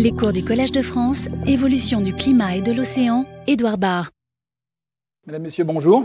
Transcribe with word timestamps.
Les 0.00 0.12
cours 0.12 0.32
du 0.32 0.44
Collège 0.44 0.70
de 0.70 0.80
France, 0.80 1.28
évolution 1.44 2.00
du 2.00 2.12
climat 2.12 2.54
et 2.54 2.60
de 2.60 2.70
l'océan, 2.70 3.24
Édouard 3.48 3.78
Barr. 3.78 4.10
Mesdames, 5.26 5.42
Messieurs, 5.42 5.64
bonjour. 5.64 6.04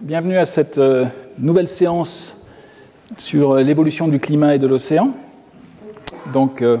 Bienvenue 0.00 0.36
à 0.36 0.44
cette 0.44 0.78
euh, 0.78 1.06
nouvelle 1.38 1.68
séance 1.68 2.36
sur 3.16 3.52
euh, 3.52 3.62
l'évolution 3.62 4.08
du 4.08 4.18
climat 4.18 4.56
et 4.56 4.58
de 4.58 4.66
l'océan. 4.66 5.10
Donc, 6.32 6.62
euh, 6.62 6.78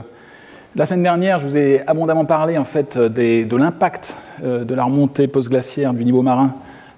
la 0.74 0.84
semaine 0.84 1.04
dernière, 1.04 1.38
je 1.38 1.46
vous 1.46 1.56
ai 1.56 1.86
abondamment 1.86 2.24
parlé 2.24 2.58
en 2.58 2.64
fait 2.64 2.98
de 2.98 3.56
l'impact 3.56 4.16
de 4.42 4.74
la 4.74 4.82
remontée 4.82 5.28
post-glaciaire 5.28 5.94
du 5.94 6.04
niveau 6.04 6.22
marin 6.22 6.56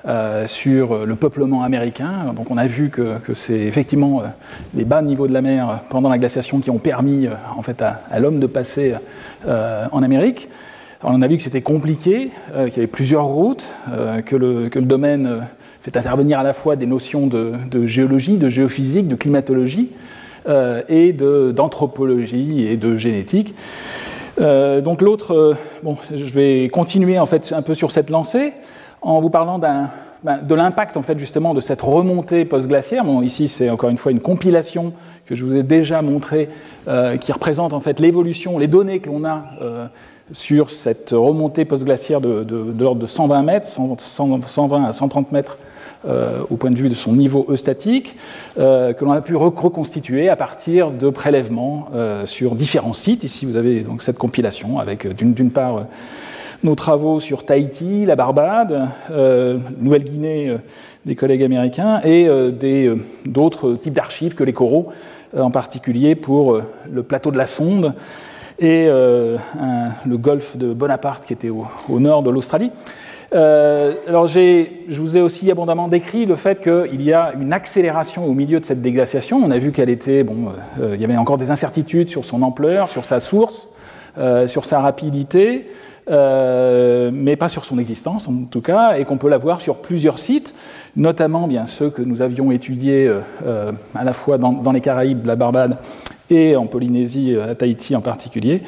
euh, 0.09 0.46
sur 0.46 1.05
le 1.05 1.14
peuplement 1.14 1.62
américain. 1.62 2.32
Donc 2.35 2.50
on 2.50 2.57
a 2.57 2.67
vu 2.67 2.89
que, 2.89 3.19
c'est 3.35 3.59
effectivement 3.59 4.23
euh, 4.23 4.29
les 4.75 4.87
bas 4.87 5.03
niveaux 5.03 5.27
de 5.27 5.35
la 5.35 5.43
mer 5.43 5.80
pendant 5.91 6.09
la 6.09 6.17
glaciation 6.17 6.61
qui 6.61 6.71
ont 6.71 6.79
permis 6.79 7.27
euh, 7.27 7.35
en 7.55 7.61
fait 7.61 7.82
à, 7.82 8.18
l'homme 8.18 8.41
de 8.41 8.46
passer 8.46 8.95
en 9.46 10.03
Amérique. 10.03 10.49
On 11.03 11.21
a 11.21 11.29
vu 11.29 11.36
que 11.36 11.43
c'était 11.43 11.61
compliqué, 11.61 12.31
qu'il 12.54 12.76
y 12.76 12.79
avait 12.79 12.86
plusieurs 12.86 13.26
routes, 13.26 13.75
que 14.25 14.36
le, 14.36 14.68
que, 14.71 14.79
le, 14.79 14.86
domaine 14.86 15.46
fait 15.82 15.96
intervenir 15.96 16.39
à 16.39 16.43
la 16.43 16.54
fois 16.54 16.76
des 16.76 16.87
notions 16.87 17.26
de, 17.26 17.87
géologie, 17.87 18.39
de 18.39 18.48
géophysique, 18.48 19.07
de 19.07 19.17
climatologie 19.17 19.90
et 20.89 21.12
d'anthropologie 21.12 22.67
et 22.67 22.76
de 22.76 22.96
génétique. 22.96 23.54
donc 24.39 25.01
l'autre, 25.01 25.57
bon, 25.82 25.96
je 26.14 26.25
vais 26.25 26.68
continuer 26.71 27.18
en 27.18 27.26
fait 27.26 27.53
un 27.57 27.62
peu 27.62 27.75
sur 27.75 27.90
cette 27.90 28.11
lancée 28.11 28.53
en 29.03 29.21
vous 29.21 29.31
parlant 29.31 29.59
ben, 29.59 29.90
de 30.25 30.54
l'impact 30.54 30.96
en 30.96 31.03
fait 31.03 31.18
justement 31.18 31.54
de 31.54 31.61
cette 31.61 31.82
remontée 31.82 32.45
post-glaciaire. 32.45 33.05
Bon, 33.05 33.23
ici 33.23 33.48
c'est 33.48 33.70
encore 33.70 33.91
une 33.91 33.98
fois 33.98 34.12
une 34.12 34.20
compilation 34.20 34.92
que 35.27 35.34
je 35.34 35.45
vous 35.45 35.56
ai 35.56 35.62
déjà 35.62 36.03
montrée 36.03 36.50
euh, 36.89 37.17
qui 37.17 37.33
représente 37.33 37.73
en 37.73 37.81
fait 37.81 38.00
l'évolution, 38.00 38.59
les 38.59 38.67
données 38.67 39.00
que 39.00 39.09
l'on 39.09 39.25
a 39.25 39.45
euh, 39.62 39.86
sur 40.33 40.70
cette 40.70 41.11
remontée 41.11 41.64
post-glaciaire 41.64 42.20
de, 42.20 42.47
l'ordre 42.78 43.00
de 43.00 43.06
120 43.06 43.42
mètres, 43.42 43.67
120 43.67 44.84
à 44.84 44.93
130 44.93 45.33
mètres 45.33 45.59
euh, 46.06 46.43
au 46.51 46.56
point 46.56 46.71
de 46.71 46.77
vue 46.77 46.89
de 46.89 46.95
son 46.95 47.12
niveau 47.12 47.47
eustatique, 47.48 48.17
que 48.56 49.05
l'on 49.05 49.12
a 49.12 49.23
pu 49.23 49.34
reconstituer 49.34 50.28
à 50.28 50.37
partir 50.37 50.91
de 50.91 51.11
prélèvements 51.11 51.89
sur 52.27 52.55
différents 52.55 52.95
sites. 52.95 53.25
Ici 53.25 53.45
vous 53.45 53.56
avez 53.56 53.81
donc 53.81 54.03
cette 54.03 54.19
compilation 54.19 54.78
avec 54.78 55.09
d'une 55.09 55.51
part 55.51 55.87
nos 56.62 56.75
travaux 56.75 57.20
sur 57.20 57.44
Tahiti, 57.44 58.05
la 58.05 58.16
Barbade, 58.16 58.89
euh, 59.11 59.58
Nouvelle-Guinée 59.78 60.50
euh, 60.50 60.58
des 61.06 61.14
collègues 61.14 61.42
américains 61.42 62.00
et 62.05 62.27
euh, 62.28 62.97
d'autres 63.25 63.75
types 63.75 63.94
d'archives 63.94 64.34
que 64.34 64.44
les 64.44 64.53
coraux, 64.53 64.88
en 65.36 65.50
particulier 65.50 66.14
pour 66.14 66.61
le 66.91 67.03
plateau 67.03 67.31
de 67.31 67.38
la 67.38 67.47
Sonde 67.47 67.94
et 68.58 68.88
le 68.88 69.38
golfe 70.16 70.56
de 70.56 70.72
Bonaparte 70.72 71.25
qui 71.25 71.33
était 71.33 71.50
au, 71.50 72.00
nord 72.00 72.25
de 72.25 72.31
l'Australie. 72.31 72.72
alors 73.33 74.27
je 74.27 74.66
vous 75.00 75.16
ai 75.16 75.20
aussi 75.20 75.48
abondamment 75.48 75.86
décrit 75.86 76.27
le 76.27 76.34
fait 76.34 76.61
qu'il 76.61 77.00
y 77.00 77.12
a 77.12 77.33
une 77.41 77.53
accélération 77.53 78.27
au 78.27 78.33
milieu 78.33 78.58
de 78.58 78.64
cette 78.64 78.83
déglaciation. 78.83 79.41
On 79.42 79.53
a 79.53 79.58
vu 79.58 79.70
qu'elle 79.70 79.88
était, 79.88 80.25
bon, 80.25 80.53
il 80.83 81.00
y 81.00 81.05
avait 81.05 81.16
encore 81.16 81.38
des 81.38 81.53
incertitudes 81.53 82.11
sur 82.11 82.25
son 82.25 82.42
ampleur, 82.42 82.88
sur 82.88 83.05
sa 83.05 83.20
source, 83.20 83.69
sur 84.47 84.64
sa 84.64 84.81
rapidité. 84.81 85.69
Euh, 86.11 87.11
mais 87.12 87.36
pas 87.36 87.48
sur 87.48 87.64
son 87.64 87.78
existence 87.78 88.27
en 88.27 88.34
tout 88.50 88.61
cas, 88.61 88.97
et 88.97 89.05
qu'on 89.05 89.16
peut 89.16 89.28
la 89.28 89.39
voir 89.39 89.61
sur 89.61 89.77
plusieurs 89.77 90.19
sites, 90.19 90.55
notamment 90.97 91.47
bien 91.47 91.66
ceux 91.66 91.89
que 91.89 92.03
nous 92.03 92.20
avions 92.20 92.50
étudiés 92.50 93.06
euh, 93.06 93.20
euh, 93.47 93.72
à 93.94 94.03
la 94.03 94.12
fois 94.12 94.36
dans, 94.36 94.72
les 94.72 94.81
Caraïbes, 94.81 95.27
la 95.27 95.36
Barbade, 95.36 95.78
et 96.28 96.56
en 96.56 96.66
Polynésie, 96.66 97.36
à 97.36 97.55
Tahiti 97.55 97.94
en 97.94 98.00
particulier, 98.00 98.62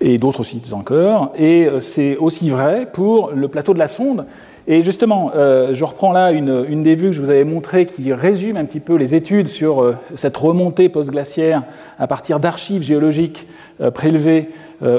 et 0.00 0.18
d'autres 0.18 0.44
sites 0.44 0.72
encore. 0.72 1.32
Et 1.38 1.68
c'est 1.78 2.16
aussi 2.16 2.48
vrai 2.48 2.88
pour 2.90 3.32
le 3.32 3.48
plateau 3.48 3.74
de 3.74 3.78
la 3.78 3.88
Sonde, 3.88 4.24
et 4.68 4.82
justement, 4.82 5.32
euh, 5.34 5.74
je 5.74 5.84
reprends 5.84 6.12
là 6.12 6.30
une, 6.30 6.64
une, 6.68 6.84
des 6.84 6.94
vues 6.94 7.08
que 7.08 7.12
je 7.12 7.20
vous 7.20 7.30
avais 7.30 7.44
montrées 7.44 7.84
qui 7.84 8.12
résume 8.12 8.56
un 8.56 8.64
petit 8.64 8.78
peu 8.78 8.94
les 8.94 9.14
études 9.14 9.48
sur 9.48 9.82
euh, 9.82 9.96
cette 10.14 10.36
remontée 10.36 10.88
post-glaciaire 10.88 11.64
à 11.98 12.06
partir 12.06 12.38
d'archives 12.38 12.82
géologiques 12.82 13.48
euh, 13.80 13.90
prélevées 13.90 14.50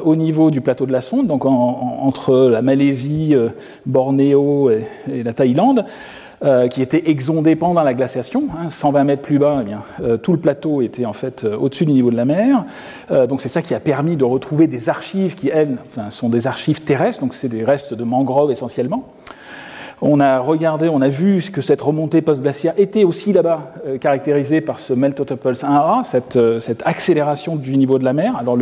au 0.05 0.15
niveau 0.15 0.49
du 0.49 0.61
plateau 0.61 0.85
de 0.85 0.93
la 0.93 1.01
Sonde, 1.01 1.27
donc 1.27 1.43
en, 1.43 1.51
en, 1.51 2.07
entre 2.07 2.47
la 2.47 2.61
Malaisie, 2.61 3.35
Bornéo 3.85 4.69
et, 4.69 5.23
la 5.23 5.33
Thaïlande. 5.33 5.83
qui 6.71 6.81
était 6.81 7.09
exondé 7.09 7.57
pendant 7.57 7.83
la 7.83 7.93
glaciation, 7.93 8.47
hein, 8.53 8.69
120 8.69 9.03
mètres 9.03 9.21
plus 9.21 9.39
bas, 9.39 9.61
eh 9.61 10.17
tout 10.19 10.31
le 10.31 10.39
plateau 10.39 10.81
était 10.81 11.05
en 11.05 11.11
fait 11.11 11.43
au-dessus 11.43 11.85
du 11.85 11.91
niveau 11.91 12.11
de 12.11 12.15
la 12.15 12.23
mer. 12.23 12.63
donc 13.27 13.41
c'est 13.41 13.49
ça 13.49 13.61
qui 13.61 13.73
a 13.73 13.81
permis 13.81 14.15
de 14.15 14.23
retrouver 14.23 14.67
des 14.67 14.87
archives 14.87 15.35
qui, 15.35 15.49
elles, 15.49 15.75
sont 16.09 16.29
des 16.29 16.47
archives 16.47 16.81
terrestres, 16.83 17.19
donc 17.19 17.35
c'est 17.35 17.49
des 17.49 17.65
restes 17.65 17.93
de 17.93 18.03
mangroves 18.05 18.51
essentiellement. 18.51 19.09
On 20.05 20.19
a 20.19 20.39
regardé, 20.39 20.89
on 20.89 20.99
a 20.99 21.07
vu 21.07 21.41
que 21.49 21.61
cette 21.61 21.81
remontée 21.81 22.21
post-glaciaire 22.21 22.73
était 22.75 23.05
aussi 23.05 23.31
là-bas 23.31 23.71
euh, 23.87 23.97
caractérisée 23.97 24.59
par 24.59 24.79
ce 24.79 24.91
melt 24.91 25.23
pulse 25.35 25.63
1A, 25.63 26.03
cette, 26.03 26.35
euh, 26.35 26.59
cette, 26.59 26.83
accélération 26.85 27.55
du 27.55 27.77
niveau 27.77 27.99
de 27.99 28.03
la 28.03 28.11
mer. 28.11 28.35
Alors 28.35 28.57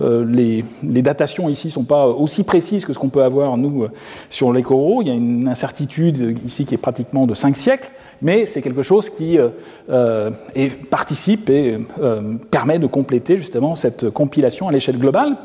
euh, 0.00 0.24
les, 0.24 0.64
datations 1.02 1.48
ici 1.48 1.66
ne 1.66 1.72
sont 1.72 1.82
pas 1.82 2.06
aussi 2.06 2.44
précises 2.44 2.84
que 2.84 2.92
ce 2.92 3.00
qu'on 3.00 3.08
peut 3.08 3.24
avoir, 3.24 3.56
nous, 3.56 3.88
sur 4.30 4.52
les 4.52 4.62
coraux. 4.62 5.02
Il 5.02 5.08
y 5.08 5.10
a 5.10 5.14
une 5.14 5.48
incertitude 5.48 6.38
ici 6.46 6.64
qui 6.64 6.76
est 6.76 6.78
pratiquement 6.78 7.26
de 7.26 7.34
5 7.34 7.56
siècles, 7.56 7.90
mais 8.22 8.46
c'est 8.46 8.62
quelque 8.62 8.82
chose 8.82 9.10
qui 9.10 9.36
participe 10.90 11.50
et 11.50 11.78
permet 12.52 12.78
de 12.78 12.86
compléter 12.86 13.36
justement 13.36 13.74
cette 13.74 14.10
compilation 14.10 14.68
à 14.68 14.72
l'échelle 14.72 14.98
globale. 14.98 15.36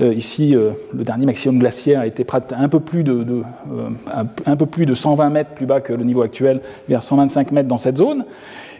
Ici, 0.00 0.54
le 0.94 1.04
dernier 1.04 1.26
maximum 1.26 1.58
glaciaire 1.58 2.02
était 2.04 2.26
un 2.56 2.68
peu, 2.68 2.80
plus 2.80 3.04
de, 3.04 3.42
euh, 3.70 4.24
un 4.46 4.56
peu 4.56 4.66
plus 4.66 4.81
de 4.86 4.94
120 4.94 5.30
mètres 5.30 5.50
plus 5.50 5.66
bas 5.66 5.80
que 5.80 5.92
le 5.92 6.04
niveau 6.04 6.22
actuel, 6.22 6.60
vers 6.88 7.02
125 7.02 7.52
mètres 7.52 7.68
dans 7.68 7.78
cette 7.78 7.96
zone. 7.96 8.24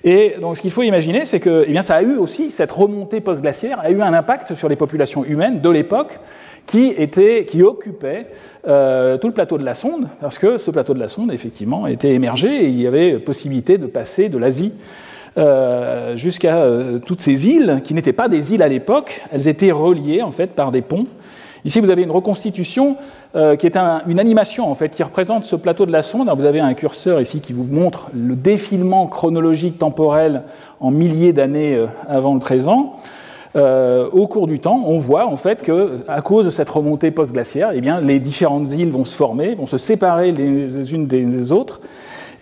Et 0.05 0.35
donc, 0.41 0.57
ce 0.57 0.63
qu'il 0.63 0.73
faut 0.73 0.83
imaginer, 0.83 1.27
c'est 1.27 1.39
que 1.39 1.65
eh 1.67 1.71
bien, 1.71 1.83
ça 1.83 1.97
a 1.97 2.03
eu 2.03 2.17
aussi, 2.17 2.51
cette 2.51 2.73
remontée 2.73 3.21
post-glaciaire 3.21 3.79
a 3.81 3.91
eu 3.91 4.03
un 4.03 4.13
impact 4.13 4.55
sur 4.55 4.69
les 4.69 4.77
populations 4.77 5.25
humaines 5.25 5.61
de 5.61 5.71
l'époque 5.71 6.19
qui, 6.67 6.89
était, 6.89 7.45
qui 7.45 7.63
occupait 7.63 8.27
euh, 8.67 9.19
tout 9.19 9.29
le 9.29 9.33
plateau 9.33 9.59
de 9.59 9.65
la 9.65 9.75
Sonde, 9.75 10.09
parce 10.21 10.39
que 10.39 10.57
ce 10.57 10.71
plateau 10.71 10.95
de 10.95 10.99
la 10.99 11.09
Sonde, 11.09 11.33
effectivement, 11.33 11.87
était 11.87 12.13
émergé 12.13 12.65
et 12.65 12.69
il 12.69 12.81
y 12.81 12.87
avait 12.87 13.19
possibilité 13.19 13.79
de 13.79 13.87
passer 13.87 14.29
de 14.29 14.39
l'Asie 14.39 14.73
euh, 15.39 16.17
jusqu'à 16.17 16.59
euh, 16.59 16.99
toutes 16.99 17.21
ces 17.21 17.49
îles, 17.49 17.81
qui 17.85 17.95
n'étaient 17.95 18.13
pas 18.13 18.29
des 18.29 18.53
îles 18.55 18.63
à 18.63 18.69
l'époque, 18.69 19.23
elles 19.33 19.49
étaient 19.49 19.73
reliées 19.73 20.23
en 20.23 20.31
fait 20.31 20.49
par 20.49 20.73
des 20.73 20.83
ponts. 20.83 21.07
Ici, 21.65 21.81
vous 21.81 21.91
avez 21.91 22.03
une 22.03 22.11
reconstitution 22.11 22.97
euh, 23.37 23.57
qui 23.57 23.67
est 23.67 23.77
une 23.77 24.19
animation 24.19 24.71
en 24.71 24.75
fait 24.75 24.89
qui 24.89 25.03
représente 25.03 25.45
ce 25.45 25.57
plateau 25.57 25.87
de 25.87 25.93
la 25.93 26.03
sonde. 26.03 26.29
vous 26.35 26.45
avez 26.45 26.61
un 26.61 26.75
curseur 26.75 27.21
ici 27.21 27.41
qui 27.41 27.53
vous 27.53 27.65
montre 27.65 28.09
le 28.15 28.35
défilement 28.35 29.07
chronologique 29.07 29.79
temporel 29.79 30.43
en 30.81 30.91
milliers 30.91 31.33
d'années 31.33 31.87
avant 32.09 32.35
le 32.35 32.41
présent. 32.41 32.95
au 33.55 34.27
cours 34.27 34.47
du 34.47 34.59
temps, 34.59 34.83
on 34.87 34.99
voit 34.99 35.27
en 35.27 35.37
fait 35.37 35.63
que, 35.63 35.99
à 36.09 36.21
cause 36.21 36.47
de 36.47 36.51
cette 36.51 36.69
remontée 36.69 37.11
post-glaciaire, 37.11 37.71
eh 37.75 37.81
bien, 37.81 38.01
les 38.01 38.19
différentes 38.19 38.71
îles 38.71 38.91
vont 38.91 39.05
se 39.05 39.15
former, 39.15 39.55
vont 39.55 39.67
se 39.69 39.79
séparer 39.79 40.33
les 40.33 40.95
unes 40.95 41.07
des 41.07 41.53
autres, 41.53 41.81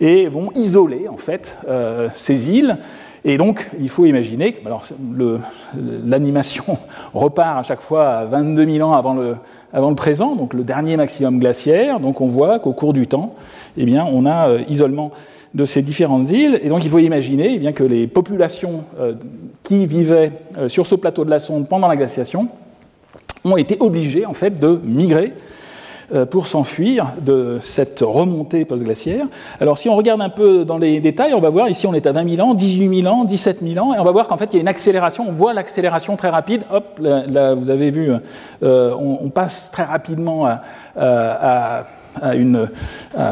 et 0.01 0.27
vont 0.27 0.49
isoler 0.55 1.07
en 1.07 1.17
fait 1.17 1.57
euh, 1.69 2.09
ces 2.15 2.49
îles. 2.49 2.77
Et 3.23 3.37
donc, 3.37 3.69
il 3.79 3.89
faut 3.89 4.05
imaginer, 4.05 4.55
alors 4.65 4.83
l'animation 6.05 6.63
repart 7.13 7.59
à 7.59 7.63
chaque 7.63 7.81
fois 7.81 8.09
à 8.09 8.25
22 8.25 8.65
000 8.65 8.89
ans 8.89 8.93
avant 8.93 9.13
le, 9.13 9.95
présent, 9.95 10.35
donc 10.35 10.53
le 10.53 10.63
dernier 10.63 10.97
maximum 10.97 11.39
glaciaire. 11.39 11.99
Donc, 11.99 12.19
on 12.19 12.27
voit 12.27 12.59
qu'au 12.59 12.73
cours 12.73 12.93
du 12.93 13.05
temps, 13.07 13.35
eh 13.77 13.85
bien, 13.85 14.07
on 14.11 14.25
a 14.25 14.49
euh, 14.49 14.63
isolement 14.67 15.11
de 15.53 15.65
ces 15.65 15.81
différentes 15.81 16.31
îles. 16.31 16.59
Et 16.63 16.69
donc, 16.69 16.83
il 16.83 16.89
faut 16.89 16.99
imaginer 16.99 17.53
eh 17.53 17.59
bien, 17.59 17.73
que 17.73 17.83
les 17.83 18.07
populations 18.07 18.85
euh, 18.99 19.13
qui 19.63 19.85
vivaient 19.85 20.31
sur 20.67 20.87
ce 20.87 20.95
plateau 20.95 21.23
de 21.23 21.29
la 21.29 21.39
sonde 21.39 21.67
pendant 21.67 21.87
la 21.87 21.95
glaciation 21.95 22.47
ont 23.43 23.57
été 23.57 23.77
obligées 23.79 24.25
en 24.25 24.33
fait 24.33 24.59
de 24.59 24.79
migrer 24.83 25.33
euh, 25.33 25.60
pour 26.29 26.47
s'enfuir 26.47 27.13
de 27.21 27.57
cette 27.61 28.01
remontée 28.01 28.65
post-glaciaire. 28.65 29.25
Alors 29.59 29.77
si 29.77 29.89
on 29.89 29.95
regarde 29.95 30.21
un 30.21 30.29
peu 30.29 30.65
dans 30.65 30.77
les 30.77 30.99
détails, 30.99 31.33
on 31.33 31.39
va 31.39 31.49
voir, 31.49 31.69
ici 31.69 31.87
on 31.87 31.93
est 31.93 32.05
à 32.05 32.11
20 32.11 32.35
000 32.35 32.47
ans, 32.47 32.53
18 32.53 33.01
000 33.01 33.13
ans, 33.13 33.23
17 33.25 33.59
000 33.61 33.85
ans, 33.85 33.93
et 33.93 33.99
on 33.99 34.03
va 34.03 34.11
voir 34.11 34.27
qu'en 34.27 34.37
fait 34.37 34.53
il 34.53 34.57
y 34.57 34.59
a 34.59 34.61
une 34.61 34.67
accélération, 34.67 35.25
on 35.27 35.31
voit 35.31 35.53
l'accélération 35.53 36.15
très 36.17 36.29
rapide, 36.29 36.63
hop, 36.71 36.99
là, 36.99 37.53
vous 37.53 37.69
avez 37.69 37.89
vu, 37.89 38.11
euh, 38.63 38.95
on, 38.99 39.29
passe 39.29 39.71
très 39.71 39.83
rapidement 39.83 40.47
à, 40.97 41.83
une, 42.33 42.69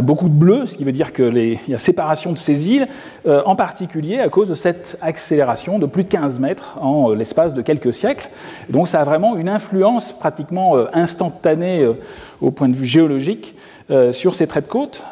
beaucoup 0.02 0.30
de 0.30 0.34
bleu, 0.34 0.66
ce 0.66 0.78
qui 0.78 0.84
veut 0.84 0.92
dire 0.92 1.14
qu'il 1.14 1.58
y 1.68 1.74
a 1.74 1.78
séparation 1.78 2.32
de 2.32 2.38
ces 2.38 2.70
îles, 2.70 2.88
euh, 3.28 3.42
en 3.46 3.56
particulier 3.56 4.20
à 4.20 4.30
cause 4.30 4.50
de 4.50 4.56
cette 4.56 4.98
accélération 5.02 5.80
de 5.80 5.86
plus 5.86 6.04
de 6.04 6.10
15 6.10 6.40
mètres 6.40 6.78
en 6.82 7.12
euh, 7.12 7.16
l'espace 7.16 7.54
de 7.54 7.62
quelques 7.62 7.94
siècles. 7.94 8.30
donc 8.70 8.88
ça 8.88 9.02
a 9.02 9.04
vraiment 9.04 9.36
une 9.36 9.50
influence 9.50 10.12
pratiquement 10.12 10.78
euh, 10.78 10.86
instantanée 10.94 11.88
au 12.42 12.52
point 12.52 12.70
de 12.70 12.76
vue 12.76 12.86
géologique 12.86 13.56
sur 14.12 14.36
ces 14.36 14.46
traits 14.46 14.66
de 14.66 14.70
côte. 14.70 15.04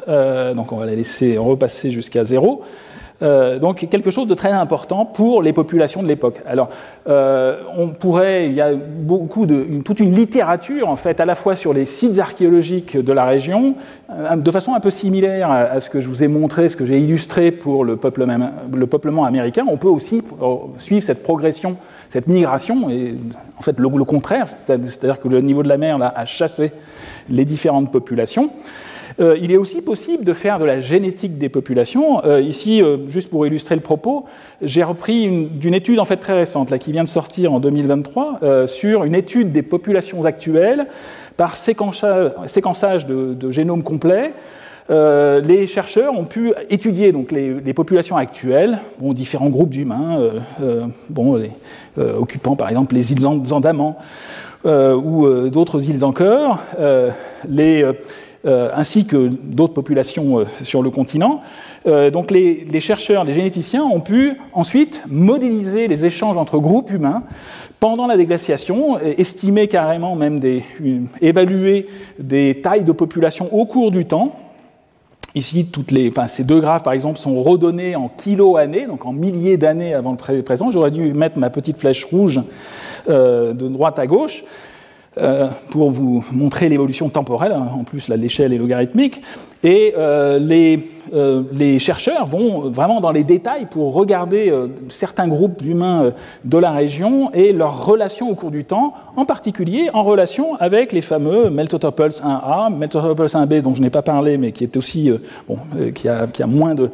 donc 0.56 0.72
on 0.72 0.78
va 0.78 0.86
les 0.86 0.96
laisser 0.96 1.38
repasser 1.38 1.90
jusqu'à 1.90 2.24
zéro. 2.24 2.64
Euh, 3.24 3.58
donc 3.58 3.78
quelque 3.90 4.12
chose 4.12 4.28
de 4.28 4.36
très 4.36 4.52
important 4.52 5.06
pour 5.06 5.42
les 5.42 5.54
populations 5.54 6.04
de 6.04 6.08
l'époque. 6.08 6.42
Alors, 6.46 6.69
euh, 7.08 7.58
on 7.75 7.90
pourrait, 7.90 8.48
il 8.48 8.54
y 8.54 8.62
a 8.62 8.74
beaucoup 8.74 9.48
de, 9.48 9.66
toute 9.84 10.00
une 10.00 10.14
littérature 10.14 10.88
en 10.88 10.96
fait, 10.96 11.19
à 11.19 11.25
la 11.25 11.34
fois 11.34 11.56
sur 11.56 11.74
les 11.74 11.86
sites 11.86 12.19
archéologiques 12.19 12.96
de 12.96 13.14
la 13.14 13.25
région, 13.25 13.75
euh, 14.12 14.36
de 14.36 14.52
façon 14.52 14.75
un 14.75 14.80
peu 14.80 14.92
similaire 14.92 15.50
à, 15.50 15.80
ce 15.80 15.90
que 15.90 16.00
je 16.00 16.08
vous 16.10 16.24
ai 16.24 16.28
montré, 16.28 16.69
ce 16.69 16.75
que 16.75 16.86
j'ai 16.86 17.00
illustré 17.00 17.52
pour 17.52 17.84
le, 17.84 17.98
peuplement, 17.98 18.52
le 18.72 18.88
peuplement 18.88 19.25
américain. 19.25 19.66
On 19.68 19.78
peut 19.78 19.88
aussi 19.88 20.22
suivre 20.78 21.04
cette 21.04 21.24
progression, 21.24 21.78
cette 22.12 22.28
migration, 22.28 22.90
et 22.90 23.16
en 23.58 23.62
fait 23.64 23.80
le, 23.80 23.90
contraire, 24.06 24.46
c'est-à-dire 24.48 25.19
que 25.19 25.28
le 25.28 25.42
niveau 25.42 25.64
de 25.64 25.69
la 25.69 25.78
mer 25.78 25.98
là, 25.98 26.14
a 26.16 26.25
chassé 26.25 26.72
les 27.30 27.46
différentes 27.46 27.92
populations. 27.92 28.52
Euh, 29.19 29.38
il 29.42 29.52
est 29.52 29.58
aussi 29.58 29.81
possible 29.81 30.24
de 30.24 30.34
faire 30.34 30.60
de 30.60 30.66
la 30.66 30.80
génétique 30.80 31.38
des 31.38 31.50
populations. 31.50 32.24
Euh, 32.25 32.40
ici, 32.40 32.81
euh, 32.81 32.98
juste 33.08 33.30
pour 33.30 33.48
illustrer 33.48 33.75
le 33.75 33.81
propos, 33.81 34.25
j'ai 34.62 34.84
repris 34.84 35.48
d'une 35.48 35.74
étude 35.74 36.00
en 36.00 36.06
fait 36.06 36.18
très 36.18 36.34
récente, 36.34 36.69
là, 36.69 36.78
qui 36.78 36.92
vient 36.92 37.04
de 37.04 37.10
sortir 37.10 37.54
en 37.54 37.60
2023, 37.60 38.68
sur 38.68 39.04
une 39.04 39.16
étude 39.16 39.52
des 39.52 39.62
populations 39.62 40.24
actuelles 40.25 40.88
par 41.36 41.56
séquençage, 41.56 43.06
de, 43.06 43.34
de 43.34 43.52
génome 43.52 43.84
complet. 43.84 44.34
Les 44.90 45.68
chercheurs 45.68 46.18
ont 46.18 46.25
pu 46.25 46.54
étudier 46.69 47.12
donc, 47.12 47.31
les, 47.31 47.74
populations 47.74 48.18
actuelles, 48.18 48.80
différents 49.00 49.50
groupes 49.50 49.69
d'humains, 49.69 50.31
bon, 51.10 51.40
occupant 51.98 52.56
par 52.56 52.69
exemple 52.69 52.96
les 52.96 53.12
îles 53.12 53.25
Andaman 53.28 53.96
ou 54.66 55.50
d'autres 55.50 55.90
îles 55.90 56.04
encore, 56.04 56.60
ainsi 58.45 59.06
que 59.06 59.28
d'autres 59.28 59.74
populations 59.74 60.39
euh, 60.39 60.45
sur 60.63 60.81
le 60.81 60.89
continent. 60.89 61.42
Euh, 61.88 62.12
donc 62.12 62.31
les, 62.31 62.80
chercheurs, 62.80 63.24
les 63.24 63.34
généticiens 63.34 63.84
ont 63.84 64.00
pu 64.00 64.34
ensuite 64.54 65.04
modéliser 65.10 65.88
les 65.88 66.06
échanges 66.06 66.38
entre 66.38 66.60
groupes 66.60 66.92
humains 66.92 67.24
pendant 67.80 68.07
la 68.07 68.18
déglaciation, 68.18 69.00
estimer 69.00 69.68
carrément 69.68 70.16
même 70.16 70.39
des, 70.39 70.63
évaluer 71.22 71.88
des 72.18 72.60
tailles 72.62 72.84
de 72.84 72.92
population 72.92 73.54
au 73.54 73.66
cours 73.66 73.92
du 73.92 74.06
temps. 74.06 74.36
Ici, 75.36 75.68
toutes 75.68 75.92
les, 75.92 76.10
enfin, 76.10 76.25
ces 76.25 76.44
deux 76.44 76.60
graphes, 76.60 76.81
par 76.81 76.94
exemple, 76.94 77.19
sont 77.19 77.44
redonnés 77.44 77.95
en 77.95 78.07
kilos 78.07 78.57
années, 78.57 78.88
donc 78.88 79.06
en 79.06 79.13
milliers 79.13 79.57
d'années 79.57 79.94
avant 79.94 80.18
le 80.30 80.42
présent. 80.42 80.72
J'aurais 80.72 80.90
dû 80.90 81.13
mettre 81.13 81.38
ma 81.38 81.51
petite 81.51 81.78
flèche 81.78 82.04
rouge 82.06 82.42
de 83.07 83.68
droite 83.68 84.00
à 84.00 84.07
gauche. 84.07 84.44
Euh, 85.19 85.48
pour 85.72 85.90
vous 85.90 86.24
montrer 86.31 86.69
l'évolution 86.69 87.10
temporelle, 87.10 87.52
hein, 87.52 87.68
en 87.74 87.84
plus 87.84 88.08
l'échelle 88.10 88.54
est 88.54 88.58
logarithmique, 88.58 89.22
et 89.64 89.94
euh, 89.98 90.38
les, 90.38 90.80
euh, 91.14 91.44
les, 91.54 91.80
chercheurs 91.80 92.25
vont 92.25 92.69
vraiment 92.69 93.02
dans 93.02 93.12
les 93.12 93.24
détails 93.24 93.66
pour 93.66 93.94
regarder 93.94 94.54
certains 94.90 95.28
groupes 95.28 95.62
humains 95.64 96.12
de 96.46 96.58
la 96.58 96.72
région 96.72 97.31
et 97.34 97.52
leurs 97.52 97.86
relations 97.86 98.30
au 98.30 98.36
cours 98.36 98.52
du 98.52 98.64
temps, 98.64 98.94
en 99.16 99.25
particulier 99.25 99.90
en 99.94 100.04
relation 100.04 100.56
avec 100.56 100.92
les 100.92 101.02
fameux 101.02 101.50
Meltotoples 101.50 102.10
1A, 102.10 102.75
Meltotoples 102.75 103.25
1B 103.25 103.62
dont 103.62 103.74
je 103.74 103.81
n'ai 103.81 103.90
pas 103.90 104.04
parlé, 104.04 104.38
mais 104.38 104.52
qui 104.52 104.64
est 104.66 104.78
aussi, 104.78 105.12
bon, 105.48 105.58
qui, 105.96 106.08
a, 106.08 106.28
moins 106.48 106.75
de 106.75 106.92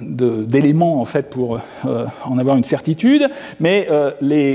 d'éléments 0.00 1.00
en 1.00 1.04
fait 1.04 1.30
pour 1.30 1.58
euh, 1.86 2.06
en 2.24 2.38
avoir 2.38 2.56
une 2.56 2.64
certitude, 2.64 3.28
mais 3.60 3.86
euh, 3.90 4.10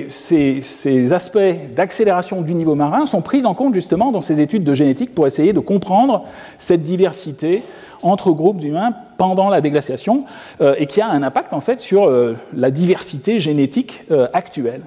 ces, 0.10 1.14
aspects 1.14 1.40
d'accélération 1.76 2.42
du 2.42 2.54
niveau 2.54 2.76
marin 2.76 3.06
sont 3.06 3.22
pris 3.22 3.46
en 3.46 3.54
compte 3.54 3.74
justement 3.74 4.12
dans 4.12 4.22
ces 4.22 4.42
études 4.42 4.64
de 4.64 4.74
génétique 4.74 5.16
pour 5.16 5.28
essayer 5.28 5.54
de 5.54 5.60
comprendre 5.60 6.24
cette 6.58 6.84
diversité 6.84 7.64
entre 8.02 8.32
groupes 8.32 8.64
humains 8.64 8.94
pendant 9.18 9.50
la 9.50 9.60
déglaciation 9.62 10.24
et 10.78 10.86
qui 10.86 11.02
a 11.02 11.10
un 11.10 11.22
impact 11.22 11.54
en 11.54 11.60
fait 11.60 11.80
sur 11.80 12.10
la 12.56 12.72
diversité 12.72 13.40
génétique 13.40 14.04
actuelle. 14.34 14.82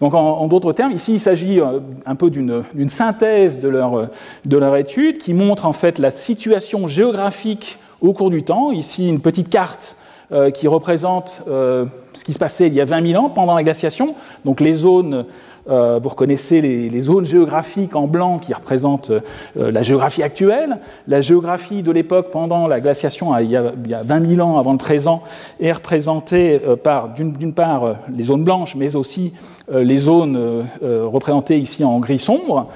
Donc 0.00 0.14
en, 0.14 0.46
d'autres 0.46 0.72
termes, 0.72 0.92
ici 0.92 1.14
il 1.14 1.20
s'agit 1.20 1.60
un 2.06 2.14
peu 2.14 2.30
d'une 2.30 2.88
synthèse 2.88 3.58
de 3.58 3.68
leur, 3.68 4.08
de 4.46 4.56
leur 4.56 4.76
étude 4.76 5.18
qui 5.18 5.34
montre 5.34 5.66
en 5.66 5.74
fait 5.74 5.98
la 5.98 6.10
situation 6.10 6.86
géographique 6.86 7.78
au 8.00 8.12
cours 8.12 8.30
du 8.30 8.42
temps. 8.42 8.70
Ici, 8.70 9.08
une 9.08 9.20
petite 9.20 9.48
carte 9.48 9.96
euh, 10.32 10.50
qui 10.50 10.66
représente 10.66 11.44
euh, 11.46 11.84
ce 12.12 12.24
qui 12.24 12.32
se 12.32 12.38
passait 12.40 12.66
il 12.66 12.74
y 12.74 12.80
a 12.80 12.84
20 12.84 13.12
000 13.12 13.24
ans 13.24 13.30
pendant 13.30 13.54
la 13.54 13.62
glaciation. 13.62 14.16
Donc 14.44 14.60
les 14.60 14.74
zones, 14.74 15.24
euh, 15.70 16.00
vous 16.02 16.08
reconnaissez 16.08 16.60
les, 16.60 17.02
zones 17.02 17.24
géographiques 17.26 17.94
en 17.94 18.08
blanc 18.08 18.38
qui 18.38 18.52
représentent 18.52 19.12
la 19.54 19.84
géographie 19.84 20.24
actuelle. 20.24 20.78
La 21.06 21.20
géographie 21.20 21.84
de 21.84 21.92
l'époque 21.92 22.32
pendant 22.32 22.66
la 22.66 22.80
glaciation, 22.80 23.38
il 23.38 23.52
y, 23.52 23.56
a, 23.56 23.72
il 23.84 23.88
y, 23.88 23.94
a, 23.94 24.02
20 24.02 24.26
000 24.26 24.44
ans 24.44 24.58
avant 24.58 24.72
le 24.72 24.78
présent, 24.78 25.22
est 25.60 25.70
représentée 25.70 26.60
par 26.82 27.10
d'une 27.10 27.52
part 27.52 27.94
les 28.12 28.24
zones 28.24 28.42
blanches, 28.42 28.74
mais 28.74 28.96
aussi 28.96 29.32
les 29.72 29.98
zones 29.98 30.64
représentées 30.82 31.58
ici 31.58 31.84
en 31.84 32.00
gris 32.00 32.18
sombre. 32.18 32.66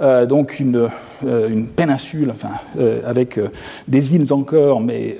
Euh, 0.00 0.26
donc 0.26 0.60
une, 0.60 0.88
euh, 1.24 1.48
une, 1.48 1.66
péninsule, 1.66 2.30
enfin, 2.30 2.50
euh, 2.78 3.00
avec 3.04 3.40
des 3.88 4.14
îles 4.14 4.32
encore, 4.32 4.80
mais 4.80 5.16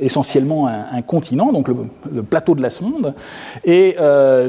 essentiellement 0.00 0.66
un, 0.66 1.02
continent, 1.02 1.52
donc 1.52 1.68
le, 1.68 2.22
plateau 2.22 2.54
de 2.54 2.62
la 2.62 2.70
sonde. 2.70 3.14
Et 3.64 3.96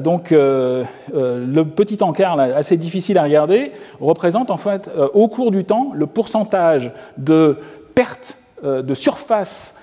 donc 0.04 0.32
le 0.32 1.64
petit 1.64 2.02
encart, 2.02 2.40
assez 2.40 2.78
difficile 2.78 3.18
à 3.18 3.24
regarder, 3.24 3.72
représente 4.00 4.52
en 4.52 4.58
fait 4.58 4.90
au 5.14 5.28
cours 5.28 5.52
du 5.52 5.66
temps 5.66 5.92
le 5.94 6.08
pourcentage 6.08 6.92
de 7.18 7.58
perte 7.94 8.38
de 8.64 8.94
surface 8.94 9.76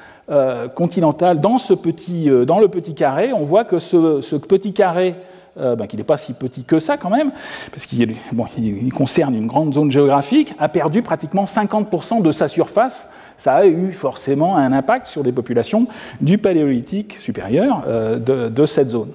continentale 0.75 1.41
dans, 1.41 1.59
ce 1.59 1.75
petit, 1.75 2.31
dans 2.47 2.59
le 2.59 2.69
petit 2.69 2.95
carré. 2.95 3.33
On 3.33 3.45
voit 3.45 3.65
que 3.65 3.79
ce 3.79 4.37
petit 4.37 4.73
carré 4.73 5.17
euh, 5.59 5.77
ben, 5.77 5.87
qui 5.87 5.97
n'est 5.97 6.05
pas 6.05 6.17
si 6.17 6.33
petit 6.33 6.65
que 6.65 6.79
ça 6.79 6.97
quand 6.97 7.11
même, 7.11 7.31
parce 7.71 7.87
qu'il 7.87 8.93
concerne 8.93 9.35
une 9.35 9.47
grande 9.47 9.75
zone 9.75 9.91
géographique, 9.91 10.55
a 10.59 10.69
perdu 10.69 11.03
pratiquement 11.03 11.45
50% 11.45 12.23
de 12.23 12.33
sa 12.33 12.49
surface. 12.49 13.09
Ça 13.37 13.55
a 13.55 13.67
eu 13.67 13.93
forcément 13.93 14.57
un 14.57 14.73
impact 14.73 15.07
sur 15.07 15.23
des 15.23 15.33
populations 15.33 15.87
du 16.21 16.39
paléolithique 16.39 17.19
supérieur 17.21 17.83
euh, 17.87 18.19
de, 18.19 18.67
cette 18.67 18.91
zone. 18.91 19.11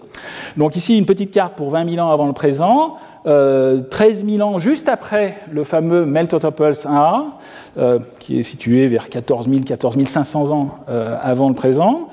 Donc 0.58 0.76
ici, 0.76 0.98
une 0.98 1.06
petite 1.06 1.32
carte 1.32 1.56
pour 1.56 1.70
20 1.72 1.90
000 1.90 2.06
ans 2.06 2.12
avant 2.12 2.28
le 2.28 2.34
présent, 2.34 2.98
euh, 3.26 3.82
13 3.82 4.26
000 4.26 4.42
ans 4.42 4.60
juste 4.60 4.88
après 4.88 5.38
le 5.52 5.64
fameux 5.64 6.06
Meltotoples 6.06 6.72
1A, 6.72 7.24
euh, 7.78 8.00
qui 8.20 8.40
est 8.40 8.44
situé 8.44 8.88
vers 8.88 9.10
14 9.10 9.50
000, 9.50 9.62
14 9.66 9.98
500 10.06 10.52
ans 10.52 10.76
euh, 10.90 11.18
avant 11.22 11.50
le 11.50 11.56
présent. 11.56 12.08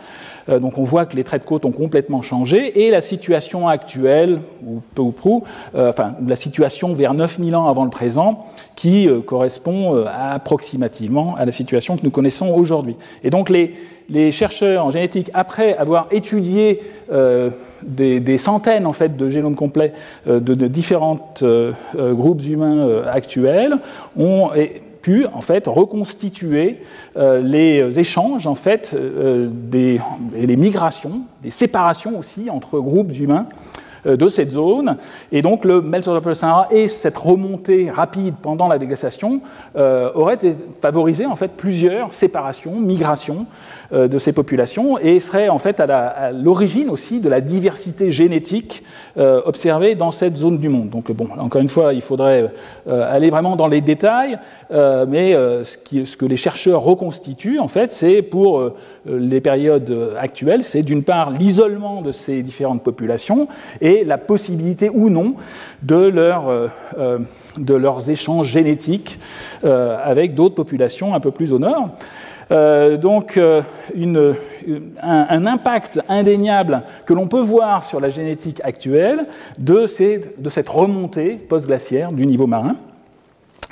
Euh, 0.49 0.59
donc 0.59 0.79
on 0.79 0.85
voit 0.85 1.07
que 1.07 1.17
les 1.17 1.25
traits 1.25 1.43
de 1.43 1.47
côte 1.47 1.65
ont 1.65 1.73
complètement 1.73 2.23
changé 2.23 2.87
et 2.87 2.91
la 2.91 3.01
situation 3.01 3.69
actuelle, 3.69 4.41
ou 4.67 4.81
peu 4.95 5.03
ou 5.03 5.13
prou, 5.13 5.45
euh, 5.75 5.91
enfin 5.91 6.15
la 6.27 6.37
situation 6.37 6.95
vers 6.95 7.15
9000 7.15 7.57
ans 7.57 7.69
avant 7.69 7.85
le 7.85 7.91
présent, 7.91 8.47
qui 8.75 9.09
euh, 9.09 9.21
correspond 9.21 10.05
approximativement 10.07 11.37
à 11.37 11.45
la 11.45 11.53
situation 11.53 11.97
que 11.97 12.03
nous 12.03 12.11
connaissons 12.11 12.49
aujourd'hui. 12.49 12.97
Et 13.25 13.31
donc 13.31 13.51
les, 13.51 13.75
chercheurs 14.31 14.85
en 14.87 14.93
génétique, 14.93 15.31
après 15.35 15.77
avoir 15.77 16.07
étudié 16.13 16.81
des, 17.83 18.39
centaines 18.39 18.87
en 18.87 18.93
fait 18.93 19.17
de 19.17 19.29
génomes 19.29 19.57
complets 19.57 19.93
de 20.27 20.67
différents 20.69 21.35
groupes 21.97 22.45
humains 22.45 23.03
actuels, 23.11 23.79
ont 24.17 24.51
en 25.33 25.41
fait 25.41 25.67
reconstituer 25.67 26.79
euh, 27.17 27.41
les 27.41 27.99
échanges 27.99 28.47
en 28.47 28.55
fait 28.55 28.93
euh, 28.95 29.49
les 29.73 30.57
migrations, 30.57 31.23
des 31.43 31.51
séparations 31.51 32.19
aussi 32.19 32.51
entre 32.51 32.79
groupes 32.81 33.13
humains 33.19 33.47
de 34.07 34.29
cette 34.29 34.53
zone. 34.53 34.97
Et 35.33 35.43
donc 35.43 35.65
le 35.65 35.83
Meltwater 35.83 36.37
Sahara 36.37 36.69
et 36.71 36.89
cette 36.89 37.17
remontée 37.17 37.91
rapide 37.91 38.35
pendant 38.41 38.69
la 38.69 38.79
déglaciation 38.79 39.41
euh, 39.77 40.11
auraient 40.15 40.39
favorisé 40.81 41.27
en 41.27 41.37
fait 41.37 41.53
plusieurs 41.57 42.13
séparations, 42.13 42.79
migrations 42.79 43.47
euh, 43.93 44.09
de 44.09 44.19
ces 44.19 44.33
populations 44.33 44.99
et 44.99 45.21
seraient 45.21 45.49
en 45.49 45.59
fait 45.59 45.81
à 45.81 46.33
l'origine 46.33 46.91
aussi 46.91 47.21
de 47.21 47.29
la 47.29 47.41
diversité 47.41 48.11
génétique 48.11 48.83
euh, 49.19 49.41
observée 49.45 49.95
dans 49.95 50.11
cette 50.11 50.37
zone 50.37 50.59
du 50.59 50.69
monde. 50.69 50.91
Donc 50.91 51.11
bon, 51.13 51.29
encore 51.39 51.61
une 51.61 51.69
fois, 51.69 51.93
il 51.93 52.01
faudrait 52.01 52.53
euh, 52.89 53.15
aller 53.15 53.31
vraiment 53.31 53.57
dans 53.57 53.69
les 53.69 53.81
détails, 53.81 54.39
mais 54.71 55.33
ce, 55.33 56.05
ce, 56.05 56.17
que 56.17 56.27
les 56.27 56.37
chercheurs 56.37 56.83
reconstituent 56.83 57.59
en 57.59 57.69
fait, 57.69 57.93
c'est 57.93 58.23
pour 58.23 58.73
les 59.07 59.41
périodes 59.41 60.15
actuelles, 60.19 60.65
c'est 60.65 60.83
d'une 60.83 61.03
part 61.03 61.31
l'isolement 61.31 62.03
de 62.03 62.13
ces 62.13 62.43
différentes 62.43 62.83
populations 62.83 63.49
et 63.81 63.96
la 64.05 64.19
possibilité 64.19 64.91
ou 64.91 65.11
non 65.11 65.35
de, 65.83 66.13
euh, 66.17 66.69
euh, 66.99 67.19
leurs 67.69 68.11
échanges 68.11 68.49
génétiques 68.49 69.19
euh, 69.65 69.99
avec 70.03 70.35
d'autres 70.35 70.55
populations 70.55 71.15
un 71.15 71.21
peu 71.21 71.31
plus 71.31 71.53
au 71.53 71.59
nord. 71.59 71.91
donc 73.01 73.41
un, 75.03 75.47
impact 75.47 76.01
indéniable 76.09 76.83
que 77.05 77.13
l'on 77.13 77.27
peut 77.27 77.41
voir 77.41 77.85
sur 77.85 77.99
la 77.99 78.09
génétique 78.09 78.61
actuelle 78.63 79.27
de, 79.59 79.87
de 80.39 80.51
cette 80.51 80.69
remontée 80.69 81.33
post-glaciaire 81.49 82.13
du 82.13 82.25
niveau 82.25 82.47
marin 82.47 82.77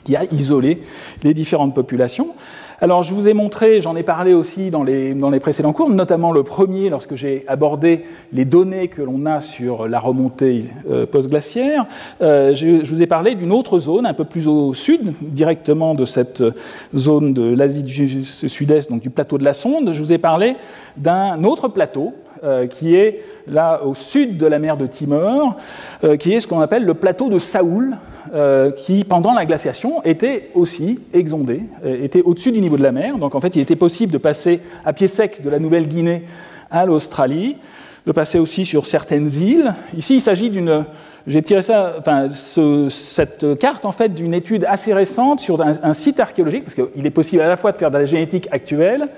qui 0.05 0.17
a 0.17 0.25
isolé 0.25 0.81
les 1.23 1.35
différentes 1.35 1.75
populations. 1.75 2.35
Alors, 2.81 3.03
je 3.03 3.15
vous 3.15 3.29
ai 3.29 3.35
montré, 3.35 3.81
j'en 3.81 3.95
ai 3.95 4.03
parlé 4.03 4.35
aussi 4.35 4.71
dans 4.71 4.83
les, 4.83 5.15
précédents 5.41 5.73
cours, 5.73 5.91
notamment 5.91 6.33
le 6.33 6.43
premier, 6.43 6.91
lorsque 6.91 7.15
j'ai 7.15 7.45
abordé 7.47 8.05
les 8.33 8.45
données 8.45 8.89
que 8.89 9.03
l'on 9.03 9.27
a 9.27 9.41
sur 9.41 9.87
la 9.89 10.01
remontée 10.01 10.65
euh, 10.91 11.07
post-glaciaire. 11.07 11.87
Euh, 12.21 12.55
je, 12.55 12.85
je, 12.85 12.95
vous 12.95 13.03
ai 13.03 13.07
parlé 13.07 13.35
d'une 13.35 13.53
autre 13.53 13.79
zone, 13.79 14.07
un 14.07 14.15
peu 14.15 14.25
plus 14.25 14.49
au 14.49 14.75
sud, 14.75 15.13
directement 15.21 15.95
de 15.95 16.05
cette 16.05 16.43
zone 16.97 17.33
de 17.33 17.55
l'Asie 17.55 17.83
du 17.83 18.25
Sud-Est, 18.25 18.91
donc 18.91 19.01
du 19.01 19.11
plateau 19.11 19.39
de 19.39 19.45
la 19.45 19.53
Sonde. 19.53 19.93
Je 19.93 20.03
vous 20.03 20.13
ai 20.13 20.19
parlé 20.19 20.57
d'un 20.97 21.45
autre 21.45 21.69
plateau, 21.69 22.13
euh, 22.45 22.67
qui 22.67 22.95
est 22.95 23.23
là 23.47 23.83
au 23.85 23.95
sud 23.95 24.37
de 24.37 24.45
la 24.45 24.59
mer 24.59 24.77
de 24.77 24.87
Timor, 24.87 25.57
euh, 26.03 26.19
qui 26.19 26.35
est 26.35 26.41
ce 26.41 26.47
qu'on 26.47 26.61
appelle 26.61 26.85
le 26.85 26.93
plateau 26.93 27.31
de 27.31 27.39
Saoul, 27.39 27.97
euh, 28.33 28.71
qui 28.71 29.05
pendant 29.05 29.35
la 29.35 29.45
glaciation 29.45 30.03
était 30.05 30.51
aussi 30.55 31.01
exondé, 31.13 31.63
était 31.85 32.23
au-dessus 32.23 32.53
du 32.53 32.61
niveau 32.61 32.77
de 32.77 32.83
la 32.83 32.93
mer. 32.93 33.19
Donc 33.19 33.35
en 33.35 33.41
fait, 33.41 33.57
il 33.57 33.61
était 33.61 33.77
possible 33.77 34.13
de 34.13 34.19
passer 34.19 34.61
à 34.85 34.93
pied 34.93 35.09
sec 35.09 35.43
de 35.43 35.51
la 35.51 35.59
Nouvelle-Guinée 35.59 36.25
à 36.71 36.87
l'Australie, 36.87 37.57
de 38.07 38.13
passer 38.13 38.39
aussi 38.39 38.65
sur 38.65 38.87
certaines 38.87 39.31
îles. 39.31 39.75
Ici, 39.97 40.17
il 40.17 40.21
s'agit 40.21 40.51
d'une 40.51 40.85
j'ai 41.27 41.43
tiré 41.43 41.63
ça, 41.63 41.95
enfin, 41.99 42.29
ce, 42.29 42.89
cette 42.91 43.59
carte 43.59 43.87
en 43.87 43.93
fait 43.93 44.11
d'une 44.11 44.35
étude 44.35 44.67
assez 44.69 44.93
récente 44.93 45.41
sur 45.41 45.63
un, 45.63 45.95
site 45.95 46.21
archéologique, 46.21 46.65
parce 46.65 46.75
qu'il 46.75 47.07
est 47.07 47.11
possible 47.11 47.43
à 47.43 47.49
la 47.49 47.57
fois 47.57 47.73
de 47.73 47.79
faire 47.79 47.91
de 47.91 47.99
la 47.99 48.05
génétique 48.05 48.49
actuelle, 48.51 49.09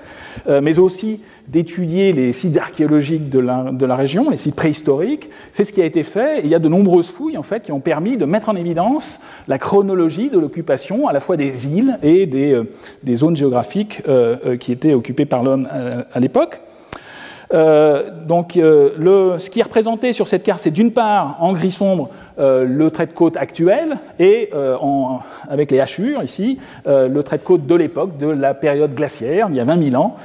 euh, 0.47 0.61
mais 0.61 0.79
aussi 0.79 1.19
d'étudier 1.47 2.13
les 2.13 2.33
sites 2.33 2.57
archéologiques 2.57 3.29
de 3.29 3.39
la, 3.39 3.71
de 3.71 3.85
la, 3.85 3.95
région, 3.95 4.29
les 4.29 4.37
sites 4.37 4.55
préhistoriques. 4.55 5.29
C'est 5.53 5.63
ce 5.63 5.71
qui 5.71 5.81
a 5.81 5.85
été 5.85 6.03
fait. 6.03 6.41
Il 6.43 6.49
y 6.49 6.55
a 6.55 6.59
de 6.59 6.67
nombreuses 6.67 7.09
fouilles 7.09 7.37
en 7.37 7.43
fait 7.43 7.63
qui 7.63 7.71
ont 7.71 7.79
permis 7.79 8.17
de 8.17 8.25
mettre 8.25 8.49
en 8.49 8.55
évidence 8.55 9.19
la 9.47 9.57
chronologie 9.57 10.29
de 10.29 10.39
l'occupation 10.39 11.07
à 11.07 11.13
la 11.13 11.19
fois 11.19 11.37
des 11.37 11.67
îles 11.67 11.97
et 12.03 12.25
des, 12.25 12.53
euh, 12.53 12.63
des 13.03 13.15
zones 13.15 13.37
géographiques 13.37 14.01
euh, 14.07 14.35
euh 14.45 14.57
qui 14.57 14.71
étaient 14.71 14.93
occupées 14.93 15.25
par 15.25 15.43
l'homme 15.43 15.67
euh, 15.73 16.03
à 16.13 16.19
l'époque. 16.19 16.61
Euh, 17.53 18.09
donc, 18.25 18.57
euh, 18.57 19.37
ce 19.37 19.49
qui 19.49 19.59
est 19.59 19.63
représenté 19.63 20.13
sur 20.13 20.27
cette 20.27 20.43
carte, 20.43 20.59
c'est 20.59 20.71
d'une 20.71 20.91
part, 20.91 21.37
en 21.39 21.53
gris 21.53 21.71
sombre, 21.71 22.09
euh, 22.39 22.65
le 22.65 22.91
trait 22.91 23.07
de 23.07 23.13
côte 23.13 23.35
actuel 23.35 23.97
et 24.19 24.51
avec 25.49 25.71
les 25.71 25.79
hachures 25.79 26.21
ici, 26.23 26.59
le 26.85 27.21
trait 27.21 27.37
de 27.37 27.43
côte 27.43 27.65
de 27.65 27.75
l'époque, 27.75 28.17
de 28.17 28.27
la 28.27 28.53
période 28.53 28.93
glaciaire, 28.93 29.47
il 29.49 29.55
y 29.55 29.59
a 29.59 29.65
20 29.65 29.91
000 29.91 30.01
ans. 30.01 30.15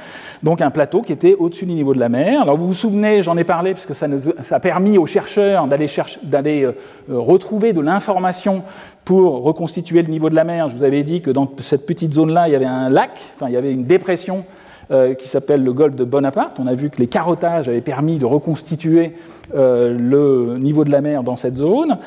Donc 0.43 0.59
un 0.59 0.71
plateau 0.71 1.01
qui 1.01 1.13
était 1.13 1.35
au-dessus 1.39 1.65
du 1.65 1.71
niveau 1.71 1.93
de 1.93 1.99
la 1.99 2.09
mer. 2.09 2.41
Alors 2.41 2.57
vous 2.57 2.67
vous 2.67 2.73
souvenez, 2.73 3.23
j'en 3.23 3.37
ai 3.37 3.45
parlé 3.45 3.73
parce 3.73 3.85
que 3.85 3.93
ça, 3.93 4.07
ça 4.41 4.57
a 4.57 4.59
permis 4.59 4.97
aux 4.97 5.05
chercheurs 5.05 5.67
d'aller 5.67 5.87
d'aller 6.23 6.69
retrouver 7.09 7.71
de 7.71 7.79
l'information 7.79 8.63
pour 9.05 9.43
reconstituer 9.43 10.01
le 10.01 10.09
niveau 10.09 10.29
de 10.29 10.35
la 10.35 10.43
mer. 10.43 10.67
Je 10.67 10.75
vous 10.75 10.83
avais 10.83 11.03
dit 11.03 11.21
que 11.21 11.31
dans 11.31 11.49
cette 11.59 11.85
petite 11.85 12.13
zone-là, 12.13 12.49
il 12.49 12.51
y 12.51 12.55
avait 12.55 12.65
un 12.65 12.89
lac, 12.89 13.11
enfin 13.35 13.47
il 13.47 13.53
y 13.53 13.57
avait 13.57 13.71
une 13.71 13.83
dépression 13.83 14.43
euh, 14.93 15.15
qui 15.15 15.27
s'appelle 15.27 15.63
le 15.63 15.73
golfe 15.73 15.95
de 15.95 16.03
Bonaparte. 16.03 16.59
On 16.59 16.67
a 16.67 16.75
vu 16.75 16.91
que 16.91 16.99
les 16.99 17.07
carottages 17.07 17.67
avaient 17.67 17.81
permis 17.81 18.19
de 18.19 18.25
reconstituer 18.25 19.13
euh, 19.55 19.97
le 19.97 20.59
niveau 20.59 20.83
de 20.83 20.91
la 20.91 21.01
mer 21.01 21.23
dans 21.23 21.35
cette 21.35 21.55
zone. 21.55 21.97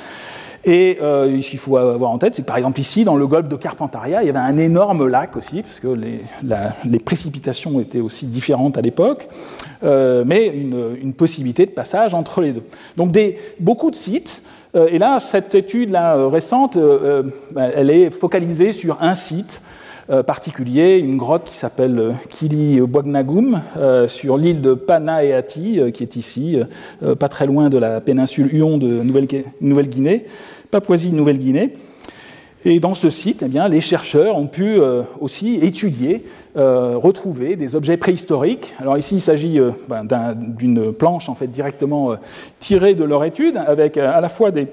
Et 0.64 0.98
euh, 1.02 1.42
ce 1.42 1.50
qu'il 1.50 1.58
faut 1.58 1.78
avoir 1.78 2.12
en 2.12 2.18
tête, 2.18 2.36
c'est 2.36 2.42
que 2.42 2.46
par 2.46 2.58
exemple 2.58 2.78
ici, 2.78 3.02
dans 3.02 3.16
le 3.16 3.26
golfe 3.26 3.48
de 3.48 3.56
Carpentaria, 3.56 4.22
il 4.22 4.26
y 4.26 4.28
avait 4.28 4.38
un 4.38 4.56
énorme 4.56 5.08
lac 5.08 5.36
aussi, 5.36 5.62
parce 5.62 5.80
que 5.80 5.88
les, 5.88 6.98
précipitations 7.00 7.80
étaient 7.80 8.00
aussi 8.00 8.26
différentes 8.26 8.78
à 8.78 8.82
l'époque, 8.82 9.26
mais 9.82 10.46
une, 10.46 11.12
possibilité 11.12 11.66
de 11.66 11.72
passage 11.72 12.14
entre 12.14 12.40
les 12.40 12.52
deux. 12.52 12.64
Donc 12.96 13.10
des, 13.10 13.36
beaucoup 13.58 13.90
de 13.90 13.96
sites. 13.96 14.44
Et 14.76 14.98
là, 14.98 15.18
cette 15.18 15.56
étude 15.56 15.96
récente, 15.96 16.78
elle 17.56 17.90
est 17.90 18.10
focalisée 18.10 18.72
sur 18.72 18.98
un 19.00 19.14
site 19.14 19.62
particulier, 20.26 20.98
une 20.98 21.16
grotte 21.16 21.44
qui 21.44 21.54
s'appelle 21.56 21.98
euh, 21.98 22.12
Kili 22.30 22.80
Boagnagum, 22.80 23.60
euh, 23.76 24.08
sur 24.08 24.38
l'île 24.38 24.60
de 24.60 24.74
Panaeati, 24.74 25.80
qui 25.92 26.02
est 26.02 26.16
ici, 26.16 26.58
pas 27.18 27.28
très 27.28 27.46
loin 27.46 27.70
de 27.70 27.78
la 27.78 28.00
péninsule 28.00 28.48
Huon 28.52 28.78
de 28.78 29.02
Nouvelle-Guinée, 29.60 30.24
Papouasie-Nouvelle-Guinée. 30.70 31.72
Et 32.68 32.80
dans 32.80 32.94
ce 32.94 33.10
site, 33.10 33.44
eh 33.46 33.48
bien, 33.48 33.68
les 33.68 33.80
chercheurs 33.80 34.36
ont 34.36 34.48
pu 34.48 34.80
euh, 34.80 35.04
aussi 35.20 35.54
étudier, 35.62 36.24
euh, 36.56 36.96
retrouver 36.96 37.54
des 37.54 37.76
objets 37.76 37.96
préhistoriques. 37.96 38.74
Alors 38.80 38.98
ici, 38.98 39.14
il 39.14 39.20
s'agit 39.20 39.60
euh, 39.60 39.70
ben, 39.88 40.34
d'une 40.34 40.92
planche 40.92 41.28
en 41.28 41.36
fait 41.36 41.46
directement 41.46 42.16
tirée 42.58 42.96
de 42.96 43.04
leur 43.04 43.22
étude, 43.22 43.56
avec 43.56 43.96
à 43.98 44.20
la 44.20 44.28
fois 44.28 44.50
des, 44.50 44.66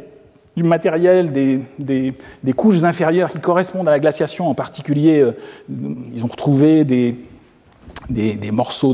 du 0.56 0.64
matériel 0.64 1.32
des, 1.32 2.54
couches 2.56 2.84
inférieures 2.84 3.32
qui 3.32 3.40
correspondent 3.40 3.88
à 3.88 3.92
la 3.92 4.00
glaciation, 4.00 4.50
en 4.50 4.54
particulier, 4.54 5.20
euh, 5.20 5.32
ils 6.14 6.24
ont 6.24 6.28
retrouvé 6.28 6.86
des, 6.86 7.16
morceaux 8.52 8.94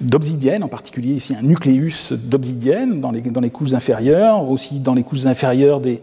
d'obsidienne, 0.00 0.62
en 0.62 0.68
particulier 0.68 1.14
ici 1.14 1.34
un 1.34 1.42
nucléus 1.42 2.12
d'obsidienne 2.12 3.00
dans 3.00 3.10
les, 3.10 3.50
couches 3.50 3.72
inférieures, 3.72 4.48
aussi 4.48 4.78
dans 4.78 4.94
les 4.94 5.02
couches 5.02 5.26
inférieures 5.26 5.80
des, 5.80 6.00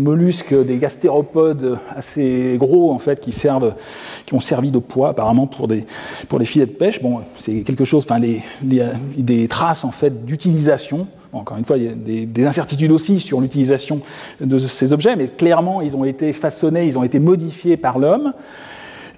mollusques, 0.00 0.54
des 0.54 0.76
gastéropodes 0.76 1.78
assez 1.96 2.56
gros 2.58 2.92
en 2.92 2.98
fait 2.98 3.20
qui 3.20 4.34
ont 4.34 4.40
servi 4.40 4.70
de 4.70 4.78
poids 4.80 5.10
apparemment 5.10 5.46
pour 5.46 5.68
des 5.68 5.86
les 6.38 6.44
filets 6.44 6.66
de 6.66 6.72
pêche. 6.72 7.00
Bon, 7.00 7.20
c'est 7.38 7.62
quelque 7.62 7.86
chose, 7.86 8.04
enfin 8.04 8.18
les, 8.18 8.42
les, 8.62 8.84
des 9.16 9.48
traces 9.48 9.84
en 9.84 9.92
fait 9.92 10.26
d'utilisation 10.26 11.06
encore 11.32 11.56
une 11.56 11.64
fois, 11.64 11.76
il 11.76 11.84
y 11.84 11.88
a 11.88 11.92
des, 11.92 12.26
des 12.26 12.46
incertitudes 12.46 12.92
aussi 12.92 13.20
sur 13.20 13.40
l'utilisation 13.40 14.00
de 14.40 14.58
ces 14.58 14.92
objets, 14.92 15.16
mais 15.16 15.28
clairement, 15.28 15.80
ils 15.80 15.96
ont 15.96 16.04
été 16.04 16.32
façonnés, 16.32 16.86
ils 16.86 16.98
ont 16.98 17.04
été 17.04 17.18
modifiés 17.18 17.76
par 17.76 17.98
l'homme. 17.98 18.32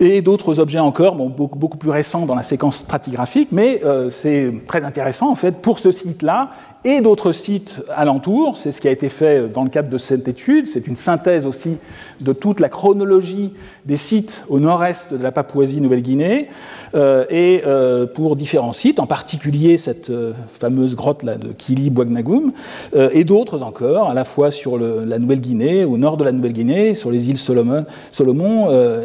Et 0.00 0.22
d'autres 0.22 0.60
objets 0.60 0.78
encore, 0.78 1.16
beaucoup, 1.16 1.76
plus 1.76 1.90
récents 1.90 2.24
dans 2.24 2.36
la 2.36 2.44
séquence 2.44 2.76
stratigraphique, 2.76 3.48
mais 3.50 3.80
euh, 3.84 4.10
c'est 4.10 4.52
très 4.68 4.84
intéressant 4.84 5.28
en 5.28 5.34
fait 5.34 5.60
pour 5.60 5.80
ce 5.80 5.90
site-là 5.90 6.50
et 6.84 7.00
d'autres 7.00 7.32
sites 7.32 7.82
alentours. 7.94 8.56
C'est 8.56 8.70
ce 8.70 8.80
qui 8.80 8.88
a 8.88 8.90
été 8.90 9.08
fait 9.08 9.48
dans 9.48 9.64
le 9.64 9.70
cadre 9.70 9.88
de 9.88 9.98
cette 9.98 10.28
étude. 10.28 10.66
C'est 10.66 10.86
une 10.86 10.96
synthèse 10.96 11.46
aussi 11.46 11.76
de 12.20 12.32
toute 12.32 12.60
la 12.60 12.68
chronologie 12.68 13.52
des 13.84 13.96
sites 13.96 14.44
au 14.48 14.60
nord-est 14.60 15.12
de 15.12 15.22
la 15.22 15.32
Papouasie-Nouvelle-Guinée 15.32 16.48
euh, 16.94 17.24
et 17.30 17.62
euh, 17.66 18.06
pour 18.06 18.36
différents 18.36 18.72
sites, 18.72 19.00
en 19.00 19.06
particulier 19.06 19.76
cette 19.76 20.10
euh, 20.10 20.32
fameuse 20.58 20.94
grotte 20.94 21.22
là 21.22 21.36
de 21.36 21.48
Kili 21.48 21.90
Boagnagum 21.90 22.52
et 22.94 23.24
d'autres 23.24 23.62
encore, 23.62 24.10
à 24.10 24.14
la 24.14 24.24
fois 24.24 24.50
sur 24.50 24.78
la 24.78 25.18
Nouvelle-Guinée, 25.18 25.84
au 25.84 25.98
nord 25.98 26.16
de 26.16 26.24
la 26.24 26.32
Nouvelle-Guinée, 26.32 26.94
sur 26.94 27.10
les 27.10 27.30
îles 27.30 27.38
Solomon, 27.38 27.86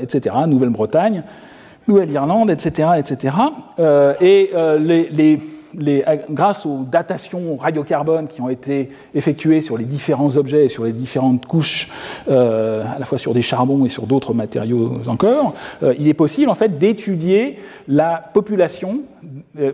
etc., 0.01 0.35
Nouvelle-Bretagne. 0.47 1.23
Nouvelle-Irlande, 1.87 2.49
etc., 2.49 2.89
etc. 2.97 3.35
et 4.21 4.51
les 4.79 5.39
les, 5.77 6.03
grâce 6.29 6.65
aux 6.65 6.83
datations 6.83 7.57
radiocarbone 7.57 8.27
qui 8.27 8.41
ont 8.41 8.49
été 8.49 8.89
effectuées 9.13 9.61
sur 9.61 9.77
les 9.77 9.85
différents 9.85 10.37
objets 10.37 10.65
et 10.65 10.67
sur 10.67 10.83
les 10.85 10.93
différentes 10.93 11.45
couches, 11.45 11.89
euh, 12.29 12.83
à 12.83 12.99
la 12.99 13.05
fois 13.05 13.17
sur 13.17 13.33
des 13.33 13.41
charbons 13.41 13.85
et 13.85 13.89
sur 13.89 14.07
d'autres 14.07 14.33
matériaux 14.33 14.93
encore, 15.07 15.53
euh, 15.81 15.93
il 15.97 16.07
est 16.07 16.13
possible 16.13 16.49
en 16.49 16.55
fait 16.55 16.77
d'étudier 16.77 17.57
la 17.87 18.23
population, 18.33 19.01
euh, 19.59 19.71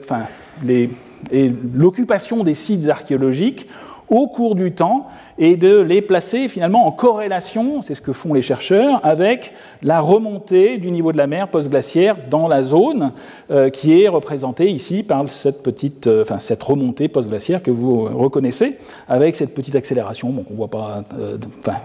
et 1.32 1.52
l'occupation 1.74 2.44
des 2.44 2.54
sites 2.54 2.88
archéologiques 2.90 3.68
au 4.10 4.28
cours 4.28 4.56
du 4.56 4.72
temps 4.72 5.08
et 5.38 5.56
de 5.56 5.80
les 5.80 6.02
placer 6.02 6.48
finalement 6.48 6.86
en 6.86 6.92
corrélation, 6.92 7.82
c'est 7.82 7.96
ce 7.96 8.02
que 8.02 8.12
font 8.12 8.34
les 8.34 8.42
chercheurs, 8.42 9.00
avec 9.04 9.54
la 9.84 10.00
remontée 10.00 10.78
du 10.78 10.92
niveau 10.92 11.12
de 11.12 11.18
la 11.18 11.28
mer 11.28 11.48
post-glaciaire 11.48 12.16
dans 12.30 12.48
la 12.48 12.64
zone 12.64 13.12
euh, 13.52 13.70
qui 13.70 14.02
est 14.02 14.08
représentée 14.08 14.70
ici 14.70 15.04
par 15.04 15.30
cette 15.30 15.64
petite, 15.64 16.08
euh, 16.08 16.24
enfin 16.24 16.40
cette 16.40 16.62
remontée 16.64 17.08
post-glaciaire 17.08 17.62
que 17.62 17.72
vous 17.72 18.06
reconnaissez 18.06 18.78
avec 19.08 19.36
cette 19.36 19.54
petite 19.54 19.76
accélération. 19.76 20.30
Bon, 20.30 20.46
on 20.52 20.56
voit 20.56 20.68
pas, 20.68 21.04
euh, 21.18 21.38
enfin, 21.60 21.78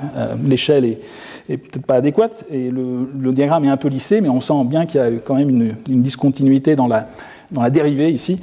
l'échelle 0.45 0.85
est, 0.85 1.01
peut-être 1.49 1.87
pas 1.87 1.97
adéquate 1.97 2.45
et 2.51 2.71
le, 2.71 3.33
diagramme 3.33 3.65
est 3.65 3.71
un 3.71 3.77
peu 3.77 3.89
lissé, 3.89 4.21
mais 4.21 4.29
on 4.29 4.41
sent 4.41 4.65
bien 4.65 4.87
qu'il 4.87 5.01
y 5.01 5.05
a 5.05 5.11
quand 5.25 5.35
même 5.35 5.51
une 5.51 6.03
discontinuité 6.03 6.77
dans 6.77 6.87
la 6.87 7.09
dans 7.55 7.63
la 7.63 7.71
dérivée 7.71 8.11
ici, 8.11 8.39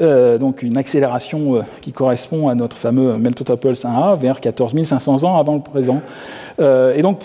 euh, 0.00 0.36
donc 0.36 0.62
une 0.62 0.76
accélération 0.76 1.56
euh, 1.56 1.60
qui 1.80 1.92
correspond 1.92 2.48
à 2.48 2.54
notre 2.54 2.76
fameux 2.76 3.16
Meltotopos 3.16 3.72
1A 3.72 4.18
vers 4.18 4.40
14 4.40 4.74
500 4.84 5.24
ans 5.24 5.38
avant 5.38 5.54
le 5.54 5.62
présent. 5.62 6.02
Euh, 6.60 6.94
et 6.94 7.02
donc 7.02 7.20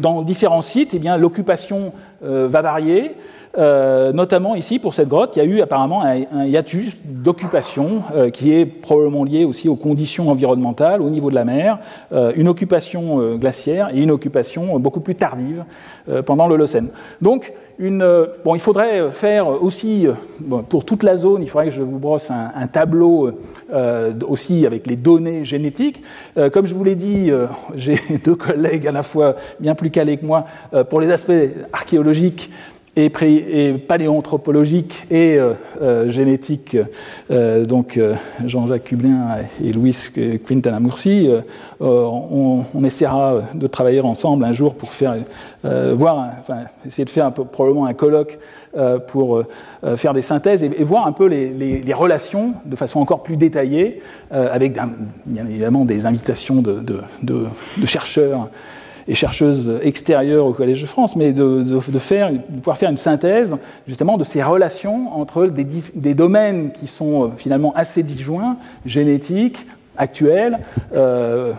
dans 0.00 0.22
différents 0.22 0.62
sites, 0.62 0.94
eh 0.94 1.18
l'occupation 1.18 1.92
euh, 2.24 2.46
va 2.48 2.62
varier. 2.62 3.16
Euh, 3.58 4.12
notamment 4.12 4.54
ici 4.54 4.78
pour 4.78 4.94
cette 4.94 5.08
grotte, 5.08 5.34
il 5.34 5.40
y 5.40 5.42
a 5.42 5.44
eu 5.44 5.60
apparemment 5.60 6.02
un, 6.04 6.44
hiatus 6.44 6.96
d'occupation 7.04 8.02
euh, 8.14 8.30
qui 8.30 8.54
est 8.54 8.64
probablement 8.64 9.24
lié 9.24 9.44
aussi 9.44 9.68
aux 9.68 9.74
conditions 9.74 10.30
environnementales 10.30 11.02
au 11.02 11.10
niveau 11.10 11.30
de 11.30 11.34
la 11.34 11.44
mer, 11.44 11.78
une 12.36 12.46
occupation 12.46 13.36
glaciaire 13.36 13.90
et 13.92 14.00
une 14.00 14.10
occupation 14.12 14.78
beaucoup 14.78 15.00
plus 15.00 15.14
tardive 15.14 15.64
pendant 16.24 16.46
l'Holocène. 16.46 16.88
Donc 17.20 17.52
bon, 17.78 18.54
il 18.54 18.60
faudrait 18.60 19.10
faire 19.10 19.62
aussi 19.62 20.06
pour 20.68 20.84
toute 20.84 21.02
la 21.02 21.16
zone, 21.16 21.42
il 21.42 21.48
faudrait 21.48 21.68
que 21.68 21.74
je 21.74 21.82
vous 21.82 21.98
brosse 21.98 22.30
un 22.30 22.66
tableau 22.68 23.32
aussi 24.28 24.66
avec 24.66 24.86
les 24.86 24.96
données 24.96 25.44
génétiques. 25.44 26.02
comme 26.52 26.66
je 26.66 26.74
vous 26.74 26.84
l'ai 26.84 26.94
dit, 26.94 27.30
j'ai 27.74 27.98
deux 28.24 28.36
collègues 28.36 28.86
à 28.86 28.92
la 28.92 29.02
fois 29.02 29.34
bien 29.58 29.74
plus 29.74 29.90
calés 29.90 30.16
que 30.16 30.26
moi 30.26 30.44
pour 30.88 31.00
les 31.00 31.10
aspects 31.10 31.32
archéologiques 31.72 32.11
et, 32.94 33.72
paléoanthropologique 33.88 35.06
et 35.10 35.36
euh, 35.38 35.54
euh, 35.80 36.08
génétique, 36.08 36.76
euh, 37.30 37.64
donc 37.64 37.98
Jean-Jacques 38.44 38.84
Cublin 38.84 39.38
et 39.64 39.72
Louis 39.72 39.96
Quintana 40.46 40.78
Murci, 40.80 41.28
on, 41.80 42.64
essaiera 42.84 43.42
de 43.54 43.66
travailler 43.66 44.00
ensemble 44.00 44.44
un 44.44 44.52
jour 44.52 44.74
pour 44.74 44.92
faire, 44.92 45.16
voir, 45.62 46.30
enfin, 46.40 46.64
essayer 46.86 47.04
de 47.04 47.10
faire 47.10 47.32
probablement 47.32 47.86
un 47.86 47.94
colloque 47.94 48.38
pour 49.06 49.42
faire 49.94 50.12
des 50.12 50.22
synthèses 50.22 50.62
et, 50.62 50.68
voir 50.84 51.06
un 51.06 51.12
peu 51.12 51.26
les, 51.26 51.94
relations 51.94 52.54
de 52.64 52.76
façon 52.76 53.00
encore 53.00 53.22
plus 53.22 53.36
détaillée, 53.36 54.00
avec 54.30 54.78
bien 55.26 55.46
évidemment 55.46 55.84
des 55.84 56.06
invitations 56.06 56.62
de 56.62 57.46
chercheurs 57.86 58.48
et 59.08 59.14
chercheuses 59.14 59.78
extérieures 59.82 60.46
au 60.46 60.52
Collège 60.52 60.80
de 60.80 60.86
France, 60.86 61.16
mais 61.16 61.32
de, 61.32 61.78
faire, 61.98 62.30
pouvoir 62.58 62.76
faire 62.76 62.90
une 62.90 62.96
synthèse 62.96 63.56
justement 63.86 64.16
de 64.16 64.24
ces 64.24 64.42
relations 64.42 65.16
entre 65.16 65.46
des, 65.46 66.14
domaines 66.14 66.72
qui 66.72 66.86
sont 66.86 67.24
euh, 67.24 67.28
finalement 67.36 67.72
assez 67.74 68.02
disjoints, 68.02 68.56
génétiques, 68.86 69.66
actuels, 69.96 70.58
euh, 70.94 71.52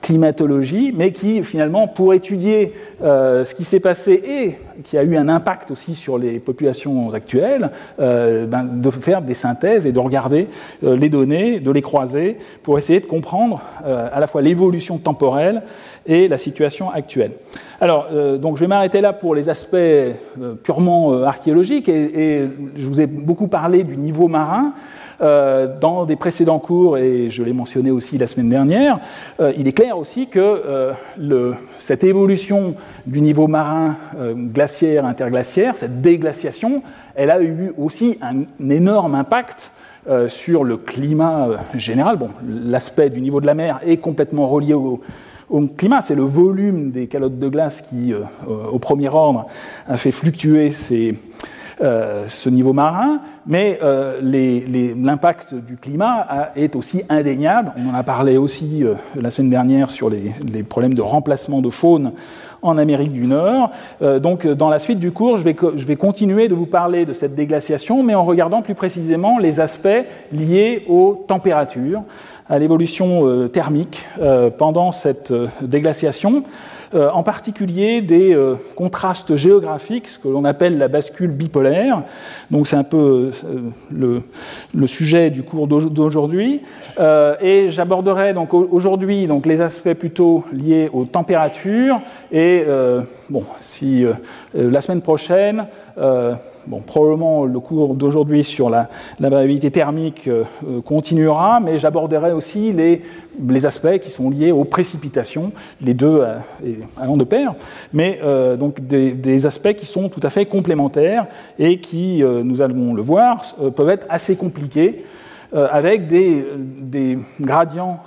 climatologie, 0.00 0.92
mais 0.96 1.12
qui 1.12 1.42
finalement, 1.42 1.88
pour 1.88 2.14
étudier 2.14 2.72
euh, 3.02 3.44
ce 3.44 3.54
qui 3.54 3.64
s'est 3.64 3.80
passé 3.80 4.12
et 4.12 4.54
qui 4.84 4.96
a 4.96 5.02
eu 5.02 5.16
un 5.16 5.28
impact 5.28 5.70
aussi 5.72 5.94
sur 5.94 6.18
les 6.18 6.38
populations 6.38 7.12
actuelles, 7.12 7.70
euh, 7.98 8.46
ben, 8.46 8.64
de 8.64 8.90
faire 8.90 9.22
des 9.22 9.34
synthèses 9.34 9.86
et 9.86 9.92
de 9.92 9.98
regarder 9.98 10.46
euh, 10.84 10.96
les 10.96 11.08
données, 11.08 11.58
de 11.58 11.70
les 11.70 11.82
croiser, 11.82 12.36
pour 12.62 12.78
essayer 12.78 13.00
de 13.00 13.06
comprendre 13.06 13.60
à 13.84 14.20
la 14.20 14.26
fois 14.26 14.42
l'évolution 14.42 14.98
temporelle 14.98 15.62
et 16.08 16.26
la 16.26 16.38
situation 16.38 16.90
actuelle. 16.90 17.32
Alors, 17.80 18.08
donc 18.40 18.56
je 18.56 18.62
vais 18.62 18.66
m'arrêter 18.66 19.00
là 19.00 19.12
pour 19.12 19.34
les 19.36 19.48
aspects 19.48 19.76
purement 20.64 21.22
archéologiques, 21.22 21.88
et, 21.88 22.48
je 22.76 22.86
vous 22.86 23.00
ai 23.00 23.06
beaucoup 23.06 23.46
parlé 23.46 23.84
du 23.84 23.96
niveau 23.96 24.26
marin. 24.26 24.72
Euh, 25.20 25.66
dans 25.80 26.04
des 26.04 26.14
précédents 26.14 26.60
cours, 26.60 26.96
et 26.96 27.28
je 27.28 27.42
l'ai 27.42 27.52
mentionné 27.52 27.90
aussi 27.90 28.18
la 28.18 28.28
semaine 28.28 28.48
dernière, 28.48 29.00
euh, 29.40 29.52
il 29.58 29.66
est 29.66 29.72
clair 29.72 29.98
aussi 29.98 30.28
que 30.28 30.38
euh, 30.38 31.52
cette 31.76 32.04
évolution 32.04 32.76
du 33.04 33.20
niveau 33.20 33.48
marin 33.48 33.96
glaciaire, 34.52 35.04
interglaciaire, 35.04 35.74
cette 35.76 36.00
déglaciation, 36.00 36.84
elle 37.16 37.30
a 37.30 37.42
eu 37.42 37.72
aussi 37.76 38.16
un, 38.22 38.44
énorme 38.70 39.16
impact 39.16 39.72
sur 40.28 40.64
le 40.64 40.76
climat 40.78 41.48
général. 41.74 42.16
Bon, 42.16 42.30
l'aspect 42.46 43.10
du 43.10 43.20
niveau 43.20 43.40
de 43.40 43.46
la 43.46 43.54
mer 43.54 43.80
est 43.84 43.98
complètement 43.98 44.48
relié 44.48 44.72
au, 44.72 45.00
au 45.50 45.66
climat, 45.66 46.00
c'est 46.00 46.14
le 46.14 46.22
volume 46.22 46.90
des 46.90 47.06
calottes 47.06 47.38
de 47.38 47.48
glace 47.48 47.82
qui, 47.82 48.12
au 48.46 48.78
premier 48.78 49.08
ordre, 49.08 49.46
a 49.86 49.96
fait 49.96 50.10
fluctuer 50.10 50.70
ces, 50.70 51.16
euh, 51.80 52.24
ce 52.26 52.48
niveau 52.48 52.72
marin, 52.72 53.20
mais 53.46 53.78
euh, 53.84 54.20
l'impact 54.96 55.54
du 55.54 55.76
climat 55.76 56.50
est 56.56 56.74
aussi 56.74 57.04
indéniable. 57.08 57.72
On 57.76 57.90
en 57.90 57.94
a 57.94 58.02
parlé 58.02 58.36
aussi 58.36 58.82
euh, 58.82 58.94
la 59.14 59.30
semaine 59.30 59.50
dernière 59.50 59.88
sur 59.88 60.10
les, 60.10 60.62
problèmes 60.64 60.94
de 60.94 61.02
remplacement 61.02 61.60
de 61.60 61.70
faune 61.70 62.12
en 62.62 62.78
Amérique 62.78 63.12
du 63.12 63.28
Nord. 63.28 63.70
donc, 64.20 64.44
dans 64.44 64.68
la 64.68 64.80
suite 64.80 64.98
du 64.98 65.12
cours, 65.12 65.36
je 65.36 65.44
vais, 65.44 65.54
je 65.76 65.86
vais, 65.86 65.94
continuer 65.94 66.48
de 66.48 66.56
vous 66.56 66.66
parler 66.66 67.04
de 67.04 67.12
cette 67.12 67.36
déglaciation, 67.36 68.02
mais 68.02 68.16
en 68.16 68.24
regardant 68.24 68.62
plus 68.62 68.74
précisément 68.74 69.38
les 69.38 69.60
aspects 69.60 69.88
liés 70.32 70.84
aux 70.88 71.24
températures, 71.28 72.02
à 72.48 72.58
l'évolution 72.58 73.48
thermique 73.48 74.08
pendant 74.58 74.90
cette 74.90 75.32
déglaciation. 75.62 76.42
Euh, 76.94 77.10
en 77.10 77.22
particulier 77.22 78.00
des 78.00 78.34
euh, 78.34 78.54
contrastes 78.74 79.36
géographiques, 79.36 80.08
ce 80.08 80.18
que 80.18 80.28
l'on 80.28 80.44
appelle 80.44 80.78
la 80.78 80.88
bascule 80.88 81.30
bipolaire. 81.30 82.02
Donc 82.50 82.66
c'est 82.66 82.76
un 82.76 82.84
peu 82.84 83.30
euh, 83.44 84.20
le, 84.74 84.86
sujet 84.86 85.28
du 85.28 85.42
cours 85.42 85.66
d'aujourd'hui. 85.66 86.62
et 87.42 87.66
j'aborderai 87.68 88.32
donc 88.32 88.54
aujourd'hui 88.54 89.26
donc 89.26 89.44
les 89.44 89.60
aspects 89.60 89.92
plutôt 89.92 90.44
liés 90.50 90.88
aux 90.92 91.04
températures 91.04 92.00
et 92.32 92.64
bon 93.28 93.44
si 93.60 94.06
la 94.54 94.80
semaine 94.80 95.02
prochaine 95.02 95.66
Bon, 96.68 96.80
probablement 96.82 97.46
le 97.46 97.60
cours 97.60 97.94
d'aujourd'hui 97.94 98.44
sur 98.44 98.68
la, 98.68 98.90
variabilité 99.18 99.70
thermique 99.70 100.28
euh, 100.28 100.44
euh, 100.66 100.82
continuera, 100.82 101.60
mais 101.60 101.78
j'aborderai 101.78 102.32
aussi 102.32 102.72
les, 102.72 103.00
aspects 103.64 103.96
qui 103.98 104.10
sont 104.10 104.28
liés 104.28 104.52
aux 104.52 104.64
précipitations, 104.64 105.52
les 105.80 105.94
deux 105.94 106.20
euh, 106.20 106.36
allant 106.98 107.16
de 107.16 107.24
pair, 107.24 107.54
mais 107.94 108.20
donc 108.58 108.80
des, 108.80 109.46
aspects 109.46 109.72
qui 109.72 109.86
sont 109.86 110.10
tout 110.10 110.20
à 110.22 110.28
fait 110.28 110.44
complémentaires 110.44 111.26
et 111.58 111.80
qui, 111.80 112.22
nous 112.22 112.60
allons 112.60 112.92
le 112.92 113.02
voir, 113.02 113.54
peuvent 113.74 113.88
être 113.88 114.06
assez 114.10 114.36
compliqués. 114.36 115.04
avec 115.52 116.06
des 116.08 117.18
gradients 117.40 118.00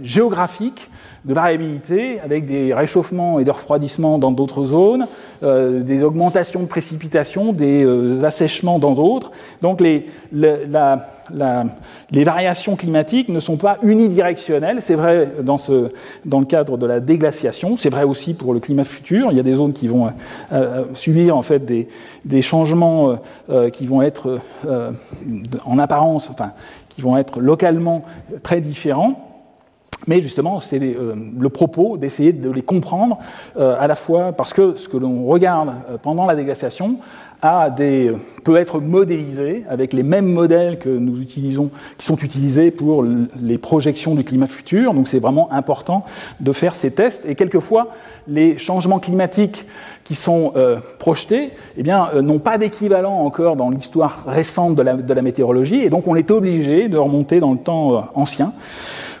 géographiques 0.00 0.88
de 1.24 1.34
variabilité 1.34 2.20
avec 2.20 2.46
des 2.46 2.72
réchauffements 2.72 3.38
et 3.38 3.44
des 3.44 3.50
refroidissements 3.50 4.18
dans 4.18 4.30
d'autres 4.30 4.64
zones, 4.64 5.06
euh, 5.42 5.82
des 5.82 6.02
augmentations 6.02 6.60
de 6.60 6.66
précipitations, 6.66 7.52
des 7.52 7.84
euh, 7.84 8.22
assèchements 8.24 8.78
dans 8.78 8.94
d'autres. 8.94 9.32
Donc 9.60 9.80
les, 9.80 10.06
la, 10.32 11.06
les 12.10 12.24
variations 12.24 12.76
climatiques 12.76 13.28
ne 13.28 13.40
sont 13.40 13.56
pas 13.56 13.78
unidirectionnelles. 13.82 14.80
C'est 14.80 14.94
vrai 14.94 15.28
dans, 15.42 15.58
ce, 15.58 15.90
dans 16.24 16.40
le 16.40 16.46
cadre 16.46 16.78
de 16.78 16.86
la 16.86 17.00
déglaciation, 17.00 17.76
c'est 17.76 17.90
vrai 17.90 18.04
aussi 18.04 18.34
pour 18.34 18.54
le 18.54 18.60
climat 18.60 18.84
futur. 18.84 19.28
Il 19.30 19.36
y 19.36 19.40
a 19.40 19.44
des 19.44 19.54
zones 19.54 19.72
qui 19.72 19.88
vont 19.88 20.08
euh, 20.52 20.84
subir 20.94 21.36
en 21.36 21.42
fait 21.42 21.64
des, 21.64 21.88
des 22.24 22.42
changements 22.42 23.18
qui 23.72 23.86
vont 23.86 24.02
être 24.02 24.38
en 25.64 25.78
apparence, 25.78 26.30
enfin, 26.30 26.52
qui 26.88 27.00
vont 27.00 27.16
être 27.16 27.40
localement 27.40 28.04
très 28.42 28.60
différents. 28.60 29.27
Mais 30.06 30.20
justement, 30.20 30.60
c'est 30.60 30.80
euh, 30.80 31.14
le 31.38 31.48
propos 31.48 31.96
d'essayer 31.96 32.32
de 32.32 32.50
les 32.50 32.62
comprendre 32.62 33.18
euh, 33.58 33.74
à 33.78 33.86
la 33.88 33.94
fois 33.94 34.32
parce 34.32 34.52
que 34.52 34.76
ce 34.76 34.88
que 34.88 34.96
l'on 34.96 35.26
regarde 35.26 35.70
euh, 35.90 35.96
pendant 36.00 36.24
la 36.26 36.36
déglaciation 36.36 36.98
a 37.42 37.70
des, 37.70 38.12
peut 38.44 38.56
être 38.56 38.80
modélisé 38.80 39.64
avec 39.68 39.92
les 39.92 40.02
mêmes 40.02 40.32
modèles 40.32 40.78
que 40.78 40.88
nous 40.88 41.20
utilisons, 41.20 41.70
qui 41.96 42.06
sont 42.06 42.16
utilisés 42.16 42.70
pour 42.70 43.04
les 43.40 43.58
projections 43.58 44.14
du 44.14 44.24
climat 44.24 44.48
futur. 44.48 44.92
Donc 44.94 45.06
c'est 45.06 45.20
vraiment 45.20 45.52
important 45.52 46.04
de 46.40 46.52
faire 46.52 46.74
ces 46.74 46.90
tests. 46.90 47.24
Et 47.26 47.36
quelquefois, 47.36 47.88
les 48.26 48.58
changements 48.58 48.98
climatiques 48.98 49.66
qui 50.02 50.16
sont 50.16 50.52
projetés 50.98 51.52
eh 51.76 51.84
bien, 51.84 52.08
n'ont 52.22 52.40
pas 52.40 52.58
d'équivalent 52.58 53.20
encore 53.20 53.54
dans 53.54 53.70
l'histoire 53.70 54.24
récente 54.26 54.74
de 54.74 54.82
la, 54.82 54.94
de 54.94 55.14
la 55.14 55.22
météorologie. 55.22 55.82
Et 55.82 55.90
donc 55.90 56.08
on 56.08 56.16
est 56.16 56.32
obligé 56.32 56.88
de 56.88 56.98
remonter 56.98 57.38
dans 57.38 57.52
le 57.52 57.58
temps 57.58 58.08
ancien 58.16 58.52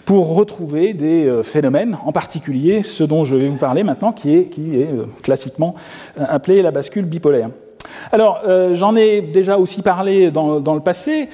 pour 0.08 0.34
retrouver 0.36 0.94
des 0.94 1.26
euh, 1.26 1.42
phénomènes, 1.42 1.98
en 2.02 2.12
particulier 2.12 2.82
ce 2.82 3.04
dont 3.04 3.24
je 3.24 3.36
vais 3.36 3.46
vous 3.46 3.58
parler 3.58 3.82
maintenant, 3.84 4.10
qui 4.10 4.34
est, 4.34 4.50
euh, 4.58 5.04
classiquement 5.22 5.74
euh, 6.18 6.24
appelé 6.26 6.62
la 6.62 6.70
bascule 6.70 7.04
bipolaire. 7.04 7.50
Alors, 8.10 8.42
j'en 8.72 8.96
ai 8.96 9.20
déjà 9.20 9.58
aussi 9.58 9.82
parlé 9.82 10.30
dans 10.30 10.74
le 10.74 10.80
passé. 10.80 11.28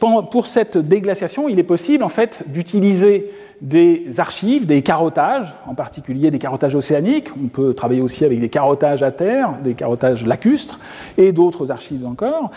pour 0.00 0.46
cette 0.46 0.76
déglaciation, 0.76 1.48
il 1.48 1.58
est 1.58 1.64
possible 1.64 2.04
en 2.04 2.08
fait 2.08 2.42
d'utiliser 2.46 3.30
des 3.60 4.06
archives, 4.18 4.66
des 4.66 4.82
carottages, 4.82 5.54
en 5.66 5.74
particulier 5.74 6.30
des 6.30 6.38
carottages 6.38 6.74
océaniques. 6.74 7.28
On 7.42 7.48
peut 7.48 7.74
travailler 7.74 8.02
aussi 8.02 8.24
avec 8.24 8.40
des 8.40 8.48
carottages 8.48 9.02
à 9.02 9.10
terre, 9.10 9.54
des 9.62 9.74
carottages 9.74 10.26
lacustres 10.26 10.78
et 11.16 11.32
d'autres 11.32 11.70
archives 11.70 12.06
encore. 12.06 12.50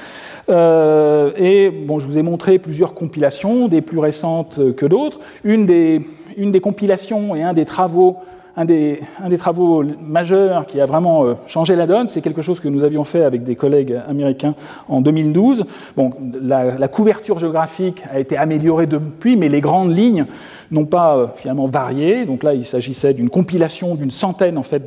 Euh, 0.49 1.31
et 1.37 1.69
bon, 1.69 1.99
je 1.99 2.05
vous 2.05 2.17
ai 2.17 2.23
montré 2.23 2.59
plusieurs 2.59 2.93
compilations, 2.93 3.67
des 3.67 3.81
plus 3.81 3.99
récentes 3.99 4.75
que 4.75 4.85
d'autres. 4.85 5.19
Une 5.43 5.65
des, 5.65 6.01
une 6.37 6.51
des 6.51 6.61
compilations 6.61 7.35
et 7.35 7.43
un 7.43 7.53
des 7.53 7.65
travaux 7.65 8.17
un 8.59 8.65
des, 8.65 8.99
travaux 9.37 9.85
majeurs 10.01 10.65
qui 10.65 10.81
a 10.81 10.85
vraiment 10.85 11.23
euh, 11.23 11.35
changé 11.47 11.77
la 11.77 11.87
donne, 11.87 12.07
c'est 12.07 12.19
quelque 12.19 12.41
chose 12.41 12.59
que 12.59 12.67
nous 12.67 12.83
avions 12.83 13.05
fait 13.05 13.23
avec 13.23 13.43
des 13.43 13.55
collègues 13.55 13.97
américains 14.05 14.53
en 14.89 14.99
2012. 14.99 15.63
Bon, 15.95 16.11
la, 16.41 16.89
couverture 16.89 17.39
géographique 17.39 18.03
a 18.11 18.19
été 18.19 18.35
améliorée 18.35 18.85
depuis, 18.85 19.37
mais 19.37 19.47
les 19.47 19.61
grandes 19.61 19.95
lignes 19.95 20.25
n'ont 20.71 20.85
pas 20.85 21.15
euh, 21.15 21.27
finalement 21.33 21.67
varié. 21.67 22.25
Donc 22.25 22.43
là, 22.43 22.53
il 22.53 22.65
s'agissait 22.65 23.13
d'une 23.13 23.29
compilation 23.29 23.95
d'une 23.95 24.11
centaine 24.11 24.57
en 24.57 24.63
fait 24.63 24.85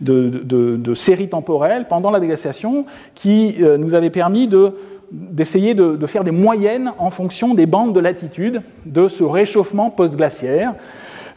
de, 0.00 0.94
séries 0.94 1.30
temporelles 1.30 1.86
pendant 1.88 2.10
la 2.10 2.20
déglaciation 2.20 2.84
qui 3.14 3.56
euh, 3.62 3.78
nous 3.78 3.94
avait 3.94 4.10
permis 4.10 4.48
de 4.48 4.74
d'essayer 5.10 5.72
de, 5.72 5.96
de, 5.96 6.06
faire 6.06 6.22
des 6.22 6.32
moyennes 6.32 6.92
en 6.98 7.08
fonction 7.08 7.54
des 7.54 7.64
bandes 7.64 7.94
de 7.94 8.00
latitude 8.00 8.60
de 8.84 9.08
ce 9.08 9.24
réchauffement 9.24 9.88
post-glaciaire. 9.88 10.74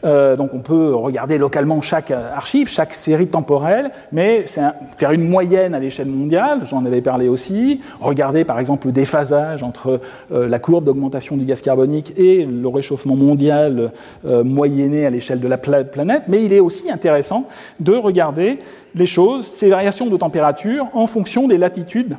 Euh, 0.04 0.36
donc 0.36 0.52
on 0.54 0.60
peut 0.60 0.94
regarder 0.96 1.38
localement 1.38 1.82
chaque 1.82 2.12
archive, 2.12 2.68
chaque 2.68 2.94
série 2.94 3.28
temporelle, 3.28 3.92
mais 4.12 4.46
faire 4.46 5.12
une 5.12 5.28
moyenne 5.28 5.74
à 5.74 5.80
l'échelle 5.80 6.08
mondiale, 6.08 6.62
j'en 6.66 6.86
avais 6.86 7.02
parlé 7.02 7.28
aussi, 7.28 7.82
regarder 8.00 8.44
par 8.44 8.60
exemple 8.60 8.88
le 8.88 8.94
déphasage 8.94 9.64
entre 9.64 10.00
euh, 10.32 10.48
la 10.48 10.60
courbe 10.60 10.86
d'augmentation 10.86 11.38
du 11.38 11.46
gaz 11.46 11.62
carbonique 11.62 12.14
et 12.18 12.46
le 12.46 12.68
réchauffement 12.68 13.16
mondial 13.16 13.92
euh, 14.26 14.44
moyenné 14.44 15.06
à 15.06 15.10
l'échelle 15.10 15.40
de 15.40 15.48
la 15.48 15.58
planète, 15.58 16.24
mais 16.28 16.44
il 16.44 16.54
est 16.54 16.60
aussi 16.60 16.90
intéressant 16.90 17.48
de 17.80 17.94
regarder 17.94 18.60
les 18.96 19.06
choses, 19.06 19.46
ces 19.46 19.70
variations 19.70 20.08
de 20.08 20.18
température 20.18 20.88
en 20.94 21.08
fonction 21.08 21.48
des 21.48 21.58
latitudes. 21.58 22.18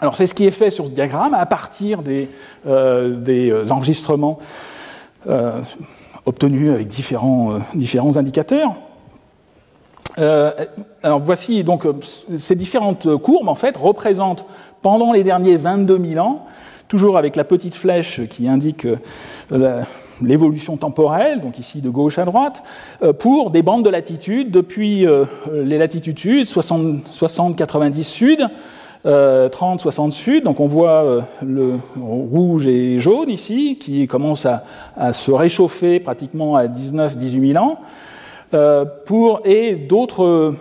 Alors 0.00 0.16
c'est 0.16 0.26
ce 0.26 0.34
qui 0.34 0.46
est 0.46 0.50
fait 0.50 0.70
sur 0.70 0.86
ce 0.86 0.90
diagramme 0.90 1.34
à 1.34 1.46
partir 1.46 2.02
des 2.02 2.28
enregistrements 3.70 4.38
obtenus 6.26 6.70
avec 6.70 6.86
différents, 6.86 7.54
euh, 7.54 8.16
indicateurs. 8.16 8.74
Euh, 10.18 10.52
alors 11.02 11.20
voici 11.20 11.64
donc 11.64 11.86
euh, 11.86 11.94
ces 12.36 12.54
différentes 12.54 13.16
courbes 13.16 13.48
en 13.48 13.54
fait 13.54 13.76
représentent 13.78 14.44
pendant 14.82 15.12
les 15.12 15.24
derniers 15.24 15.56
22 15.56 15.98
000 15.98 16.24
ans, 16.24 16.44
toujours 16.88 17.16
avec 17.16 17.34
la 17.34 17.44
petite 17.44 17.74
flèche 17.74 18.20
qui 18.28 18.46
indique 18.48 18.86
l'évolution 20.20 20.76
temporelle, 20.76 21.40
donc 21.40 21.58
ici 21.58 21.80
de 21.80 21.88
gauche 21.88 22.18
à 22.18 22.24
droite, 22.24 22.62
pour 23.20 23.52
des 23.52 23.62
bandes 23.62 23.84
de 23.84 23.90
latitude 23.90 24.50
depuis 24.50 25.06
les 25.52 25.78
latitudes 25.78 26.18
sud, 26.18 26.46
60, 26.46 27.56
90 27.56 28.04
sud, 29.04 29.48
30, 29.48 29.80
euh, 29.80 29.82
60 29.82 30.12
sud. 30.12 30.44
Donc 30.44 30.60
on 30.60 30.66
voit 30.66 31.04
euh, 31.04 31.20
le 31.44 31.74
rouge 32.00 32.66
et 32.66 33.00
jaune 33.00 33.28
ici, 33.28 33.76
qui 33.80 34.06
commence 34.06 34.46
à, 34.46 35.12
se 35.12 35.30
réchauffer 35.30 36.00
pratiquement 36.00 36.56
à 36.56 36.66
19-18 36.66 37.52
000 37.52 37.64
ans. 37.64 37.78
Euh, 38.54 38.84
et 39.44 39.74
d'autres 39.74 40.54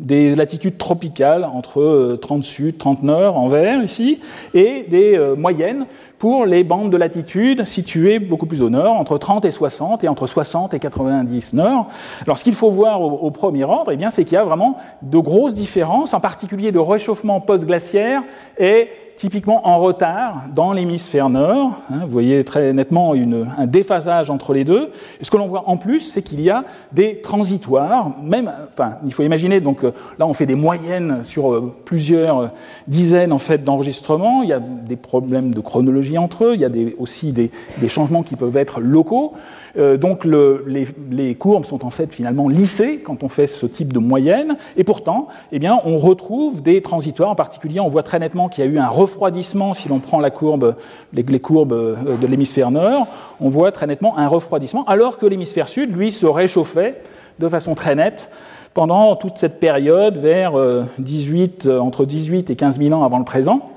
des 0.00 0.34
latitudes 0.34 0.78
tropicales 0.78 1.44
entre 1.44 2.18
30 2.20 2.42
sud, 2.42 2.76
30 2.76 3.04
nord 3.04 3.36
en 3.36 3.46
vert 3.46 3.80
ici, 3.82 4.18
et 4.52 4.84
des 4.88 5.16
moyennes 5.36 5.86
pour 6.20 6.44
les 6.44 6.64
bandes 6.64 6.90
de 6.90 6.98
latitude 6.98 7.64
situées 7.64 8.18
beaucoup 8.18 8.44
plus 8.44 8.60
au 8.60 8.68
nord, 8.68 8.96
entre 8.96 9.16
30 9.16 9.46
et 9.46 9.50
60 9.50 10.04
et 10.04 10.08
entre 10.08 10.26
60 10.26 10.74
et 10.74 10.78
90 10.78 11.54
nord. 11.54 11.88
Alors 12.26 12.36
ce 12.36 12.44
qu'il 12.44 12.54
faut 12.54 12.70
voir 12.70 13.00
au, 13.00 13.30
premier 13.30 13.64
ordre, 13.64 13.90
eh 13.90 14.10
c'est 14.10 14.24
qu'il 14.24 14.34
y 14.34 14.38
a 14.38 14.44
vraiment 14.44 14.76
de 15.00 15.18
grosses 15.18 15.54
différences, 15.54 16.12
en 16.12 16.20
particulier 16.20 16.72
le 16.72 16.80
réchauffement 16.82 17.40
post-glaciaire 17.40 18.22
et 18.58 18.90
typiquement 19.20 19.68
en 19.68 19.78
retard 19.78 20.44
dans 20.54 20.72
l'hémisphère 20.72 21.28
nord. 21.28 21.72
Hein, 21.92 22.00
vous 22.06 22.12
voyez 22.12 22.42
très 22.42 22.72
nettement 22.72 23.12
un 23.12 23.66
déphasage 23.66 24.30
entre 24.30 24.54
les 24.54 24.64
deux. 24.64 24.90
Et 25.20 25.24
ce 25.24 25.30
que 25.30 25.36
l'on 25.36 25.46
voit 25.46 25.68
en 25.68 25.76
plus, 25.76 26.00
c'est 26.00 26.22
qu'il 26.22 26.40
y 26.40 26.48
a 26.48 26.64
des 26.92 27.20
transitoires, 27.20 28.16
même, 28.22 28.50
enfin, 28.72 28.96
il 29.04 29.12
faut 29.12 29.22
imaginer, 29.22 29.60
donc 29.60 29.84
euh, 29.84 29.92
là 30.18 30.26
on 30.26 30.32
fait 30.32 30.46
des 30.46 30.54
moyennes 30.54 31.22
sur 31.22 31.52
euh, 31.52 31.70
plusieurs 31.84 32.50
dizaines 32.88 33.34
en 33.34 33.38
fait 33.38 33.62
d'enregistrements, 33.62 34.42
il 34.42 34.48
y 34.48 34.54
a 34.54 34.60
des 34.60 34.96
problèmes 34.96 35.52
de 35.52 35.60
chronologie 35.60 36.09
entre 36.18 36.44
eux, 36.44 36.54
il 36.54 36.60
y 36.60 36.64
a 36.64 36.70
aussi 36.98 37.32
des, 37.32 37.50
changements 37.88 38.22
qui 38.22 38.36
peuvent 38.36 38.56
être 38.56 38.80
locaux. 38.80 39.34
Euh, 39.78 39.96
donc 39.96 40.24
le, 40.24 40.64
les, 40.66 40.86
les, 41.10 41.34
courbes 41.34 41.64
sont 41.64 41.84
en 41.84 41.90
fait 41.90 42.12
finalement 42.12 42.48
lissées 42.48 43.00
quand 43.04 43.22
on 43.22 43.28
fait 43.28 43.46
ce 43.46 43.66
type 43.66 43.92
de 43.92 44.00
moyenne, 44.00 44.56
et 44.76 44.84
pourtant, 44.84 45.28
eh 45.52 45.58
bien, 45.60 45.78
on 45.84 45.98
retrouve 45.98 46.62
des 46.62 46.82
transitoires, 46.82 47.30
en 47.30 47.36
particulier 47.36 47.78
on 47.78 47.88
voit 47.88 48.02
très 48.02 48.18
nettement 48.18 48.48
qu'il 48.48 48.64
y 48.64 48.66
a 48.66 48.70
eu 48.70 48.78
un 48.78 48.88
refroidissement, 48.88 49.74
si 49.74 49.88
l'on 49.88 50.00
prend 50.00 50.20
courbe, 50.30 50.76
les, 51.12 51.40
courbes 51.40 51.72
euh, 51.72 52.16
de 52.16 52.26
l'hémisphère 52.26 52.70
nord, 52.70 53.06
on 53.40 53.48
voit 53.48 53.72
très 53.72 53.86
nettement 53.86 54.18
un 54.18 54.28
refroidissement, 54.28 54.84
alors 54.86 55.18
que 55.18 55.26
l'hémisphère 55.26 55.68
sud, 55.68 55.96
lui, 55.96 56.12
se 56.12 56.26
réchauffait 56.26 57.02
de 57.38 57.48
façon 57.48 57.74
très 57.74 57.94
nette 57.94 58.30
pendant 58.74 59.16
toute 59.16 59.36
cette 59.36 59.58
période 59.58 60.18
vers 60.18 60.52
18, 60.98 61.66
euh, 61.66 61.70
euh, 61.70 61.78
entre 61.80 62.04
18 62.04 62.50
et 62.50 62.56
15 62.56 62.78
000 62.78 62.92
ans 62.92 63.04
avant 63.04 63.18
le 63.18 63.24
présent, 63.24 63.70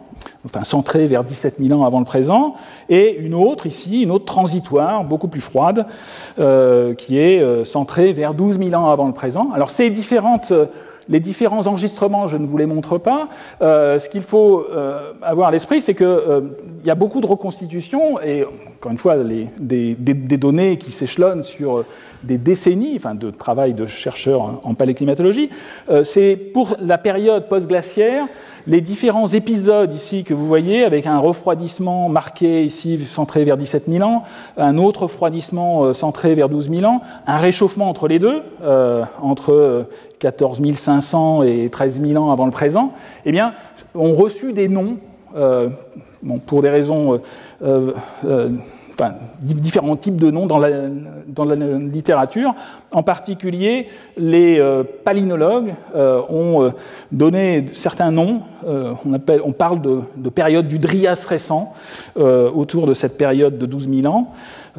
enfin 0.45 0.63
centré 0.63 1.05
vers 1.05 1.23
17 1.23 1.55
000 1.59 1.79
ans 1.79 1.85
avant 1.85 1.99
le 1.99 2.05
présent, 2.05 2.55
et 2.89 3.17
une 3.17 3.33
autre 3.33 3.65
ici, 3.65 4.01
une 4.01 4.11
autre 4.11 4.25
transitoire, 4.25 5.03
beaucoup 5.03 5.27
plus 5.27 5.41
froide, 5.41 5.85
qui 6.97 7.17
est 7.17 7.65
centrée 7.65 8.11
vers 8.11 8.33
12 8.33 8.59
000 8.59 8.73
ans 8.73 8.89
avant 8.89 9.07
le 9.07 9.13
présent. 9.13 9.49
Alors 9.53 9.69
ces 9.69 9.89
différentes 9.89 10.53
les 11.09 11.19
différents 11.19 11.67
enregistrements, 11.67 12.27
je 12.27 12.37
ne 12.37 12.47
vous 12.47 12.57
les 12.57 12.65
montre 12.65 12.97
pas. 12.97 13.29
Euh, 13.61 13.99
ce 13.99 14.09
qu'il 14.09 14.21
faut 14.21 14.65
euh, 14.71 15.13
avoir 15.21 15.49
à 15.49 15.51
l'esprit, 15.51 15.81
c'est 15.81 15.95
qu'il 15.95 16.05
euh, 16.05 16.41
y 16.85 16.89
a 16.89 16.95
beaucoup 16.95 17.21
de 17.21 17.25
reconstitutions, 17.25 18.21
et 18.21 18.45
encore 18.83 18.91
une 18.91 18.97
fois, 18.97 19.15
des, 19.17 19.95
données 19.95 20.77
qui 20.77 20.91
s'échelonnent 20.91 21.43
sur 21.43 21.85
des 22.23 22.37
décennies 22.37 22.93
enfin, 22.97 23.15
de 23.15 23.31
travail 23.31 23.73
de 23.73 23.85
chercheurs 23.85 24.41
en, 24.41 24.61
en 24.63 24.73
paléclimatologie. 24.73 25.49
c'est 26.03 26.35
pour 26.35 26.75
la 26.81 26.97
période 26.97 27.47
post-glaciaire 27.47 28.27
les 28.67 28.81
différents 28.81 29.27
épisodes 29.27 29.91
ici 29.91 30.23
que 30.23 30.33
vous 30.33 30.47
voyez, 30.47 30.83
avec 30.83 31.05
un 31.05 31.19
refroidissement 31.19 32.09
marqué 32.09 32.63
ici 32.63 32.99
centré 32.99 33.43
vers 33.43 33.57
17 33.57 33.85
000 33.87 34.07
ans, 34.07 34.23
un 34.57 34.77
autre 34.77 35.03
refroidissement 35.03 35.83
euh, 35.83 35.93
centré 35.93 36.33
vers 36.33 36.49
12 36.49 36.69
000 36.69 36.85
ans, 36.85 37.01
un 37.27 37.37
réchauffement 37.37 37.89
entre 37.89 38.07
les 38.07 38.19
deux, 38.19 38.41
euh, 38.63 39.03
entre 39.21 39.87
14 40.19 40.61
500 40.75 41.43
et 41.43 41.69
13 41.69 42.01
000 42.01 42.23
ans 42.23 42.31
avant 42.31 42.45
le 42.45 42.51
présent, 42.51 42.93
eh 43.25 43.31
bien, 43.31 43.53
ont 43.95 44.13
reçu 44.13 44.53
des 44.53 44.69
noms, 44.69 44.97
euh, 44.97 45.12
bon, 45.33 46.39
pour 46.39 46.61
des 46.61 46.69
raisons 46.69 47.21
euh, 47.61 47.91
euh 48.25 48.49
différents 49.41 49.95
types 49.95 50.17
de 50.17 50.31
noms 50.31 50.47
dans 50.47 50.59
la, 50.59 51.55
littérature. 51.55 52.53
En 52.91 53.03
particulier, 53.03 53.87
les 54.17 54.59
euh, 54.59 54.83
palynologues 55.03 55.73
euh, 55.95 56.21
ont 56.29 56.63
euh, 56.63 56.69
donné 57.11 57.65
certains 57.73 58.11
noms. 58.11 58.41
on, 58.65 59.51
parle 59.51 59.81
de, 59.81 59.99
de, 60.15 60.29
période 60.29 60.67
du 60.67 60.79
Drias 60.79 61.25
récent, 61.27 61.73
autour 62.15 62.85
de 62.85 62.93
cette 62.93 63.17
période 63.17 63.57
de 63.57 63.65
12 63.65 63.89
000 63.89 64.13
ans 64.13 64.27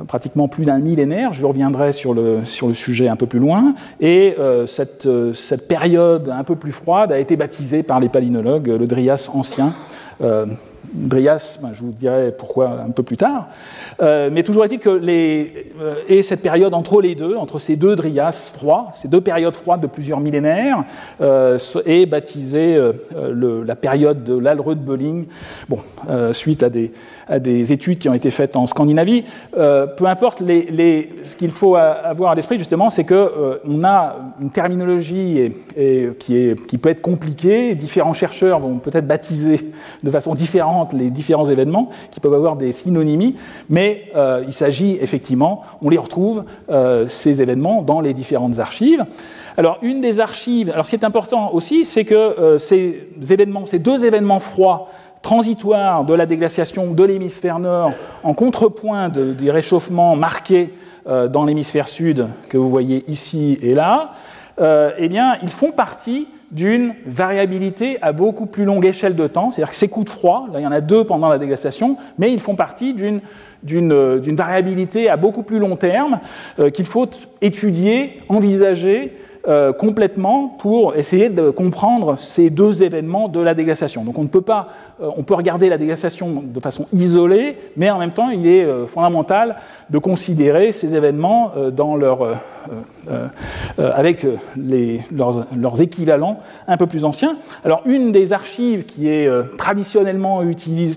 pratiquement 0.09 0.49
plus 0.49 0.65
d'un 0.65 0.81
millénaire, 0.81 1.33
je 1.33 1.47
reviendrai 1.47 1.93
sur 1.93 2.15
le, 2.15 2.45
sujet 2.45 3.09
un 3.09 3.15
peu 3.15 3.27
plus 3.27 3.39
loin, 3.39 3.75
et 4.01 4.35
cette, 4.67 5.07
cette, 5.35 5.69
période 5.69 6.33
un 6.35 6.43
peu 6.43 6.57
plus 6.57 6.73
froide 6.73 7.13
a 7.13 7.19
été 7.19 7.37
baptisée 7.37 7.83
par 7.83 8.01
les 8.01 8.09
palynologues 8.09 8.69
le 8.69 8.87
Drias 8.87 9.31
ancien, 9.33 9.75
Drias, 10.95 11.59
ben, 11.61 11.71
je 11.73 11.81
vous 11.81 11.93
dirai 11.93 12.33
pourquoi 12.37 12.81
un 12.87 12.91
peu 12.91 13.03
plus 13.03 13.17
tard. 13.17 13.49
Euh, 14.01 14.29
mais 14.31 14.43
toujours 14.43 14.65
est-il 14.65 14.79
que 14.79 14.91
les, 14.91 15.73
euh, 15.81 15.95
et 16.09 16.23
cette 16.23 16.41
période 16.41 16.73
entre 16.75 17.01
les 17.01 17.15
deux, 17.15 17.37
entre 17.37 17.59
ces 17.59 17.77
deux 17.77 17.97
Drias 17.97 18.53
froids, 18.55 18.93
ces 18.95 19.09
deux 19.09 19.21
périodes 19.21 19.57
froides 19.57 19.81
de 19.81 19.87
plusieurs 19.87 20.21
millénaires, 20.21 20.85
euh, 21.21 21.59
est 21.85 22.07
baptisée 22.07 22.81
la 23.15 23.77
période 23.77 24.25
de 24.25 24.37
l'Alrud-Bölling, 24.37 25.27
bon, 25.69 25.79
suite 26.33 26.63
à 26.63 26.69
des, 26.69 26.93
à 27.29 27.39
des 27.39 27.73
études 27.73 27.99
qui 27.99 28.09
ont 28.09 28.15
été 28.15 28.31
faites 28.31 28.57
en 28.57 28.67
Scandinavie. 28.67 29.25
peu 29.53 30.07
importe, 30.07 30.41
les, 30.41 30.63
les, 30.71 31.11
ce 31.25 31.37
qu'il 31.37 31.51
faut 31.51 31.77
avoir 31.77 32.33
à 32.33 32.35
l'esprit 32.35 32.59
justement, 32.59 32.91
c'est 32.91 33.05
que 33.05 33.61
on 33.67 33.85
a 33.85 34.17
une 34.41 34.51
terminologie 34.51 35.53
et, 35.77 36.11
qui, 36.19 36.37
est, 36.37 36.67
qui 36.67 36.79
peut 36.79 36.91
être 36.91 37.03
compliquée. 37.03 37.75
Différents 37.75 38.15
chercheurs 38.15 38.61
vont 38.61 38.79
peut-être 38.79 39.07
baptiser 39.07 39.71
de 40.05 40.11
façon 40.11 40.35
différente 40.35 40.93
les 40.93 41.11
différents 41.11 41.47
événements 41.47 41.89
qui 42.11 42.21
peuvent 42.21 42.35
avoir 42.35 42.57
des 42.57 42.71
synonymies, 42.73 43.35
mais 43.69 44.05
euh, 44.15 44.45
il 44.47 44.53
s'agit 44.53 44.99
effectivement, 45.01 45.63
on 45.83 45.89
les 45.89 45.99
retrouve, 45.99 46.45
euh, 46.71 47.07
ces 47.09 47.43
événements, 47.43 47.83
dans 47.83 48.01
les 48.01 48.13
différentes 48.13 48.59
archives. 48.59 49.05
Alors, 49.57 49.79
une 49.83 50.01
des 50.01 50.21
archives, 50.21 50.71
alors 50.71 50.85
ce 50.85 50.91
qui 50.91 50.97
est 50.97 51.05
important 51.05 51.53
aussi, 51.53 51.85
c'est 51.85 52.05
que 52.05 52.15
euh, 52.15 52.59
ces 52.59 53.09
événements, 53.31 53.67
ces 53.67 53.79
deux 53.79 54.05
événements 54.05 54.41
froids, 54.41 54.89
transitoires 55.23 56.05
de 56.05 56.13
la 56.13 56.27
déglaciation 56.27 56.93
de 56.93 57.03
l'hémisphère 57.03 57.59
nord, 57.59 57.93
en 58.25 58.35
contrepoint 58.35 59.09
de, 59.09 59.33
des 59.33 59.51
réchauffements 59.51 60.17
marqués 60.17 60.75
dans 61.07 61.45
l'hémisphère 61.45 61.89
sud, 61.89 62.29
que 62.51 62.59
vous 62.59 62.69
voyez 62.69 63.05
ici 63.09 63.59
et 63.63 63.75
là, 63.75 64.13
eh 64.61 65.09
bien, 65.09 65.37
ils 65.43 65.51
font 65.51 65.71
partie 65.71 66.29
d'une 66.55 66.95
variabilité 67.05 67.99
à 68.01 68.13
beaucoup 68.13 68.47
plus 68.47 68.65
longue 68.65 68.87
échelle 68.87 69.17
de 69.17 69.27
temps, 69.27 69.51
c'est-à-dire 69.51 69.71
que 69.71 69.77
ces 69.77 69.89
coups 69.89 70.07
de 70.07 70.11
froid, 70.11 70.47
là 70.53 70.61
il 70.61 70.63
y 70.63 70.67
en 70.67 70.73
a 70.73 70.81
deux 70.81 71.05
pendant 71.05 71.29
la 71.29 71.39
déglaciation, 71.39 71.97
mais 72.17 72.33
ils 72.33 72.41
font 72.41 72.55
partie 72.55 72.95
d'une 72.95 73.21
d'une 73.65 74.37
variabilité 74.37 75.09
à 75.09 75.17
beaucoup 75.17 75.43
plus 75.43 75.59
long 75.59 75.77
terme 75.77 76.21
euh, 76.59 76.69
qu'il 76.69 76.85
faut 76.85 77.09
étudier, 77.41 78.19
envisager 78.29 79.17
euh, 79.47 79.75
complètement 79.75 80.49
pour 80.49 80.97
essayer 80.97 81.29
de 81.29 81.51
comprendre 81.51 82.17
ces 82.17 82.49
deux 82.49 82.83
événements 82.83 83.29
de 83.29 83.41
la 83.41 83.53
déglaciation. 83.53 84.03
Donc 84.03 84.19
on 84.19 84.23
ne 84.23 84.29
peut 84.29 84.41
pas, 84.41 84.69
euh, 85.03 85.11
on 85.19 85.23
peut 85.23 85.35
regarder 85.35 85.69
la 85.69 85.77
déglaciation 85.77 86.43
de 86.43 86.61
façon 86.61 86.87
isolée, 86.95 87.59
mais 87.77 87.91
en 87.91 87.99
même 87.99 88.13
temps 88.13 88.31
il 88.31 88.47
est 88.47 88.65
euh, 88.65 88.87
fondamental 88.87 89.57
de 89.91 89.99
considérer 89.99 90.73
ces 90.73 90.95
événements 90.95 91.53
dans 91.73 91.95
leur, 91.95 92.41
avec 93.77 94.27
les, 94.57 95.03
leurs, 95.15 95.47
leurs, 95.55 95.81
équivalents 95.83 96.41
un 96.67 96.79
peu 96.79 96.87
plus 96.87 97.05
anciens. 97.05 97.37
Alors 97.67 97.83
une 97.85 98.13
des 98.13 98.33
archives 98.33 98.87
qui 98.87 99.09
est 99.09 99.29
traditionnellement 99.59 100.41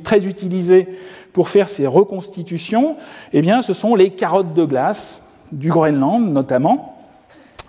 très 0.03 0.25
utilisée 0.25 0.88
pour 1.33 1.49
faire 1.49 1.67
ces 1.67 1.86
reconstitutions, 1.86 2.95
eh 3.33 3.41
bien, 3.41 3.62
ce 3.62 3.73
sont 3.73 3.93
les 3.93 4.12
carottes 4.12 4.53
de 4.53 4.63
glace 4.63 5.21
du 5.51 5.69
Groenland 5.69 6.31
notamment. 6.31 6.96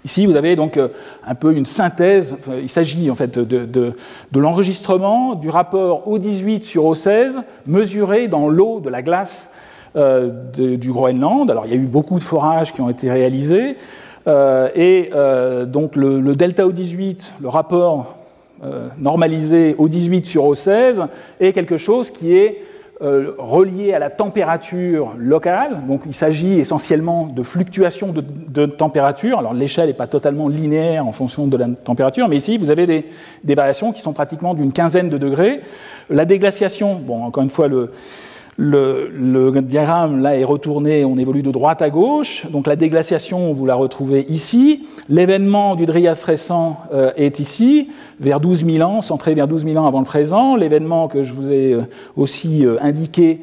Ici, 0.05 0.27
vous 0.27 0.37
avez 0.37 0.55
donc 0.55 0.79
un 1.27 1.35
peu 1.35 1.55
une 1.55 1.67
synthèse. 1.67 2.37
il 2.63 2.69
s'agit 2.69 3.11
en 3.11 3.15
fait 3.15 3.39
de, 3.39 3.93
l'enregistrement 4.35 5.35
du 5.35 5.51
rapport 5.51 6.09
O18 6.09 6.63
sur 6.63 6.85
O16 6.85 7.43
mesuré 7.67 8.29
dans 8.29 8.49
l'eau 8.49 8.81
de 8.81 8.91
la 8.91 9.03
glace 9.03 9.51
euh, 9.97 10.31
du 10.53 10.93
Groenland. 10.93 11.51
Alors 11.51 11.65
il 11.67 11.73
y 11.73 11.75
a 11.75 11.79
eu 11.79 11.87
beaucoup 11.87 12.19
de 12.19 12.25
forages 12.25 12.73
qui 12.73 12.81
ont 12.81 12.91
été 12.91 13.11
réalisés. 13.11 13.77
Euh, 14.27 14.69
et 14.75 15.11
euh, 15.15 15.65
donc 15.65 15.97
le, 15.97 16.37
delta 16.37 16.65
O18, 16.65 17.31
le 17.41 17.49
rapport 17.49 18.15
normalisé 18.99 19.77
O18 19.79 20.25
sur 20.25 20.45
O16, 20.45 21.07
est 21.41 21.53
quelque 21.53 21.77
chose 21.77 22.11
qui 22.11 22.35
est 22.35 22.61
relié 23.01 23.95
à 23.95 23.99
la 23.99 24.11
température 24.11 25.15
locale. 25.17 25.79
Donc 25.87 26.03
il 26.07 26.15
s'agit 26.15 26.59
essentiellement 26.59 27.27
de 27.27 27.43
fluctuations 27.43 28.13
de, 28.13 28.23
de 28.49 28.67
température. 28.67 29.39
Alors 29.39 29.55
l'échelle 29.55 29.87
n'est 29.89 29.95
pas 29.95 30.09
totalement 30.09 30.49
linéaire 30.49 31.07
en 31.07 31.13
fonction 31.13 31.47
de 31.47 31.57
la 31.57 31.69
température, 31.69 32.29
mais 32.29 32.37
ici 32.37 32.59
vous 32.59 32.71
avez 32.71 32.87
des, 32.87 33.07
des 33.45 33.55
variations 33.55 33.93
qui 33.93 34.01
sont 34.01 34.13
pratiquement 34.13 34.55
d'une 34.55 34.73
quinzaine 34.73 35.09
de 35.11 35.19
degrés. 35.19 35.61
La 36.11 36.25
déglaciation, 36.25 36.97
bon 36.97 37.23
encore 37.23 37.43
une 37.43 37.51
fois 37.51 37.69
le, 37.69 37.93
le, 38.61 39.53
diagramme 39.63 40.21
là 40.21 40.37
est 40.37 40.43
retourné, 40.43 41.05
on 41.05 41.17
évolue 41.17 41.43
de 41.43 41.53
droite 41.53 41.81
à 41.81 41.91
gauche. 41.91 42.45
Donc 42.51 42.67
la 42.67 42.75
déglaciation, 42.75 43.53
vous 43.53 43.67
la 43.67 43.77
retrouvez 43.77 44.27
ici. 44.29 44.85
L'événement 45.09 45.77
du 45.77 45.87
Drias 45.87 46.25
récent 46.27 46.77
euh, 46.93 47.13
est 47.17 47.39
ici, 47.39 47.89
vers 48.19 48.41
12 48.41 48.67
000 48.67 48.89
ans, 48.89 49.01
centré 49.01 49.35
vers 49.35 49.47
12 49.47 49.65
000 49.65 49.77
ans 49.77 49.87
avant 49.87 50.01
le 50.01 50.05
présent. 50.05 50.57
L'événement 50.57 51.07
que 51.07 51.23
je 51.23 51.33
vous 51.33 51.53
ai 51.53 51.73
euh, 51.73 51.83
aussi 52.17 52.67
euh, 52.67 52.79
indiqué 52.81 53.41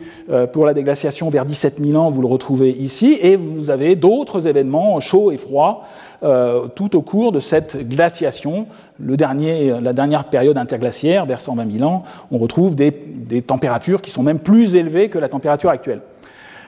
pour 0.51 0.65
la 0.65 0.73
déglaciation 0.73 1.29
vers 1.29 1.45
17 1.45 1.79
000 1.79 1.97
ans, 2.01 2.11
vous 2.11 2.21
le 2.21 2.27
retrouvez 2.27 2.71
ici. 2.71 3.17
Et 3.21 3.37
vous 3.37 3.69
avez 3.69 3.95
d'autres 3.95 4.47
événements 4.47 4.99
chauds 4.99 5.31
et 5.31 5.37
froids 5.37 5.83
euh, 6.25 6.67
tout 6.73 6.95
au 6.95 7.01
cours 7.01 7.31
de 7.31 7.39
cette 7.39 7.87
glaciation. 7.87 8.65
La 8.99 9.93
dernière 9.93 10.23
période 10.23 10.57
interglaciaire, 10.57 11.27
vers 11.27 11.39
120 11.39 11.77
000 11.77 11.87
ans, 11.87 12.01
on 12.31 12.39
retrouve 12.39 12.75
des, 12.75 12.91
températures 13.45 14.01
qui 14.01 14.09
sont 14.09 14.23
même 14.23 14.39
plus 14.39 14.75
élevées 14.75 15.09
que 15.09 15.19
la 15.19 15.29
température 15.29 15.69
actuelle. 15.69 16.01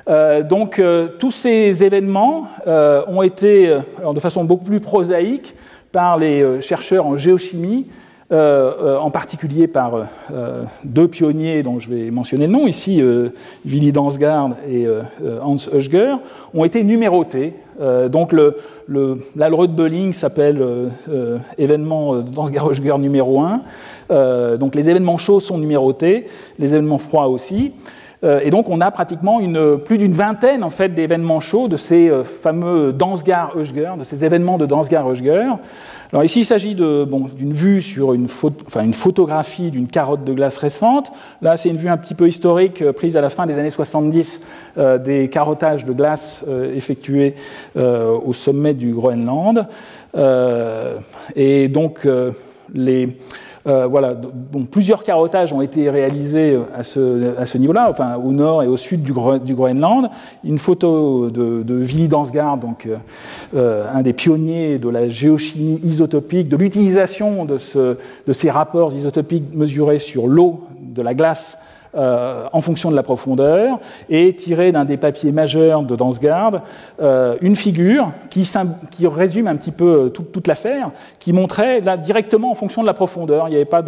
Euh, 0.10 0.43
donc 0.43 0.78
euh, 0.78 1.08
tous 1.17 1.32
ces 1.32 1.84
événements 1.84 2.48
ont 2.67 3.24
été, 3.24 3.76
alors, 3.98 4.13
de 4.13 4.20
façon 4.20 4.43
beaucoup 4.43 4.65
plus 4.65 4.80
prosaïque, 4.80 5.56
par 5.91 6.17
les 6.17 6.62
chercheurs 6.62 7.08
en 7.08 7.17
géochimie, 7.17 7.88
en 8.32 9.10
particulier 9.10 9.68
par 9.68 10.08
deux 10.84 11.08
pionniers 11.08 11.63
dont 11.63 11.80
je 11.80 11.90
vais 11.90 12.12
mentionner 12.12 12.48
le 12.48 12.54
nom 12.54 12.68
ici, 12.68 13.02
Willy 13.66 13.92
Dansgaard 13.92 14.52
et 14.68 14.86
Hans 15.42 15.56
Hösger, 15.72 16.18
ont 16.54 16.66
été 16.66 16.84
numérotés 16.84 17.54
euh, 17.80 18.10
donc 18.10 18.32
le, 18.34 18.58
le, 18.88 19.18
Belling 19.36 20.13
s'appelle 20.13 20.62
euh, 20.62 20.90
euh, 21.10 21.38
événement 21.58 22.16
Dansgaard 22.18 23.00
numéro 23.00 23.42
1. 23.42 24.58
donc 24.58 24.76
les 24.76 24.90
événements 24.90 25.18
chauds 25.18 25.40
sont 25.40 25.58
numérotés, 25.58 26.26
les 26.58 26.74
événements 26.74 26.98
froids 26.98 27.28
aussi. 27.28 27.74
Et 28.23 28.49
donc 28.49 28.67
on 28.69 28.82
a 28.82 28.89
pratiquement 28.89 29.39
plus 29.86 29.99
d'une 29.99 30.13
vingtaine 30.13 30.63
en 30.63 30.71
fait 30.71 30.89
d'événements 30.89 31.39
chauds 31.39 31.67
de 31.67 31.77
ces 31.77 32.12
fameux 32.23 32.91
Dansgaard-Hösger, 32.91 33.95
de 33.97 34.03
ces 34.03 34.25
événements 34.25 34.58
de 34.58 34.65
Dansgaard-Hösger. 34.65 35.58
Alors 36.13 36.23
ici, 36.23 36.39
il 36.39 36.45
s'agit 36.45 36.73
d'une 36.73 37.53
vue 37.53 37.82
sur 37.82 38.13
une, 38.13 38.30
photographie 38.30 39.71
d'une 39.71 39.88
carotte 39.88 40.23
de 40.23 40.34
glace 40.34 40.58
récente. 40.58 41.12
Là, 41.41 41.58
c'est 41.58 41.67
une 41.67 41.75
vue 41.75 41.89
un 41.89 41.97
petit 41.97 42.15
peu 42.15 42.30
historique 42.30 42.82
euh, 42.82 42.93
prise 42.93 43.17
à 43.17 43.21
la 43.21 43.30
fin 43.30 43.45
des 43.45 43.60
années 43.60 43.69
70 43.69 44.41
euh, 44.77 44.97
des 44.97 45.30
carottages 45.30 45.84
de 45.84 45.91
glace 45.91 46.45
euh, 46.47 46.73
effectués 46.73 47.36
euh, 47.75 48.17
au 48.17 48.32
sommet 48.32 48.73
du 48.73 48.93
Groenland. 48.93 49.67
Euh, 50.15 50.97
et 51.36 51.67
donc, 51.67 52.08
les 52.73 53.06
euh, 53.06 53.12
voilà, 53.65 54.13
bon, 54.13 54.65
plusieurs 54.65 55.04
carottages 55.04 55.54
ont 55.54 55.62
été 55.62 55.89
réalisés 55.89 56.54
euh, 56.54 56.63
à 56.76 56.84
ce, 56.84 57.38
à 57.38 57.46
ce 57.46 57.58
niveau-là, 57.58 57.88
enfin 57.89 58.15
au 58.15 58.32
nord 58.32 58.63
et 58.63 58.67
au 58.67 58.78
sud 58.78 59.04
du, 59.04 59.13
Groenland. 59.13 60.10
Une 60.43 60.58
photo 60.58 61.30
de, 61.30 61.63
de 61.63 61.76
Willy 61.76 62.08
Dansgaard, 62.08 62.58
donc 62.58 62.88
euh, 63.56 63.86
un 63.93 64.02
des 64.02 64.13
pionniers 64.13 64.80
de 64.80 64.89
la 64.89 65.10
géochimie 65.10 65.80
isotopique, 65.84 66.50
de 66.50 66.58
l'utilisation 66.58 67.46
de, 67.46 67.58
ce, 67.58 67.98
de 68.26 68.34
ces 68.34 68.50
rapports 68.50 68.93
isotopiques 68.93 69.54
mesurés 69.54 70.00
sur 70.00 70.28
l'eau 70.28 70.62
de 70.80 71.02
la 71.02 71.13
glace 71.13 71.58
euh, 71.58 71.66
en 71.98 72.62
fonction 72.62 72.92
de 72.92 72.96
la 72.96 73.04
profondeur, 73.04 73.80
et 74.10 74.36
tiré 74.36 74.72
d'un 74.72 74.86
des 74.86 74.98
papiers 74.98 75.32
majeurs 75.32 75.84
de 75.84 75.96
Dansgaard, 75.96 76.62
euh, 77.02 77.36
une 77.42 77.56
figure 77.56 78.12
qui, 78.30 78.48
résume 79.08 79.48
un 79.48 79.56
petit 79.56 79.72
peu 79.72 80.06
euh, 80.06 80.10
toute, 80.10 80.48
l'affaire, 80.48 80.92
qui 81.20 81.34
montrait 81.34 81.82
directement 81.98 82.52
en 82.52 82.54
fonction 82.54 82.82
de 82.82 82.88
la 82.88 82.94
profondeur. 82.94 83.48
Il 83.48 83.52
n'y 83.52 83.56
avait 83.56 83.66
pas 83.66 83.84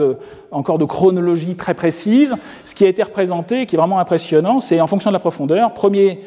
encore 0.51 0.77
de 0.77 0.85
chronologie 0.85 1.55
très 1.55 1.73
précise. 1.73 2.35
Ce 2.63 2.75
qui 2.75 2.85
a 2.85 2.87
été 2.87 3.03
représenté, 3.03 3.65
qui 3.65 3.75
est 3.75 3.79
vraiment 3.79 3.99
impressionnant, 3.99 4.59
c'est 4.59 4.81
en 4.81 4.87
fonction 4.87 5.09
de 5.09 5.15
la 5.15 5.19
profondeur, 5.19 5.73
premier 5.73 6.21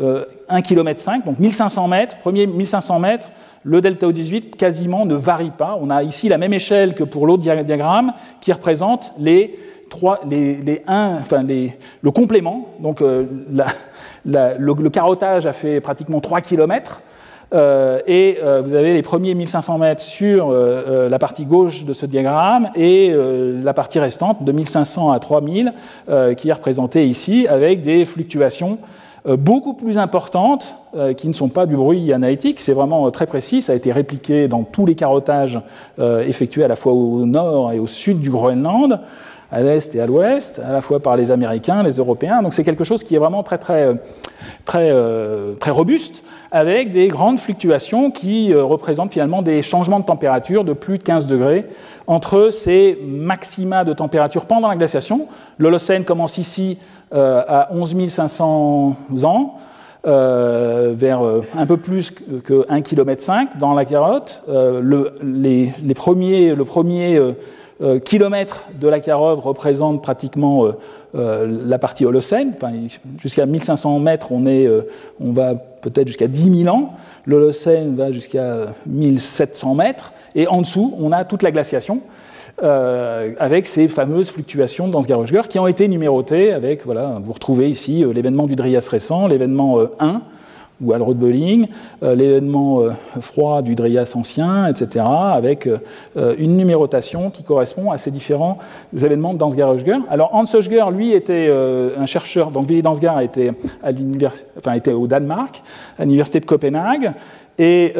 euh, 0.00 0.24
1 0.48 0.62
km 0.62 1.00
5, 1.00 1.24
donc 1.24 1.38
1500 1.38 1.88
mètres, 1.88 2.18
premier 2.18 2.46
1500 2.46 2.98
mètres, 3.00 3.30
le 3.64 3.80
delta 3.80 4.06
O18 4.06 4.50
quasiment 4.50 5.04
ne 5.04 5.14
varie 5.14 5.50
pas. 5.50 5.78
On 5.80 5.90
a 5.90 6.02
ici 6.02 6.28
la 6.28 6.38
même 6.38 6.52
échelle 6.52 6.94
que 6.94 7.04
pour 7.04 7.26
l'autre 7.26 7.42
diagramme 7.42 8.12
qui 8.40 8.52
représente 8.52 9.12
les 9.18 9.58
les, 10.28 10.56
les 10.56 10.82
enfin 10.86 11.42
les, 11.42 11.76
le 12.02 12.10
complément, 12.10 12.68
donc 12.80 13.02
euh, 13.02 13.24
le, 14.24 14.54
le, 14.58 14.90
carottage 14.90 15.46
a 15.46 15.52
fait 15.52 15.80
pratiquement 15.80 16.20
3 16.20 16.40
km, 16.40 17.02
euh, 17.54 18.00
et 18.06 18.38
euh, 18.42 18.60
vous 18.62 18.74
avez 18.74 18.92
les 18.92 19.02
premiers 19.02 19.34
1500 19.34 19.78
mètres 19.78 20.02
sur 20.02 20.52
la 20.52 21.18
partie 21.18 21.44
gauche 21.44 21.84
de 21.84 21.92
ce 21.92 22.06
diagramme 22.06 22.70
et 22.74 23.14
la 23.62 23.74
partie 23.74 23.98
restante 23.98 24.44
de 24.44 24.52
1500 24.52 25.12
à 25.12 25.18
3000 25.18 25.72
qui 26.36 26.48
est 26.48 26.52
représentée 26.52 27.06
ici 27.06 27.46
avec 27.48 27.82
des 27.82 28.04
fluctuations 28.04 28.78
beaucoup 29.26 29.74
plus 29.74 29.98
importantes 29.98 30.76
qui 31.16 31.28
ne 31.28 31.32
sont 31.32 31.48
pas 31.48 31.66
du 31.66 31.76
bruit 31.76 32.12
analytique, 32.12 32.60
c'est 32.60 32.72
vraiment 32.72 33.10
très 33.10 33.26
précis, 33.26 33.60
ça 33.60 33.72
a 33.72 33.76
été 33.76 33.92
répliqué 33.92 34.48
dans 34.48 34.62
tous 34.62 34.86
les 34.86 34.94
carottages 34.94 35.60
effectués 35.98 36.64
à 36.64 36.68
la 36.68 36.76
fois 36.76 36.92
au 36.92 37.26
nord 37.26 37.72
et 37.72 37.78
au 37.78 37.86
sud 37.86 38.20
du 38.20 38.30
Groenland 38.30 39.00
à 39.50 39.62
l'est 39.62 39.94
et 39.94 40.00
à 40.00 40.06
l'ouest, 40.06 40.60
à 40.66 40.72
la 40.72 40.80
fois 40.80 41.00
par 41.00 41.16
les 41.16 41.30
Américains, 41.30 41.82
les 41.82 41.96
Européens. 41.96 42.42
Donc 42.42 42.54
c'est 42.54 42.64
quelque 42.64 42.84
chose 42.84 43.02
qui 43.02 43.14
est 43.14 43.18
vraiment 43.18 43.42
très 43.42 43.58
très 43.58 43.94
très 44.64 44.90
euh, 44.90 45.54
très 45.54 45.70
robuste, 45.70 46.22
avec 46.50 46.90
des 46.90 47.08
grandes 47.08 47.38
fluctuations 47.38 48.10
qui 48.10 48.52
euh, 48.52 48.64
représentent 48.64 49.12
finalement 49.12 49.42
des 49.42 49.62
changements 49.62 50.00
de 50.00 50.04
température 50.04 50.64
de 50.64 50.72
plus 50.72 50.98
de 50.98 51.02
15 51.02 51.26
degrés 51.26 51.66
entre 52.06 52.50
ces 52.50 52.98
maxima 53.06 53.84
de 53.84 53.92
température 53.92 54.46
pendant 54.46 54.68
la 54.68 54.76
glaciation. 54.76 55.28
L'Holocène 55.58 56.04
commence 56.04 56.38
ici 56.38 56.78
euh, 57.14 57.42
à 57.46 57.68
11 57.72 58.08
500 58.08 58.96
ans. 59.22 59.54
Euh, 60.06 60.92
vers 60.94 61.22
euh, 61.22 61.42
un 61.56 61.66
peu 61.66 61.76
plus 61.76 62.12
que 62.12 62.64
1,5 62.68 62.82
km 62.82 63.58
dans 63.58 63.74
la 63.74 63.84
carotte. 63.84 64.42
Euh, 64.48 64.80
le, 64.80 65.12
les, 65.24 65.72
les, 65.82 65.94
premiers, 65.94 66.54
le 66.54 66.64
premier 66.64 67.20
euh, 67.80 68.00
kilomètres 68.00 68.66
de 68.80 68.88
la 68.88 68.98
carotte 68.98 69.38
représente 69.38 70.02
pratiquement 70.02 70.64
euh, 70.64 70.72
euh, 71.14 71.62
la 71.64 71.78
partie 71.78 72.04
Holocène. 72.04 72.52
Enfin, 72.56 72.72
jusqu'à 73.20 73.46
1500 73.46 74.00
mètres, 74.00 74.32
on, 74.32 74.46
est, 74.46 74.68
on 75.20 75.32
va 75.32 75.54
peut-être 75.54 76.08
jusqu'à 76.08 76.26
10 76.26 76.64
000 76.64 76.74
ans. 76.74 76.94
L'Holocène 77.24 77.94
va 77.94 78.10
jusqu'à 78.10 78.74
1700 78.86 79.76
mètres. 79.76 80.12
Et 80.34 80.48
en 80.48 80.62
dessous, 80.62 80.96
on 81.00 81.12
a 81.12 81.24
toute 81.24 81.42
la 81.42 81.52
glaciation. 81.52 82.00
Avec 82.60 83.68
ces 83.68 83.86
fameuses 83.86 84.30
fluctuations 84.30 84.88
dans 84.88 85.00
ce 85.00 85.06
Garogeur 85.06 85.46
qui 85.46 85.60
ont 85.60 85.68
été 85.68 85.86
numérotées 85.86 86.52
avec, 86.52 86.84
voilà, 86.84 87.20
vous 87.22 87.32
retrouvez 87.32 87.70
ici 87.70 88.04
l'événement 88.12 88.48
du 88.48 88.56
Drias 88.56 88.88
récent, 88.90 89.28
l'événement 89.28 89.78
1, 90.00 90.22
ou 90.80 90.92
Alrod 90.92 91.16
Bolling, 91.16 91.66
euh, 92.02 92.14
l'événement 92.14 92.80
euh, 92.80 92.90
froid 93.20 93.62
du 93.62 93.74
Drias 93.74 94.12
ancien, 94.14 94.66
etc., 94.66 95.04
avec 95.08 95.66
euh, 95.66 96.34
une 96.38 96.56
numérotation 96.56 97.30
qui 97.30 97.42
correspond 97.42 97.90
à 97.90 97.98
ces 97.98 98.10
différents 98.10 98.58
événements 98.94 99.34
de 99.34 99.38
Dansgaard-Hösger. 99.38 99.98
Alors 100.08 100.34
Hans 100.34 100.44
Hösger, 100.44 100.90
lui, 100.90 101.12
était 101.12 101.50
un 101.50 102.06
chercheur, 102.06 102.50
donc 102.50 102.68
Willy 102.68 102.82
Dansgaard 102.82 103.20
était, 103.20 103.52
à 103.82 103.90
enfin, 104.58 104.78
au 104.92 105.06
Danemark, 105.06 105.62
à 105.98 106.04
l'université 106.04 106.40
de 106.40 106.46
Copenhague, 106.46 107.12
et 107.58 107.94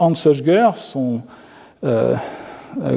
Hans 0.00 0.12
Hösger, 0.26 0.76
son 0.76 1.22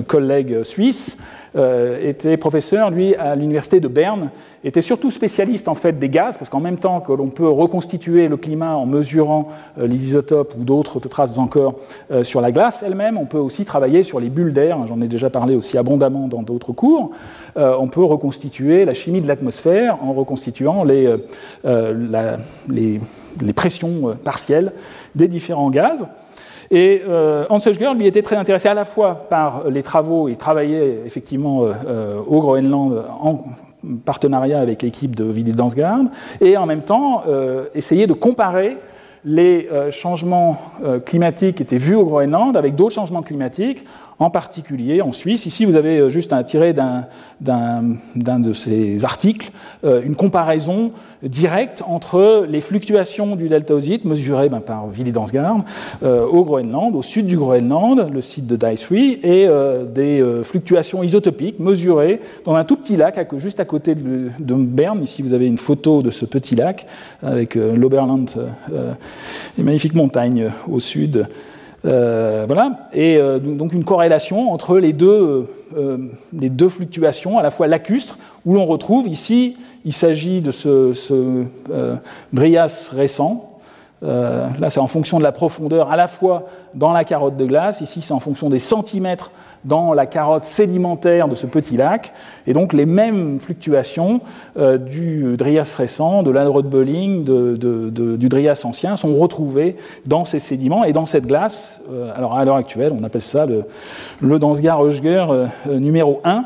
collègue 0.08 0.64
suisse, 0.64 1.18
était 1.56 2.38
professeur, 2.38 2.90
lui, 2.90 3.16
à 3.16 3.36
l'université 3.36 3.80
de 3.80 3.88
Berne, 3.88 4.32
était 4.64 4.82
surtout 4.82 5.12
spécialiste 5.12 5.68
en 5.68 5.76
fait 5.76 6.00
des 6.00 6.10
gaz, 6.10 6.38
parce 6.38 6.50
qu'en 6.50 6.60
même 6.60 6.78
temps 6.78 7.00
que 7.00 7.12
l'on 7.12 7.28
peut 7.28 7.48
reconstituer 7.48 8.28
le 8.28 8.38
climat 8.38 8.76
en 8.76 8.86
mesurant 8.86 9.50
les 9.78 10.04
isotopes 10.06 10.56
ou 10.60 10.64
d'autres 10.64 11.00
traces 11.00 11.38
encore 11.38 11.76
sur 12.24 12.42
la 12.42 12.52
glace 12.52 12.84
elle-même, 12.86 13.18
on 13.18 13.26
peut 13.26 13.38
aussi 13.38 13.66
travailler 13.66 14.04
sur 14.04 14.20
les 14.20 14.30
bulles 14.30 14.54
d'air, 14.54 14.80
j'en 14.88 15.02
ai 15.02 15.08
déjà 15.08 15.30
parlé 15.30 15.56
aussi 15.56 15.78
abondamment 15.78 16.28
dans 16.28 16.42
d'autres 16.42 16.72
cours, 16.72 17.12
on 17.56 17.88
peut 17.88 18.04
reconstituer 18.04 18.86
la 18.86 18.94
chimie 18.94 19.22
de 19.22 19.28
l'atmosphère 19.28 19.98
en 20.04 20.14
reconstituant 20.14 20.84
les, 20.84 21.14
les 23.42 23.54
pressions 23.54 24.10
euh, 24.10 24.14
partielles 24.14 24.74
des 25.16 25.28
différents 25.28 25.70
gaz. 25.70 26.06
Et 26.74 27.04
euh, 27.08 27.46
Hans 27.52 27.60
Hösger, 27.60 27.94
lui, 27.94 28.08
était 28.08 28.24
très 28.24 28.36
intéressé 28.36 28.68
à 28.68 28.74
la 28.74 28.84
fois 28.84 29.28
par 29.30 29.70
les 29.70 29.84
travaux, 29.84 30.28
il 30.28 30.38
travaillait 30.38 31.02
effectivement 31.06 31.66
euh, 31.66 32.18
au 32.26 32.42
Groenland 32.42 33.06
en 33.22 33.44
partenariat 34.06 34.60
avec 34.60 34.82
l'équipe 34.82 35.16
de 35.16 35.24
Willy 35.24 35.52
Dansgaard, 35.52 36.06
et 36.42 36.58
en 36.58 36.66
même 36.66 36.82
temps 36.82 37.22
essayer 37.76 38.08
de 38.08 38.14
comparer 38.14 38.78
les 39.26 39.70
changements 39.92 40.60
climatiques 41.06 41.58
qui 41.58 41.64
étaient 41.64 41.78
vus 41.78 41.96
au 41.96 42.06
Groenland 42.06 42.58
avec 42.58 42.76
d'autres 42.76 42.96
changements 42.96 43.22
climatiques 43.22 43.86
en 44.20 44.30
particulier 44.30 45.02
en 45.02 45.12
Suisse. 45.12 45.46
Ici, 45.46 45.66
vous 45.66 45.76
avez 45.76 46.00
euh, 46.00 46.10
juste 46.10 46.34
un 46.34 46.44
tiré 46.44 46.74
d'un 46.74 47.04
de 48.16 48.54
ces 48.54 49.04
articles 49.04 49.52
euh, 49.84 50.02
une 50.04 50.16
comparaison 50.16 50.92
directe 51.22 51.84
entre 51.86 52.46
les 52.50 52.62
fluctuations 52.62 53.36
du 53.36 53.48
deltaosite 53.48 54.06
mesurées 54.06 54.50
ben, 54.50 54.60
par 54.60 54.88
Willy 54.88 55.12
Dansgaard 55.12 55.58
euh, 56.04 56.26
au 56.26 56.44
Groenland, 56.44 56.96
au 56.96 57.02
sud 57.02 57.26
du 57.26 57.38
Groenland, 57.38 58.10
le 58.12 58.22
site 58.22 58.48
de 58.48 58.56
Dicey, 58.56 59.20
et 59.24 59.48
des 59.94 60.24
fluctuations 60.44 61.04
isotopiques 61.04 61.60
mesurées 61.60 62.20
dans 62.46 62.56
un 62.56 62.64
tout 62.64 62.78
petit 62.78 62.98
lac 62.98 63.20
juste 63.38 63.60
à 63.60 63.66
côté 63.66 63.96
de, 63.96 64.30
de, 64.40 64.54
Berne. 64.54 65.02
Ici, 65.04 65.22
vous 65.22 65.34
avez 65.34 65.48
une 65.48 65.58
photo 65.58 66.02
de 66.02 66.10
ce 66.10 66.26
petit 66.26 66.56
lac 66.56 66.86
avec 67.22 67.56
l'Oberland, 67.56 68.26
les 69.58 69.64
magnifiques 69.64 69.96
montagnes 69.96 70.52
au 70.68 70.80
sud. 70.80 71.28
Euh, 71.86 72.46
voilà, 72.48 72.88
et 72.94 73.18
euh, 73.18 73.40
donc 73.40 73.74
une 73.74 73.84
corrélation 73.84 74.54
entre 74.54 74.78
les 74.78 74.94
deux, 74.94 75.48
euh, 75.76 75.98
les 76.32 76.50
deux 76.50 76.70
fluctuations, 76.70 77.38
à 77.38 77.44
la 77.44 77.52
fois 77.52 77.68
lacustres, 77.68 78.18
où 78.46 78.54
l'on 78.54 78.66
retrouve 78.66 79.10
ici, 79.10 79.58
il 79.84 79.92
s'agit 79.92 80.40
de 80.40 80.52
ce, 80.52 80.94
ce 80.94 81.44
Drias 82.32 82.90
récent, 82.94 83.53
là, 84.04 84.70
c'est 84.70 84.80
en 84.80 84.88
fonction 84.88 85.18
de 85.18 85.24
la 85.24 85.32
profondeur, 85.32 85.92
à 85.92 85.96
la 85.96 86.08
fois 86.08 86.46
dans 86.76 86.92
la 86.92 87.04
carotte 87.04 87.38
de 87.38 87.46
glace, 87.46 87.82
ici, 87.82 88.02
c'est 88.02 88.14
en 88.14 88.20
fonction 88.20 88.50
des 88.50 88.60
centimètres 88.60 89.32
dans 89.66 89.94
la 89.94 90.06
carotte 90.06 90.44
sédimentaire 90.44 91.28
de 91.28 91.36
ce 91.36 91.48
petit 91.48 91.78
lac, 91.78 92.12
et 92.48 92.54
donc 92.54 92.74
les 92.74 92.86
mêmes 92.86 93.40
fluctuations 93.40 94.22
euh, 94.58 94.78
du 94.78 95.38
Drias 95.38 95.76
récent, 95.78 96.24
de 96.24 96.32
l'Alrod-Bolling, 96.32 97.24
du 97.24 98.30
Drias 98.30 98.62
ancien 98.66 98.96
sont 98.96 99.16
retrouvées 99.16 99.76
dans 100.06 100.26
ces 100.26 100.40
sédiments 100.40 100.84
et 100.84 100.94
dans 100.94 101.06
cette 101.06 101.26
glace. 101.26 101.82
Euh, 101.92 102.12
alors 102.16 102.38
à 102.38 102.46
l'heure 102.46 102.56
actuelle, 102.56 102.94
on 102.98 103.04
appelle 103.04 103.22
ça 103.22 103.46
le, 103.46 103.64
le 104.22 104.40
Dansgaard-Oeschger 104.40 105.28
euh, 105.30 105.48
numéro 105.80 106.22
1. 106.24 106.46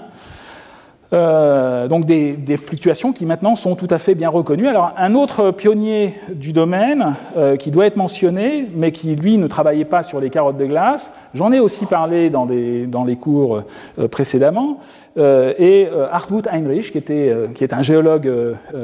Euh, 1.14 1.88
donc 1.88 2.06
des, 2.06 2.58
fluctuations 2.58 3.14
qui 3.14 3.26
maintenant 3.26 3.56
sont 3.56 3.76
tout 3.76 3.88
à 3.90 3.98
fait 3.98 4.16
bien 4.16 4.30
reconnues. 4.30 4.68
Alors 4.68 4.94
un 4.98 5.16
autre 5.16 5.52
pionnier 5.52 6.16
du 6.34 6.52
domaine 6.52 7.16
euh, 7.38 7.56
qui 7.56 7.72
doit 7.72 7.86
être 7.86 7.96
mentionné, 7.96 8.68
mais 8.76 8.92
qui 8.92 9.16
lui 9.16 9.38
ne 9.38 9.48
travaillait 9.48 9.86
pas 9.86 10.04
sur 10.04 10.20
les 10.20 10.30
carottes 10.30 10.58
de 10.58 10.66
glace, 10.66 11.14
j'en 11.34 11.52
ai 11.52 11.60
aussi 11.60 11.86
parlé 11.86 12.30
dans, 12.30 12.46
les 12.46 13.16
cours 13.16 13.62
euh, 14.00 14.08
précédemment, 14.08 14.80
et 15.18 15.88
Hartmut 16.12 16.46
Heinrich, 16.46 16.92
qui 16.92 17.64
est 17.64 17.74
un 17.74 17.82
géologue 17.82 18.32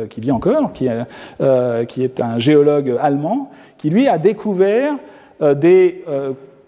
qui 0.09 0.19
vit 0.19 0.31
encore, 0.31 0.73
qui, 0.73 0.89
qui, 1.87 2.03
est 2.03 2.21
un 2.21 2.39
géologue 2.39 2.97
allemand, 2.99 3.51
qui 3.77 3.91
lui 3.91 4.07
a 4.07 4.17
découvert 4.17 4.95
des 5.39 6.03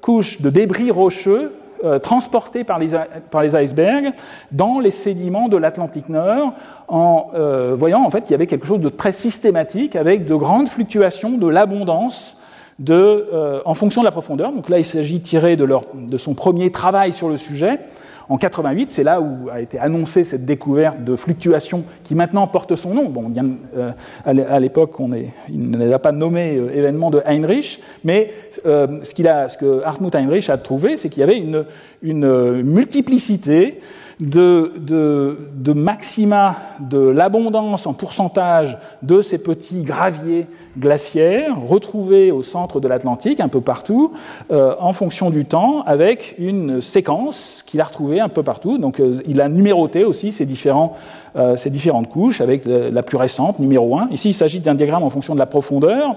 couches 0.02 0.40
de 0.40 0.52
débris 0.52 0.92
rocheux 0.92 1.52
euh, 1.86 2.00
transportés 2.00 2.64
par 2.64 2.80
les, 2.80 2.90
par 3.30 3.44
les, 3.44 3.56
icebergs 3.56 4.14
dans 4.52 4.80
les 4.80 4.92
sédiments 4.92 5.48
de 5.48 5.58
l'Atlantique 5.58 6.10
Nord, 6.10 6.54
en 6.88 7.28
euh, 7.36 7.76
voyant 7.78 8.04
en 8.04 8.10
fait 8.10 8.22
qu'il 8.22 8.32
y 8.32 8.34
avait 8.34 8.48
quelque 8.48 8.66
chose 8.66 8.82
de 8.82 8.90
très 8.90 9.12
systématique 9.12 9.96
avec 9.96 10.26
de 10.26 10.36
grandes 10.36 10.68
fluctuations 10.68 11.38
de 11.38 11.48
l'abondance 11.48 12.38
de, 12.80 13.28
euh, 13.34 13.62
en 13.66 13.74
fonction 13.74 14.02
de 14.02 14.06
la 14.06 14.12
profondeur. 14.12 14.52
Donc 14.52 14.70
là, 14.70 14.80
il 14.80 14.86
s'agit 14.86 15.22
tiré 15.22 15.56
de, 15.56 15.64
leur, 15.64 15.84
de 15.94 16.18
son 16.18 16.34
premier 16.34 16.72
travail 16.72 17.14
sur 17.14 17.30
le 17.30 17.38
sujet. 17.38 17.80
En 18.28 18.38
88, 18.38 18.90
c'est 18.90 19.04
là 19.04 19.22
où 19.22 19.50
a 19.50 19.62
été 19.62 19.78
annoncée 19.78 20.24
cette 20.24 20.46
découverte 20.46 21.04
de 21.04 21.16
fluctuations 21.16 21.84
qui 22.04 22.16
maintenant 22.16 22.48
porte 22.48 22.76
son 22.76 22.94
nom. 22.94 23.10
Bon, 23.10 23.30
bien, 23.30 23.46
euh, 23.78 23.92
à 24.26 24.60
l'époque, 24.60 25.00
on 25.00 25.10
il 25.50 25.70
ne 25.70 25.78
les 25.78 25.98
pas 26.00 26.12
nommé 26.12 26.58
euh, 26.58 26.74
événement 26.74 27.12
de 27.12 27.22
Heinrich, 27.26 27.80
mais 28.04 28.32
euh, 28.66 29.04
ce, 29.04 29.14
qu'il 29.14 29.28
a, 29.28 29.48
ce 29.48 29.58
que 29.58 29.84
Hartmut 29.84 30.14
Heinrich 30.16 30.50
a 30.50 30.58
trouvé, 30.58 30.98
c'est 30.98 31.10
qu'il 31.10 31.22
y 31.22 31.24
avait 31.24 31.38
une, 31.38 31.66
une 32.02 32.62
multiplicité 32.64 33.80
de, 34.20 35.74
maxima 35.74 36.56
de 36.80 37.00
l'abondance 37.00 37.86
en 37.86 37.94
pourcentage 37.94 38.78
de 39.02 39.22
ces 39.22 39.38
petits 39.38 39.82
graviers 39.82 40.48
glaciaires 40.78 41.56
retrouvés 41.62 42.32
au 42.32 42.44
centre 42.44 42.80
de 42.80 42.88
l'Atlantique, 42.88 43.40
un 43.40 43.48
peu 43.48 43.62
partout, 43.62 44.14
euh, 44.52 44.76
en 44.80 44.94
fonction 44.94 45.30
du 45.30 45.46
temps, 45.46 45.84
avec 45.86 46.36
une 46.38 46.82
séquence 46.82 47.64
qu'il 47.66 47.82
a 47.82 47.84
retrouvée 47.84 48.20
un 48.20 48.30
peu 48.30 48.44
partout. 48.44 48.78
Donc 48.78 49.00
euh, 49.00 49.22
il 49.28 49.42
a 49.42 49.50
numéroté 49.50 50.04
aussi 50.04 50.32
ces, 50.32 50.46
différents, 50.46 50.96
euh, 51.36 51.56
ces 51.56 51.70
différentes 51.70 52.10
couches, 52.10 52.42
avec 52.42 52.64
la 52.66 53.04
plus 53.04 53.18
récente, 53.18 53.60
numéro 53.60 53.98
1. 53.98 54.10
Ici, 54.12 54.30
il 54.30 54.34
s'agit 54.34 54.60
d'un 54.60 54.76
diagramme 54.76 55.04
en 55.04 55.10
fonction 55.10 55.34
de 55.34 55.40
la 55.40 55.46
profondeur. 55.46 56.16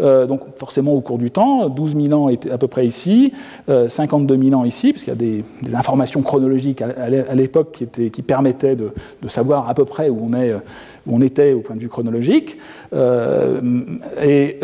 Euh, 0.00 0.26
donc 0.26 0.40
forcément 0.56 0.92
au 0.92 1.00
cours 1.00 1.18
du 1.18 1.30
temps, 1.30 1.68
12 1.68 1.96
000 1.96 2.12
ans 2.12 2.30
à 2.50 2.58
peu 2.58 2.68
près 2.68 2.86
ici, 2.86 3.32
52 3.66 4.34
euh, 4.34 4.42
000 4.50 4.60
ans 4.60 4.64
ici, 4.64 4.92
parce 4.92 5.04
qu'il 5.04 5.12
y 5.12 5.16
a 5.16 5.18
des, 5.18 5.44
informations 5.74 6.22
chronologiques 6.22 6.82
à, 6.82 7.34
l'époque 7.34 7.84
qui, 8.12 8.22
permettaient 8.22 8.76
de, 8.76 8.92
savoir 9.28 9.68
à 9.68 9.74
peu 9.74 9.84
près 9.84 10.08
où 10.08 10.18
on, 10.28 10.34
est, 10.34 10.52
où 11.06 11.16
on 11.16 11.20
était 11.20 11.52
au 11.52 11.60
point 11.60 11.76
de 11.76 11.80
vue 11.80 11.88
chronologique. 11.88 12.58
Euh, 12.92 13.60
et 14.22 14.58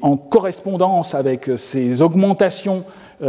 en 0.00 0.16
correspondance 0.16 1.14
avec 1.14 1.50
ces 1.56 2.02
augmentations 2.02 2.84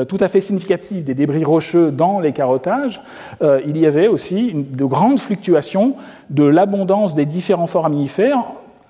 tout 0.08 0.18
à 0.22 0.28
fait 0.28 0.42
significatives 0.42 1.04
des 1.04 1.14
débris 1.14 1.44
rocheux 1.44 1.92
dans 1.92 2.20
les 2.20 2.32
carottages, 2.32 3.02
il 3.42 3.78
y 3.78 3.86
avait 3.86 4.08
aussi 4.08 4.54
de 4.54 4.86
grandes 4.86 5.20
fluctuations 5.20 5.96
de 6.30 6.44
l'abondance 6.44 7.14
des 7.14 7.26
différents 7.26 7.68
foraminifères 7.68 8.44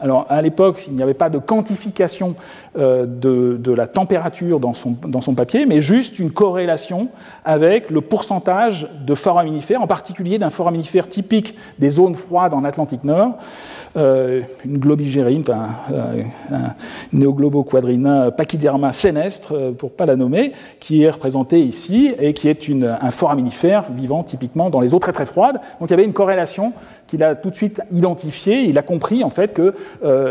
alors, 0.03 0.25
à 0.27 0.41
l'époque, 0.41 0.83
il 0.87 0.95
n'y 0.95 1.01
avait 1.01 1.13
pas 1.13 1.29
de 1.29 1.37
quantification 1.37 2.35
euh, 2.77 3.05
de, 3.07 3.71
la 3.71 3.87
température 3.87 4.59
dans 4.59 4.73
son, 4.73 4.97
dans 5.07 5.21
son, 5.21 5.33
papier, 5.33 5.65
mais 5.65 5.79
juste 5.79 6.19
une 6.19 6.29
corrélation 6.29 7.07
avec 7.45 7.89
le 7.89 8.01
pourcentage 8.01 8.89
de 8.99 9.15
foraminifères, 9.15 9.81
en 9.81 9.87
particulier 9.87 10.37
d'un 10.37 10.49
foraminifère 10.49 11.07
typique 11.07 11.55
des 11.79 11.89
zones 11.89 12.15
froides 12.15 12.53
en 12.53 12.65
Atlantique 12.65 13.05
Nord, 13.05 13.37
euh, 13.95 14.41
une 14.65 14.77
globigérine, 14.77 15.45
euh, 15.91 16.23
un 16.51 16.75
néogloboquadrina 17.13 18.31
pachyderma 18.31 18.91
sénestre, 18.91 19.71
pour 19.77 19.89
ne 19.89 19.95
pas 19.95 20.05
la 20.05 20.17
nommer, 20.17 20.51
qui 20.81 21.03
est 21.03 21.09
représenté 21.09 21.61
ici 21.61 22.13
et 22.19 22.33
qui 22.33 22.49
est 22.49 22.69
un 22.69 23.11
foraminifère 23.11 23.85
vivant 23.89 24.23
typiquement 24.23 24.69
dans 24.69 24.81
les 24.81 24.93
eaux 24.93 24.99
très 24.99 25.13
très 25.13 25.25
froides. 25.25 25.61
Donc 25.79 25.89
il 25.89 25.91
y 25.91 25.93
avait 25.93 26.03
une 26.03 26.13
corrélation 26.13 26.73
qu'il 27.07 27.23
a 27.23 27.35
tout 27.35 27.51
de 27.51 27.55
suite 27.55 27.81
identifié. 27.91 28.61
Il 28.61 28.77
a 28.77 28.81
compris 28.81 29.23
en 29.23 29.29
fait 29.29 29.53
que 29.53 29.75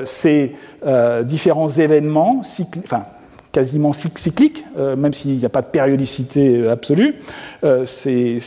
ces 0.04 0.52
euh, 0.84 1.22
différents 1.22 1.68
événements, 1.68 2.42
quasiment 3.52 3.92
cycliques, 3.92 4.64
euh, 4.76 4.96
même 4.96 5.12
s'il 5.12 5.36
n'y 5.36 5.44
a 5.44 5.48
pas 5.48 5.62
de 5.62 5.66
périodicité 5.66 6.68
absolue, 6.68 7.14
ces, 7.84 8.38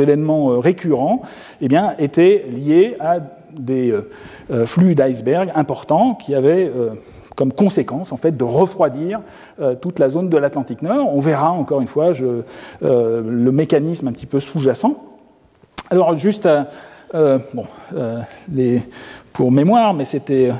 événements 0.00 0.58
récurrents 0.60 1.22
eh 1.60 1.68
bien, 1.68 1.94
étaient 1.98 2.46
liés 2.48 2.96
à 3.00 3.18
des 3.52 3.94
flux 4.64 4.94
d'iceberg 4.94 5.50
importants 5.54 6.14
qui 6.14 6.34
avaient 6.34 6.70
comme 7.36 7.52
conséquence 7.52 8.10
en 8.10 8.16
fait 8.16 8.36
de 8.36 8.42
refroidir 8.42 9.20
toute 9.80 10.00
la 10.00 10.08
zone 10.08 10.28
de 10.28 10.36
l'Atlantique 10.36 10.82
Nord. 10.82 11.14
On 11.14 11.20
verra 11.20 11.52
encore 11.52 11.80
une 11.80 11.86
fois 11.86 12.12
le 12.80 13.50
mécanisme 13.52 14.08
un 14.08 14.12
petit 14.12 14.26
peu 14.26 14.40
sous-jacent. 14.40 15.04
Alors 15.90 16.16
juste 16.16 16.48
bon, 17.12 17.64
les, 18.52 18.82
pour 19.34 19.52
mémoire, 19.52 19.94
mais 19.94 20.04
c'était 20.04 20.50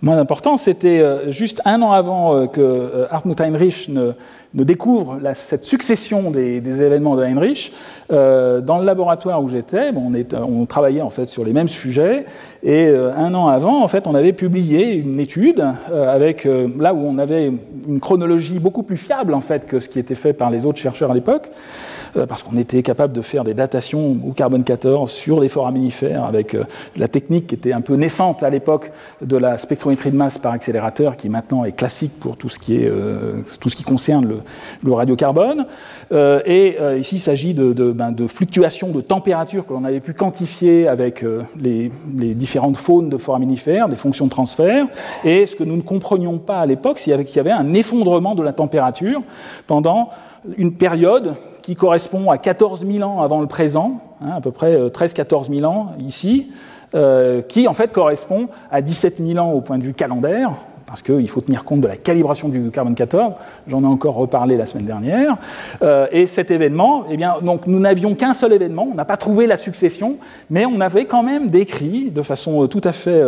moins 0.00 0.18
important, 0.18 0.56
c'était 0.56 1.30
juste 1.30 1.60
un 1.66 1.82
an 1.82 1.92
avant 1.92 2.46
que 2.46 3.06
Hartmut 3.10 3.38
Heinrich 3.40 3.90
ne, 3.90 4.12
découvre 4.54 5.18
cette 5.34 5.64
succession 5.64 6.30
des, 6.30 6.56
événements 6.82 7.16
de 7.16 7.22
Heinrich. 7.22 7.72
dans 8.08 8.78
le 8.78 8.84
laboratoire 8.84 9.42
où 9.42 9.48
j'étais, 9.48 9.92
bon, 9.92 10.10
on, 10.10 10.60
on, 10.60 10.66
travaillait 10.66 11.02
en 11.02 11.10
fait 11.10 11.26
sur 11.26 11.44
les 11.44 11.52
mêmes 11.52 11.68
sujets, 11.68 12.24
et 12.62 12.88
un 12.88 13.34
an 13.34 13.48
avant, 13.48 13.82
en 13.84 13.88
fait, 13.88 14.06
on 14.06 14.14
avait 14.14 14.32
publié 14.32 14.94
une 14.94 15.20
étude 15.20 15.64
avec 15.92 16.48
là 16.78 16.94
où 16.94 17.04
on 17.04 17.18
avait 17.18 17.52
une 17.88 18.00
chronologie 18.00 18.58
beaucoup 18.58 18.82
plus 18.82 18.96
fiable 18.96 19.34
en 19.34 19.40
fait 19.40 19.66
que 19.66 19.80
ce 19.80 19.88
qui 19.88 19.98
était 19.98 20.14
fait 20.14 20.32
par 20.32 20.50
les 20.50 20.64
autres 20.64 20.78
chercheurs 20.78 21.10
à 21.10 21.14
l'époque, 21.14 21.50
euh, 21.50 22.07
parce 22.28 22.42
qu'on 22.42 22.56
était 22.56 22.82
capable 22.82 23.12
de 23.12 23.20
faire 23.20 23.44
des 23.44 23.54
datations 23.54 24.18
au 24.26 24.32
carbone 24.32 24.64
14 24.64 25.10
sur 25.10 25.40
les 25.40 25.48
foraminifères 25.48 26.24
avec 26.24 26.54
euh, 26.54 26.64
la 26.96 27.08
technique 27.08 27.48
qui 27.48 27.54
était 27.54 27.72
un 27.72 27.80
peu 27.80 27.94
naissante 27.94 28.42
à 28.42 28.50
l'époque 28.50 28.92
de 29.22 29.36
la 29.36 29.58
spectrométrie 29.58 30.10
de 30.10 30.16
masse 30.16 30.38
par 30.38 30.52
accélérateur, 30.52 31.16
qui 31.16 31.28
maintenant 31.28 31.64
est 31.64 31.72
classique 31.72 32.12
pour 32.18 32.36
tout 32.36 32.48
ce 32.48 32.58
qui, 32.58 32.76
est, 32.76 32.88
euh, 32.88 33.42
tout 33.60 33.68
ce 33.68 33.76
qui 33.76 33.82
concerne 33.82 34.26
le, 34.84 34.92
radiocarbone. 34.92 35.66
et 36.10 36.76
ici, 36.98 37.16
il 37.16 37.20
s'agit 37.20 37.54
ben, 37.54 38.10
de, 38.10 38.26
fluctuations 38.26 38.88
de 38.88 39.00
température 39.00 39.66
que 39.66 39.72
l'on 39.72 39.84
avait 39.84 40.00
pu 40.00 40.14
quantifier 40.14 40.88
avec 40.88 41.24
les, 41.60 41.92
les, 42.16 42.34
différentes 42.34 42.76
faunes 42.76 43.08
de 43.08 43.16
foraminifères, 43.16 43.88
des 43.88 43.96
fonctions 43.96 44.24
de 44.24 44.30
transfert. 44.30 44.86
Et 45.24 45.46
ce 45.46 45.54
que 45.54 45.62
nous 45.62 45.76
ne 45.76 45.82
comprenions 45.82 46.38
pas 46.38 46.60
à 46.60 46.66
l'époque, 46.66 46.98
c'est 46.98 47.24
qu'il 47.24 47.36
y 47.36 47.40
avait 47.40 47.52
un 47.52 47.74
effondrement 47.74 48.34
de 48.34 48.42
la 48.42 48.52
température 48.52 49.22
pendant 49.66 50.10
une 50.56 50.74
période 50.74 51.34
qui 51.68 51.76
correspond 51.76 52.30
à 52.30 52.38
14 52.38 52.86
000 52.90 53.06
ans 53.06 53.20
avant 53.20 53.42
le 53.42 53.46
présent, 53.46 54.00
hein, 54.22 54.30
à 54.36 54.40
peu 54.40 54.50
près 54.50 54.74
13-14 54.88 55.50
euh, 55.50 55.60
000 55.60 55.70
ans 55.70 55.92
ici, 56.00 56.48
euh, 56.94 57.42
qui 57.42 57.68
en 57.68 57.74
fait 57.74 57.92
correspond 57.92 58.48
à 58.70 58.80
17 58.80 59.18
000 59.22 59.38
ans 59.38 59.50
au 59.50 59.60
point 59.60 59.76
de 59.76 59.82
vue 59.82 59.92
calendaire, 59.92 60.52
parce 60.86 61.02
qu'il 61.02 61.28
faut 61.28 61.42
tenir 61.42 61.64
compte 61.64 61.82
de 61.82 61.86
la 61.86 61.98
calibration 61.98 62.48
du 62.48 62.70
carbone 62.70 62.94
14. 62.94 63.34
J'en 63.66 63.82
ai 63.82 63.86
encore 63.86 64.14
reparlé 64.14 64.56
la 64.56 64.64
semaine 64.64 64.86
dernière. 64.86 65.36
Euh, 65.82 66.06
et 66.10 66.24
cet 66.24 66.50
événement, 66.50 67.04
eh 67.10 67.18
bien, 67.18 67.34
donc 67.42 67.66
nous 67.66 67.80
n'avions 67.80 68.14
qu'un 68.14 68.32
seul 68.32 68.54
événement, 68.54 68.88
on 68.90 68.94
n'a 68.94 69.04
pas 69.04 69.18
trouvé 69.18 69.46
la 69.46 69.58
succession, 69.58 70.16
mais 70.48 70.64
on 70.64 70.80
avait 70.80 71.04
quand 71.04 71.22
même 71.22 71.50
décrit 71.50 72.10
de 72.10 72.22
façon 72.22 72.66
tout 72.66 72.80
à 72.82 72.92
fait 72.92 73.22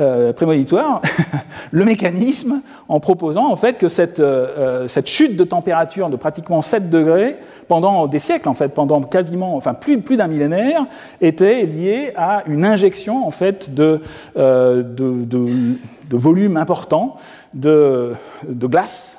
euh, 0.00 0.32
prémonitoire 0.32 1.02
le 1.72 1.84
mécanisme 1.84 2.62
en 2.88 3.00
proposant 3.00 3.50
en 3.50 3.56
fait 3.56 3.76
que 3.76 3.88
cette, 3.88 4.18
euh, 4.18 4.46
euh, 4.56 4.88
cette, 4.88 5.08
chute 5.08 5.36
de 5.36 5.44
température 5.44 6.08
de 6.08 6.16
pratiquement 6.16 6.62
7 6.62 6.88
degrés 6.88 7.36
pendant 7.68 8.06
des 8.06 8.18
siècles, 8.18 8.48
en 8.48 8.54
fait, 8.54 8.68
pendant 8.68 9.02
quasiment, 9.02 9.56
enfin 9.56 9.74
plus, 9.74 10.00
plus 10.00 10.16
d'un 10.16 10.26
millénaire, 10.26 10.86
était 11.20 11.66
liée 11.66 12.12
à 12.16 12.44
une 12.46 12.64
injection 12.64 13.26
en 13.26 13.30
fait 13.30 13.74
de, 13.74 14.00
de, 14.36 14.82
de, 14.82 15.76
de 16.08 16.16
volume 16.16 16.56
important 16.56 17.16
de, 17.52 18.12
de 18.48 18.66
glace, 18.66 19.18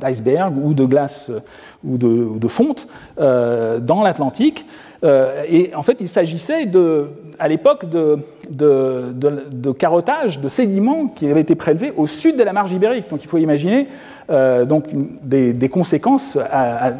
d'iceberg 0.00 0.52
ou 0.62 0.74
de 0.74 0.84
glace 0.84 1.30
ou 1.82 1.96
de, 1.96 2.38
de 2.38 2.48
fonte 2.48 2.88
dans 3.16 4.02
l'Atlantique. 4.02 4.66
Et 5.02 5.70
en 5.74 5.82
fait, 5.82 5.96
il 6.00 6.08
s'agissait 6.08 6.66
de, 6.66 7.08
à 7.40 7.48
l'époque 7.48 7.88
de, 7.88 8.18
de, 8.50 9.14
de, 9.50 9.72
carottage, 9.72 10.40
de 10.40 10.48
sédiments 10.48 11.06
qui 11.06 11.26
avaient 11.26 11.40
été 11.40 11.54
prélevés 11.54 11.92
au 11.96 12.06
sud 12.06 12.36
de 12.36 12.42
la 12.42 12.52
marge 12.52 12.72
ibérique. 12.72 13.08
Donc 13.08 13.24
il 13.24 13.28
faut 13.28 13.38
imaginer 13.38 13.88
euh, 14.30 14.64
donc, 14.66 14.84
des, 15.22 15.54
des 15.54 15.68
conséquences 15.68 16.38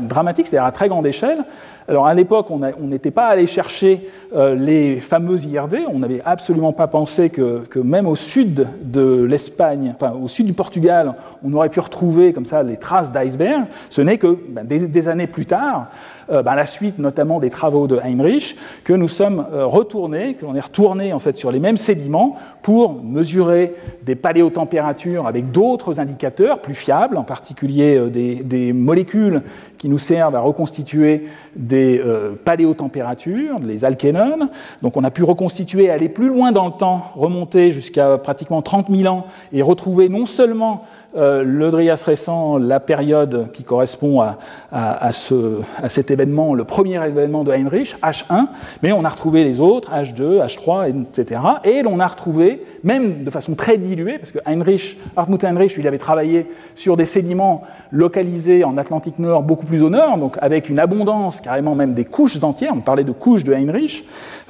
dramatiques, 0.01 0.47
c'est-à-dire 0.47 0.67
à 0.67 0.73
très 0.73 0.89
grande 0.89 1.07
échelle. 1.07 1.45
Alors 1.89 2.07
à 2.07 2.15
l'époque, 2.15 2.47
on 2.51 2.87
n'était 2.87 3.11
pas 3.11 3.27
allé 3.27 3.47
chercher 3.47 4.09
euh, 4.35 4.55
les 4.55 5.01
fameuses 5.01 5.45
IRD, 5.45 5.79
on 5.93 5.99
n'avait 5.99 6.23
absolument 6.25 6.73
pas 6.73 6.87
pensé 6.87 7.31
que, 7.31 7.63
que, 7.69 7.81
même 7.81 8.07
au 8.07 8.15
sud 8.15 8.67
de 8.83 9.25
l'Espagne, 9.25 9.93
enfin 9.97 10.13
au 10.13 10.29
sud 10.29 10.47
du 10.47 10.53
Portugal, 10.53 11.15
on 11.45 11.53
aurait 11.53 11.69
pu 11.69 11.81
retrouver 11.81 12.33
comme 12.33 12.45
ça 12.45 12.63
les 12.63 12.77
traces 12.77 13.11
d'iceberg. 13.11 13.65
Ce 13.91 14.01
n'est 14.03 14.19
que 14.19 14.39
ben, 14.49 14.65
des, 14.65 14.87
des, 14.87 15.09
années 15.09 15.27
plus 15.27 15.47
tard, 15.47 15.89
euh, 16.31 16.43
à 16.45 16.55
la 16.55 16.67
suite 16.67 16.99
notamment 16.99 17.39
des 17.39 17.51
travaux 17.51 17.87
de 17.87 17.97
Heinrich, 17.97 18.57
que 18.85 18.93
nous 18.93 19.09
sommes 19.09 19.47
euh, 19.53 19.67
retournés, 19.67 20.35
que 20.35 20.45
l'on 20.45 20.55
est 20.55 20.61
retourné 20.61 21.13
en 21.13 21.19
fait 21.19 21.37
sur 21.37 21.53
les 21.53 21.61
mêmes 21.61 21.77
sédiments 21.77 22.37
pour 22.63 23.03
mesurer 23.03 23.75
des 24.03 24.17
paléotempératures 24.17 25.27
avec 25.27 25.51
d'autres 25.53 26.01
indicateurs 26.01 26.61
plus 26.61 26.75
fiables, 26.75 27.17
en 27.17 27.23
particulier 27.25 27.97
euh, 27.97 28.09
des, 28.09 28.37
des, 28.37 28.73
molécules 28.73 29.43
qui 29.79 29.89
nous 29.89 29.99
servent 29.99 30.37
à 30.37 30.41
reconstituer 30.41 31.27
des 31.57 32.03
paléotempératures, 32.45 33.59
les 33.61 33.85
alkénones. 33.85 34.49
Donc 34.83 34.97
on 34.97 35.05
a 35.05 35.11
pu 35.11 35.25
reconstituer, 35.25 35.91
aller 35.91 36.09
plus 36.09 36.29
loin 36.29 36.53
dans 36.53 36.67
le 36.67 36.73
temps, 36.73 37.03
remonter 37.15 37.73
jusqu'à 37.73 38.19
pratiquement 38.19 38.63
30 38.63 38.91
000 38.91 39.13
ans 39.13 39.25
et 39.53 39.63
retrouver 39.63 40.09
non 40.09 40.27
seulement 40.27 40.85
euh, 41.17 41.43
le 41.43 41.71
Drias 41.71 42.03
récent, 42.07 42.59
la 42.59 42.79
période 42.79 43.51
qui 43.53 43.65
correspond 43.65 44.21
à, 44.21 44.39
à, 44.71 45.13
ce, 45.13 45.61
à, 45.83 45.89
cet 45.89 46.11
événement, 46.11 46.55
le 46.55 46.65
premier 46.65 47.05
événement 47.05 47.43
de 47.43 47.53
Heinrich, 47.53 47.97
H1, 48.03 48.47
mais 48.83 48.93
on 48.93 49.05
a 49.05 49.09
retrouvé 49.09 49.43
les 49.43 49.61
autres, 49.61 49.93
H2, 49.93 50.45
H3, 50.45 51.07
etc. 51.09 51.41
Et 51.65 51.83
l'on 51.83 51.99
a 51.99 52.07
retrouvé, 52.07 52.65
même 52.85 53.25
de 53.25 53.31
façon 53.31 53.55
très 53.55 53.77
diluée, 53.77 54.19
parce 54.19 54.31
que 54.31 54.39
Heinrich, 54.47 54.99
Hartmut 55.17 55.43
Heinrich, 55.43 55.75
il 55.77 55.87
avait 55.89 55.99
travaillé 55.99 56.47
sur 56.77 56.97
des 56.97 57.07
sédiments 57.07 57.63
localisés 57.91 58.63
en 58.65 58.79
Atlantique 58.79 59.19
Nord, 59.19 59.43
beaucoup 59.43 59.67
plus 59.67 59.83
au 59.83 59.91
nord, 59.91 60.17
donc 60.19 60.37
avec 60.41 60.69
une 60.69 60.79
abondance, 60.79 61.41
carrément 61.41 61.75
même 61.75 61.95
des 61.95 62.05
couches 62.05 62.43
entières, 62.43 62.73
on 62.75 62.81
parlait 62.81 63.05
de 63.05 63.13
couches 63.13 63.45
de 63.45 63.53
Heinrich. 63.53 64.05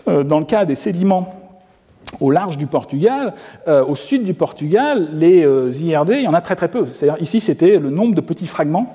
Euh, 0.08 0.24
dans 0.24 0.38
le 0.38 0.44
cas 0.44 0.64
des 0.64 0.74
sédiments 0.74 1.34
au 2.18 2.30
large 2.30 2.58
du 2.58 2.66
Portugal, 2.66 3.34
euh, 3.68 3.84
au 3.84 3.94
sud 3.94 4.24
du 4.24 4.34
Portugal, 4.34 5.10
les 5.14 5.44
euh, 5.44 5.70
IRD, 5.70 6.10
il 6.10 6.22
y 6.22 6.28
en 6.28 6.34
a 6.34 6.40
très 6.40 6.56
très 6.56 6.68
peu. 6.68 6.86
C'est-à-dire 6.92 7.22
ici, 7.22 7.40
c'était 7.40 7.78
le 7.78 7.90
nombre 7.90 8.14
de 8.14 8.20
petits 8.20 8.46
fragments 8.46 8.90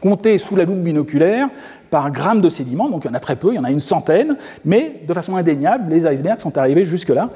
comptés 0.00 0.38
sous 0.38 0.54
la 0.54 0.64
loupe 0.64 0.78
binoculaire 0.78 1.48
par 1.90 2.12
gramme 2.12 2.40
de 2.40 2.48
sédiments, 2.48 2.88
donc 2.88 3.04
il 3.04 3.08
y 3.08 3.10
en 3.10 3.14
a 3.14 3.20
très 3.20 3.34
peu, 3.34 3.52
il 3.52 3.56
y 3.56 3.58
en 3.58 3.64
a 3.64 3.70
une 3.72 3.80
centaine, 3.80 4.36
mais 4.64 5.02
de 5.08 5.12
façon 5.12 5.34
indéniable, 5.34 5.92
les 5.92 6.06
icebergs 6.06 6.40
sont 6.40 6.56
arrivés 6.56 6.84
jusque-là. 6.84 7.30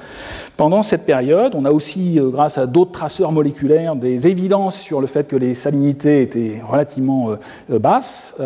Pendant 0.57 0.85
cette 0.85 1.05
période, 1.05 1.55
on 1.57 1.65
a 1.65 1.73
aussi, 1.73 2.21
euh, 2.21 2.29
grâce 2.29 2.59
à 2.59 2.67
d'autres 2.67 2.93
traceurs 2.93 3.33
moléculaires, 3.33 3.97
des 3.97 4.29
évidences 4.29 4.77
sur 4.77 5.01
le 5.01 5.09
fait 5.09 5.27
que 5.27 5.35
les 5.35 5.55
salinités 5.55 6.23
étaient 6.23 6.63
relativement 6.65 7.31
basses. 7.69 8.37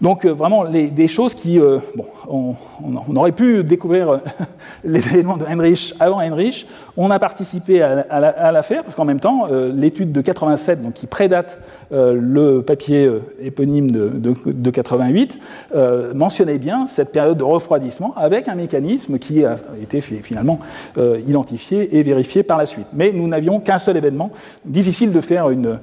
Donc 0.00 0.24
euh, 0.24 0.30
vraiment 0.32 0.64
des 0.64 1.08
choses 1.08 1.34
qui, 1.34 1.58
euh, 1.58 1.78
bon, 1.96 2.06
on, 2.28 2.54
on, 3.08 3.16
aurait 3.16 3.32
pu 3.32 3.64
découvrir 3.64 4.08
euh, 4.08 4.18
les 4.84 5.04
événements 5.08 5.36
de 5.36 5.44
Heinrich 5.44 5.94
avant 5.98 6.20
Heinrich. 6.20 6.66
On 7.00 7.10
a 7.10 7.18
participé 7.20 7.80
à, 7.80 8.50
l'affaire 8.52 8.82
parce 8.82 8.96
qu'en 8.96 9.04
même 9.04 9.20
temps, 9.20 9.46
l'étude 9.72 10.10
de 10.10 10.20
87, 10.20 10.82
donc 10.82 10.94
qui 10.94 11.06
prédate 11.06 11.60
le 11.92 12.60
papier 12.60 13.08
éponyme 13.40 13.92
de, 13.92 14.08
de, 14.08 14.34
de 14.46 14.70
88, 14.70 15.38
mentionnait 16.14 16.58
bien 16.58 16.88
cette 16.88 17.12
période 17.12 17.38
de 17.38 17.44
refroidissement 17.44 18.14
avec 18.16 18.48
un 18.48 18.56
mécanisme 18.56 19.18
qui 19.18 19.44
a 19.44 19.56
été 19.80 20.00
finalement 20.00 20.58
identifié 20.96 21.96
et 21.96 22.02
vérifié 22.02 22.42
par 22.42 22.58
la 22.58 22.66
suite. 22.66 22.88
Mais 22.92 23.12
nous 23.12 23.28
n'avions 23.28 23.60
qu'un 23.60 23.78
seul 23.78 23.96
événement. 23.96 24.30
Difficile 24.64 25.12
de 25.12 25.20
faire 25.20 25.50
une, 25.50 25.78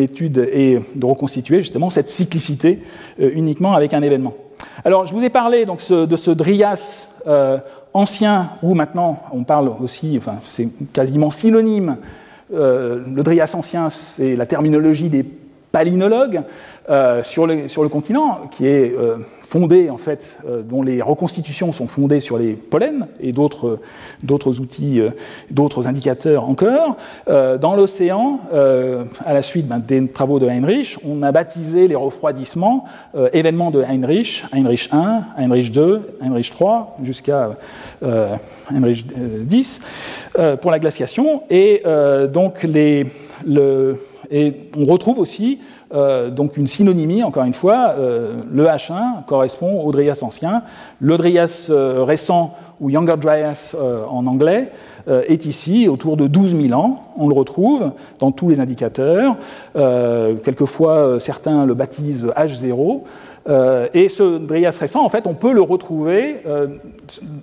étude 0.00 0.48
et 0.52 0.80
de 0.94 1.06
reconstituer 1.06 1.60
justement 1.60 1.90
cette 1.90 2.08
cyclicité 2.08 2.80
euh, 3.20 3.30
uniquement 3.34 3.74
avec 3.74 3.94
un 3.94 4.02
événement. 4.02 4.34
Alors, 4.84 5.06
je 5.06 5.14
vous 5.14 5.22
ai 5.22 5.30
parlé 5.30 5.64
donc, 5.64 5.80
de 5.90 6.16
ce 6.16 6.30
Drias 6.30 7.08
euh, 7.26 7.58
ancien, 7.92 8.50
où 8.62 8.74
maintenant 8.74 9.22
on 9.32 9.44
parle 9.44 9.70
aussi, 9.80 10.20
c'est 10.46 10.68
quasiment 10.92 11.30
synonyme. 11.30 11.96
Euh, 12.52 13.02
le 13.06 13.22
Drias 13.22 13.52
ancien, 13.54 13.88
c'est 13.88 14.36
la 14.36 14.46
terminologie 14.46 15.08
des 15.08 15.24
palynologue 15.74 16.42
euh, 16.88 17.24
sur, 17.24 17.48
le, 17.48 17.66
sur, 17.66 17.82
le, 17.82 17.88
continent, 17.88 18.42
qui 18.52 18.64
est 18.68 18.94
euh, 18.96 19.16
fondé, 19.54 19.90
en 19.90 19.96
fait, 19.96 20.38
euh, 20.48 20.62
dont 20.62 20.82
les 20.82 21.00
reconstitutions 21.02 21.72
sont 21.72 21.88
fondées 21.88 22.20
sur 22.20 22.38
les 22.38 22.54
pollens 22.54 23.06
et 23.20 23.32
d'autres, 23.32 23.78
outils, 24.60 25.00
euh, 25.00 25.10
d'autres 25.50 25.88
indicateurs 25.88 26.48
encore. 26.48 26.96
Euh, 27.28 27.58
dans 27.58 27.74
l'océan, 27.76 28.40
à 28.52 29.32
la 29.32 29.42
suite 29.42 29.66
ben, 29.66 29.78
des 29.78 30.06
travaux 30.08 30.38
de 30.38 30.48
Heinrich, 30.48 30.98
on 31.04 31.22
a 31.22 31.32
baptisé 31.32 31.88
les 31.88 31.94
refroidissements 31.94 32.84
événements 33.32 33.70
de 33.70 33.82
Heinrich, 33.82 34.44
Heinrich 34.52 34.88
1, 34.92 35.22
Heinrich 35.38 35.72
2, 35.72 36.18
Heinrich 36.20 36.50
3, 36.50 36.96
jusqu'à 37.02 37.56
Heinrich 38.02 39.06
10, 39.06 39.80
pour 40.60 40.70
la 40.70 40.78
glaciation. 40.78 41.42
Et 41.50 41.82
donc, 42.32 42.62
les, 42.62 43.06
le, 43.46 43.96
Et 44.36 44.52
on 44.76 44.84
retrouve 44.84 45.20
aussi 45.20 45.60
donc 45.92 46.56
une 46.56 46.66
synonymie, 46.66 47.22
encore 47.22 47.44
une 47.44 47.54
fois, 47.54 47.94
le 47.96 48.64
H1 48.64 49.24
correspond 49.26 49.80
au 49.82 49.92
Drias 49.92 50.18
ancien, 50.22 50.62
le 50.98 51.16
Drias 51.16 51.70
récent 51.70 52.54
ou 52.80 52.90
Younger 52.90 53.14
Dryas 53.16 53.76
en 54.10 54.26
anglais 54.26 54.72
est 55.06 55.46
ici 55.46 55.86
autour 55.86 56.16
de 56.16 56.26
12 56.26 56.60
000 56.68 56.76
ans. 56.76 57.12
On 57.16 57.28
le 57.28 57.34
retrouve 57.34 57.92
dans 58.18 58.32
tous 58.32 58.48
les 58.48 58.58
indicateurs. 58.58 59.36
quelquefois, 59.74 61.20
certains 61.20 61.64
le 61.64 61.74
baptisent 61.74 62.26
H0. 62.36 63.02
Euh, 63.48 63.88
et 63.92 64.08
ce 64.08 64.38
Drias 64.38 64.76
récent, 64.78 65.04
en 65.04 65.08
fait, 65.08 65.26
on 65.26 65.34
peut 65.34 65.52
le 65.52 65.60
retrouver 65.60 66.36
euh, 66.46 66.68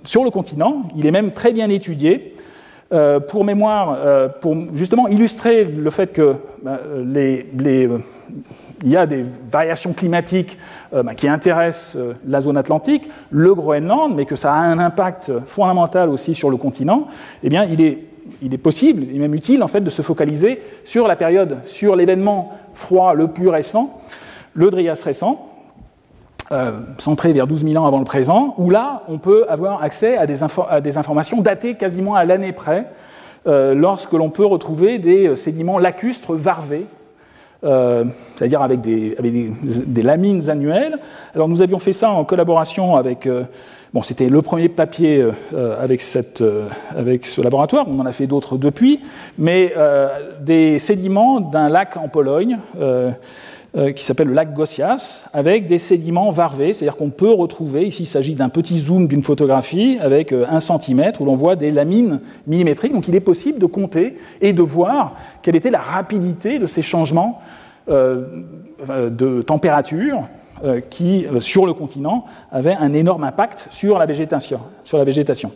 sur 0.04 0.24
le 0.24 0.32
continent. 0.32 0.84
Il 0.96 1.06
est 1.06 1.12
même 1.12 1.32
très 1.32 1.52
bien 1.52 1.70
étudié. 1.70 2.34
Euh, 2.94 3.20
pour 3.22 3.46
mémoire, 3.46 3.98
pour 4.42 4.56
justement 4.74 5.08
illustrer 5.08 5.64
le 5.64 5.90
fait 5.90 6.12
que 6.12 6.36
les, 7.06 7.46
il 8.84 8.90
y 8.90 8.98
a 8.98 9.06
des 9.06 9.24
variations 9.50 9.94
climatiques 9.94 10.58
bah, 10.92 11.16
qui 11.16 11.30
intéressent 11.30 11.98
la 12.28 12.42
zone 12.42 12.58
atlantique, 12.58 13.10
le 13.30 13.56
Groenland, 13.56 14.14
mais 14.14 14.26
que 14.26 14.36
ça 14.36 14.54
a 14.54 14.60
un 14.60 14.80
impact 14.80 15.32
fondamental 15.46 16.10
aussi 16.10 16.36
sur 16.36 16.50
le 16.50 16.58
continent, 16.58 17.08
eh 17.44 17.50
bien, 17.50 17.64
il 17.64 17.80
est, 17.82 18.00
il 18.42 18.54
est 18.54 18.58
possible, 18.58 19.04
et 19.04 19.20
même 19.20 19.36
utile, 19.36 19.64
en 19.64 19.68
fait, 19.68 19.82
de 19.82 19.90
se 19.90 20.02
focaliser 20.02 20.62
sur 20.84 21.08
la 21.08 21.16
période, 21.16 21.58
sur 21.66 21.96
l'événement 21.96 22.52
froid 22.74 23.14
le 23.14 23.28
plus 23.28 23.50
récent, 23.50 24.00
le 24.54 24.70
Drias 24.70 25.02
récent, 25.06 25.51
euh, 26.52 26.72
centré 26.98 27.32
vers 27.32 27.48
12 27.48 27.64
000 27.64 27.82
ans 27.82 27.88
avant 27.88 28.00
le 28.00 28.06
présent, 28.06 28.56
où 28.58 28.70
là, 28.70 29.04
on 29.08 29.20
peut 29.20 29.46
avoir 29.48 29.82
accès 29.84 30.18
à 30.18 30.26
des, 30.26 30.98
informations 30.98 31.42
datées 31.42 31.76
quasiment 31.76 32.16
à 32.16 32.26
l'année 32.26 32.52
près, 32.52 32.88
euh, 33.48 33.74
lorsque 33.74 34.12
l'on 34.12 34.30
peut 34.30 34.46
retrouver 34.46 35.00
des 35.00 35.28
euh, 35.28 35.36
sédiments 35.36 35.80
lacustres 35.80 36.34
varvés, 36.34 36.86
c'est-à-dire 37.64 38.64
avec, 38.64 38.82
des, 38.82 39.16
lamines 40.02 40.50
annuelles. 40.50 40.98
Alors 41.36 41.48
nous 41.48 41.62
avions 41.62 41.80
fait 41.80 41.94
ça 41.94 42.10
en 42.10 42.26
collaboration 42.26 42.96
avec... 42.96 43.30
Bon, 43.94 44.02
c'était 44.02 44.30
le 44.30 44.42
premier 44.42 44.68
papier 44.68 45.24
avec, 45.80 46.02
ce 46.02 47.42
laboratoire, 47.42 47.86
on 47.88 48.00
en 48.00 48.06
a 48.08 48.14
fait 48.14 48.26
d'autres 48.26 48.58
depuis, 48.58 49.02
mais 49.38 49.76
des 50.40 50.80
sédiments 50.80 51.40
d'un 51.40 51.70
lac 51.70 51.98
en 51.98 52.08
Pologne, 52.08 52.58
euh, 53.78 53.94
qui 53.94 54.04
s'appelle 54.04 54.28
le 54.28 54.34
lac 54.34 54.54
Gossias, 54.54 55.30
avec 55.32 55.66
des 55.66 55.78
sédiments 55.78 56.30
varvés, 56.30 56.74
c'est-à-dire 56.74 56.98
qu'on 56.98 57.10
peut 57.10 57.32
retrouver, 57.32 57.88
ici 57.88 58.04
il 58.04 58.06
s'agit 58.06 58.36
d'un 58.36 58.50
petit 58.50 58.78
zoom 58.78 59.08
d'une 59.08 59.24
photographie 59.24 59.98
avec 60.02 60.34
euh, 60.34 60.46
un 60.50 60.60
centimètre 60.60 61.22
où 61.22 61.26
l'on 61.26 61.38
voit 61.38 61.56
des 61.56 61.72
lamines 61.72 62.20
millimétriques, 62.48 62.92
donc 62.92 63.08
il 63.08 63.16
est 63.16 63.22
possible 63.22 63.60
de 63.60 63.66
compter 63.66 64.18
et 64.42 64.52
de 64.52 64.62
voir 64.62 65.16
quelle 65.42 65.56
était 65.56 65.72
la 65.72 65.80
rapidité 65.80 66.60
de 66.60 66.68
ces 66.68 66.82
changements 66.82 67.40
euh, 67.88 68.26
de 69.10 69.42
température 69.42 70.28
qui, 70.90 71.26
sur 71.40 71.66
le 71.66 71.74
continent, 71.74 72.24
avaient 72.52 72.76
un 72.76 72.94
énorme 72.94 73.24
impact 73.24 73.68
sur 73.72 73.98
la 73.98 74.06
végétation. 74.06 75.52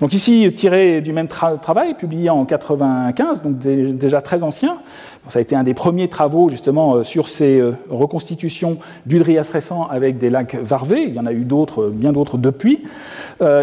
Donc 0.00 0.12
ici, 0.12 0.52
tiré 0.54 1.00
du 1.00 1.12
même 1.12 1.28
travail, 1.28 1.94
publié 1.94 2.30
en 2.30 2.44
95, 2.44 3.42
donc 3.42 3.58
déjà 3.58 4.20
très 4.20 4.42
ancien, 4.42 4.78
ça 5.28 5.38
a 5.38 5.42
été 5.42 5.54
un 5.54 5.62
des 5.62 5.74
premiers 5.74 6.08
travaux 6.08 6.48
justement 6.48 6.94
euh, 6.94 7.02
sur 7.04 7.28
ces 7.28 7.60
euh, 7.60 7.72
reconstitutions 7.88 8.78
du 9.06 9.18
Drias 9.18 9.48
récent 9.52 9.86
avec 9.86 10.18
des 10.18 10.30
lacs 10.30 10.56
varvés. 10.56 11.04
Il 11.04 11.14
y 11.14 11.20
en 11.20 11.26
a 11.26 11.32
eu 11.32 11.44
d'autres, 11.44 11.82
euh, 11.82 11.92
bien 11.94 12.12
d'autres 12.12 12.38
depuis. 12.38 12.82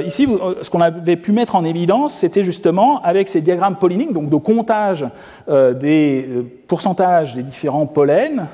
ici, 0.06 0.28
ce 0.62 0.70
qu'on 0.70 0.82
avait 0.82 1.16
pu 1.16 1.32
mettre 1.32 1.56
en 1.56 1.64
évidence, 1.64 2.14
c'était 2.14 2.44
justement 2.44 3.02
avec 3.02 3.30
ces 3.30 3.40
diagrammes 3.40 3.78
polliniques, 3.78 4.12
donc 4.12 4.30
de 4.30 4.36
comptage 4.36 5.06
des 5.48 6.28
pourcentages 6.68 7.34
des 7.34 7.44
différents 7.44 7.86
pollens, 7.86 8.48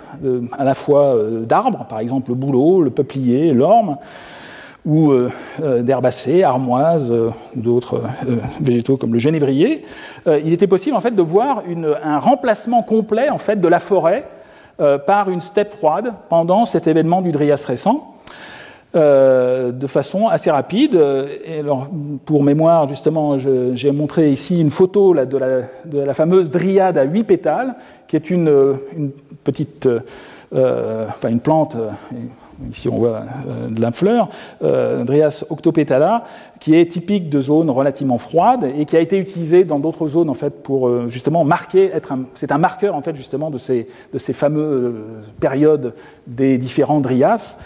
à 0.51 0.63
la 0.63 0.73
fois 0.75 1.17
d'arbres, 1.41 1.85
par 1.89 1.99
exemple 1.99 2.24
le 2.27 2.35
bouleau, 2.35 2.81
le 2.81 2.89
peuplier, 2.89 3.53
l'orme, 3.53 3.97
ou 4.85 5.11
euh, 5.11 5.31
euh, 5.63 5.81
d'herbacées, 5.81 6.43
armoises 6.43 7.11
euh, 7.11 7.31
d'autres 7.55 8.03
végétaux 8.61 8.97
comme 8.97 9.13
le 9.13 9.19
genévrier, 9.19 9.83
il 10.27 10.53
était 10.53 10.67
possible 10.67 10.95
en 10.95 11.01
fait 11.01 11.15
de 11.15 11.21
voir 11.21 11.63
un 12.03 12.19
remplacement 12.19 12.83
complet 12.83 13.29
en 13.29 13.37
fait 13.37 13.59
de 13.59 13.67
la 13.67 13.79
forêt 13.79 14.25
par 15.07 15.29
une 15.29 15.39
steppe 15.39 15.73
froide 15.73 16.13
pendant 16.27 16.65
cet 16.65 16.87
événement 16.87 17.21
du 17.21 17.31
Drias 17.31 17.63
récent. 17.65 18.15
de 18.93 19.87
façon 19.87 20.27
assez 20.27 20.51
rapide. 20.51 20.99
Pour 22.25 22.43
mémoire, 22.43 22.87
justement, 22.87 23.37
j'ai 23.37 23.91
montré 23.91 24.31
ici 24.31 24.59
une 24.59 24.71
photo 24.71 25.13
de, 25.13 25.37
la, 25.97 26.13
fameuse 26.13 26.49
dryade 26.49 26.97
à 26.97 27.03
huit 27.03 27.23
pétales, 27.23 27.75
qui 28.07 28.17
est 28.17 28.29
une 28.29 28.51
petite, 29.45 29.87
enfin 30.55 31.29
une 31.29 31.41
plante, 31.41 31.77
Ici, 32.71 32.87
on 32.87 32.97
voit 32.97 33.23
euh, 33.47 33.67
de 33.67 33.81
la 33.81 33.91
fleur, 33.91 34.29
euh, 34.63 35.03
Drias 35.03 35.43
octopetala, 35.49 36.23
qui 36.59 36.75
est 36.75 36.85
typique 36.85 37.29
de 37.29 37.41
zones 37.41 37.69
relativement 37.69 38.17
froides 38.17 38.71
et 38.77 38.85
qui 38.85 38.95
a 38.95 39.01
été 39.01 39.17
utilisé 39.17 39.65
dans 39.65 39.79
d'autres 39.79 40.07
zones 40.07 40.29
en 40.29 40.33
fait 40.33 40.63
pour 40.63 40.87
euh, 40.87 41.09
justement 41.09 41.43
marquer, 41.43 41.91
être 41.93 42.13
c'est 42.33 42.51
un 42.51 42.57
marqueur 42.57 42.95
en 42.95 43.01
fait 43.01 43.15
justement 43.15 43.49
de 43.49 43.57
ces, 43.57 43.87
de 44.13 44.17
ces 44.17 44.31
fameuses 44.31 45.33
périodes 45.39 45.93
des 46.27 46.57
différents 46.57 47.01
Drias. 47.01 47.57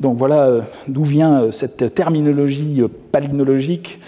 Donc 0.00 0.18
voilà 0.18 0.60
d'où 0.88 1.04
vient 1.04 1.52
cette 1.52 1.94
terminologie 1.94 2.82
palynologique 3.12 4.00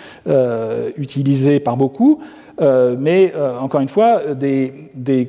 utilisée 0.96 1.60
par 1.60 1.76
beaucoup. 1.76 2.20
Euh, 2.60 2.96
mais 2.98 3.32
euh, 3.34 3.58
encore 3.58 3.80
une 3.80 3.88
fois, 3.88 4.22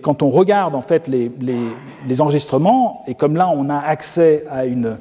quand 0.02 0.24
on 0.24 0.30
regarde 0.30 0.76
en 0.76 0.82
fait 0.82 1.08
les, 1.08 2.22
enregistrements, 2.22 3.04
et 3.08 3.16
comme 3.16 3.36
là 3.36 3.50
on 3.54 3.70
a 3.70 3.78
accès 3.78 4.46
à 4.50 4.66
une, 4.66 4.98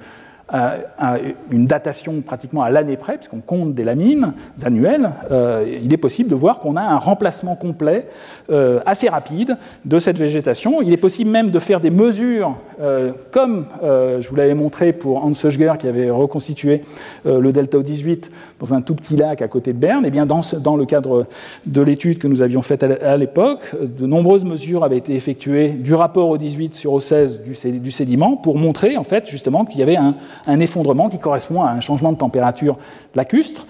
une 0.53 1.66
datation 1.66 2.20
pratiquement 2.20 2.62
à 2.62 2.70
l'année 2.70 2.97
près, 2.97 3.16
puisqu'on 3.16 3.40
compte 3.40 3.74
des 3.74 3.82
lamines 3.82 4.32
annuelles, 4.62 5.11
euh, 5.32 5.78
il 5.82 5.92
est 5.92 5.99
possible 5.99 6.30
de 6.30 6.36
voir 6.36 6.61
qu'on 6.61 6.76
a 6.76 6.82
un 6.82 6.99
remplacement 6.99 7.57
complet 7.57 8.07
euh, 8.51 8.80
assez 8.86 9.09
rapide 9.09 9.59
de 9.84 9.99
cette 9.99 10.18
végétation. 10.18 10.82
Il 10.82 10.92
est 10.92 10.99
possible 10.99 11.30
même 11.30 11.51
de 11.51 11.59
faire 11.59 11.80
des 11.80 11.90
mesures, 11.90 12.57
euh, 12.80 13.12
comme 13.32 13.66
je 13.82 14.28
vous 14.28 14.36
l'avais 14.36 14.55
montré 14.55 14.92
pour 14.92 15.24
Hans 15.24 15.34
Söger 15.34 15.72
qui 15.78 15.88
avait 15.88 16.11
reconstitué 16.11 16.82
le 17.24 17.53
delta 17.53 17.78
O18 17.78 18.30
dans 18.61 18.74
un 18.74 18.80
tout 18.80 18.94
petit 18.94 19.16
lac 19.16 19.42
à 19.42 19.49
côté 19.49 19.72
de 19.72 19.78
Berne. 19.78 20.05
Et 20.05 20.09
eh 20.09 20.11
bien 20.11 20.26
dans, 20.26 20.76
le 20.76 20.84
cadre 20.84 21.26
de 21.66 21.82
l'étude 21.82 22.18
que 22.18 22.28
nous 22.28 22.42
avions 22.42 22.62
faite 22.62 22.82
à 22.82 23.16
l'époque, 23.16 23.74
de 23.80 24.07
nombreuses 24.07 24.44
mesures 24.44 24.84
avaient 24.84 24.97
été 24.97 25.14
effectuées 25.14 25.70
du 25.70 25.94
rapport 25.94 26.36
O18 26.36 26.74
sur 26.74 26.97
O16 26.97 27.42
du, 27.42 27.80
du 27.80 27.90
sédiment 27.90 28.36
pour 28.36 28.57
montrer 28.57 28.97
en 28.97 29.05
fait 29.05 29.28
justement 29.28 29.64
qu'il 29.64 29.80
y 29.80 29.82
avait 29.82 29.97
un, 29.97 30.14
un 30.47 30.61
effondrement 30.61 31.09
qui 31.09 31.18
correspond 31.18 31.62
à 31.62 31.70
un 31.70 31.80
changement 31.80 32.12
de 32.12 32.18
température 32.18 32.78
lacustre, 33.14 33.66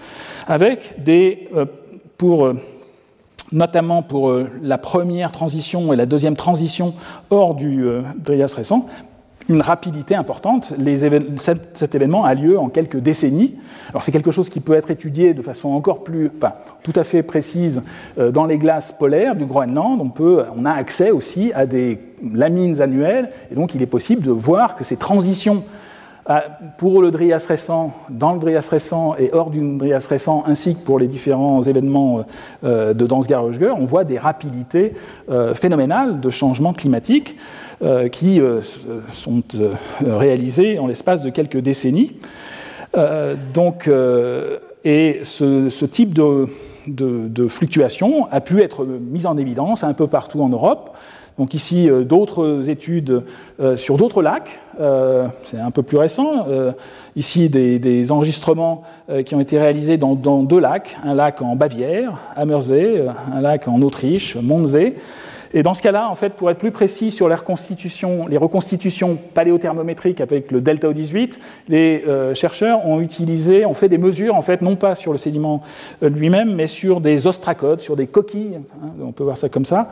avec 0.47 1.03
des, 1.03 1.49
euh, 1.55 1.65
pour, 2.17 2.45
euh, 2.45 2.53
notamment 3.51 4.01
pour 4.01 4.29
euh, 4.29 4.47
la 4.61 4.77
première 4.77 5.31
transition 5.31 5.93
et 5.93 5.95
la 5.95 6.05
deuxième 6.05 6.35
transition 6.35 6.93
hors 7.29 7.55
du 7.55 7.85
Drias 8.17 8.53
récent, 8.55 8.87
une 9.49 9.61
rapidité 9.61 10.13
importante. 10.13 10.73
Cet, 11.37 11.95
événement 11.95 12.25
a 12.25 12.33
lieu 12.33 12.59
en 12.59 12.67
quelques 12.67 12.97
décennies. 12.97 13.55
Alors 13.91 14.03
c'est 14.03 14.11
quelque 14.11 14.31
chose 14.31 14.49
qui 14.49 14.59
peut 14.59 14.73
être 14.73 14.91
étudié 14.91 15.33
de 15.33 15.41
façon 15.41 15.69
encore 15.69 16.03
plus, 16.03 16.29
tout 16.83 16.93
à 16.95 17.05
fait 17.05 17.23
précise 17.23 17.81
dans 18.17 18.45
les 18.45 18.57
glaces 18.57 18.91
polaires 18.91 19.37
du 19.37 19.45
Groenland. 19.45 20.01
On, 20.01 20.11
on 20.53 20.65
a 20.65 20.71
accès 20.71 21.11
aussi 21.11 21.53
à 21.53 21.65
des 21.65 21.97
lamines 22.33 22.81
annuelles, 22.81 23.29
et 23.49 23.55
donc 23.55 23.73
il 23.73 23.81
est 23.81 23.85
possible 23.85 24.21
de 24.21 24.31
voir 24.31 24.75
que 24.75 24.83
ces 24.83 24.97
transitions 24.97 25.63
pour 26.77 27.01
le 27.01 27.11
Drias 27.11 27.45
récent, 27.47 27.93
dans 28.09 28.33
le 28.33 28.39
Drias 28.39 28.67
récent 28.69 29.15
et 29.17 29.29
hors 29.31 29.49
du 29.49 29.61
Drias 29.77 30.05
récent, 30.09 30.43
ainsi 30.45 30.75
que 30.75 30.81
pour 30.81 30.99
les 30.99 31.07
différents 31.07 31.63
événements 31.63 32.25
euh, 32.63 32.93
de 32.93 33.05
Dansgaard-Oeschger, 33.05 33.71
on 33.71 33.85
voit 33.85 34.03
des 34.03 34.17
rapidités 34.17 34.93
euh, 35.29 35.53
phénoménales 35.53 36.19
de 36.19 36.29
changements 36.29 36.73
climatiques 36.73 37.37
euh, 37.81 38.09
qui 38.09 38.41
sont 39.13 39.43
réalisés 40.01 40.79
en 40.79 40.87
l'espace 40.87 41.21
de 41.21 41.29
quelques 41.29 41.57
décennies. 41.59 42.15
donc, 43.53 43.89
et 44.83 45.19
ce, 45.23 45.85
type 45.85 46.13
de, 46.13 46.47
de, 46.87 47.47
fluctuation 47.47 48.27
a 48.31 48.41
pu 48.41 48.61
être 48.61 48.85
mis 48.85 49.25
en 49.25 49.37
évidence 49.37 49.83
un 49.83 49.93
peu 49.93 50.07
partout 50.07 50.41
en 50.41 50.49
Europe. 50.49 50.95
Donc 51.37 51.53
ici, 51.53 51.89
euh, 51.89 52.03
d'autres 52.03 52.69
études 52.69 53.23
euh, 53.59 53.75
sur 53.77 53.97
d'autres 53.97 54.23
lacs, 54.23 54.59
euh, 54.79 55.27
c'est 55.43 55.59
un 55.59 55.71
peu 55.71 55.83
plus 55.83 55.97
récent. 55.97 56.47
ici, 57.15 57.49
des, 57.49 58.11
enregistrements 58.11 58.83
qui 59.25 59.35
ont 59.35 59.39
été 59.39 59.57
réalisés 59.59 59.97
dans, 59.97 60.15
deux 60.15 60.59
lacs, 60.59 60.97
un 61.03 61.13
lac 61.13 61.41
en 61.41 61.55
Bavière, 61.55 62.19
Ammersee, 62.35 63.01
un 63.33 63.41
lac 63.41 63.67
en 63.67 63.81
Autriche, 63.81 64.35
Mondsee, 64.35 64.95
Et 65.53 65.63
dans 65.63 65.73
ce 65.73 65.81
cas-là, 65.81 66.09
en 66.09 66.15
fait, 66.15 66.33
pour 66.33 66.49
être 66.49 66.57
plus 66.57 66.71
précis 66.71 67.11
sur 67.11 67.29
les 67.29 67.35
reconstitutions, 68.37 69.17
paléothermométriques 69.33 70.21
avec 70.21 70.51
le 70.51 70.61
delta 70.61 70.89
O18, 70.89 71.39
les 71.69 72.03
euh, 72.07 72.33
chercheurs 72.33 72.85
ont 72.85 72.99
utilisé, 72.99 73.65
ont 73.65 73.73
fait 73.73 73.89
des 73.89 73.97
mesures, 73.97 74.35
en 74.35 74.41
fait, 74.41 74.61
non 74.61 74.75
pas 74.75 74.95
sur 74.95 75.11
le 75.11 75.17
sédiment 75.17 75.61
euh, 76.03 76.09
lui-même, 76.09 76.53
mais 76.53 76.67
sur 76.67 77.01
des 77.01 77.27
ostracodes, 77.27 77.81
sur 77.81 77.95
des 77.95 78.07
coquilles, 78.07 78.59
hein, 78.83 78.89
on 79.01 79.11
peut 79.11 79.23
voir 79.23 79.37
ça 79.37 79.49
comme 79.49 79.65
ça, 79.65 79.89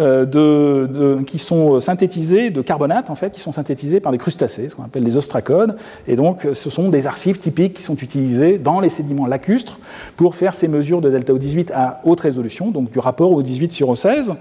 euh, 0.00 0.24
de, 0.24 1.22
qui 1.26 1.38
sont 1.38 1.80
synthétisées 1.80 2.50
de 2.50 2.62
carbonate, 2.62 3.10
en 3.10 3.14
fait, 3.14 3.30
qui 3.30 3.40
sont 3.40 3.52
synthétisées 3.52 4.00
par 4.00 4.12
des 4.12 4.18
crustacés, 4.18 4.68
ce 4.68 4.74
qu'on 4.74 4.84
appelle 4.84 5.04
les 5.04 5.16
ostracodes. 5.16 5.76
Et 6.06 6.16
donc, 6.16 6.46
ce 6.52 6.70
sont 6.70 6.88
des 6.88 7.06
archives 7.06 7.38
typiques 7.38 7.74
qui 7.74 7.82
sont 7.82 7.96
utilisées 7.96 8.58
dans 8.58 8.80
les 8.80 8.88
sédiments 8.88 9.26
lacustres 9.26 9.78
pour 10.16 10.34
faire 10.34 10.54
ces 10.54 10.68
mesures 10.68 11.00
de 11.00 11.10
delta 11.10 11.32
O18 11.32 11.72
à 11.72 12.00
haute 12.04 12.20
résolution, 12.20 12.70
donc 12.70 12.90
du 12.90 12.98
rapport 12.98 13.32
au 13.32 13.42
18 13.42 13.72
sur 13.72 13.92
O16. 13.92 14.34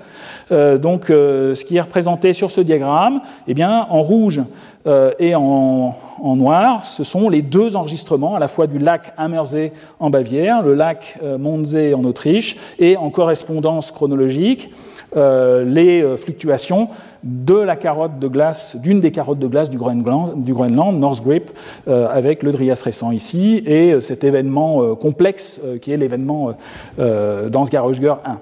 Euh, 0.52 0.57
donc, 0.78 1.10
euh, 1.10 1.56
ce 1.56 1.64
qui 1.66 1.78
est 1.78 1.82
représenté 1.82 2.34
sur 2.34 2.52
ce 2.52 2.62
diagramme, 2.62 3.22
eh 3.48 3.54
bien, 3.54 3.88
en 3.90 4.02
rouge 4.02 4.42
euh, 4.86 5.12
et 5.20 5.36
en, 5.36 5.96
noir, 6.22 6.84
ce 6.84 7.04
sont 7.04 7.30
les 7.30 7.42
deux 7.42 7.76
enregistrements, 7.76 8.36
à 8.36 8.40
la 8.40 8.48
fois 8.48 8.68
du 8.68 8.80
lac 8.80 9.14
Ammersee 9.18 9.72
en 10.00 10.10
Bavière, 10.10 10.62
le 10.62 10.74
lac 10.74 11.20
Mondsee 11.40 11.94
en 11.94 12.04
Autriche, 12.06 12.58
et 12.80 12.98
en 12.98 13.10
correspondance 13.10 13.92
chronologique, 13.92 14.72
les 15.16 16.06
fluctuations 16.18 16.90
de 17.24 17.56
la 17.56 17.76
carotte 17.76 18.20
de 18.20 18.28
glace, 18.28 18.78
d'une 18.78 19.00
des 19.00 19.12
carottes 19.12 19.40
de 19.40 19.48
glace 19.48 19.70
du 19.70 19.78
Groenland, 19.78 20.44
du 20.44 20.54
North 20.54 21.24
Grip, 21.24 21.52
avec 21.88 22.42
le 22.42 22.52
Drias 22.52 22.82
récent 22.84 23.12
ici, 23.12 23.62
et 23.66 24.02
cet 24.02 24.24
événement 24.24 24.96
complexe 24.96 25.62
qui 25.82 25.92
est 25.92 25.98
l'événement 25.98 26.54
d'Ansgar-Ogier 26.98 28.14
1. 28.26 28.40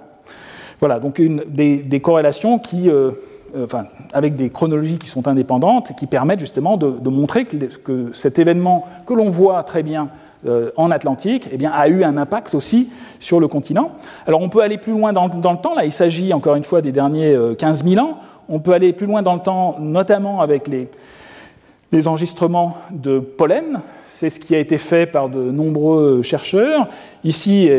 Voilà, 0.86 1.00
donc 1.00 1.20
des, 1.20 2.00
corrélations 2.00 2.60
qui, 2.60 2.92
euh, 2.92 3.10
euh, 3.56 3.66
enfin, 3.66 3.86
avec 4.14 4.36
des 4.36 4.52
chronologies 4.52 5.00
qui 5.00 5.08
sont 5.08 5.28
indépendantes, 5.28 5.96
qui 5.98 6.06
permettent 6.06 6.42
justement 6.42 6.78
de, 6.78 7.10
montrer 7.10 7.46
que, 7.46 8.12
cet 8.14 8.38
événement 8.38 8.86
que 9.08 9.16
l'on 9.16 9.30
voit 9.30 9.64
très 9.64 9.82
bien 9.82 10.10
euh, 10.46 10.70
en 10.78 10.92
Atlantique 10.92 11.50
eh 11.52 11.58
bien, 11.58 11.72
a 11.72 11.88
eu 11.88 12.04
un 12.04 12.18
impact 12.18 12.54
aussi 12.54 12.92
sur 13.20 13.40
le 13.40 13.48
continent. 13.48 13.94
Alors 14.28 14.44
on 14.44 14.50
peut 14.50 14.62
aller 14.62 14.78
plus 14.78 14.92
loin 14.92 15.12
dans, 15.12 15.26
le 15.26 15.58
temps, 15.58 15.74
là 15.74 15.86
il 15.86 15.92
s'agit 15.92 16.32
encore 16.36 16.54
une 16.54 16.64
fois 16.64 16.84
des 16.84 16.92
derniers 16.92 17.36
15 17.58 17.84
000 17.84 18.06
ans, 18.06 18.20
on 18.48 18.60
peut 18.60 18.74
aller 18.74 18.94
plus 18.94 19.08
loin 19.08 19.24
dans 19.24 19.34
le 19.34 19.42
temps, 19.42 19.78
notamment 19.80 20.42
avec 20.42 20.68
les, 20.68 20.88
enregistrements 22.08 22.78
de 22.92 23.18
pollen, 23.18 23.80
c'est 24.06 24.30
ce 24.30 24.40
qui 24.40 24.54
a 24.54 24.60
été 24.60 24.78
fait 24.78 25.08
par 25.08 25.30
de 25.30 25.50
nombreux 25.50 26.22
chercheurs. 26.22 26.90
Ici, 27.24 27.72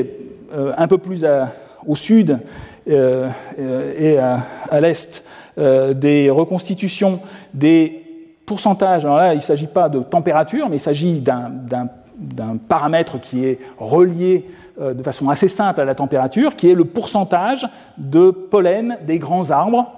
un 0.55 0.89
peu 0.89 0.99
plus 0.99 1.25
au 1.87 1.95
sud, 1.95 2.39
et 2.87 4.19
à, 4.19 4.81
l'est 4.81 5.25
euh, 5.59 5.95
des 5.95 6.31
reconstitutions 6.31 7.21
des 7.55 8.03
pourcentages. 8.45 9.05
Alors 9.05 9.17
là, 9.17 9.33
il 9.33 9.39
ne 9.39 9.43
s'agit 9.43 9.67
pas 9.67 9.89
de 9.89 10.01
température, 10.01 10.69
mais 10.69 10.77
il 10.77 10.81
s'agit 10.81 11.21
d'un 11.21 12.57
paramètre 12.69 13.21
qui 13.21 13.45
est 13.45 13.59
relié 13.79 14.47
euh, 14.81 14.95
de 14.95 15.03
façon 15.03 15.29
assez 15.29 15.49
simple 15.49 15.81
à 15.81 15.85
la 15.85 15.95
température, 15.95 16.55
qui 16.55 16.71
est 16.71 16.75
le 16.75 16.85
pourcentage 16.85 17.67
de 17.99 18.31
pollen 18.31 18.99
des 19.07 19.19
grands 19.19 19.51
arbres 19.51 19.93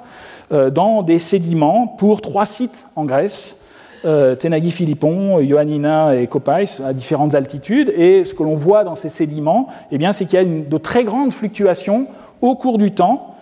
dans 0.72 1.02
des 1.02 1.18
sédiments 1.18 1.86
pour 1.86 2.22
trois 2.22 2.46
sites 2.46 2.86
en 2.96 3.04
Grèce. 3.04 3.60
Tenagi 4.02 4.70
Philippon, 4.70 5.40
Ioannina 5.40 6.16
et 6.16 6.26
Kopais 6.26 6.64
à 6.82 6.94
différentes 6.94 7.34
altitudes. 7.34 7.92
Et 7.94 8.24
ce 8.24 8.32
que 8.32 8.42
l'on 8.42 8.54
voit 8.54 8.82
dans 8.82 8.94
ces 8.94 9.10
sédiments, 9.10 9.66
eh 9.92 9.98
c'est 10.12 10.24
qu'il 10.24 10.38
y 10.38 10.42
a 10.42 10.44
de 10.46 10.78
très 10.78 11.04
grandes 11.04 11.32
fluctuations 11.32 12.06
au 12.40 12.54
cours 12.54 12.78
du 12.78 12.92
temps, 12.92 13.34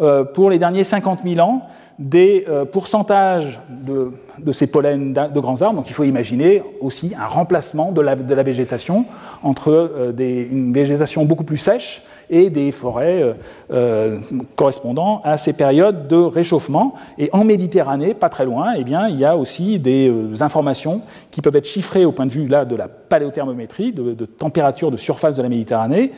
euh, 0.00 0.24
pour 0.24 0.48
les 0.48 0.58
derniers 0.58 0.84
50 0.84 1.20
000 1.22 1.46
ans, 1.46 1.62
des 1.98 2.46
euh, 2.48 2.64
pourcentages 2.64 3.60
de, 3.68 4.10
ces 4.50 4.66
pollens 4.66 5.12
de 5.12 5.40
grands 5.40 5.60
arbres. 5.60 5.76
Donc 5.76 5.90
il 5.90 5.92
faut 5.92 6.04
imaginer 6.04 6.62
aussi 6.80 7.12
un 7.18 7.26
remplacement 7.26 7.92
de 7.92 8.00
la, 8.00 8.14
végétation 8.42 9.04
entre 9.42 9.70
euh, 9.70 10.46
une 10.50 10.72
végétation 10.72 11.26
beaucoup 11.26 11.44
plus 11.44 11.58
sèche 11.58 12.02
et 12.32 12.48
des 12.48 12.72
forêts 12.72 13.22
euh, 13.22 13.34
euh, 13.72 14.18
correspondant 14.56 15.20
à 15.22 15.36
ces 15.36 15.52
périodes 15.52 16.08
de 16.08 16.16
réchauffement. 16.16 16.94
Et 17.18 17.28
en 17.32 17.44
Méditerranée, 17.44 18.14
pas 18.14 18.30
très 18.30 18.46
loin, 18.46 18.72
eh 18.76 18.84
bien, 18.84 19.06
il 19.06 19.18
y 19.18 19.24
a 19.24 19.36
aussi 19.36 19.78
des 19.78 20.08
euh, 20.08 20.42
informations 20.42 21.02
qui 21.30 21.42
peuvent 21.42 21.54
être 21.54 21.66
chiffrées 21.66 22.06
au 22.06 22.12
point 22.12 22.26
de 22.26 22.32
vue 22.32 22.48
là, 22.48 22.64
de 22.64 22.74
la 22.74 22.88
paléothermométrie, 22.88 23.92
de, 23.92 24.24
température 24.24 24.90
de 24.90 24.96
surface 24.96 25.36
de 25.36 25.42
la 25.42 25.50
Méditerranée, 25.50 26.12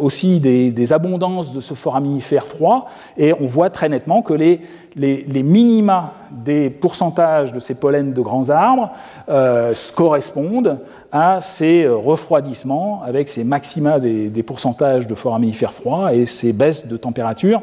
aussi 0.00 0.40
des, 0.40 0.92
abondances 0.92 1.52
de 1.52 1.60
ce 1.60 1.74
foraminifère 1.74 2.44
froid, 2.44 2.86
et 3.16 3.32
on 3.38 3.46
voit 3.46 3.70
très 3.70 3.88
nettement 3.88 4.22
que 4.22 4.34
les, 4.34 4.60
les, 4.96 5.42
minima 5.42 6.14
des 6.30 6.70
pourcentages 6.70 7.52
de 7.52 7.60
ces 7.60 7.74
pollens 7.74 8.14
de 8.14 8.20
grands 8.20 8.48
arbres 8.50 8.90
correspondent 9.94 10.78
à 11.12 11.40
ces 11.40 11.86
refroidissements 11.86 13.02
avec 13.04 13.28
ces 13.28 13.44
maxima 13.44 14.00
des, 14.00 14.28
des 14.28 14.42
pourcentages 14.42 15.06
de 15.06 15.14
foraminifères 15.14 15.72
froids 15.72 16.14
et 16.14 16.26
ces 16.26 16.52
baisses 16.52 16.86
de 16.86 16.96
température 16.96 17.62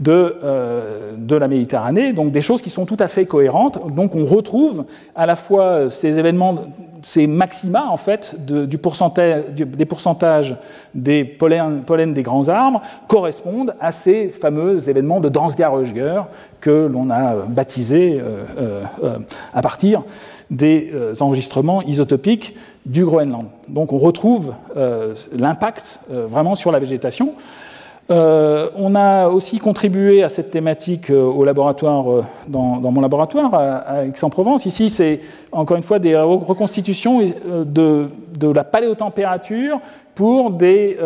de, 0.00 0.36
euh, 0.42 1.12
de, 1.16 1.36
la 1.36 1.48
Méditerranée, 1.48 2.12
donc 2.12 2.32
des 2.32 2.40
choses 2.40 2.62
qui 2.62 2.70
sont 2.70 2.84
tout 2.84 2.96
à 2.98 3.08
fait 3.08 3.26
cohérentes. 3.26 3.78
Donc 3.94 4.14
on 4.14 4.24
retrouve 4.24 4.84
à 5.14 5.26
la 5.26 5.36
fois 5.36 5.88
ces 5.88 6.18
événements, 6.18 6.58
ces 7.02 7.26
maxima 7.26 7.86
en 7.88 7.96
fait 7.96 8.36
du 8.44 8.78
pourcentage, 8.78 9.44
des 9.54 9.84
pourcentages 9.84 10.56
des 10.94 11.24
pollens, 11.24 11.82
pollen 11.86 12.12
des 12.12 12.22
grands 12.22 12.48
arbres 12.48 12.82
correspondent 13.06 13.74
à 13.80 13.92
ces 13.92 14.28
fameux 14.28 14.88
événements 14.88 15.20
de 15.20 15.28
Dansgaard-Ogier 15.28 16.22
que 16.60 16.88
l'on 16.92 17.10
a 17.10 17.34
baptisés 17.46 18.20
euh, 18.20 18.82
euh, 19.02 19.18
à 19.52 19.62
partir 19.62 20.02
des 20.50 20.92
enregistrements 21.20 21.82
isotopiques 21.82 22.54
du 22.84 23.04
Groenland. 23.04 23.46
Donc 23.68 23.92
on 23.92 23.98
retrouve 23.98 24.52
l'impact 25.32 26.00
vraiment 26.10 26.54
sur 26.54 26.70
la 26.70 26.78
végétation. 26.78 27.34
Euh, 28.10 28.68
on 28.76 28.94
a 28.94 29.28
aussi 29.28 29.58
contribué 29.58 30.22
à 30.22 30.28
cette 30.28 30.50
thématique 30.50 31.08
euh, 31.08 31.22
au 31.22 31.42
laboratoire, 31.42 32.12
euh, 32.12 32.24
dans, 32.48 32.78
mon 32.78 33.00
laboratoire 33.00 33.54
à, 33.54 34.04
Aix-en-Provence. 34.04 34.66
Ici, 34.66 34.90
c'est 34.90 35.20
encore 35.52 35.78
une 35.78 35.82
fois 35.82 35.98
des 35.98 36.14
reconstitutions 36.16 37.20
de, 37.20 38.08
la 38.52 38.64
paléotempérature 38.64 39.80
pour 40.14 40.50
des, 40.50 40.98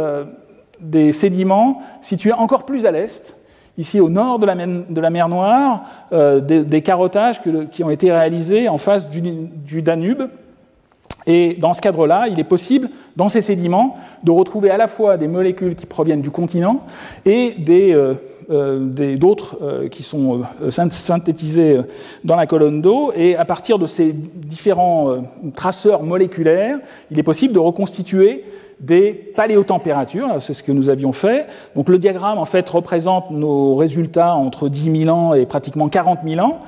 sédiments 1.12 1.80
situés 2.00 2.32
encore 2.32 2.64
plus 2.64 2.84
à 2.84 2.90
l'est, 2.90 3.36
ici 3.76 4.00
au 4.00 4.10
nord 4.10 4.40
de 4.40 4.46
la 5.00 5.10
mer, 5.10 5.28
Noire, 5.28 5.82
des, 6.10 6.82
carottages 6.82 7.40
qui 7.70 7.84
ont 7.84 7.90
été 7.90 8.10
réalisés 8.10 8.68
en 8.68 8.78
face 8.78 9.08
du 9.08 9.82
Danube 9.82 10.24
et 11.28 11.56
dans 11.60 11.74
ce 11.74 11.82
cadre-là, 11.82 12.26
il 12.28 12.40
est 12.40 12.44
possible, 12.44 12.88
dans 13.14 13.28
ces 13.28 13.42
sédiments, 13.42 13.94
de 14.24 14.30
retrouver 14.30 14.70
à 14.70 14.78
la 14.78 14.88
fois 14.88 15.18
des 15.18 15.28
molécules 15.28 15.74
qui 15.74 15.84
proviennent 15.84 16.22
du 16.22 16.30
continent 16.30 16.86
et 17.26 17.54
euh, 17.68 18.14
euh, 18.50 19.16
d'autres 19.16 19.58
euh, 19.60 19.88
qui 19.88 20.02
sont 20.02 20.40
synthétisées 20.70 21.80
dans 22.24 22.36
la 22.36 22.46
colonne 22.46 22.80
d'eau. 22.80 23.12
Et 23.14 23.36
à 23.36 23.44
partir 23.44 23.78
de 23.78 23.86
ces 23.86 24.14
différents 24.14 25.18
traceurs 25.54 26.02
moléculaires, 26.02 26.78
il 27.10 27.18
est 27.18 27.24
possible 27.24 27.52
de 27.52 27.58
reconstituer 27.58 28.44
des 28.80 29.12
paléotempératures, 29.12 30.40
c'est 30.40 30.54
ce 30.54 30.62
que 30.62 30.72
nous 30.72 30.88
avions 30.88 31.12
fait. 31.12 31.46
Donc 31.74 31.90
le 31.90 31.98
diagramme 31.98 32.38
en 32.38 32.44
fait 32.46 32.66
représente 32.70 33.30
nos 33.32 33.74
résultats 33.74 34.34
entre 34.34 34.68
10 34.68 35.00
000 35.04 35.14
ans 35.14 35.34
et 35.34 35.44
pratiquement 35.44 35.88
40 35.88 36.20
000 36.24 36.40
ans 36.40 36.60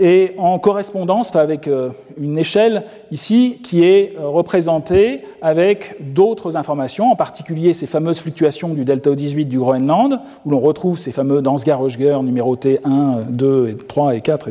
et 0.00 0.32
en 0.38 0.58
correspondance 0.58 1.36
avec 1.36 1.68
euh, 1.68 1.90
une 2.18 2.38
échelle 2.38 2.84
ici 3.10 3.58
qui 3.62 3.84
est 3.84 4.16
euh, 4.18 4.26
représentée 4.26 5.22
avec 5.42 5.96
d'autres 6.00 6.56
informations, 6.56 7.10
en 7.12 7.16
particulier 7.16 7.74
ces 7.74 7.86
fameuses 7.86 8.20
fluctuations 8.20 8.74
du 8.74 8.84
delta 8.84 9.10
O18 9.10 9.48
du 9.48 9.58
Groenland, 9.58 10.20
où 10.46 10.50
l'on 10.50 10.60
retrouve 10.60 10.98
ces 10.98 11.12
fameux 11.12 11.42
Dansgaard-Ogier 11.42 12.22
numérotés 12.22 12.80
1, 12.84 13.24
2, 13.28 13.76
3 13.86 14.14
et 14.14 14.20
4, 14.22 14.48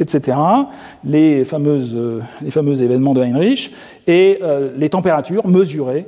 etc., 0.00 0.36
les, 1.04 1.44
fameuses, 1.44 1.94
euh, 1.96 2.20
les 2.42 2.50
fameux 2.50 2.82
événements 2.82 3.14
de 3.14 3.22
Heinrich, 3.22 3.72
et 4.06 4.38
les 4.76 4.90
températures 4.90 5.48
mesurées 5.48 6.04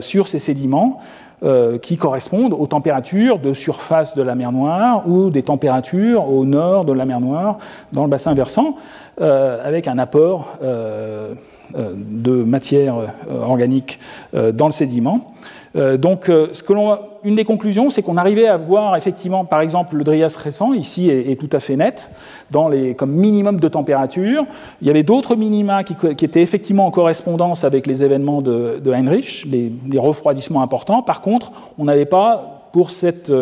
sur 0.00 0.26
ces 0.26 0.40
sédiments. 0.40 0.98
Euh, 1.44 1.78
qui 1.78 1.96
correspondent 1.96 2.52
aux 2.52 2.66
températures 2.66 3.38
de 3.38 3.52
surface 3.52 4.16
de 4.16 4.22
la 4.22 4.34
mer 4.34 4.50
Noire 4.50 5.08
ou 5.08 5.30
des 5.30 5.44
températures 5.44 6.28
au 6.28 6.44
nord 6.44 6.84
de 6.84 6.92
la 6.92 7.04
mer 7.04 7.20
Noire 7.20 7.58
dans 7.92 8.02
le 8.02 8.10
bassin 8.10 8.34
versant, 8.34 8.74
euh, 9.20 9.64
avec 9.64 9.86
un 9.86 9.98
apport 9.98 10.58
euh, 10.64 11.34
de 11.76 12.42
matière 12.42 12.96
organique 13.30 14.00
dans 14.32 14.66
le 14.66 14.72
sédiment. 14.72 15.32
Donc, 15.74 16.24
ce 16.26 16.62
que 16.62 16.72
l'on 16.72 16.98
une 17.24 17.34
des 17.34 17.44
conclusions, 17.44 17.90
c'est 17.90 18.02
qu'on 18.02 18.16
arrivait 18.16 18.46
à 18.46 18.56
voir 18.56 18.96
effectivement, 18.96 19.44
par 19.44 19.60
exemple, 19.60 19.96
le 19.96 20.04
Drias 20.04 20.36
récent, 20.38 20.72
ici, 20.72 21.10
est, 21.10 21.38
tout 21.38 21.48
à 21.52 21.60
fait 21.60 21.76
net, 21.76 22.10
comme 22.52 23.10
minimum 23.10 23.60
de 23.60 23.68
température. 23.68 24.44
Il 24.80 24.86
y 24.86 24.90
avait 24.90 25.02
d'autres 25.02 25.36
minima 25.36 25.84
qui, 25.84 25.94
étaient 26.24 26.42
effectivement 26.42 26.86
en 26.86 26.90
correspondance 26.90 27.64
avec 27.64 27.86
les 27.86 28.02
événements 28.02 28.42
de, 28.42 28.80
Heinrich, 28.86 29.46
les, 29.50 29.98
refroidissements 29.98 30.62
importants. 30.62 31.02
Par 31.02 31.20
contre, 31.20 31.52
on 31.78 31.84
n'avait 31.84 32.06
pas 32.06 32.68
pour, 32.72 32.90
cette, 32.90 33.32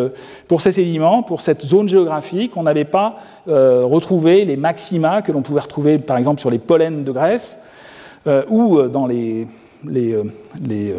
pour 0.47 0.61
ces 0.61 0.71
sédiments, 0.71 1.21
pour 1.21 1.41
cette 1.41 1.63
zone 1.63 1.87
géographique. 1.87 2.57
On 2.57 2.63
n'avait 2.63 2.85
pas 2.85 3.17
retrouvé 3.47 4.45
les 4.45 4.57
maxima 4.57 5.21
que 5.21 5.31
l'on 5.31 5.41
pouvait 5.41 5.61
retrouver 5.61 5.97
par 5.97 6.17
exemple 6.17 6.39
sur 6.39 6.49
les 6.49 6.59
pollens 6.59 7.03
de 7.03 7.11
Grèce 7.11 7.59
ou 8.49 8.81
dans 8.81 9.05
les, 9.05 9.47
les, 9.85 10.17
les, 10.61 10.95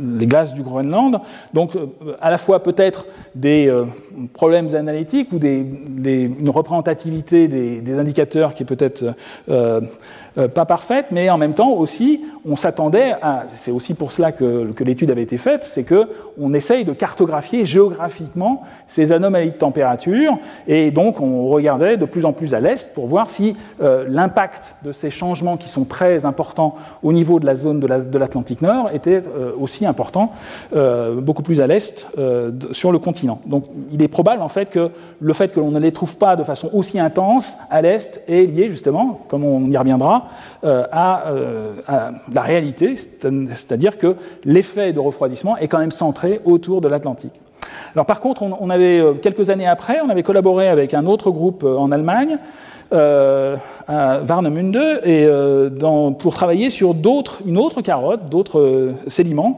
les 0.00 0.26
glaces 0.26 0.54
du 0.54 0.62
Groenland. 0.62 1.20
Donc, 1.52 1.76
euh, 1.76 1.86
à 2.20 2.30
la 2.30 2.38
fois 2.38 2.62
peut-être 2.62 3.06
des 3.34 3.68
euh, 3.68 3.84
problèmes 4.32 4.74
analytiques 4.74 5.32
ou 5.32 5.38
des, 5.38 5.66
une 6.04 6.50
représentativité 6.50 7.48
des, 7.48 7.98
indicateurs 7.98 8.54
qui 8.54 8.62
est 8.62 8.66
peut-être 8.66 9.04
euh, 9.48 9.80
pas 10.54 10.64
parfaite, 10.64 11.06
mais 11.10 11.30
en 11.30 11.38
même 11.38 11.54
temps 11.54 11.70
aussi, 11.70 12.20
on 12.48 12.56
s'attendait 12.56 13.14
à. 13.22 13.44
C'est 13.48 13.70
aussi 13.70 13.94
pour 13.94 14.12
cela 14.12 14.32
que, 14.32 14.72
que 14.72 14.84
l'étude 14.84 15.10
avait 15.10 15.22
été 15.22 15.36
faite, 15.36 15.64
c'est 15.64 15.82
que 15.82 16.08
on 16.40 16.54
essaye 16.54 16.84
de 16.84 16.92
cartographier 16.92 17.64
géographiquement 17.64 18.62
ces 18.86 19.12
anomalies 19.12 19.52
de 19.52 19.56
température, 19.56 20.38
et 20.66 20.90
donc 20.90 21.20
on 21.20 21.48
regardait 21.48 21.96
de 21.96 22.04
plus 22.04 22.24
en 22.24 22.32
plus 22.32 22.54
à 22.54 22.60
l'est 22.60 22.92
pour 22.94 23.06
voir 23.06 23.28
si 23.28 23.56
l'impact 23.80 24.74
de 24.84 24.92
ces 24.92 25.10
changements 25.10 25.56
qui 25.56 25.68
sont 25.68 25.84
très 25.84 26.24
importants 26.24 26.76
au 27.02 27.12
niveau 27.12 27.38
de 27.40 27.46
la 27.46 27.54
zone 27.54 27.80
de 27.80 28.18
l'Atlantique 28.18 28.62
Nord 28.62 28.90
était 28.92 29.22
aussi 29.58 29.86
important, 29.86 30.32
euh, 30.74 31.20
beaucoup 31.20 31.42
plus 31.42 31.60
à 31.60 31.66
l'est, 31.66 32.08
euh, 32.18 32.50
sur 32.72 32.92
le 32.92 32.98
continent. 32.98 33.40
Donc 33.46 33.64
il 33.92 34.02
est 34.02 34.08
probable 34.08 34.42
en 34.42 34.48
fait 34.48 34.70
que 34.70 34.90
le 35.20 35.32
fait 35.32 35.52
que 35.52 35.60
l'on 35.60 35.70
ne 35.70 35.78
les 35.78 35.92
trouve 35.92 36.16
pas 36.16 36.36
de 36.36 36.42
façon 36.42 36.70
aussi 36.72 36.98
intense 36.98 37.56
à 37.70 37.82
l'est 37.82 38.22
est 38.28 38.42
lié 38.42 38.68
justement, 38.68 39.20
comme 39.28 39.44
on 39.44 39.70
y 39.70 39.76
reviendra, 39.76 40.21
euh, 40.64 40.84
à, 40.90 41.24
la 42.32 42.42
réalité, 42.42 42.96
c'est-à-dire 42.96 43.98
que 43.98 44.16
l'effet 44.44 44.92
de 44.92 45.00
refroidissement 45.00 45.56
est 45.56 45.68
quand 45.68 45.78
même 45.78 45.90
centré 45.90 46.40
autour 46.44 46.80
de 46.80 46.88
l'Atlantique. 46.88 47.40
Alors 47.94 48.06
par 48.06 48.20
contre, 48.20 48.42
on, 48.42 48.70
avait 48.70 49.02
quelques 49.22 49.50
années 49.50 49.66
après, 49.66 50.00
on 50.04 50.10
avait 50.10 50.22
collaboré 50.22 50.68
avec 50.68 50.94
un 50.94 51.06
autre 51.06 51.30
groupe 51.30 51.64
en 51.64 51.92
Allemagne 51.92 52.38
euh, 52.92 53.56
à 53.88 54.20
Warnemünde 54.22 55.00
et, 55.04 55.24
euh, 55.24 55.70
pour 56.10 56.34
travailler 56.34 56.68
sur 56.68 56.94
une 57.46 57.56
autre 57.56 57.80
carotte, 57.80 58.28
d'autres 58.28 58.60
euh, 58.60 58.92
sédiments, 59.06 59.56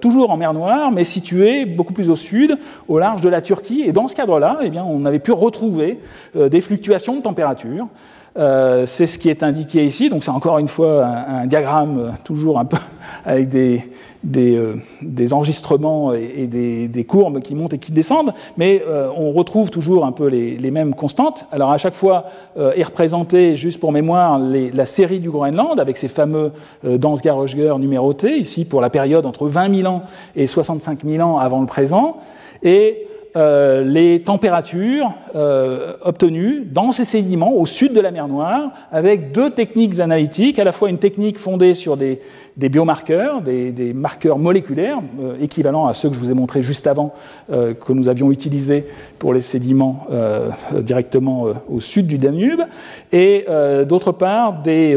toujours 0.00 0.30
en 0.30 0.36
mer 0.36 0.54
Noire, 0.54 0.92
mais 0.92 1.04
situés 1.04 1.64
beaucoup 1.64 1.92
plus 1.92 2.10
au 2.10 2.16
sud, 2.16 2.56
au 2.88 2.98
large 2.98 3.20
de 3.20 3.28
la 3.28 3.42
Turquie. 3.42 3.82
Et 3.84 3.92
dans 3.92 4.06
ce 4.06 4.14
cadre-là, 4.14 4.58
eh 4.62 4.70
bien, 4.70 4.84
on 4.88 5.04
avait 5.04 5.18
pu 5.18 5.32
retrouver 5.32 5.98
des 6.34 6.60
fluctuations 6.60 7.16
de 7.16 7.22
température. 7.22 7.88
C'est 8.36 9.06
ce 9.06 9.18
qui 9.18 9.28
est 9.28 9.42
indiqué 9.42 9.84
ici. 9.84 10.08
Donc 10.08 10.24
c'est 10.24 10.30
encore 10.30 10.58
une 10.58 10.68
fois 10.68 11.06
un 11.06 11.46
diagramme 11.46 12.14
toujours 12.24 12.58
un 12.58 12.64
peu 12.64 12.78
avec 13.24 13.48
des, 13.48 13.84
euh, 14.36 14.74
des, 15.02 15.32
enregistrements 15.32 16.12
et, 16.14 16.46
des, 16.46 17.04
courbes 17.04 17.40
qui 17.40 17.54
montent 17.54 17.74
et 17.74 17.78
qui 17.78 17.92
descendent, 17.92 18.32
mais 18.56 18.82
euh, 18.86 19.08
on 19.16 19.32
retrouve 19.32 19.70
toujours 19.70 20.06
un 20.06 20.12
peu 20.12 20.28
les, 20.28 20.70
mêmes 20.70 20.94
constantes. 20.94 21.46
Alors 21.52 21.70
à 21.70 21.78
chaque 21.78 21.94
fois 21.94 22.24
euh, 22.56 22.72
est 22.74 22.84
représentée, 22.84 23.54
juste 23.54 23.80
pour 23.80 23.92
mémoire, 23.92 24.38
la 24.38 24.86
série 24.86 25.20
du 25.20 25.30
Groenland 25.30 25.78
avec 25.78 25.96
ces 25.96 26.08
fameux 26.08 26.52
Dansgaard 26.84 27.78
numérotés, 27.78 28.38
ici 28.38 28.64
pour 28.64 28.80
la 28.80 28.90
période 28.90 29.26
entre 29.26 29.46
20 29.46 29.82
000 29.82 29.92
ans 29.92 30.02
et 30.36 30.46
65 30.46 31.00
000 31.04 31.28
ans 31.28 31.38
avant 31.38 31.60
le 31.60 31.66
présent. 31.66 32.16
Et 32.62 33.06
euh, 33.36 33.82
les 33.82 34.22
températures 34.22 35.12
euh, 35.34 35.94
obtenues 36.02 36.62
dans 36.64 36.92
ces 36.92 37.04
sédiments 37.04 37.52
au 37.52 37.66
sud 37.66 37.92
de 37.92 38.00
la 38.00 38.12
mer 38.12 38.28
Noire 38.28 38.70
avec 38.92 39.32
deux 39.32 39.50
techniques 39.50 39.98
analytiques, 39.98 40.60
à 40.60 40.64
la 40.64 40.70
fois 40.70 40.88
une 40.88 40.98
technique 40.98 41.38
fondée 41.38 41.74
sur 41.74 41.96
des, 41.96 42.20
des 42.56 42.68
biomarqueurs, 42.68 43.42
des, 43.42 43.92
marqueurs 43.94 44.38
moléculaires, 44.38 44.98
euh, 45.20 45.36
équivalents 45.40 45.86
à 45.86 45.92
ceux 45.92 46.08
que 46.08 46.14
je 46.14 46.20
vous 46.20 46.30
ai 46.30 46.34
montrés 46.34 46.62
juste 46.62 46.86
avant, 46.86 47.12
que 47.48 47.92
nous 47.92 48.08
avions 48.08 48.30
utilisés 48.30 48.86
pour 49.18 49.34
les 49.34 49.40
sédiments 49.40 50.06
directement 50.80 51.46
au 51.68 51.80
sud 51.80 52.06
du 52.06 52.18
Danube, 52.18 52.60
et 53.12 53.46
d'autre 53.86 54.12
part 54.12 54.62
des, 54.62 54.96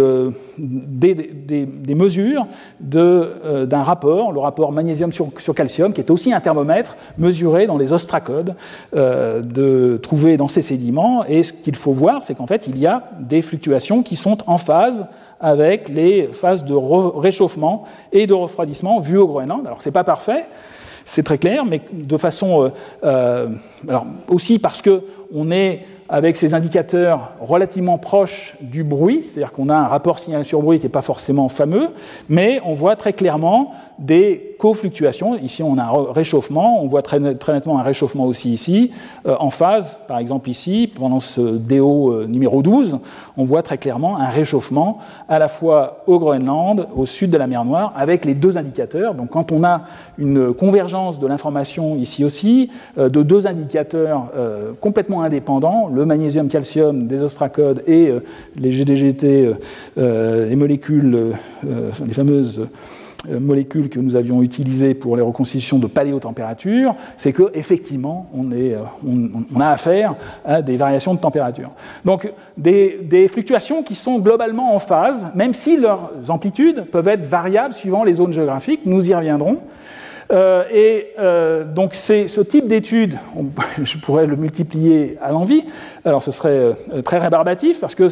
mesures 1.89 2.47
d'un 2.79 3.83
rapport, 3.83 4.31
le 4.31 4.39
rapport 4.39 4.71
magnésium 4.71 5.11
sur, 5.11 5.29
sur, 5.37 5.55
calcium, 5.55 5.93
qui 5.93 6.01
est 6.01 6.11
aussi 6.11 6.33
un 6.33 6.39
thermomètre 6.39 6.95
mesuré 7.17 7.67
dans 7.67 7.77
les 7.77 7.93
ostracodes 7.93 8.55
euh, 8.95 9.41
de 9.41 9.97
trouver 9.97 10.37
dans 10.37 10.47
ces 10.47 10.61
sédiments. 10.61 11.25
Et 11.25 11.43
ce 11.43 11.53
qu'il 11.53 11.75
faut 11.75 11.91
voir, 11.91 12.23
c'est 12.23 12.35
qu'en 12.35 12.47
fait, 12.47 12.67
il 12.67 12.77
y 12.77 12.87
a 12.87 13.03
des 13.19 13.41
fluctuations 13.41 14.03
qui 14.03 14.15
sont 14.15 14.37
en 14.47 14.57
phase 14.57 15.05
avec 15.39 15.89
les 15.89 16.27
phases 16.27 16.63
de 16.63 16.73
réchauffement 16.73 17.83
et 18.11 18.27
de 18.27 18.33
refroidissement 18.33 18.99
vues 18.99 19.17
au 19.17 19.27
Groenland. 19.27 19.65
Alors, 19.65 19.81
ce 19.81 19.89
n'est 19.89 19.93
pas 19.93 20.03
parfait, 20.03 20.45
c'est 21.05 21.23
très 21.23 21.37
clair, 21.37 21.63
mais 21.65 21.81
de 21.91 22.17
façon. 22.17 22.63
Euh, 22.63 22.69
euh, 23.03 23.47
alors, 23.87 24.05
aussi 24.27 24.59
parce 24.59 24.81
qu'on 24.81 25.51
est 25.51 25.85
avec 26.09 26.37
ces 26.37 26.53
indicateurs 26.53 27.33
relativement 27.41 27.97
proches 27.97 28.55
du 28.61 28.83
bruit, 28.83 29.23
c'est-à-dire 29.23 29.51
qu'on 29.51 29.69
a 29.69 29.75
un 29.75 29.87
rapport 29.87 30.19
signal 30.19 30.43
sur 30.43 30.61
bruit 30.61 30.79
qui 30.79 30.85
n'est 30.85 30.91
pas 30.91 31.01
forcément 31.01 31.49
fameux, 31.49 31.89
mais 32.29 32.59
on 32.65 32.73
voit 32.73 32.95
très 32.95 33.13
clairement 33.13 33.71
des 33.99 34.55
co-fluctuations. 34.59 35.35
Ici, 35.35 35.63
on 35.63 35.77
a 35.77 35.83
un 35.83 36.11
réchauffement, 36.11 36.81
on 36.83 36.87
voit 36.87 37.01
très, 37.01 37.19
nettement 37.19 37.79
un 37.79 37.83
réchauffement 37.83 38.25
aussi 38.25 38.51
ici. 38.51 38.91
Euh, 39.25 39.35
en 39.39 39.49
phase, 39.49 39.99
par 40.07 40.19
exemple 40.19 40.49
ici, 40.49 40.91
pendant 40.93 41.19
ce 41.19 41.41
DO 41.41 42.11
euh, 42.11 42.27
numéro 42.27 42.61
12, 42.61 42.99
on 43.37 43.43
voit 43.43 43.63
très 43.63 43.77
clairement 43.77 44.17
un 44.17 44.29
réchauffement 44.29 44.99
à 45.29 45.39
la 45.39 45.47
fois 45.47 46.03
au 46.07 46.19
Groenland, 46.19 46.87
au 46.95 47.05
sud 47.05 47.31
de 47.31 47.37
la 47.37 47.47
mer 47.47 47.65
Noire, 47.65 47.93
avec 47.95 48.25
les 48.25 48.35
deux 48.35 48.57
indicateurs. 48.57 49.13
Donc 49.13 49.29
quand 49.29 49.51
on 49.51 49.63
a 49.63 49.81
une 50.17 50.53
convergence 50.53 51.19
de 51.19 51.27
l'information 51.27 51.95
ici 51.95 52.23
aussi, 52.23 52.69
euh, 52.97 53.09
de 53.09 53.23
deux 53.23 53.47
indicateurs 53.47 54.31
complètement 54.81 55.21
indépendants, 55.21 55.89
le 55.97 56.05
magnésium-calcium 56.05 57.07
des 57.07 57.21
ostracodes 57.21 57.83
et 57.87 58.11
les 58.59 58.71
GDGT, 58.71 59.51
les 59.97 60.55
molécules, 60.55 61.33
les 61.63 62.13
fameuses 62.13 62.67
euh, 63.29 63.39
molécules 63.39 63.89
que 63.89 63.99
nous 63.99 64.15
avions 64.15 64.43
utilisées 64.43 64.93
pour 64.93 65.15
les 65.15 65.23
reconstitutions 65.23 65.79
de 65.79 65.87
paléotempérature, 65.87 66.95
c'est 67.17 67.33
est, 68.51 68.73
euh, 68.73 68.83
on, 69.03 69.59
a 69.59 69.69
affaire 69.69 70.15
à 70.45 70.61
des 70.61 70.77
variations 70.77 71.15
de 71.15 71.19
température. 71.19 71.71
Donc, 72.05 72.31
des, 72.57 73.27
fluctuations 73.27 73.81
qui 73.81 73.95
sont 73.95 74.19
globalement 74.19 74.75
en 74.75 74.79
phase, 74.79 75.29
même 75.33 75.55
si 75.55 75.77
leurs 75.77 76.11
amplitudes 76.29 76.85
peuvent 76.91 77.07
être 77.07 77.25
variables 77.25 77.73
suivant 77.73 78.03
les 78.03 78.13
zones 78.13 78.33
géographiques, 78.33 78.81
nous 78.85 79.09
y 79.09 79.15
reviendrons. 79.15 79.61
Euh, 80.29 80.63
et 80.73 81.13
donc 81.73 81.93
c'est 81.93 82.27
ce 82.27 82.41
type 82.41 82.67
d'étude, 82.67 83.17
je 83.83 83.97
pourrais 83.97 84.27
le 84.27 84.35
multiplier 84.35 85.17
à 85.21 85.31
l'envie, 85.31 85.63
alors 86.03 86.21
ce 86.21 86.31
serait 86.31 86.71
très 87.03 87.17
rébarbatif 87.17 87.79
parce 87.79 87.95
que 87.95 88.07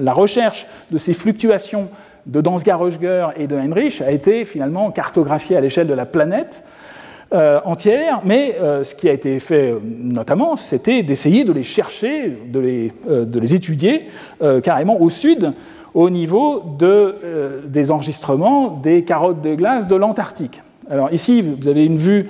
la 0.00 0.12
recherche 0.12 0.66
de 0.90 0.98
ces 0.98 1.14
fluctuations 1.14 1.88
de 2.26 2.40
Dansgaard-Oeschger 2.40 3.28
et 3.36 3.46
de 3.46 3.56
Heinrich 3.56 4.02
a 4.02 4.10
été 4.10 4.44
finalement 4.44 4.90
cartographié 4.90 5.56
à 5.56 5.60
l'échelle 5.60 5.86
de 5.86 5.94
la 5.94 6.06
planète 6.06 6.62
euh, 7.34 7.60
entière, 7.66 8.22
mais 8.24 8.56
euh, 8.58 8.84
ce 8.84 8.94
qui 8.94 9.06
a 9.06 9.12
été 9.12 9.38
fait 9.38 9.72
euh, 9.72 9.80
notamment, 9.84 10.56
c'était 10.56 11.02
d'essayer 11.02 11.44
de 11.44 11.52
les 11.52 11.62
chercher, 11.62 12.38
de 12.46 12.58
les, 12.58 13.54
étudier 13.54 14.06
carrément 14.62 15.00
au 15.00 15.10
sud, 15.10 15.52
au 15.92 16.08
niveau 16.08 16.62
de, 16.78 17.62
des 17.66 17.90
enregistrements 17.90 18.68
des 18.82 19.04
carottes 19.04 19.42
de 19.42 19.54
glace 19.54 19.86
de 19.88 19.96
l'Antarctique. 19.96 20.62
Alors 20.90 21.12
ici, 21.12 21.42
vous 21.42 21.68
avez 21.68 21.84
une 21.84 21.98
vue 21.98 22.28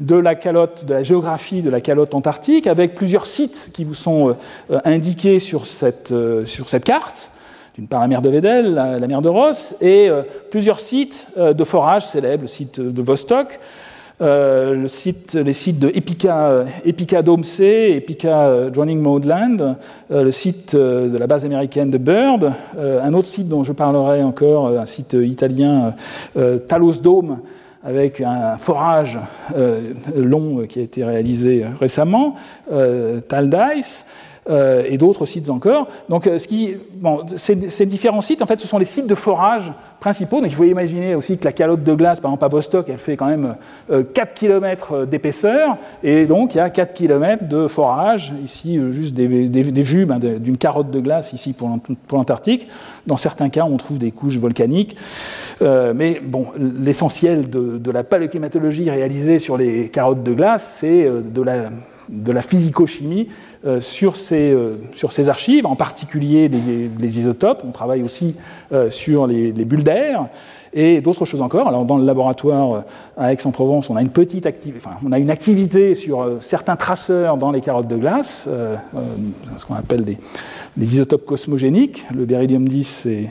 de 0.00 0.16
la 0.16 0.34
calotte, 0.34 0.84
de 0.86 0.94
la 0.94 1.02
géographie 1.02 1.62
de 1.62 1.70
la 1.70 1.80
calotte 1.80 2.14
antarctique, 2.14 2.66
avec 2.66 2.94
plusieurs 2.94 3.26
sites 3.26 3.70
qui 3.72 3.84
vous 3.84 3.94
sont 3.94 4.36
indiqués 4.84 5.38
sur 5.38 5.66
cette, 5.66 6.14
sur 6.44 6.68
cette 6.68 6.84
carte. 6.84 7.30
D'une 7.76 7.86
part 7.86 8.00
la 8.00 8.08
mer 8.08 8.20
de 8.20 8.28
Vedel, 8.28 8.74
la, 8.74 8.98
mer 9.06 9.22
de 9.22 9.28
Ross, 9.28 9.76
et 9.80 10.08
euh, 10.08 10.22
plusieurs 10.50 10.80
sites 10.80 11.28
euh, 11.38 11.52
de 11.52 11.64
forage 11.64 12.04
célèbres, 12.04 12.42
le 12.42 12.48
site 12.48 12.80
de 12.80 13.02
Vostok, 13.02 13.60
euh, 14.20 14.74
les 14.74 15.52
sites 15.52 15.78
de 15.78 15.88
Epica, 15.88 17.22
Dome 17.22 17.44
C, 17.44 17.94
Epica 17.96 18.68
Drowning 18.70 19.00
Modeland, 19.00 19.76
le 20.10 20.30
site 20.30 20.76
de 20.76 21.16
la 21.16 21.26
base 21.26 21.46
américaine 21.46 21.90
de 21.90 21.96
Bird, 21.96 22.52
un 22.78 23.14
autre 23.14 23.28
site 23.28 23.48
dont 23.48 23.64
je 23.64 23.72
parlerai 23.72 24.22
encore, 24.22 24.68
un 24.68 24.84
site 24.84 25.14
italien, 25.14 25.94
Talos 26.68 27.00
Dome, 27.00 27.38
avec 27.82 28.20
un 28.20 28.56
forage 28.56 29.18
long 30.14 30.66
qui 30.66 30.80
a 30.80 30.82
été 30.82 31.04
réalisé 31.04 31.64
récemment, 31.78 32.34
Taldice, 33.28 34.04
euh, 34.50 34.82
et 34.84 34.98
d'autres 34.98 35.26
sites 35.26 35.48
encore. 35.48 35.86
Donc, 36.08 36.28
bon, 36.96 37.20
ces, 37.36 37.86
différents 37.86 38.20
sites, 38.20 38.42
en 38.42 38.46
fait, 38.46 38.58
ce 38.58 38.66
sont 38.66 38.78
les 38.78 38.84
sites 38.84 39.06
de 39.06 39.14
forage 39.14 39.72
principaux. 40.00 40.40
Donc, 40.40 40.50
il 40.50 40.54
faut 40.56 40.64
imaginer 40.64 41.14
aussi 41.14 41.38
que 41.38 41.44
la 41.44 41.52
calotte 41.52 41.84
de 41.84 41.94
glace, 41.94 42.20
par 42.20 42.30
exemple 42.30 42.44
à 42.44 42.48
Vostok, 42.48 42.88
elle 42.88 42.98
fait 42.98 43.16
quand 43.16 43.26
même 43.26 43.54
4 43.88 44.34
km 44.34 45.04
d'épaisseur, 45.04 45.76
et 46.02 46.26
donc 46.26 46.54
il 46.54 46.58
y 46.58 46.60
a 46.60 46.70
4 46.70 46.94
km 46.94 47.48
de 47.48 47.66
forage. 47.66 48.32
Ici, 48.44 48.80
juste 48.90 49.14
des, 49.14 49.26
vues 49.26 50.06
ben, 50.06 50.18
d'une 50.18 50.56
carotte 50.56 50.90
de 50.90 51.00
glace 51.00 51.32
ici 51.32 51.52
pour, 51.52 51.70
l'Antarctique. 52.10 52.66
Dans 53.06 53.16
certains 53.16 53.50
cas, 53.50 53.64
on 53.64 53.76
trouve 53.76 53.98
des 53.98 54.10
couches 54.10 54.38
volcaniques. 54.38 54.96
Euh, 55.62 55.92
mais 55.94 56.20
bon, 56.24 56.46
l'essentiel 56.58 57.48
de, 57.50 57.78
de, 57.78 57.90
la 57.90 58.02
paléoclimatologie 58.02 58.90
réalisée 58.90 59.38
sur 59.38 59.56
les 59.56 59.90
carottes 59.90 60.22
de 60.22 60.32
glace, 60.32 60.78
c'est 60.80 61.08
de 61.08 61.42
la 61.42 61.68
de 62.10 62.32
la 62.32 62.42
physico-chimie 62.42 63.28
euh, 63.64 63.80
sur, 63.80 64.16
ces, 64.16 64.50
euh, 64.52 64.76
sur 64.94 65.12
ces 65.12 65.28
archives, 65.28 65.66
en 65.66 65.76
particulier 65.76 66.48
les, 66.48 67.18
isotopes. 67.18 67.62
On 67.66 67.70
travaille 67.70 68.02
aussi 68.02 68.36
euh, 68.72 68.90
sur 68.90 69.26
les, 69.26 69.52
les 69.52 69.64
bulles 69.64 69.84
d'air 69.84 70.26
et 70.72 71.00
d'autres 71.00 71.24
choses 71.24 71.40
encore. 71.40 71.68
Alors, 71.68 71.84
dans 71.84 71.98
le 71.98 72.04
laboratoire 72.04 72.82
à 73.16 73.32
Aix-en-Provence, 73.32 73.90
on 73.90 73.96
a 73.96 74.02
une 74.02 74.10
petite 74.10 74.46
activité, 74.46 74.80
enfin, 74.84 74.96
on 75.04 75.10
a 75.10 75.18
une 75.18 75.30
activité 75.30 75.94
sur 75.94 76.38
certains 76.40 76.76
traceurs 76.76 77.36
dans 77.36 77.50
les 77.50 77.60
carottes 77.60 77.88
de 77.88 77.96
glace, 77.96 78.48
ce 79.56 79.66
qu'on 79.66 79.74
appelle 79.74 80.04
des, 80.04 80.16
isotopes 80.78 81.26
cosmogéniques, 81.26 82.06
le 82.14 82.24
béridium 82.24 82.68
10 82.68 83.06
et 83.06 83.30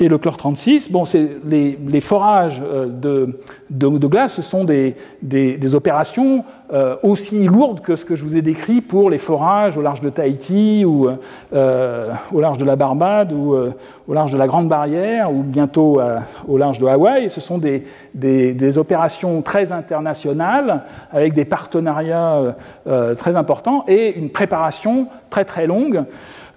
et 0.00 0.08
le 0.08 0.18
chlore 0.18 0.36
36, 0.36 0.90
bon, 0.90 1.04
les, 1.44 1.78
les, 1.86 2.00
forages 2.00 2.62
euh, 2.64 2.86
de, 2.86 3.40
de, 3.70 3.88
de, 3.88 4.06
glace, 4.06 4.34
ce 4.34 4.42
sont 4.42 4.64
des, 4.64 4.94
des, 5.22 5.56
des 5.56 5.74
opérations 5.74 6.44
euh, 6.72 6.96
aussi 7.02 7.44
lourdes 7.44 7.80
que 7.80 7.96
ce 7.96 8.04
que 8.04 8.14
je 8.14 8.24
vous 8.24 8.36
ai 8.36 8.42
décrit 8.42 8.80
pour 8.80 9.10
les 9.10 9.18
forages 9.18 9.76
au 9.76 9.82
large 9.82 10.00
de 10.00 10.10
Tahiti 10.10 10.84
ou 10.84 11.08
euh, 11.52 12.12
au 12.32 12.40
large 12.40 12.58
de 12.58 12.64
la 12.64 12.76
Barbade 12.76 13.32
ou 13.32 13.54
euh, 13.54 13.72
au 14.06 14.14
large 14.14 14.32
de 14.32 14.38
la 14.38 14.46
Grande 14.46 14.68
Barrière 14.68 15.32
ou 15.32 15.42
bientôt 15.42 16.00
au 16.46 16.58
large 16.58 16.78
de 16.78 16.86
Hawaï. 16.86 17.28
Ce 17.30 17.40
sont 17.40 17.58
des, 17.58 17.84
des, 18.14 18.78
opérations 18.78 19.42
très 19.42 19.72
internationales 19.72 20.82
avec 21.10 21.32
des 21.32 21.44
partenariats 21.44 22.54
euh, 22.86 23.14
très 23.14 23.36
importants 23.36 23.84
et 23.88 24.16
une 24.18 24.30
préparation 24.30 25.08
très 25.30 25.44
très 25.44 25.66
longue. 25.66 26.04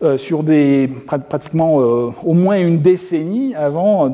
Euh, 0.03 0.17
sur 0.17 0.41
des, 0.41 0.89
pratiquement 1.29 1.79
euh, 1.79 2.09
au 2.23 2.33
moins 2.33 2.59
une 2.59 2.79
décennie 2.79 3.53
avant, 3.53 4.11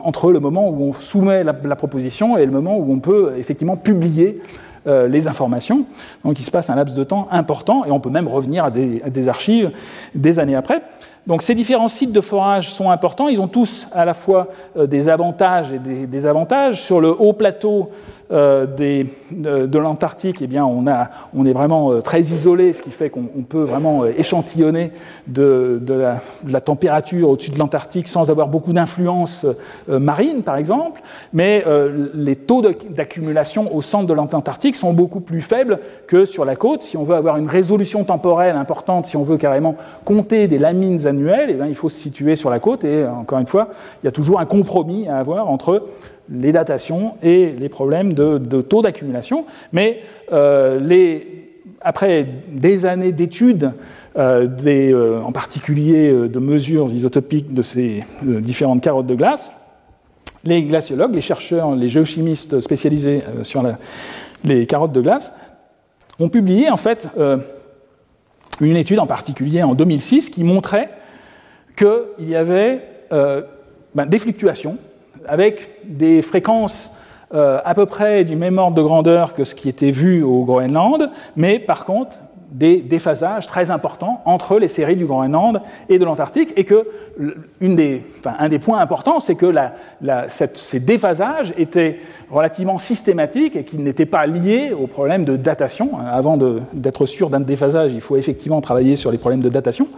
entre 0.00 0.32
le 0.32 0.40
moment 0.40 0.68
où 0.68 0.88
on 0.88 0.92
soumet 0.92 1.44
la, 1.44 1.52
proposition 1.76 2.36
et 2.36 2.44
le 2.44 2.50
moment 2.50 2.76
où 2.76 2.92
on 2.92 2.98
peut 2.98 3.34
effectivement 3.38 3.76
publier 3.76 4.42
euh, 4.88 5.06
les 5.06 5.28
informations. 5.28 5.84
Donc 6.24 6.40
il 6.40 6.44
se 6.44 6.50
passe 6.50 6.68
un 6.68 6.74
laps 6.74 6.96
de 6.96 7.04
temps 7.04 7.28
important 7.30 7.84
et 7.84 7.92
on 7.92 8.00
peut 8.00 8.10
même 8.10 8.26
revenir 8.26 8.64
à 8.64 8.70
des 8.72 9.28
archives 9.28 9.70
des 10.16 10.40
années 10.40 10.56
après. 10.56 10.82
Donc 11.30 11.42
ces 11.42 11.54
différents 11.54 11.86
sites 11.86 12.10
de 12.10 12.20
forage 12.20 12.70
sont 12.70 12.90
importants. 12.90 13.28
Ils 13.28 13.40
ont 13.40 13.46
tous 13.46 13.86
à 13.92 14.04
la 14.04 14.14
fois 14.14 14.48
euh, 14.76 14.88
des 14.88 15.08
avantages 15.08 15.72
et 15.72 15.78
des 15.78 16.08
désavantages. 16.08 16.82
Sur 16.82 17.00
le 17.00 17.10
haut 17.16 17.34
plateau 17.34 17.90
euh, 18.32 18.66
de, 18.66 19.78
l'Antarctique, 19.78 20.42
eh 20.42 20.60
on, 20.60 20.86
est 21.46 21.52
vraiment 21.52 21.92
euh, 21.92 22.00
très 22.00 22.20
isolé, 22.20 22.72
ce 22.72 22.82
qui 22.82 22.90
fait 22.90 23.10
qu'on 23.10 23.28
peut 23.48 23.62
vraiment 23.62 24.06
échantillonner 24.06 24.90
de, 25.28 25.80
la, 26.48 26.60
température 26.60 27.30
au-dessus 27.30 27.52
de 27.52 27.58
l'Antarctique 27.60 28.08
sans 28.08 28.28
avoir 28.28 28.48
beaucoup 28.48 28.72
d'influence 28.72 29.46
marine, 29.88 30.42
par 30.42 30.56
exemple. 30.56 31.00
Mais 31.32 31.64
les 32.14 32.36
taux 32.36 32.62
d'accumulation 32.62 33.74
au 33.74 33.82
centre 33.82 34.06
de 34.06 34.14
l'Antarctique 34.14 34.76
sont 34.76 34.92
beaucoup 34.92 35.20
plus 35.20 35.40
faibles 35.40 35.78
que 36.08 36.24
sur 36.24 36.44
la 36.44 36.56
côte. 36.56 36.82
Si 36.82 36.96
on 36.96 37.04
veut 37.04 37.16
avoir 37.16 37.36
une 37.36 37.48
résolution 37.48 38.04
temporelle 38.04 38.56
importante, 38.56 39.06
si 39.06 39.16
on 39.16 39.22
veut 39.22 39.36
carrément 39.36 39.76
compter 40.04 40.48
des 40.48 40.58
lamines 40.58 41.06
eh 41.28 41.68
il 41.68 41.74
faut 41.74 41.88
se 41.88 41.98
situer 41.98 42.36
sur 42.36 42.50
la 42.50 42.58
côte. 42.58 42.84
Et 42.84 43.06
encore 43.06 43.38
une 43.38 43.46
fois, 43.46 43.70
il 44.02 44.06
y 44.06 44.08
a 44.08 44.12
toujours 44.12 44.40
un 44.40 44.46
compromis 44.46 45.08
à 45.08 45.18
avoir 45.18 45.48
entre 45.48 45.84
les 46.30 46.52
datations 46.52 47.14
et 47.22 47.52
les 47.58 47.68
problèmes 47.68 48.12
de, 48.14 48.38
taux 48.60 48.82
d'accumulation. 48.82 49.44
Mais 49.72 50.00
euh, 50.32 51.18
après 51.80 52.26
des 52.48 52.86
années 52.86 53.12
d'études, 53.12 53.72
euh, 54.16 54.48
euh, 54.66 55.20
en 55.22 55.32
particulier 55.32 56.12
de 56.12 56.38
mesures 56.38 56.88
isotopiques 56.88 57.52
de 57.52 57.62
ces 57.62 58.04
différentes 58.22 58.80
carottes 58.80 59.06
de 59.06 59.14
glace, 59.14 59.52
les 60.44 60.62
glaciologues, 60.62 61.14
les 61.14 61.20
chercheurs, 61.20 61.74
les 61.74 61.88
géochimistes 61.88 62.60
spécialisés 62.60 63.20
sur 63.42 63.62
les 64.44 64.66
carottes 64.66 64.92
de 64.92 65.02
glace 65.02 65.32
ont 66.18 66.30
publié 66.30 66.70
en 66.70 66.78
fait 66.78 67.08
une 68.60 68.76
étude 68.76 69.00
en 69.00 69.06
particulier 69.06 69.62
en 69.62 69.74
2006 69.74 70.30
qui 70.30 70.44
montrait 70.44 70.90
qu'il 71.80 72.28
y 72.28 72.36
avait 72.36 72.82
ben, 73.10 74.06
des 74.06 74.18
fluctuations 74.18 74.76
avec 75.26 75.70
des 75.84 76.22
fréquences 76.22 76.90
euh, 77.32 77.60
à 77.64 77.74
peu 77.74 77.86
près 77.86 78.24
du 78.24 78.34
même 78.34 78.58
ordre 78.58 78.76
de 78.76 78.82
grandeur 78.82 79.34
que 79.34 79.44
ce 79.44 79.54
qui 79.54 79.68
était 79.68 79.92
vu 79.92 80.24
au 80.24 80.44
Groenland, 80.44 81.10
mais 81.36 81.60
par 81.60 81.84
contre 81.84 82.16
des 82.50 82.78
déphasages 82.78 83.46
très 83.46 83.70
importants 83.70 84.22
entre 84.24 84.58
les 84.58 84.68
séries 84.68 84.96
du 84.96 85.06
Groenland 85.06 85.60
et 85.88 85.98
de 85.98 86.04
l'Antarctique, 86.04 86.52
et 86.56 86.64
que 86.64 86.86
des, 87.60 88.02
enfin, 88.18 88.34
un 88.38 88.48
des 88.48 88.58
points 88.58 88.80
importants, 88.80 89.20
c'est 89.20 89.34
que 89.34 89.52
ces 90.54 90.80
déphasages 90.80 91.52
étaient 91.56 91.98
relativement 92.30 92.78
systématiques 92.78 93.56
et 93.56 93.64
qu'ils 93.64 93.82
n'étaient 93.82 94.06
pas 94.06 94.26
liés 94.26 94.72
au 94.72 94.86
problème 94.86 95.24
de 95.24 95.36
datation. 95.36 95.92
Avant 96.10 96.36
d'être 96.72 97.06
sûr 97.06 97.30
d'un 97.30 97.40
déphasage, 97.40 97.92
il 97.92 98.00
faut 98.00 98.16
effectivement 98.16 98.60
travailler 98.60 98.96
sur 98.96 99.10
les 99.10 99.18
problèmes 99.18 99.42
de 99.42 99.48
datation. 99.48 99.88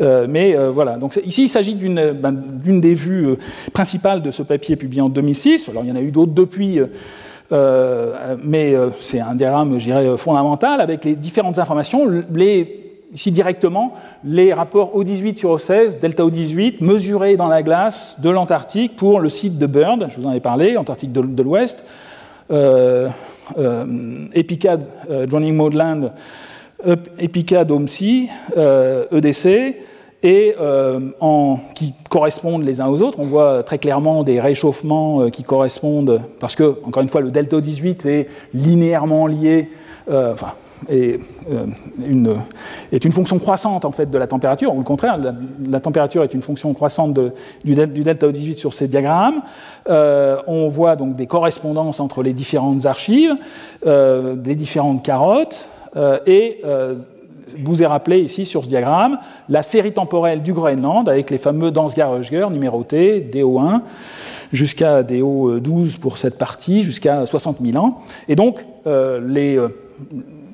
Euh, 0.00 0.26
mais 0.28 0.56
euh, 0.56 0.70
voilà, 0.70 0.96
donc 0.96 1.18
ici 1.24 1.44
il 1.44 1.48
s'agit 1.48 1.74
d'une 1.74 2.12
ben, 2.12 2.32
des 2.32 2.94
vues 2.94 3.26
euh, 3.26 3.38
principales 3.72 4.22
de 4.22 4.30
ce 4.30 4.42
papier 4.42 4.76
publié 4.76 5.02
en 5.02 5.08
2006. 5.08 5.68
Alors 5.68 5.84
il 5.84 5.88
y 5.88 5.92
en 5.92 5.96
a 5.96 6.02
eu 6.02 6.10
d'autres 6.10 6.32
depuis. 6.32 6.80
Mais 7.50 8.74
euh, 8.74 8.90
c'est 8.98 9.20
un 9.20 9.34
diagramme, 9.34 9.78
je 9.78 9.84
dirais, 9.84 10.16
fondamental 10.16 10.80
avec 10.80 11.04
les 11.04 11.16
différentes 11.16 11.58
informations. 11.58 12.06
Les, 12.34 12.86
ici 13.14 13.30
directement, 13.30 13.94
les 14.24 14.52
rapports 14.52 14.96
O18 14.96 15.36
sur 15.36 15.56
O16, 15.56 15.98
delta 16.00 16.24
O18, 16.24 16.84
mesurés 16.84 17.36
dans 17.36 17.48
la 17.48 17.62
glace 17.62 18.16
de 18.20 18.30
l'Antarctique 18.30 18.96
pour 18.96 19.20
le 19.20 19.28
site 19.28 19.58
de 19.58 19.66
Bird, 19.66 20.06
je 20.08 20.20
vous 20.20 20.26
en 20.26 20.32
ai 20.32 20.40
parlé, 20.40 20.76
Antarctique 20.76 21.12
de, 21.12 21.42
l'Ouest, 21.42 21.84
euh, 22.50 23.08
euh, 23.58 24.26
EPICAD, 24.32 24.86
euh, 25.10 25.26
Joining 25.28 25.54
Maudland, 25.54 26.12
EPICAD 27.18 27.70
OMSI, 27.70 28.28
EDC, 29.10 29.76
et 30.26 30.56
euh, 30.60 30.98
qui 31.76 31.94
correspondent 32.10 32.64
les 32.64 32.80
uns 32.80 32.88
aux 32.88 33.00
autres. 33.00 33.20
On 33.20 33.26
voit 33.26 33.62
très 33.62 33.78
clairement 33.78 34.24
des 34.24 34.40
réchauffements 34.40 35.20
euh, 35.20 35.30
qui 35.30 35.44
correspondent, 35.44 36.20
parce 36.40 36.56
que, 36.56 36.80
encore 36.84 37.04
une 37.04 37.08
fois, 37.08 37.20
le 37.20 37.30
delta 37.30 37.60
18 37.60 38.06
est 38.06 38.26
linéairement 38.52 39.28
lié, 39.28 39.70
euh, 40.10 40.32
enfin, 40.32 40.54
est, 40.90 41.20
une, 42.04 42.38
est 42.90 43.04
une 43.04 43.12
fonction 43.12 43.38
croissante 43.38 43.84
en 43.84 43.92
fait 43.92 44.10
de 44.10 44.18
la 44.18 44.26
température, 44.26 44.74
ou 44.74 44.82
contraire, 44.82 45.16
la, 45.70 45.80
température 45.80 46.24
est 46.24 46.34
une 46.34 46.42
fonction 46.42 46.74
croissante 46.74 47.16
du, 47.64 47.74
delta 47.76 48.30
18 48.30 48.56
sur 48.56 48.74
ces 48.74 48.88
diagrammes. 48.88 49.42
On 49.88 50.68
voit 50.68 50.96
donc 50.96 51.14
des 51.14 51.26
correspondances 51.26 52.00
entre 52.00 52.22
les 52.22 52.34
différentes 52.34 52.84
archives, 52.84 53.36
des 53.86 54.54
différentes 54.54 55.02
carottes, 55.02 55.70
et 56.26 56.60
vous 57.64 57.82
ai 57.82 57.86
rappelé 57.86 58.18
ici 58.18 58.44
sur 58.44 58.64
ce 58.64 58.68
diagramme 58.68 59.18
la 59.48 59.62
série 59.62 59.92
temporelle 59.92 60.42
du 60.42 60.52
Groenland 60.52 61.08
avec 61.08 61.30
les 61.30 61.38
fameux 61.38 61.70
Dansgaard-Oeschger 61.70 62.48
numérotés 62.50 63.20
DO1 63.20 63.82
jusqu'à 64.52 65.02
DO12 65.02 65.98
pour 65.98 66.16
cette 66.16 66.38
partie, 66.38 66.82
jusqu'à 66.82 67.26
60 67.26 67.58
000 67.60 67.84
ans. 67.84 67.98
Et 68.28 68.36
donc, 68.36 68.64
euh, 68.86 69.68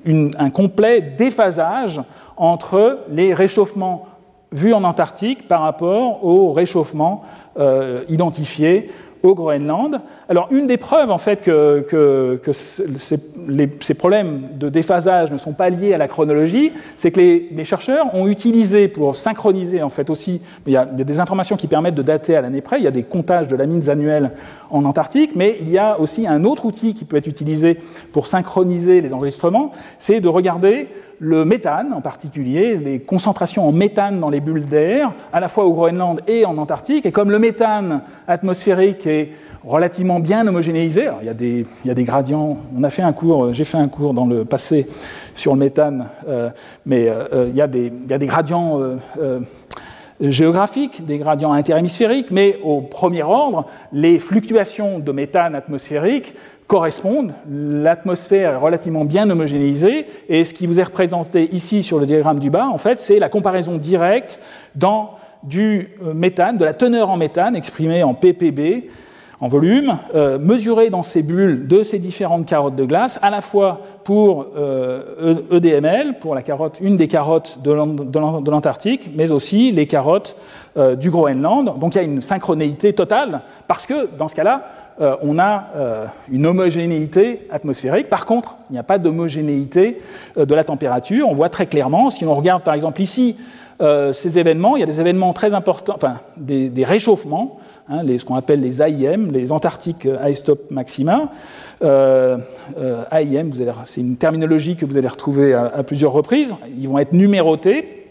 une, 0.04 0.34
un 0.38 0.50
complet 0.50 1.00
déphasage 1.00 2.02
entre 2.36 3.00
les 3.10 3.34
réchauffements 3.34 4.06
vus 4.52 4.74
en 4.74 4.84
Antarctique 4.84 5.48
par 5.48 5.62
rapport 5.62 6.24
aux 6.24 6.52
réchauffements 6.52 7.22
euh, 7.58 8.04
identifiés 8.08 8.90
au 9.22 9.34
Groenland. 9.34 10.00
Alors, 10.28 10.48
une 10.50 10.66
des 10.66 10.76
preuves, 10.76 11.10
en 11.10 11.18
fait, 11.18 11.42
que, 11.42 12.40
ces, 12.52 13.94
problèmes 13.94 14.42
de 14.58 14.68
déphasage 14.68 15.30
ne 15.30 15.36
sont 15.36 15.52
pas 15.52 15.70
liés 15.70 15.94
à 15.94 15.98
la 15.98 16.08
chronologie, 16.08 16.72
c'est 16.96 17.10
que 17.10 17.20
les, 17.20 17.48
les, 17.52 17.64
chercheurs 17.64 18.14
ont 18.14 18.26
utilisé 18.26 18.88
pour 18.88 19.14
synchroniser, 19.14 19.82
en 19.82 19.88
fait, 19.88 20.10
aussi, 20.10 20.40
il 20.66 20.72
y, 20.72 20.76
a, 20.76 20.88
il 20.92 20.98
y 20.98 21.02
a 21.02 21.04
des 21.04 21.20
informations 21.20 21.56
qui 21.56 21.66
permettent 21.66 21.94
de 21.94 22.02
dater 22.02 22.36
à 22.36 22.40
l'année 22.40 22.60
près, 22.60 22.78
il 22.78 22.84
y 22.84 22.88
a 22.88 22.92
des 22.92 23.04
comptages 23.04 23.48
de 23.48 23.56
lamines 23.56 23.88
annuelles 23.88 24.32
en 24.70 24.84
Antarctique, 24.84 25.32
mais 25.36 25.56
il 25.60 25.68
y 25.68 25.78
a 25.78 26.00
aussi 26.00 26.26
un 26.26 26.44
autre 26.44 26.64
outil 26.64 26.94
qui 26.94 27.04
peut 27.04 27.16
être 27.16 27.26
utilisé 27.26 27.78
pour 28.12 28.26
synchroniser 28.26 29.00
les 29.00 29.12
enregistrements, 29.12 29.72
c'est 29.98 30.20
de 30.20 30.28
regarder 30.28 30.88
le 31.24 31.44
méthane 31.44 31.92
en 31.92 32.00
particulier, 32.00 32.76
les 32.76 32.98
concentrations 32.98 33.68
en 33.68 33.72
méthane 33.72 34.18
dans 34.18 34.28
les 34.28 34.40
bulles 34.40 34.66
d'air, 34.66 35.12
à 35.32 35.38
la 35.38 35.46
fois 35.46 35.64
au 35.64 35.72
Groenland 35.72 36.20
et 36.26 36.44
en 36.44 36.58
Antarctique. 36.58 37.06
Et 37.06 37.12
comme 37.12 37.30
le 37.30 37.38
méthane 37.38 38.02
atmosphérique 38.26 39.06
été 39.06 39.32
relativement 39.64 40.18
bien 40.18 40.46
homogénéisé. 40.46 41.08
il, 41.20 41.26
y 41.26 41.30
a 41.90 41.94
des, 41.94 42.04
gradients. 42.04 42.56
On 42.76 42.82
a 42.82 42.90
fait 42.90 43.02
un 43.02 43.12
cours, 43.12 43.52
j'ai 43.52 43.64
fait 43.64 43.78
un 43.78 43.88
cours 43.88 44.14
dans 44.14 44.26
le 44.26 44.44
passé 44.44 44.88
sur 45.34 45.54
le 45.54 45.60
méthane, 45.60 46.08
euh, 46.28 46.50
mais 46.84 47.06
euh, 47.08 47.48
il, 47.48 47.56
y 47.56 47.62
a 47.62 47.68
des, 47.68 47.92
gradients 48.26 48.80
euh, 48.80 49.40
géographiques, 50.30 51.04
des 51.04 51.18
gradients 51.18 51.52
interhémisphériques, 51.52 52.30
mais 52.30 52.58
au 52.62 52.80
premier 52.80 53.22
ordre, 53.22 53.66
les 53.92 54.18
fluctuations 54.18 54.98
de 54.98 55.12
méthane 55.12 55.54
atmosphérique 55.54 56.34
correspondent. 56.66 57.32
L'atmosphère 57.50 58.52
est 58.52 58.56
relativement 58.56 59.04
bien 59.04 59.28
homogénéisée, 59.28 60.06
et 60.28 60.44
ce 60.44 60.54
qui 60.54 60.66
vous 60.66 60.80
est 60.80 60.84
représenté 60.84 61.52
ici 61.52 61.82
sur 61.82 61.98
le 61.98 62.06
diagramme 62.06 62.38
du 62.38 62.50
bas, 62.50 62.68
en 62.68 62.78
fait, 62.78 62.98
c'est 62.98 63.18
la 63.18 63.28
comparaison 63.28 63.76
directe 63.76 64.40
du 65.42 65.88
méthane, 66.14 66.56
de 66.56 66.64
la 66.64 66.72
teneur 66.72 67.10
en 67.10 67.16
méthane 67.16 67.56
exprimée 67.56 68.02
en 68.02 68.14
ppb 68.14 68.84
en 69.42 69.48
volume, 69.48 69.98
euh, 70.14 70.38
mesuré 70.38 70.88
dans 70.88 71.02
ces 71.02 71.20
bulles 71.20 71.66
de 71.66 71.82
ces 71.82 71.98
différentes 71.98 72.46
carottes 72.46 72.76
de 72.76 72.84
glace, 72.84 73.18
à 73.22 73.28
la 73.28 73.40
fois 73.40 73.80
pour 74.04 74.46
euh, 74.56 75.34
EDML, 75.50 76.10
e 76.10 76.12
pour 76.20 76.36
la 76.36 76.42
carotte, 76.42 76.78
une 76.80 76.96
des 76.96 77.08
carottes 77.08 77.58
de 77.60 78.50
l'Antarctique, 78.50 79.10
mais 79.16 79.32
aussi 79.32 79.72
les 79.72 79.88
carottes 79.88 80.36
euh, 80.76 80.94
du 80.94 81.10
Groenland. 81.10 81.76
Donc 81.80 81.96
il 81.96 81.98
y 81.98 82.00
a 82.00 82.04
une 82.04 82.20
synchronéité 82.20 82.92
totale, 82.92 83.40
parce 83.66 83.84
que 83.84 84.08
dans 84.16 84.28
ce 84.28 84.36
cas-là, 84.36 84.62
euh, 85.00 85.16
on 85.22 85.40
a 85.40 85.64
une 86.30 86.46
homogénéité 86.46 87.48
atmosphérique. 87.50 88.06
Par 88.06 88.26
contre, 88.26 88.56
il 88.70 88.74
n'y 88.74 88.78
a 88.78 88.84
pas 88.84 88.98
d'homogénéité 88.98 89.98
de 90.36 90.54
la 90.54 90.62
température. 90.62 91.28
On 91.28 91.34
voit 91.34 91.48
très 91.48 91.66
clairement, 91.66 92.10
si 92.10 92.24
on 92.24 92.34
regarde 92.34 92.62
par 92.62 92.74
exemple 92.74 93.02
ici 93.02 93.36
ces 94.12 94.38
événements, 94.38 94.76
il 94.76 94.80
y 94.80 94.82
a 94.82 94.86
des 94.86 95.00
événements 95.00 95.32
très 95.32 95.54
importants, 95.54 95.94
enfin 95.96 96.20
des 96.36 96.84
réchauffements 96.84 97.58
Hein, 97.88 98.02
ce 98.16 98.24
qu'on 98.24 98.36
appelle 98.36 98.60
les 98.60 98.80
AIM, 98.80 99.32
les 99.32 99.50
Antarctic 99.50 100.06
Ice 100.28 100.38
Stop 100.38 100.70
Maxima. 100.70 101.30
Euh, 101.82 102.38
euh 102.78 103.04
AIM, 103.10 103.50
c'est 103.86 104.00
une 104.00 104.16
terminologie 104.16 104.76
que 104.76 104.86
vous 104.86 104.96
allez 104.96 105.08
retrouver 105.08 105.52
à, 105.52 105.82
plusieurs 105.82 106.12
reprises. 106.12 106.54
Ils 106.78 106.88
vont 106.88 106.98
être 106.98 107.12
numérotés. 107.12 108.06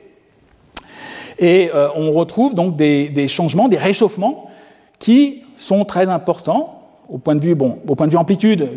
Et 1.40 1.72
euh, 1.74 1.88
on 1.96 2.12
retrouve 2.12 2.54
donc 2.54 2.76
des, 2.76 3.28
changements, 3.28 3.70
des 3.70 3.78
réchauffements 3.78 4.50
qui 5.00 5.44
sont 5.58 5.86
très 5.86 6.10
importants 6.10 6.82
au 7.10 7.18
point 7.18 7.36
de 7.36 7.44
vue, 7.44 7.56
bon, 7.56 7.80
au 7.88 7.96
point 7.96 8.08
de 8.08 8.12
vue 8.12 8.18
amplitude, 8.18 8.70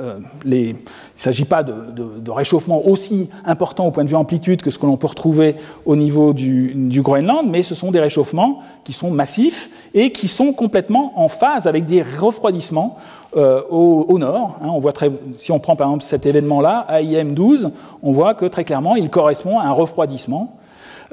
euh, 0.00 0.20
il 0.44 0.74
ne 0.74 0.74
s'agit 1.16 1.44
pas 1.44 1.62
de, 1.62 2.30
réchauffement 2.30 2.86
aussi 2.86 3.28
important 3.44 3.86
au 3.86 3.90
point 3.90 4.04
de 4.04 4.08
vue 4.08 4.16
amplitude 4.16 4.62
que 4.62 4.70
ce 4.70 4.78
que 4.78 4.86
l'on 4.86 4.96
peut 4.96 5.08
retrouver 5.08 5.56
au 5.86 5.96
niveau 5.96 6.32
du, 6.32 7.00
Groenland, 7.02 7.48
mais 7.48 7.62
ce 7.62 7.74
sont 7.74 7.90
des 7.90 8.00
réchauffements 8.00 8.60
qui 8.84 8.92
sont 8.92 9.10
massifs 9.10 9.70
et 9.94 10.12
qui 10.12 10.28
sont 10.28 10.52
complètement 10.52 11.12
en 11.16 11.28
phase 11.28 11.66
avec 11.66 11.84
des 11.84 12.02
refroidissements 12.02 12.96
euh, 13.36 13.62
au, 13.70 14.18
nord. 14.18 14.58
Hein. 14.62 14.68
on 14.72 14.78
voit 14.78 14.92
très, 14.92 15.10
si 15.38 15.52
on 15.52 15.58
prend 15.58 15.76
par 15.76 15.88
exemple 15.88 16.04
cet 16.04 16.26
événement-là, 16.26 16.86
AIM 16.90 17.32
12, 17.32 17.70
on 18.02 18.12
voit 18.12 18.34
que 18.34 18.46
très 18.46 18.64
clairement 18.64 18.96
il 18.96 19.10
correspond 19.10 19.58
à 19.58 19.64
un 19.64 19.72
refroidissement 19.72 20.57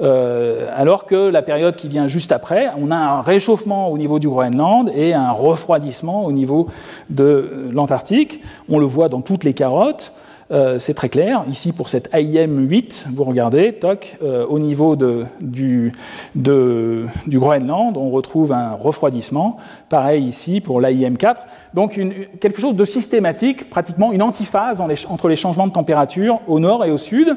euh, 0.00 0.68
alors 0.74 1.06
que 1.06 1.30
la 1.30 1.42
période 1.42 1.76
qui 1.76 1.88
vient 1.88 2.06
juste 2.06 2.32
après, 2.32 2.68
on 2.78 2.90
a 2.90 2.96
un 2.96 3.20
réchauffement 3.22 3.88
au 3.88 3.98
niveau 3.98 4.18
du 4.18 4.28
Groenland 4.28 4.90
et 4.94 5.14
un 5.14 5.30
refroidissement 5.30 6.24
au 6.24 6.32
niveau 6.32 6.68
de 7.10 7.68
l'Antarctique. 7.72 8.42
On 8.68 8.78
le 8.78 8.86
voit 8.86 9.08
dans 9.08 9.20
toutes 9.22 9.44
les 9.44 9.54
carottes. 9.54 10.12
Euh, 10.52 10.78
c'est 10.78 10.94
très 10.94 11.08
clair. 11.08 11.42
Ici, 11.50 11.72
pour 11.72 11.88
cette 11.88 12.08
AIM 12.12 12.68
8, 12.68 13.08
vous 13.12 13.24
regardez, 13.24 13.72
toc, 13.72 14.16
euh, 14.22 14.46
au 14.46 14.60
niveau 14.60 14.94
de, 14.94 15.24
du, 15.40 15.92
du, 16.36 17.38
Groenland, 17.38 17.96
on 17.96 18.10
retrouve 18.10 18.52
un 18.52 18.74
refroidissement. 18.74 19.56
Pareil 19.88 20.22
ici 20.22 20.60
pour 20.60 20.80
l'AIM 20.80 21.16
4. 21.16 21.42
Donc, 21.74 21.96
une, 21.96 22.12
quelque 22.40 22.60
chose 22.60 22.76
de 22.76 22.84
systématique, 22.84 23.68
pratiquement 23.68 24.12
une 24.12 24.22
antiphase 24.22 24.80
entre 24.80 25.28
les 25.28 25.36
changements 25.36 25.66
de 25.66 25.72
température 25.72 26.38
au 26.46 26.60
nord 26.60 26.84
et 26.84 26.92
au 26.92 26.98
sud. 26.98 27.36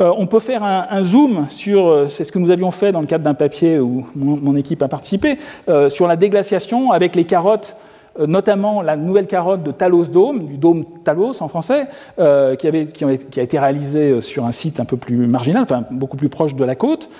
Euh, 0.00 0.12
on 0.16 0.26
peut 0.26 0.40
faire 0.40 0.62
un, 0.62 1.02
zoom 1.02 1.46
sur, 1.48 1.86
euh, 1.86 2.08
c'est 2.08 2.24
ce 2.24 2.32
que 2.32 2.38
nous 2.38 2.50
avions 2.50 2.70
fait 2.70 2.92
dans 2.92 3.00
le 3.00 3.06
cadre 3.06 3.24
d'un 3.24 3.34
papier 3.34 3.78
où 3.78 4.06
mon, 4.14 4.56
équipe 4.56 4.82
a 4.82 4.88
participé, 4.88 5.38
euh, 5.68 5.88
sur 5.88 6.06
la 6.06 6.16
déglaciation 6.16 6.92
avec 6.92 7.16
les 7.16 7.24
carottes 7.24 7.76
notamment 8.18 8.80
la 8.80 8.96
nouvelle 8.96 9.26
carotte 9.26 9.62
de 9.62 9.70
Talos 9.70 10.06
Dome, 10.06 10.46
du 10.46 10.56
dôme 10.56 10.86
Talos 11.04 11.42
en 11.42 11.48
français, 11.48 11.86
qui, 12.16 12.66
avait, 12.66 12.86
qui, 12.86 13.04
a 13.04 13.42
été 13.42 13.58
réalisée 13.58 14.22
sur 14.22 14.46
un 14.46 14.52
site 14.52 14.80
un 14.80 14.86
peu 14.86 14.96
plus 14.96 15.26
marginal, 15.26 15.64
enfin 15.64 15.84
beaucoup 15.90 16.16
plus 16.16 16.30
proche 16.30 16.54
de 16.54 16.64
la 16.64 16.76
côte. 16.76 17.10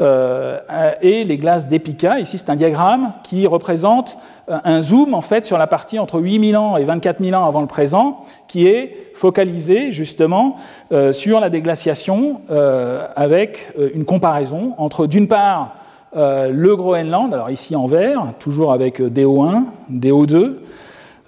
Euh, 0.00 0.58
et 1.02 1.24
les 1.24 1.38
glaces 1.38 1.66
d'Epica. 1.66 2.20
Ici, 2.20 2.38
c'est 2.38 2.50
un 2.50 2.56
diagramme 2.56 3.14
qui 3.24 3.48
représente 3.48 4.16
euh, 4.48 4.58
un 4.62 4.80
zoom 4.80 5.12
en 5.12 5.20
fait 5.20 5.44
sur 5.44 5.58
la 5.58 5.66
partie 5.66 5.98
entre 5.98 6.20
8000 6.20 6.56
ans 6.56 6.76
et 6.76 6.84
24 6.84 7.22
000 7.22 7.40
ans 7.40 7.46
avant 7.46 7.60
le 7.60 7.66
présent, 7.66 8.20
qui 8.46 8.68
est 8.68 9.10
focalisé 9.14 9.90
justement 9.90 10.56
euh, 10.92 11.12
sur 11.12 11.40
la 11.40 11.50
déglaciation 11.50 12.40
avec 13.16 13.72
une 13.94 14.04
comparaison 14.04 14.74
entre 14.78 15.06
d'une 15.06 15.28
part 15.28 15.74
le 16.14 16.74
Groenland, 16.74 17.32
alors 17.34 17.50
ici 17.50 17.76
en 17.76 17.86
vert, 17.86 18.32
toujours 18.38 18.72
avec 18.72 19.00
DO1, 19.00 19.64
DO2, 19.92 20.54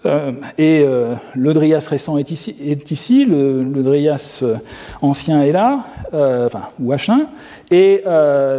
euh, 0.06 0.32
et 0.56 0.82
euh, 0.82 1.14
le 1.34 1.52
Drias 1.52 1.86
récent 1.90 2.16
est 2.16 2.30
ici, 2.30 2.56
est 2.66 3.10
le, 3.26 3.82
Drias 3.82 4.40
euh, 4.42 4.56
ancien 5.02 5.42
est 5.42 5.52
là, 5.52 5.84
enfin, 6.12 6.62
ou 6.80 6.92
H1, 6.92 7.26
et 7.70 8.02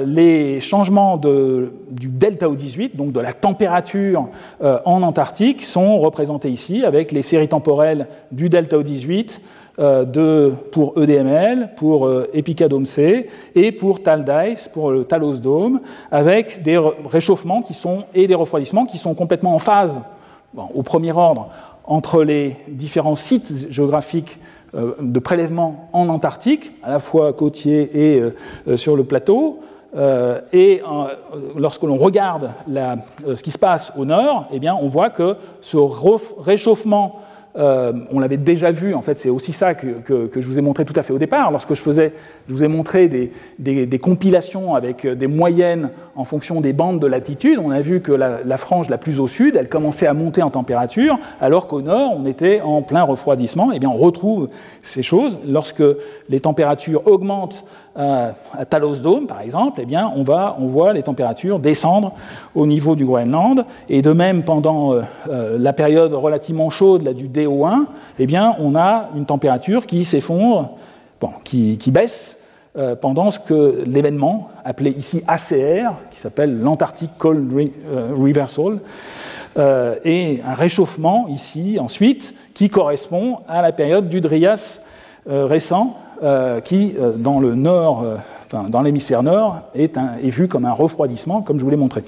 les 0.06 0.62
changements 0.62 1.18
du 1.18 2.08
delta 2.08 2.48
O18, 2.48 2.96
donc 2.96 3.12
de 3.12 3.20
la 3.20 3.34
température 3.34 4.28
en 4.62 5.02
Antarctique, 5.02 5.64
sont 5.64 6.00
représentés 6.00 6.50
ici 6.50 6.86
avec 6.86 7.12
les 7.12 7.22
séries 7.22 7.50
temporelles 7.50 8.08
du 8.32 8.48
delta 8.50 8.78
O18 8.78 9.40
de, 9.80 10.54
pour 10.72 10.94
EDML, 11.02 11.72
pour 11.76 12.10
Epicadome 12.34 12.86
C 12.86 13.28
et 13.56 13.72
pour 13.72 14.02
TALDICE, 14.02 14.70
pour 14.70 14.92
le 14.92 15.04
Talos 15.04 15.40
Dome, 15.40 15.82
avec 16.12 16.62
des 16.64 16.80
réchauffements 17.10 17.62
qui 17.62 17.74
sont, 17.74 18.06
et 18.14 18.28
des 18.28 18.36
refroidissements 18.36 18.86
qui 18.86 18.98
sont 18.98 19.14
complètement 19.14 19.56
en 19.56 19.60
phase 19.60 20.02
au 20.56 20.84
premier 20.84 21.12
ordre 21.12 21.50
entre 21.86 22.24
les 22.24 22.56
différents 22.68 23.16
sites 23.16 23.72
géographiques 23.72 24.40
euh, 24.74 24.94
de 25.00 25.20
prélèvement 25.20 25.90
en 25.92 26.08
Antarctique, 26.08 26.74
à 26.84 26.90
la 26.90 27.00
fois 27.00 27.34
côtier 27.34 28.14
et 28.14 28.22
euh, 28.22 28.36
euh, 28.68 28.78
sur 28.78 28.96
le 28.96 29.04
plateau. 29.04 29.60
et 30.54 30.82
lorsque 31.58 31.84
l'on 31.84 31.98
regarde 31.98 32.52
ce 32.66 33.44
qui 33.44 33.52
se 33.52 33.58
passe 33.58 33.92
au 33.98 34.06
nord, 34.06 34.46
eh 34.54 34.60
bien, 34.60 34.74
on 34.74 34.88
voit 34.88 35.10
que 35.10 35.36
ce 35.60 35.76
réchauffement 36.40 37.20
euh, 37.58 37.94
on 38.12 38.20
l'avait 38.20 38.38
déjà 38.38 38.72
vu, 38.72 38.94
en 38.94 39.02
fait, 39.02 39.18
c'est 39.18 39.30
aussi 39.30 39.52
ça 39.52 39.74
que, 39.74 39.88
je 40.08 40.48
vous 40.48 40.58
ai 40.58 40.62
montré 40.62 40.86
tout 40.86 40.94
à 40.96 41.02
fait 41.02 41.14
au 41.14 41.18
départ. 41.18 41.52
Lorsque 41.52 41.74
je 41.74 41.82
faisais, 41.82 42.14
je 42.48 42.54
vous 42.54 42.64
ai 42.64 42.68
montré 42.68 43.08
des, 43.08 44.00
compilations 44.00 44.76
avec 44.76 45.06
des 45.06 45.28
moyennes 45.28 45.90
en 46.16 46.24
fonction 46.24 46.62
des 46.62 46.74
bandes 46.74 47.00
de 47.00 47.08
latitude, 47.08 47.60
on 47.60 47.72
a 47.72 47.82
vu 47.82 48.02
que 48.02 48.12
la, 48.12 48.58
frange 48.58 48.90
la 48.90 48.98
plus 48.98 49.20
au 49.20 49.28
sud, 49.28 49.56
elle 49.56 49.70
commençait 49.70 50.08
à 50.08 50.14
monter 50.14 50.44
en 50.44 50.50
température, 50.50 51.20
alors 51.40 51.68
qu'au 51.68 51.82
nord, 51.82 52.14
on 52.16 52.26
était 52.26 52.62
en 52.62 52.82
plein 52.82 53.04
refroidissement. 53.04 53.72
Et 53.72 53.78
eh 53.78 53.80
bien, 53.80 53.90
on 53.90 53.98
retrouve 53.98 54.48
ces 54.82 55.04
choses 55.04 55.40
lorsque 55.48 55.84
les 56.30 56.40
températures 56.40 57.08
augmentent 57.08 57.66
à 57.96 58.66
Talos 58.70 58.98
Dome, 58.98 59.28
par 59.28 59.42
exemple, 59.42 59.82
eh 59.82 59.86
bien, 59.86 60.12
on, 60.16 60.24
voit 60.68 60.94
les 60.94 61.04
températures 61.04 61.60
descendre 61.60 62.14
au 62.56 62.66
niveau 62.66 62.96
du 62.96 63.06
Groenland. 63.06 63.66
Et 63.90 64.02
de 64.02 64.12
même, 64.12 64.44
pendant 64.44 64.94
euh, 64.94 65.02
euh, 65.30 65.58
la 65.60 65.74
période 65.74 66.14
relativement 66.14 66.70
chaude 66.70 67.04
là, 67.04 67.14
du 67.14 67.28
DO1, 67.28 67.86
eh 68.20 68.26
bien, 68.26 68.56
on 68.60 68.76
a 68.76 69.10
une 69.16 69.26
température 69.26 69.86
qui 69.86 70.06
s'effondre, 70.06 70.72
bon, 71.20 71.32
qui, 71.44 71.78
baisse 71.88 72.38
euh, 72.78 72.96
pendant 72.96 73.30
ce 73.30 73.40
que 73.40 73.84
l'événement 73.86 74.50
appelé 74.64 74.92
ici 74.92 75.22
ACR, 75.28 75.94
qui 76.12 76.20
s'appelle 76.20 76.60
l'Antarctic 76.62 77.12
Cold 77.18 77.52
Reversal, 78.16 78.80
et 80.06 80.40
un 80.48 80.54
réchauffement 80.54 81.28
ici 81.28 81.78
ensuite 81.78 82.34
qui 82.54 82.70
correspond 82.70 83.40
à 83.50 83.62
la 83.62 83.74
période 83.74 84.08
du 84.08 84.22
Drias 84.22 84.80
récent, 85.28 85.98
euh, 86.10 86.11
qui, 86.64 86.94
euh, 87.00 87.14
dans 87.14 87.40
le 87.40 87.56
nord, 87.56 88.04
euh, 88.04 88.16
enfin, 88.46 88.70
dans 88.70 88.82
l'hémisphère 88.82 89.24
nord, 89.24 89.62
est, 89.74 89.98
vu 90.24 90.48
comme 90.48 90.66
un 90.66 90.72
refroidissement, 90.72 91.42
comme 91.42 91.58
je 91.58 91.64
vous 91.64 91.70
l'ai 91.70 91.78
montré. 91.78 92.04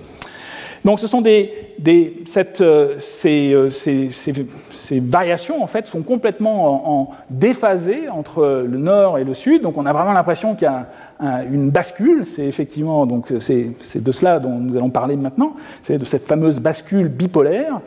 Donc, 0.85 0.99
ce 0.99 1.07
sont 1.07 1.21
des, 1.21 1.73
des 1.79 2.23
cette, 2.25 2.63
ces, 2.97 3.69
ces, 3.71 4.09
ces, 4.11 4.99
variations 4.99 5.63
en 5.63 5.67
fait 5.67 5.87
sont 5.87 6.01
complètement 6.01 6.99
en, 6.99 7.09
déphasées 7.29 8.09
entre 8.09 8.65
le 8.67 8.77
nord 8.77 9.17
et 9.17 9.23
le 9.23 9.33
sud. 9.33 9.61
Donc, 9.61 9.77
on 9.77 9.85
a 9.85 9.93
vraiment 9.93 10.11
l'impression 10.11 10.55
qu'il 10.55 10.67
y 10.67 11.25
a 11.25 11.43
une 11.49 11.69
bascule. 11.69 12.25
C'est 12.25 12.45
effectivement 12.45 13.05
donc 13.05 13.31
c'est 13.39 14.03
de 14.03 14.11
cela 14.11 14.39
dont 14.39 14.57
nous 14.59 14.75
allons 14.75 14.89
parler 14.89 15.15
maintenant. 15.15 15.53
C'est 15.83 15.97
de 15.97 16.05
cette 16.05 16.27
fameuse 16.27 16.59
bascule 16.59 17.07
bipolaire. 17.07 17.79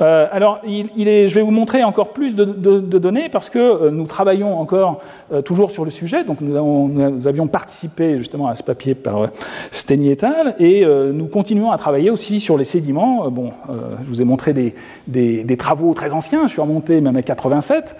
Euh, 0.00 0.26
alors, 0.30 0.60
il, 0.66 1.08
est, 1.08 1.28
je 1.28 1.34
vais 1.34 1.42
vous 1.42 1.50
montrer 1.50 1.82
encore 1.82 2.12
plus 2.12 2.36
de, 2.36 2.44
données 2.44 3.28
parce 3.28 3.50
que 3.50 3.58
euh, 3.58 3.90
nous 3.90 4.06
travaillons 4.06 4.58
encore 4.58 5.00
euh, 5.32 5.42
toujours 5.42 5.70
sur 5.70 5.84
le 5.84 5.90
sujet. 5.90 6.24
Donc, 6.24 6.40
nous, 6.40 7.26
avions 7.26 7.48
participé 7.48 8.16
justement 8.16 8.48
à 8.48 8.54
ce 8.54 8.62
papier 8.62 8.94
par 8.94 9.26
Steny 9.70 10.10
et 10.10 10.24
al. 10.24 10.54
Et 10.58 10.84
nous 11.12 11.26
continuons 11.26 11.72
à 11.72 11.78
travailler 11.78 12.10
aussi 12.10 12.40
sur 12.40 12.56
les 12.56 12.64
sédiments. 12.64 13.30
bon, 13.30 13.50
je 13.68 14.08
vous 14.08 14.22
ai 14.22 14.24
montré 14.24 14.52
des, 14.52 14.74
des, 15.06 15.56
travaux 15.56 15.94
très 15.94 16.12
anciens. 16.12 16.46
Je 16.46 16.52
suis 16.52 16.60
remonté 16.60 17.00
même 17.00 17.16
à 17.16 17.22
87. 17.22 17.96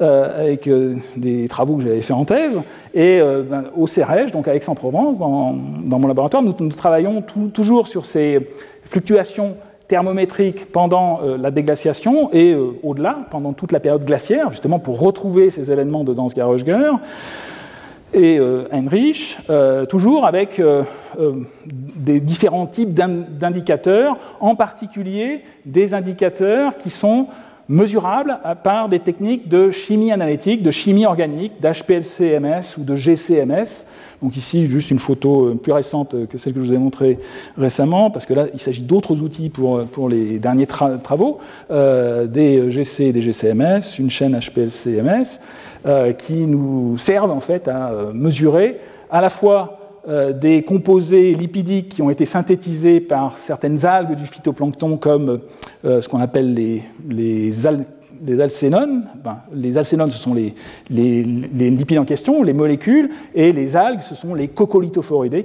avec 0.00 0.68
des 1.16 1.48
travaux 1.48 1.76
que 1.76 1.82
j'avais 1.82 2.02
fait 2.02 2.12
en 2.12 2.24
thèse, 2.24 2.60
et 2.94 3.20
ben, 3.20 3.64
au 3.76 3.86
CEREJ, 3.86 4.32
donc 4.32 4.48
à 4.48 4.54
Aix-en-Provence, 4.54 5.18
dans, 5.18 5.54
dans, 5.84 5.98
mon 5.98 6.08
laboratoire, 6.08 6.42
nous, 6.42 6.52
travaillons 6.70 7.22
toujours 7.52 7.86
sur 7.86 8.04
ces 8.04 8.38
fluctuations 8.84 9.56
thermométrique 9.92 10.72
pendant 10.72 11.20
euh, 11.22 11.36
la 11.36 11.50
déglaciation 11.50 12.32
et 12.32 12.54
euh, 12.54 12.70
au-delà, 12.82 13.26
pendant 13.30 13.52
toute 13.52 13.72
la 13.72 13.78
période 13.78 14.06
glaciaire, 14.06 14.50
justement 14.50 14.78
pour 14.78 14.98
retrouver 14.98 15.50
ces 15.50 15.70
événements 15.70 16.02
de 16.02 16.14
Dansgaard-Oeschger 16.14 16.88
et 18.14 18.38
euh, 18.38 18.64
Heinrich, 18.72 19.38
toujours 19.90 20.24
avec 20.26 20.62
des 21.18 22.20
différents 22.20 22.66
types 22.66 22.94
d'indicateurs, 22.94 24.16
en 24.40 24.54
particulier 24.54 25.42
des 25.66 25.92
indicateurs 25.92 26.78
qui 26.78 26.88
sont 26.88 27.26
mesurables 27.68 28.38
par 28.62 28.88
des 28.88 28.98
techniques 28.98 29.48
de 29.48 29.70
chimie 29.70 30.12
analytique, 30.12 30.62
de 30.62 30.70
chimie 30.70 31.06
organique, 31.06 31.60
d'HPLC-MS 31.60 32.78
ou 32.78 32.84
de 32.84 32.96
GCMS. 32.96 33.86
Donc 34.22 34.36
ici, 34.36 34.66
juste 34.66 34.90
une 34.90 34.98
photo 34.98 35.46
euh, 35.46 35.54
plus 35.54 35.72
récente 35.72 36.14
que 36.28 36.38
celle 36.38 36.52
que 36.52 36.60
je 36.60 36.66
vous 36.66 36.72
ai 36.72 36.78
montrée 36.78 37.18
récemment, 37.56 38.10
parce 38.10 38.24
que 38.24 38.34
là, 38.34 38.46
il 38.54 38.60
s'agit 38.60 38.82
d'autres 38.82 39.20
outils 39.20 39.48
pour, 39.48 39.78
euh, 39.78 39.84
pour 39.84 40.08
les 40.08 40.38
derniers 40.38 40.66
travaux, 40.66 41.38
euh, 41.70 42.26
des 42.26 42.70
GC 42.70 43.06
et 43.06 43.12
des 43.12 43.22
GCMS, 43.22 43.98
une 43.98 44.10
chaîne 44.10 44.38
HPLC-MS, 44.38 45.40
qui 46.16 46.46
nous 46.46 46.96
servent 46.96 47.32
en 47.32 47.40
fait 47.40 47.66
à 47.66 47.92
mesurer 48.14 48.78
à 49.10 49.20
la 49.20 49.28
fois 49.28 49.81
des 50.08 50.62
composés 50.62 51.32
lipidiques 51.34 51.90
qui 51.90 52.02
ont 52.02 52.10
été 52.10 52.26
synthétisés 52.26 53.00
par 53.00 53.38
certaines 53.38 53.86
algues 53.86 54.16
du 54.16 54.26
phytoplancton, 54.26 54.96
comme 54.96 55.40
ce 55.84 56.08
qu'on 56.08 56.20
appelle 56.20 56.54
les, 56.54 56.82
les 57.08 57.52
les 58.24 58.40
alcénones, 58.40 59.04
ben, 59.22 59.38
les 59.52 59.76
alcénones, 59.76 60.10
ce 60.10 60.18
sont 60.18 60.34
les, 60.34 60.54
lipides 60.90 61.98
en 61.98 62.04
question, 62.04 62.42
les 62.42 62.52
molécules, 62.52 63.10
et 63.34 63.52
les 63.52 63.76
algues, 63.76 64.00
ce 64.00 64.14
sont 64.14 64.34
les 64.34 64.48
coccolithophoridés, 64.48 65.44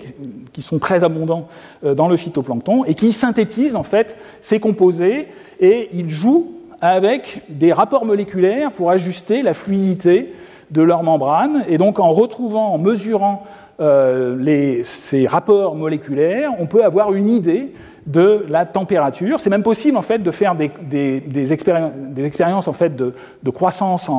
qui, 0.53 0.61
sont 0.61 0.79
très 0.79 1.03
abondants 1.03 1.47
euh, 1.83 1.95
dans 1.95 2.07
le 2.07 2.17
phytoplancton, 2.17 2.83
et 2.85 2.93
qui 2.93 3.11
synthétisent 3.11 3.75
en 3.75 3.83
fait 3.83 4.15
ces 4.41 4.59
composés, 4.59 5.27
et 5.59 5.89
ils 5.93 6.09
jouent 6.09 6.53
avec 6.79 7.41
des 7.49 7.73
rapports 7.73 8.05
moléculaires 8.05 8.71
pour 8.71 8.91
ajuster 8.91 9.41
la 9.41 9.53
fluidité 9.53 10.31
de 10.69 10.81
leur 10.81 11.01
membrane, 11.01 11.65
et 11.67 11.77
donc 11.77 11.99
en 11.99 12.11
retrouvant, 12.11 12.73
en 12.73 12.77
mesurant 12.77 13.43
euh, 13.79 14.81
ces 14.83 15.27
rapports 15.27 15.75
moléculaires, 15.75 16.51
on 16.59 16.65
peut 16.65 16.83
avoir 16.83 17.13
une 17.13 17.27
idée 17.27 17.73
de 18.07 18.45
la 18.47 18.65
température. 18.65 19.39
C'est 19.39 19.49
même 19.49 19.63
possible 19.63 19.97
en 19.97 20.01
fait 20.01 20.19
de 20.19 20.31
faire 20.31 20.55
des, 20.55 21.53
expériences, 21.53 22.67
en 22.67 22.73
fait 22.73 22.95
de, 22.95 23.13
croissance 23.51 24.09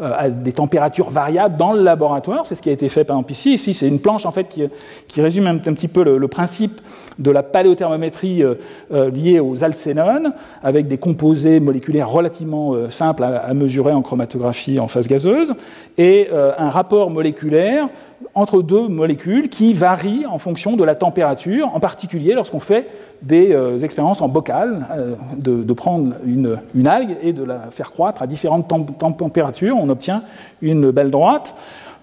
euh, 0.00 0.12
à 0.16 0.30
des 0.30 0.52
températures 0.52 1.10
variables 1.10 1.56
dans 1.56 1.72
le 1.72 1.82
laboratoire. 1.82 2.46
C'est 2.46 2.54
ce 2.54 2.62
qui 2.62 2.70
a 2.70 2.72
été 2.72 2.88
fait 2.88 3.04
par 3.04 3.16
exemple 3.16 3.32
ici. 3.32 3.54
Ici, 3.54 3.74
c'est 3.74 3.88
une 3.88 3.98
planche 3.98 4.26
en 4.26 4.32
fait 4.32 4.48
qui, 4.48 5.20
résume 5.20 5.46
un, 5.46 5.58
petit 5.58 5.88
peu 5.88 6.04
le, 6.04 6.28
principe 6.28 6.80
de 7.18 7.30
la 7.30 7.42
paléothermométrie 7.42 8.42
euh, 8.42 8.54
euh, 8.92 9.10
liée 9.10 9.40
aux 9.40 9.64
alcénones, 9.64 10.32
avec 10.62 10.86
des 10.86 10.98
composés 10.98 11.58
moléculaires 11.58 12.08
relativement 12.08 12.74
simples 12.90 13.24
à, 13.24 13.38
à, 13.38 13.54
mesurer 13.54 13.92
en 13.92 14.02
chromatographie 14.02 14.78
en 14.78 14.86
phase 14.86 15.08
gazeuse, 15.08 15.54
et 15.98 16.28
un 16.32 16.70
rapport 16.70 17.10
moléculaire 17.10 17.88
entre 18.34 18.62
deux 18.62 18.88
molécules 18.88 19.48
qui 19.48 19.72
varient 19.74 20.26
en 20.26 20.38
fonction 20.38 20.76
de 20.76 20.84
la 20.84 20.94
température, 20.94 21.74
en 21.74 21.80
particulier 21.80 22.34
lorsqu'on 22.34 22.60
fait 22.60 22.86
des 23.22 23.31
euh, 23.32 23.78
expériences 23.78 24.20
en 24.20 24.28
bocal, 24.28 24.86
euh, 24.90 25.14
de, 25.36 25.72
prendre 25.72 26.14
une, 26.24 26.86
algue 26.86 27.16
et 27.22 27.32
de 27.32 27.44
la 27.44 27.70
faire 27.70 27.90
croître 27.90 28.22
à 28.22 28.26
différentes 28.26 28.68
températures. 29.18 29.76
On 29.78 29.88
obtient 29.88 30.22
une 30.60 30.90
belle 30.90 31.10
droite. 31.10 31.54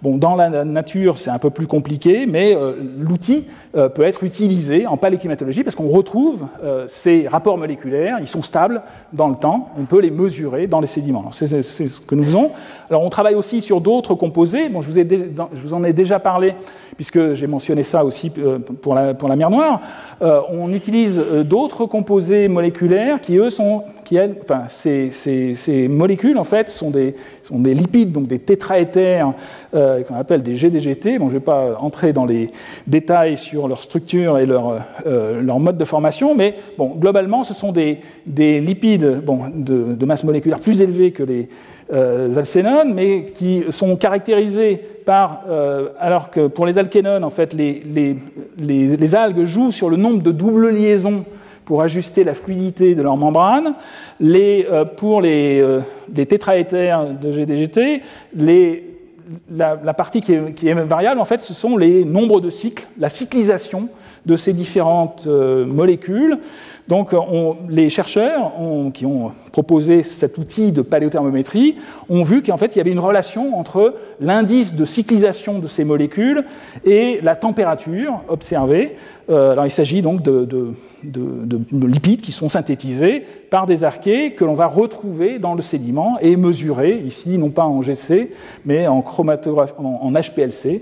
Bon, 0.02 0.18
dans 0.18 0.38
la 0.38 0.64
nature, 0.64 1.18
c'est 1.18 1.30
un 1.30 1.40
peu 1.40 1.50
plus 1.50 1.68
compliqué, 1.68 2.26
mais 2.26 2.56
euh, 2.56 2.72
l'outil 2.98 3.46
euh, 3.76 3.90
peut 3.90 4.04
être 4.04 4.24
utilisé 4.24 4.88
en 4.88 4.96
paléoclimatologie 4.96 5.66
parce 5.66 5.76
qu'on 5.76 5.90
retrouve 5.90 6.46
euh, 6.64 6.86
ces 6.88 7.28
rapports 7.28 7.58
moléculaires, 7.58 8.18
ils 8.22 8.28
sont 8.28 8.42
stables 8.42 8.82
dans 9.12 9.28
le 9.28 9.36
temps, 9.36 9.68
on 9.78 9.84
peut 9.84 10.00
les 10.00 10.10
mesurer 10.10 10.68
dans 10.68 10.80
les 10.80 10.88
sédiments. 10.88 11.32
C'est 11.32 11.62
ce 11.62 12.00
que 12.00 12.16
nous 12.16 12.24
faisons. 12.24 12.52
Alors, 12.90 13.04
on 13.04 13.10
travaille 13.10 13.36
aussi 13.36 13.62
sur 13.62 13.82
d'autres 13.82 14.16
composés. 14.16 14.70
Bon, 14.70 14.82
je 14.82 14.90
vous, 14.90 15.74
en 15.74 15.84
ai 15.84 15.92
déjà 15.92 16.20
parlé 16.20 16.54
puisque 16.96 17.34
j'ai 17.34 17.48
mentionné 17.48 17.84
ça 17.84 18.06
aussi 18.06 18.32
pour 18.82 18.96
la, 18.96 19.14
pour 19.14 19.30
Noire. 19.30 19.80
on 20.22 20.72
utilise 20.74 21.18
d'autres 21.46 21.86
composés 21.86 22.48
moléculaires 22.48 23.22
qui, 23.22 23.38
eux, 23.38 23.50
sont 23.50 23.84
ces, 24.68 25.88
molécules, 25.88 26.38
en 26.38 26.44
fait, 26.44 26.70
sont 26.70 26.92
des, 26.92 27.16
lipides, 27.52 28.12
donc 28.12 28.28
des 28.28 28.40
tétraéthers 28.40 29.34
euh, 29.74 30.04
qu'on 30.04 30.16
appelle 30.16 30.44
des 30.44 30.56
GDGT. 30.56 31.20
Bon, 31.20 31.26
je 31.30 31.36
ne 31.36 31.40
vais 31.40 31.46
pas 31.46 31.78
entrer 31.80 32.14
dans 32.14 32.26
les 32.26 32.50
détails 32.88 33.38
sur 33.38 33.68
leur 33.68 33.82
structure 33.82 34.38
et 34.38 34.46
leur, 34.46 34.80
euh, 35.06 35.42
mode 35.42 35.78
de 35.78 35.86
formation, 35.86 36.36
mais 36.36 36.56
globalement, 36.80 37.44
ce 37.44 37.54
sont 37.54 37.72
des, 37.72 38.00
des 38.26 38.60
lipides 38.60 39.22
de, 39.26 40.06
masse 40.06 40.24
moléculaire 40.24 40.60
plus 40.60 40.82
élevée 40.82 41.12
que 41.12 41.24
les 41.24 41.50
euh, 41.92 42.36
alcénones, 42.36 42.94
mais 42.94 43.26
qui 43.36 43.64
sont 43.70 43.96
caractérisés 43.96 44.82
par, 45.06 45.44
alors 46.00 46.30
que 46.30 46.48
pour 46.48 46.66
les 46.66 46.78
alkénones, 46.78 47.24
en 47.24 47.30
fait, 47.30 47.54
les 47.54 49.16
algues 49.16 49.44
jouent 49.46 49.72
sur 49.72 49.90
le 49.90 49.98
nombre 49.98 50.22
de 50.22 50.32
doubles 50.32 50.70
liaisons 50.70 51.26
pour 51.70 51.84
ajuster 51.84 52.24
la 52.24 52.34
fluidité 52.34 52.96
de 52.96 53.04
leur 53.04 53.16
membrane. 53.16 53.76
Les, 54.20 54.66
euh, 54.72 54.86
pour 54.86 55.22
les, 55.22 55.62
euh, 55.62 55.82
de 56.12 57.32
GDGT, 57.32 58.02
les, 58.36 58.98
la, 59.56 59.94
partie 59.94 60.20
qui 60.20 60.34
est, 60.34 60.54
qui 60.56 60.68
est, 60.68 60.74
variable, 60.74 61.22
en 61.22 61.26
fait, 61.26 61.40
ce 61.40 61.54
sont 61.54 61.78
les 61.78 62.06
nombres 62.06 62.42
de 62.42 62.50
cycles, 62.50 62.88
la 62.98 63.08
cyclisation 63.08 63.88
de 64.30 64.36
ces 64.36 64.54
différentes 64.54 65.26
euh, 65.28 65.66
molécules. 65.66 66.38
Donc 66.88 67.14
les 67.70 67.92
chercheurs 67.92 68.52
qui 68.96 69.06
ont 69.06 69.32
proposé 69.52 70.02
cet 70.02 70.40
outil 70.40 70.72
de 70.72 70.82
paléothermométrie 70.82 71.76
ont 72.10 72.24
vu 72.24 72.42
qu'en 72.42 72.58
fait 72.58 72.76
il 72.76 72.80
y 72.80 72.82
avait 72.82 72.92
une 72.92 73.00
relation 73.00 73.60
entre 73.60 73.94
l'indice 74.20 74.74
de 74.74 74.86
cyclisation 74.86 75.60
de 75.60 75.68
ces 75.68 75.84
molécules 75.84 76.46
et 76.86 77.20
la 77.22 77.36
température 77.36 78.22
observée. 78.28 78.96
Euh, 79.30 79.56
il 79.66 79.70
s'agit 79.70 80.02
donc 80.02 80.24
de, 80.24 80.46
de, 81.04 81.88
lipides 81.88 82.22
qui 82.22 82.32
sont 82.32 82.50
synthétisés 82.50 83.24
par 83.52 83.68
des 83.68 83.84
archées 83.84 84.34
que 84.34 84.44
l'on 84.44 84.56
va 84.56 84.66
retrouver 84.66 85.38
dans 85.38 85.54
le 85.54 85.62
sédiment 85.62 86.18
et 86.22 86.36
mesurer 86.38 87.04
ici 87.06 87.38
non 87.38 87.50
pas 87.50 87.66
en 87.66 87.84
GC 87.84 88.32
mais 88.66 88.88
en, 88.88 89.04
en 89.78 90.12
HPLC 90.12 90.82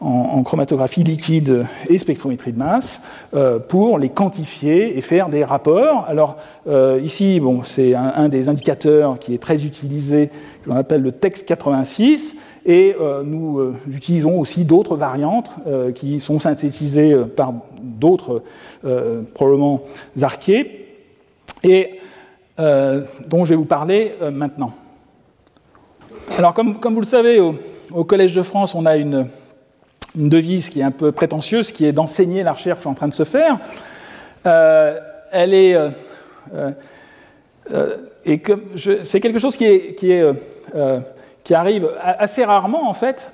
en, 0.00 0.42
chromatographie 0.42 1.02
liquide 1.02 1.66
et 1.88 1.98
spectrométrie 1.98 2.52
de 2.52 2.58
masse 2.58 3.02
euh, 3.34 3.58
pour 3.58 3.98
les 3.98 4.08
quantifier 4.08 4.96
et 4.96 5.00
faire 5.00 5.28
des 5.28 5.44
rapports. 5.44 6.04
Alors 6.08 6.36
euh, 6.68 7.00
ici, 7.02 7.40
bon, 7.40 7.62
c'est 7.64 7.94
un, 7.94 8.28
des 8.28 8.48
indicateurs 8.48 9.18
qui 9.18 9.34
est 9.34 9.38
très 9.38 9.64
utilisé, 9.64 10.30
que 10.62 10.70
l'on 10.70 10.76
appelle 10.76 11.02
le 11.02 11.12
TEX 11.12 11.42
86, 11.42 12.36
et 12.66 12.94
euh, 13.00 13.22
nous 13.24 13.74
utilisons 13.88 14.38
aussi 14.38 14.64
d'autres 14.64 14.96
variantes 14.96 15.50
qui 15.94 16.20
sont 16.20 16.38
synthétisées 16.38 17.16
par 17.36 17.52
d'autres, 17.82 18.42
probablement 19.34 19.82
archées, 20.22 20.86
et 21.64 21.98
dont 22.58 23.44
je 23.44 23.50
vais 23.50 23.56
vous 23.56 23.64
parler 23.64 24.12
maintenant. 24.32 24.72
Alors, 26.36 26.54
comme, 26.54 26.78
comme, 26.78 26.94
vous 26.94 27.00
le 27.00 27.06
savez, 27.06 27.40
au, 27.40 27.54
au 27.92 28.04
Collège 28.04 28.34
de 28.34 28.42
France, 28.42 28.74
on 28.74 28.86
a 28.86 28.96
une, 28.96 29.26
une 30.18 30.28
devise 30.28 30.68
qui 30.68 30.80
est 30.80 30.84
un 30.84 30.90
peu 30.90 31.12
prétentieuse, 31.12 31.72
qui 31.72 31.86
est 31.86 31.92
d'enseigner 31.92 32.42
la 32.42 32.52
recherche 32.52 32.84
en 32.86 32.94
train 32.94 33.08
de 33.08 33.14
se 33.14 33.24
faire. 33.24 33.58
Euh, 34.46 34.98
elle 35.30 35.54
est. 35.54 35.74
Euh, 35.74 35.90
euh, 37.72 37.96
et 38.24 38.42
c'est 39.04 39.20
quelque 39.20 39.38
chose 39.38 39.56
qui, 39.56 40.12
arrive 41.50 41.90
assez 42.02 42.44
rarement, 42.44 42.88
en 42.88 42.92
fait, 42.92 43.30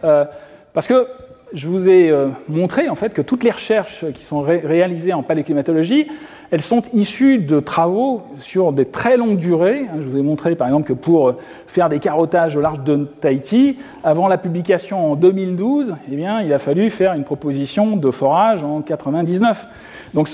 parce 0.72 0.86
que 0.86 1.08
je 1.52 1.66
vous 1.68 1.88
ai 1.88 2.12
montré, 2.48 2.88
en 2.88 2.94
fait, 2.94 3.12
que 3.12 3.22
toutes 3.22 3.42
les 3.44 3.50
recherches 3.50 4.04
qui 4.12 4.22
sont 4.22 4.40
réalisées 4.42 5.12
en 5.12 5.22
paléoclimatologie 5.22 6.08
elles 6.50 6.62
sont 6.62 6.82
issues 6.92 7.38
de 7.38 7.60
travaux 7.60 8.22
sur 8.36 8.72
des 8.72 8.86
très 8.86 9.16
longues 9.16 9.38
durées. 9.38 9.86
Je 10.00 10.06
vous 10.06 10.16
ai 10.16 10.22
montré 10.22 10.54
par 10.54 10.68
exemple 10.68 10.86
que 10.86 10.92
pour 10.92 11.34
faire 11.66 11.88
des 11.88 11.98
carottages 11.98 12.56
au 12.56 12.60
large 12.60 12.80
de 12.84 13.08
Tahiti, 13.20 13.76
avant 14.02 14.28
la 14.28 14.38
publication 14.38 15.12
en 15.12 15.16
2012, 15.16 15.94
eh 16.10 16.16
bien, 16.16 16.42
il 16.42 16.52
a 16.52 16.58
fallu 16.58 16.90
faire 16.90 17.14
une 17.14 17.24
proposition 17.24 17.96
de 17.96 18.10
forage 18.10 18.62
en 18.62 18.80
99. 18.82 19.66
Donc 20.14 20.28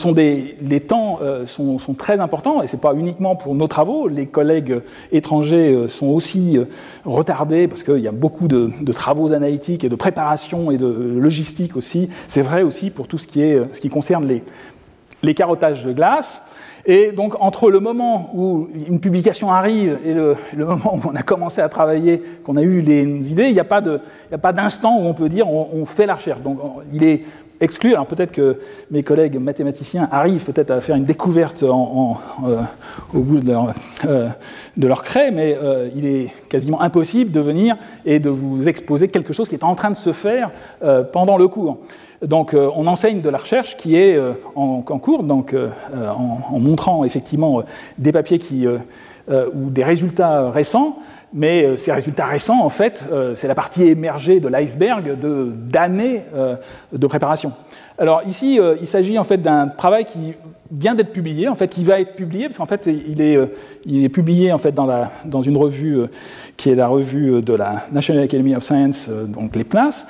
les 0.61 0.81
temps 0.81 1.19
euh, 1.23 1.47
sont, 1.47 1.79
très 1.97 2.21
importants, 2.21 2.63
et 2.63 2.67
ce 2.67 2.77
n'est 2.77 2.81
pas 2.81 2.95
uniquement 2.95 3.37
pour 3.37 3.55
nos 3.55 3.67
travaux. 3.67 4.09
Les 4.09 4.27
collègues 4.27 4.81
étrangers 5.13 5.75
euh, 5.75 5.89
sont 5.89 6.09
aussi 6.09 6.59
euh, 6.59 6.65
retardés, 7.05 7.67
parce 7.67 7.83
qu'il 7.83 8.01
y 8.01 8.09
a 8.09 8.13
beaucoup 8.13 8.49
de, 8.49 8.71
de, 8.81 8.93
travaux 8.93 9.33
analytiques 9.33 9.85
et 9.85 9.89
de 9.89 9.97
préparation 9.97 10.71
et 10.71 10.77
de 10.77 10.87
logistique 10.87 11.77
aussi. 11.77 12.11
C'est 12.29 12.43
vrai 12.43 12.63
aussi 12.63 12.91
pour 12.91 13.09
tout 13.09 13.19
ce 13.19 13.27
qui, 13.27 13.43
est, 13.43 13.63
ce 13.73 13.81
qui 13.81 13.89
concerne 13.89 14.27
les, 14.27 14.43
les 15.23 15.35
carottages 15.35 15.85
de 15.85 15.93
glace. 15.93 16.43
Et 16.87 17.13
donc, 17.13 17.35
entre 17.41 17.71
le 17.71 17.79
moment 17.79 18.31
où 18.35 18.69
une 18.89 19.01
publication 19.01 19.53
arrive 19.53 19.99
et 20.05 20.15
le, 20.15 20.37
moment 20.57 20.95
où 20.95 21.09
on 21.09 21.15
a 21.15 21.23
commencé 21.23 21.61
à 21.61 21.69
travailler, 21.69 22.23
qu'on 22.45 22.57
a 22.57 22.63
eu 22.63 22.81
les 22.81 23.31
idées, 23.31 23.49
il 23.49 23.53
n'y 23.53 23.61
a 23.61 23.65
pas 23.65 23.83
d'instant 24.53 24.97
où 24.99 25.07
on 25.07 25.15
peut 25.15 25.29
dire 25.29 25.49
on, 25.49 25.69
on 25.75 25.85
fait 25.85 26.07
la 26.07 26.15
recherche. 26.15 26.41
Donc, 26.41 26.59
il 26.93 27.05
est 27.05 27.25
exclu. 27.61 27.93
Alors 27.93 28.07
peut-être 28.07 28.33
que 28.33 28.59
mes 28.91 29.03
collègues 29.03 29.39
mathématiciens 29.39 30.09
arrivent 30.11 30.45
peut-être 30.45 30.71
à 30.71 30.81
faire 30.81 30.97
une 30.97 31.05
découverte 31.05 31.63
euh, 31.63 32.57
au 33.15 33.21
bout 33.21 33.41
de 33.41 33.53
leur, 33.53 33.73
euh, 34.07 34.95
craie, 35.03 35.31
mais 35.31 35.57
euh, 35.63 35.89
il 35.95 36.07
est 36.07 36.33
quasiment 36.49 36.81
impossible 36.81 37.31
de 37.31 37.41
venir 37.41 37.77
et 38.05 38.19
de 38.19 38.31
vous 38.31 38.69
exposer 38.69 39.09
quelque 39.09 39.33
chose 39.33 39.49
qui 39.49 39.55
est 39.55 39.65
en 39.65 39.75
train 39.75 39.91
de 39.91 39.97
se 39.97 40.13
faire 40.13 40.51
euh, 40.83 41.03
pendant 41.03 41.37
le 41.37 41.49
cours. 41.49 41.79
Donc 42.23 42.55
on 42.55 42.87
enseigne 42.87 43.23
de 43.23 43.31
la 43.31 43.39
recherche 43.39 43.79
qui 43.79 43.97
est 43.97 44.21
en, 44.55 44.83
cours, 44.83 45.23
donc 45.23 45.57
en, 45.95 46.59
montrant 46.59 47.03
effectivement 47.03 47.63
des 47.97 48.13
papiers 48.13 48.39
ou 49.27 49.71
des 49.71 49.83
résultats 49.83 50.51
récents 50.51 50.99
mais 51.33 51.65
euh, 51.65 51.77
ces 51.77 51.93
résultats 51.93 52.27
récents, 52.27 52.65
en 52.65 52.69
fait, 52.69 53.05
euh, 53.11 53.35
c'est 53.35 53.49
la 53.49 53.55
partie 53.55 53.85
émergée 53.85 54.41
de 54.41 54.49
l'iceberg 54.49 55.17
d'années 55.71 56.25
euh, 56.35 56.57
de 56.93 57.07
préparation. 57.07 57.53
Alors 57.99 58.23
ici, 58.27 58.59
il 58.81 58.87
s'agit 58.87 59.19
en 59.19 59.25
fait 59.25 59.43
d'un 59.43 59.69
travail 59.69 60.07
qui 60.07 60.33
vient 60.73 60.95
d'être 60.95 61.13
publié, 61.13 61.49
en 61.49 61.55
fait, 61.55 61.69
qui 61.69 61.85
va 61.85 62.01
être 62.01 62.15
publié, 62.15 62.47
parce 62.47 62.57
qu'en 62.57 62.65
fait, 62.65 62.87
il 62.87 63.21
est, 63.21 63.39
il 63.85 64.03
est 64.03 64.09
publié 64.09 64.53
en 64.53 64.59
fait 64.59 64.73
dans, 64.73 64.87
la, 64.87 65.11
dans 65.27 65.43
une 65.43 65.59
revue 65.59 66.05
qui 66.57 66.71
est 66.71 66.75
la 66.75 66.87
revue 66.87 67.43
de 67.43 67.53
la 67.53 67.85
National 67.93 68.25
Academy 68.25 68.57
of 68.57 68.63
Science, 68.63 69.11
donc 69.11 69.55
les 69.55 69.65
PNAS, 69.65 70.07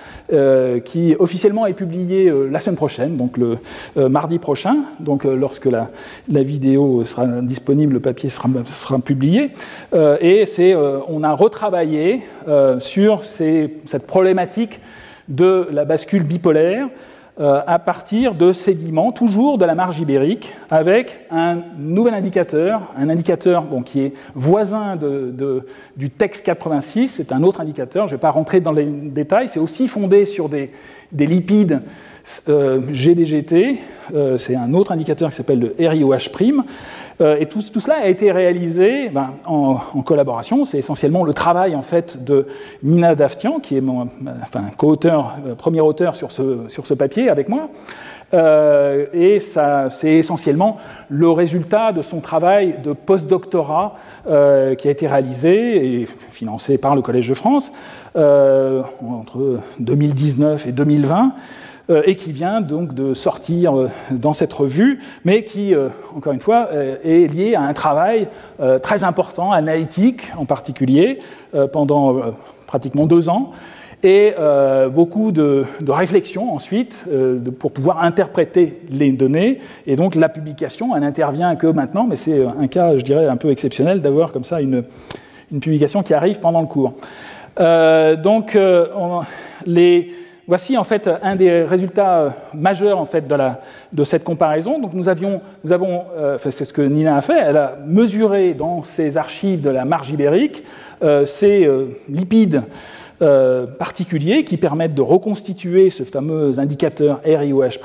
qui 0.84 1.16
officiellement 1.18 1.66
est 1.66 1.72
publiée 1.72 2.32
la 2.48 2.60
semaine 2.60 2.76
prochaine, 2.76 3.16
donc 3.16 3.38
le 3.38 3.58
mardi 4.08 4.38
prochain, 4.38 4.76
donc 5.00 5.24
lorsque 5.24 5.66
la, 5.66 5.90
la, 6.30 6.44
vidéo 6.44 7.02
sera 7.02 7.26
disponible, 7.26 7.94
le 7.94 8.00
papier 8.00 8.28
sera, 8.28 8.48
sera 8.66 9.00
publié, 9.00 9.50
et 10.20 10.44
c'est 10.46 10.76
on 11.10 11.24
a 11.24 11.32
retravaillé 11.32 12.22
euh, 12.46 12.78
sur 12.78 13.24
cette 13.24 14.06
problématique 14.06 14.80
de 15.28 15.66
la 15.72 15.84
bascule 15.84 16.22
bipolaire 16.22 16.86
euh, 17.40 17.62
à 17.66 17.78
partir 17.78 18.34
de 18.34 18.52
sédiments, 18.52 19.12
toujours 19.12 19.58
de 19.58 19.64
la 19.64 19.74
marge 19.74 19.98
ibérique, 19.98 20.52
avec 20.70 21.20
un 21.30 21.58
nouvel 21.78 22.14
indicateur, 22.14 22.82
un 22.96 23.08
indicateur 23.08 23.64
qui 23.84 24.02
est 24.02 24.12
voisin 24.34 24.96
du 25.96 26.10
texte 26.10 26.44
86, 26.44 27.08
c'est 27.08 27.32
un 27.32 27.42
autre 27.42 27.60
indicateur, 27.60 28.06
je 28.06 28.12
ne 28.12 28.16
vais 28.16 28.20
pas 28.20 28.30
rentrer 28.30 28.60
dans 28.60 28.72
les 28.72 28.86
détails, 28.86 29.48
c'est 29.48 29.60
aussi 29.60 29.88
fondé 29.88 30.24
sur 30.24 30.48
des 30.48 30.70
lipides 31.12 31.82
euh, 32.48 32.80
GDGT, 32.90 33.78
euh, 34.14 34.38
c'est 34.38 34.54
un 34.54 34.74
autre 34.74 34.92
indicateur 34.92 35.30
qui 35.30 35.36
s'appelle 35.36 35.60
le 35.60 35.74
RIOH', 35.78 36.30
euh, 37.20 37.36
et 37.38 37.46
tout, 37.46 37.60
cela 37.60 37.96
a 37.96 38.06
été 38.06 38.32
réalisé 38.32 39.10
ben, 39.10 39.30
en, 39.46 39.74
collaboration. 40.02 40.64
C'est 40.64 40.78
essentiellement 40.78 41.24
le 41.24 41.34
travail 41.34 41.74
en 41.74 41.82
fait 41.82 42.24
de 42.24 42.46
Nina 42.82 43.14
Daftian, 43.14 43.60
qui 43.60 43.76
est 43.76 43.82
mon 43.82 44.08
enfin, 44.42 44.62
co-auteur, 44.76 45.36
euh, 45.46 45.54
premier 45.54 45.80
auteur 45.80 46.16
sur 46.16 46.32
ce, 46.32 46.60
sur 46.68 46.86
ce 46.86 46.94
papier 46.94 47.28
avec 47.28 47.48
moi. 47.48 47.68
Euh, 48.32 49.06
et 49.12 49.40
c'est 49.40 50.14
essentiellement 50.14 50.76
le 51.08 51.30
résultat 51.30 51.92
de 51.92 52.00
son 52.00 52.20
travail 52.20 52.76
de 52.82 52.92
postdoctorat 52.92 53.94
euh, 54.28 54.74
qui 54.76 54.86
a 54.88 54.90
été 54.90 55.08
réalisé 55.08 56.02
et 56.02 56.06
financé 56.30 56.78
par 56.78 56.94
le 56.94 57.02
Collège 57.02 57.28
de 57.28 57.34
France 57.34 57.72
euh, 58.16 58.82
entre 59.02 59.58
2019 59.80 60.68
et 60.68 60.72
2020. 60.72 61.32
Euh, 61.90 62.02
et 62.06 62.14
qui 62.14 62.30
vient 62.30 62.60
donc 62.60 62.94
de 62.94 63.14
sortir 63.14 63.76
euh, 63.76 63.88
dans 64.12 64.32
cette 64.32 64.52
revue, 64.52 65.00
mais 65.24 65.42
qui, 65.42 65.74
euh, 65.74 65.88
encore 66.16 66.32
une 66.32 66.40
fois, 66.40 66.68
est 66.72 67.26
lié 67.32 67.56
à 67.56 67.62
un 67.62 67.72
travail 67.72 68.28
très 68.82 69.02
important, 69.02 69.52
analytique 69.52 70.30
en 70.36 70.44
particulier, 70.44 71.18
pendant 71.72 72.20
pratiquement 72.66 73.06
deux 73.06 73.28
ans, 73.28 73.50
et 74.02 74.34
beaucoup 74.92 75.32
de, 75.32 75.64
de 75.80 75.92
réflexion 75.92 76.52
ensuite 76.52 77.06
pour 77.58 77.72
pouvoir 77.72 78.02
interpréter 78.02 78.80
les 78.90 79.12
données. 79.12 79.58
Et 79.86 79.96
donc 79.96 80.14
la 80.14 80.28
publication, 80.28 80.94
elle 80.94 81.02
n'intervient 81.02 81.56
que 81.56 81.66
maintenant, 81.66 82.06
mais 82.08 82.16
c'est 82.16 82.44
un 82.44 82.66
cas, 82.66 82.96
je 82.96 83.02
dirais, 83.02 83.26
un 83.26 83.36
peu 83.36 83.50
exceptionnel 83.50 84.00
d'avoir 84.00 84.32
comme 84.32 84.44
ça 84.44 84.60
une, 84.60 84.84
une, 85.52 85.60
publication 85.60 86.02
qui 86.02 86.14
arrive 86.14 86.40
pendant 86.40 86.60
le 86.60 86.66
cours. 86.66 86.94
Donc 87.56 88.56
on, 88.56 89.20
les 89.66 90.10
Voici 90.50 90.76
en 90.76 90.82
fait 90.82 91.08
un 91.22 91.36
des 91.36 91.62
résultats 91.62 92.18
euh, 92.18 92.30
majeurs 92.54 92.98
en 92.98 93.04
fait 93.04 93.32
de, 93.92 94.02
cette 94.02 94.24
comparaison. 94.24 94.80
Donc 94.80 94.94
nous 94.94 95.08
avons, 95.08 95.40
euh, 96.18 96.38
c'est 96.38 96.64
ce 96.64 96.72
que 96.72 96.82
Nina 96.82 97.16
a 97.16 97.20
fait, 97.20 97.38
elle 97.38 97.56
a 97.56 97.78
mesuré 97.86 98.54
dans 98.54 98.82
ses 98.82 99.16
archives 99.16 99.60
de 99.60 99.70
la 99.70 99.84
marge 99.84 100.10
ibérique 100.10 100.64
euh, 101.04 101.24
ces 101.24 101.70
lipides 102.08 102.64
particuliers 103.78 104.44
qui 104.44 104.56
permettent 104.56 104.94
de 104.94 105.02
reconstituer 105.02 105.90
ce 105.90 106.04
fameux 106.04 106.58
indicateur 106.58 107.20
RIOH' 107.22 107.78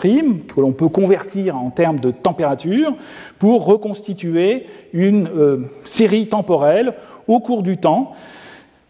que 0.48 0.62
l'on 0.62 0.72
peut 0.72 0.88
convertir 0.88 1.58
en 1.58 1.70
termes 1.70 2.00
de 2.00 2.10
température 2.10 2.94
pour 3.38 3.66
reconstituer 3.66 4.66
une 4.94 5.30
série 5.84 6.30
temporelle 6.30 6.94
au 7.28 7.42
cours 7.42 7.64
du 7.64 7.76
temps 7.76 8.14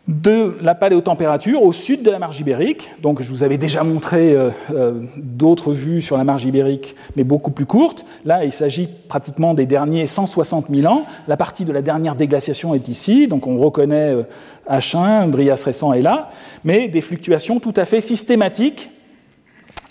de 0.08 0.56
la 0.62 0.76
paléotempérature 0.76 1.64
au 1.64 1.74
sud 1.74 2.04
de 2.04 2.12
la 2.12 2.20
marge 2.20 2.40
ibérique. 2.40 2.92
Donc 3.02 3.24
je 3.24 3.30
vous 3.30 3.42
avais 3.42 3.58
déjà 3.58 3.84
montré 3.84 4.34
euh, 4.34 4.52
euh, 4.72 5.02
d'autres 5.18 5.72
vues 5.72 6.02
sur 6.02 6.16
la 6.18 6.24
marge 6.24 6.46
ibérique, 6.46 6.96
mais 7.16 7.24
beaucoup 7.24 7.50
plus 7.50 7.66
courtes. 7.66 8.06
Là, 8.24 8.46
il 8.46 8.52
s'agit 8.52 8.88
pratiquement 9.08 9.56
des 9.56 9.66
derniers 9.66 10.06
160 10.06 10.68
000 10.70 10.92
ans. 10.92 11.06
La 11.28 11.38
partie 11.38 11.66
de 11.66 11.72
la 11.72 11.82
dernière 11.82 12.16
déglaciation 12.16 12.76
est 12.76 12.88
ici, 12.88 13.28
donc 13.28 13.48
on 13.48 13.58
reconnaît 13.58 14.14
euh, 14.14 14.24
H1, 14.70 15.32
Drias 15.32 15.64
récent 15.66 15.92
est 15.94 16.02
là, 16.02 16.30
mais 16.64 16.88
des 16.88 17.02
fluctuations 17.02 17.60
tout 17.60 17.74
à 17.76 17.86
fait 17.86 18.02
systématiques 18.02 18.92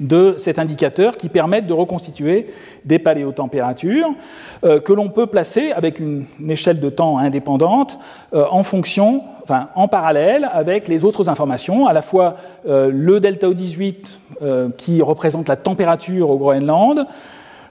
de 0.01 0.35
cet 0.39 0.59
indicateur 0.59 1.16
qui 1.16 1.28
permettent 1.28 1.66
de 1.66 1.73
reconstituer 1.73 2.47
des 2.85 2.99
paléotempératures 2.99 4.11
euh, 4.65 4.81
que 4.81 4.93
l'on 4.93 5.09
peut 5.09 5.27
placer 5.27 5.73
avec 5.73 6.01
une, 6.01 6.24
échelle 6.49 6.81
de 6.81 6.91
temps 6.91 7.19
indépendante 7.19 7.99
euh, 8.32 8.45
en 8.51 8.62
fonction, 8.62 9.23
enfin 9.45 9.69
en 9.75 9.89
parallèle 9.89 10.49
avec 10.53 10.89
les 10.89 11.05
autres 11.05 11.29
informations, 11.29 11.87
à 11.87 11.93
la 11.93 12.03
fois 12.03 12.35
euh, 12.66 12.91
le 12.93 13.21
delta 13.21 13.47
O18 13.49 13.95
euh, 14.43 14.69
qui 14.77 15.03
représente 15.03 15.49
la 15.49 15.57
température 15.57 16.31
au 16.31 16.39
Groenland, 16.39 17.07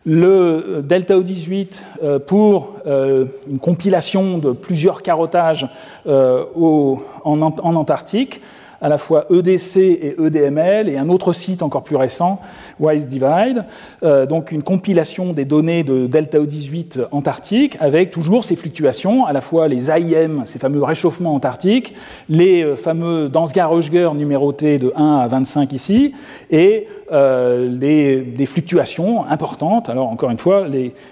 le 0.05 0.81
delta 0.83 1.17
O18 1.17 2.19
pour 2.27 2.73
une 2.85 3.59
compilation 3.61 4.37
de 4.37 4.51
plusieurs 4.51 5.01
carottages 5.01 5.69
en 6.05 6.99
Antarctique, 7.23 8.41
à 8.83 8.89
la 8.89 8.97
fois 8.97 9.25
EDC 9.31 9.77
et 9.77 10.15
EDML, 10.19 10.89
et 10.89 10.97
un 10.97 11.07
autre 11.07 11.31
site 11.31 11.63
encore 11.63 11.83
plus 11.83 11.95
récent, 11.95 12.41
Wise 12.81 13.07
Divide, 13.07 13.63
euh, 14.03 14.25
donc 14.25 14.51
une 14.51 14.61
compilation 14.61 15.31
des 15.31 15.45
données 15.45 15.85
de 15.85 16.05
delta 16.05 16.37
O18 16.37 17.05
antarctique, 17.11 17.77
avec 17.79 18.11
toujours 18.11 18.43
ces 18.43 18.57
fluctuations, 18.57 19.25
à 19.25 19.31
la 19.31 19.39
fois 19.39 19.69
les 19.69 19.89
AIM, 19.89 20.43
ces 20.45 20.59
fameux 20.59 20.83
réchauffements 20.83 21.33
antarctiques, 21.33 21.95
les 22.27 22.63
euh, 22.63 22.75
fameux 22.75 23.29
Dansgaard-Oeschger 23.29 24.11
numérotés 24.15 24.79
de 24.79 24.91
1 24.97 25.17
à 25.19 25.27
25 25.29 25.71
ici, 25.71 26.13
et 26.51 26.87
euh, 27.13 27.73
des 27.77 28.45
fluctuations 28.45 29.25
importantes. 29.27 29.89
Alors 29.89 30.09
encore 30.09 30.29
une 30.29 30.37
fois, 30.37 30.67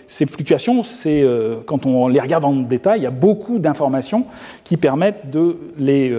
ces 0.07 0.26
fluctuations, 0.26 0.84
c'est 0.84 1.23
quand 1.65 1.85
on 1.85 2.10
les 2.10 2.19
regarde 2.19 2.43
en 2.43 2.53
détail, 2.53 2.99
il 2.99 3.03
y 3.03 3.07
a 3.07 3.11
beaucoup 3.11 3.60
d'informations 3.60 4.26
qui 4.65 4.76
permettent 4.76 5.30
de 5.31 5.57
les 5.77 6.14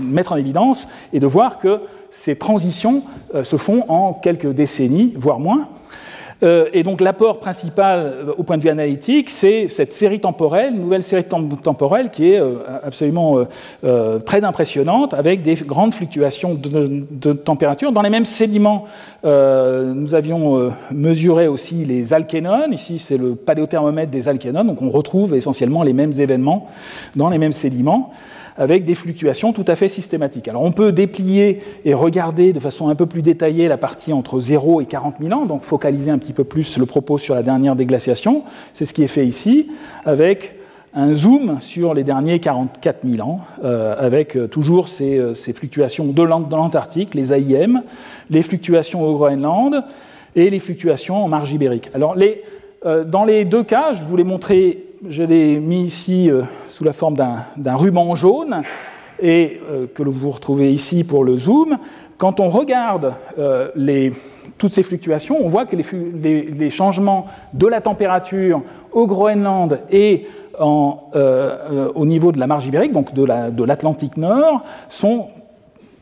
mettre 0.00 0.32
en 0.32 0.36
évidence 0.36 0.86
et 1.12 1.20
de 1.20 1.26
voir 1.26 1.58
que 1.58 1.80
ces 2.12 2.36
transitions 2.36 3.02
euh, 3.34 3.42
se 3.42 3.56
font 3.56 3.84
en 3.88 4.12
quelques 4.12 4.52
décennies, 4.52 5.14
voire 5.16 5.40
moins. 5.40 5.68
Euh, 6.42 6.66
et 6.72 6.82
donc 6.82 7.00
l'apport 7.00 7.38
principal 7.38 8.00
euh, 8.00 8.32
au 8.36 8.42
point 8.42 8.58
de 8.58 8.64
vue 8.64 8.68
analytique, 8.68 9.30
c'est 9.30 9.68
cette 9.68 9.92
série 9.92 10.18
temporelle, 10.18 10.74
nouvelle 10.74 11.04
série 11.04 11.24
temporelle 11.24 12.10
qui 12.10 12.32
est 12.32 12.40
absolument 12.82 13.38
très 14.26 14.44
impressionnante, 14.44 15.14
avec 15.14 15.42
des 15.42 15.54
grandes 15.54 15.94
fluctuations 15.94 16.54
de, 16.54 17.32
température. 17.32 17.92
Dans 17.92 18.02
les 18.02 18.10
mêmes 18.10 18.24
sédiments, 18.24 18.84
nous 19.24 20.14
avions 20.14 20.72
mesuré 20.90 21.46
aussi 21.46 21.84
les 21.84 22.12
alkénones. 22.12 22.72
Ici, 22.72 22.98
c'est 22.98 23.16
le 23.16 23.34
paléothermomètre 23.34 24.10
des 24.10 24.28
alkénones, 24.28 24.66
donc 24.66 24.82
on 24.82 24.90
retrouve 24.90 25.34
essentiellement 25.34 25.82
les 25.82 25.92
mêmes 25.92 26.12
événements 26.18 26.66
dans 27.16 27.30
les 27.30 27.38
mêmes 27.38 27.52
sédiments 27.52 28.10
avec 28.56 28.84
des 28.84 28.94
fluctuations 28.94 29.52
tout 29.52 29.64
à 29.66 29.74
fait 29.74 29.88
systématiques. 29.88 30.48
Alors 30.48 30.62
on 30.62 30.72
peut 30.72 30.92
déplier 30.92 31.60
et 31.84 31.94
regarder 31.94 32.52
de 32.52 32.60
façon 32.60 32.88
un 32.88 32.94
peu 32.94 33.06
plus 33.06 33.22
détaillée 33.22 33.68
la 33.68 33.78
partie 33.78 34.12
entre 34.12 34.40
0 34.40 34.80
et 34.80 34.86
40 34.86 35.16
000 35.20 35.32
ans, 35.38 35.46
donc 35.46 35.62
focaliser 35.62 36.10
un 36.10 36.18
petit 36.18 36.32
peu 36.32 36.44
plus 36.44 36.78
le 36.78 36.86
propos 36.86 37.18
sur 37.18 37.34
la 37.34 37.42
dernière 37.42 37.76
déglaciation. 37.76 38.42
C'est 38.74 38.84
ce 38.84 38.92
qui 38.92 39.02
est 39.02 39.08
fait 39.08 39.26
ici, 39.26 39.68
avec 40.04 40.56
un 40.94 41.14
zoom 41.14 41.58
sur 41.60 41.94
les 41.94 42.04
derniers 42.04 42.38
44 42.38 43.06
000 43.08 43.26
ans, 43.26 43.40
euh, 43.64 43.94
avec 43.98 44.36
euh, 44.36 44.46
toujours 44.46 44.88
ces, 44.88 45.18
euh, 45.18 45.34
ces, 45.34 45.52
fluctuations 45.52 46.04
de 46.04 46.22
l'Antarctique, 46.22 47.14
les 47.14 47.32
AIM, 47.32 47.82
les 48.28 48.42
fluctuations 48.42 49.02
au 49.02 49.14
Groenland 49.14 49.84
et 50.36 50.50
les 50.50 50.58
fluctuations 50.58 51.24
en 51.24 51.28
marge 51.28 51.52
ibérique. 51.52 51.90
Alors 51.94 52.16
dans 53.06 53.24
les 53.24 53.44
deux 53.44 53.62
cas, 53.62 53.92
je 53.92 54.02
voulais 54.02 54.24
montrer 54.24 54.91
je 55.08 55.22
l'ai 55.22 55.58
mis 55.58 55.82
ici 55.82 56.30
euh, 56.30 56.42
sous 56.68 56.84
la 56.84 56.92
forme 56.92 57.16
d'un 57.16 57.74
ruban 57.74 58.14
jaune 58.14 58.62
et 59.20 59.60
euh, 59.70 59.86
que 59.92 60.02
vous 60.02 60.30
retrouvez 60.30 60.72
ici 60.72 61.04
pour 61.04 61.24
le 61.24 61.36
zoom. 61.36 61.78
Quand 62.18 62.40
on 62.40 62.48
regarde 62.48 63.14
euh, 63.38 64.10
toutes 64.58 64.72
ces 64.72 64.82
fluctuations, 64.82 65.38
on 65.42 65.48
voit 65.48 65.66
que 65.66 65.76
les, 65.76 66.70
changements 66.70 67.26
de 67.52 67.66
la 67.66 67.80
température 67.80 68.62
au 68.92 69.06
Groenland 69.06 69.80
et 69.90 70.26
au 70.60 72.06
niveau 72.06 72.30
de 72.30 72.38
la 72.38 72.46
marge 72.46 72.66
ibérique, 72.66 72.92
donc 72.92 73.14
de 73.14 73.64
l'Atlantique 73.64 74.16
Nord, 74.16 74.62
sont 74.88 75.28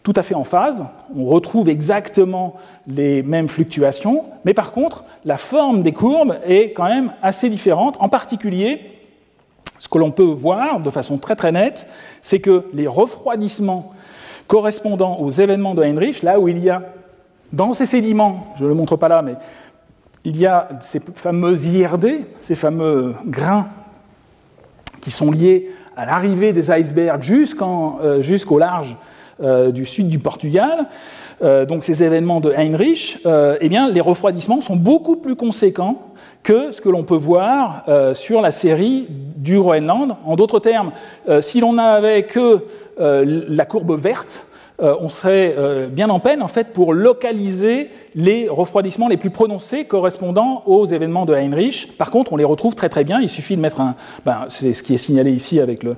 tout 0.03 0.13
à 0.17 0.23
fait 0.23 0.35
en 0.35 0.45
phase. 0.45 0.85
On 1.15 1.27
retrouve 1.27 1.69
exactement 1.69 2.55
les 2.87 3.23
mêmes 3.23 3.49
fluctuations, 3.49 4.25
mais 4.45 4.55
par 4.55 4.73
contre, 4.73 5.05
la 5.25 5.37
forme 5.37 5.83
des 5.83 5.93
courbes 5.93 6.39
est 6.47 6.73
quand 6.73 6.89
même 6.89 7.13
assez 7.23 7.49
différente. 7.51 7.97
En 8.01 8.09
particulier, 8.09 8.81
ce 9.79 9.89
que 9.89 9.99
l'on 9.99 10.11
peut 10.11 10.23
voir 10.23 10.81
de 10.81 10.91
façon 10.91 11.19
très 11.19 11.37
très 11.37 11.53
nette, 11.53 11.87
c'est 12.21 12.41
que 12.41 12.67
les 12.73 12.87
refroidissements 12.87 13.93
correspondant 14.47 15.19
aux 15.21 15.31
événements 15.31 15.75
de 15.75 15.83
Heinrich, 15.83 16.23
là 16.23 16.41
où 16.41 16.49
il 16.49 16.59
y 16.59 16.71
a 16.71 16.83
dans 17.53 17.73
ces 17.73 17.87
sédiments, 17.87 18.53
je 18.57 18.65
ne 18.65 18.69
le 18.69 18.75
montre 18.75 18.97
pas 18.97 19.09
là, 19.09 19.23
mais 19.23 19.35
il 20.25 20.37
y 20.37 20.47
a 20.47 20.69
ces 20.81 21.01
fameux 21.01 21.57
IRD, 21.59 22.27
ces 22.41 22.55
fameux 22.55 23.15
grains 23.27 23.67
qui 25.01 25.11
sont 25.11 25.31
liés 25.31 25.71
à 25.97 26.05
l'arrivée 26.05 26.53
des 26.53 26.71
icebergs 26.71 27.23
euh, 27.31 28.23
jusqu'au 28.23 28.59
large 28.59 28.97
euh, 29.43 29.71
du 29.71 29.85
sud 29.85 30.09
du 30.09 30.19
Portugal, 30.19 30.87
euh, 31.43 31.65
donc 31.67 31.85
ces 31.85 32.03
événements 32.03 32.41
de 32.41 32.53
Heinrich, 32.53 33.19
eh 33.61 33.69
bien, 33.69 33.89
les 33.89 34.01
refroidissements 34.01 34.61
sont 34.61 34.77
beaucoup 34.77 35.17
plus 35.17 35.37
conséquents 35.37 35.99
que 36.43 36.73
ce 36.73 36.81
que 36.81 36.89
l'on 36.89 37.05
peut 37.05 37.17
voir 37.17 37.85
sur 38.15 38.41
la 38.41 38.51
série 38.51 39.07
du 39.09 39.59
Groenland. 39.59 40.17
En 40.25 40.37
d'autres 40.37 40.59
termes, 40.59 40.93
si 41.41 41.61
l'on 41.61 41.75
n'avait 41.75 42.23
que 42.23 42.65
la 42.99 43.65
courbe 43.67 43.99
verte, 43.99 44.47
euh, 44.83 44.95
on 45.01 45.11
serait 45.11 45.55
euh, 45.59 45.89
bien 45.89 46.09
en 46.09 46.21
peine 46.21 46.43
en 46.43 46.49
fait 46.49 46.73
pour 46.73 46.95
localiser 46.95 47.91
les 48.15 48.49
refroidissements 48.49 49.09
les 49.09 49.19
plus 49.19 49.31
prononcés 49.31 49.85
correspondant 49.85 50.63
aux 50.67 50.87
événements 50.87 51.27
de 51.27 51.35
Heinrich. 51.35 51.97
Par 51.99 52.11
contre, 52.11 52.33
on 52.33 52.37
les 52.37 52.45
retrouve 52.45 52.75
très 52.75 52.89
très 52.89 53.05
bien. 53.05 53.21
Il 53.21 53.29
suffit 53.29 53.57
de 53.57 53.61
mettre 53.61 53.81
un, 53.81 53.95
ben, 54.25 54.47
c'est 54.49 54.73
ce 54.73 54.83
qui 54.83 54.95
est 54.95 54.99
signalé 54.99 55.33
ici 55.33 55.61
avec 55.61 55.83
le, 55.83 55.97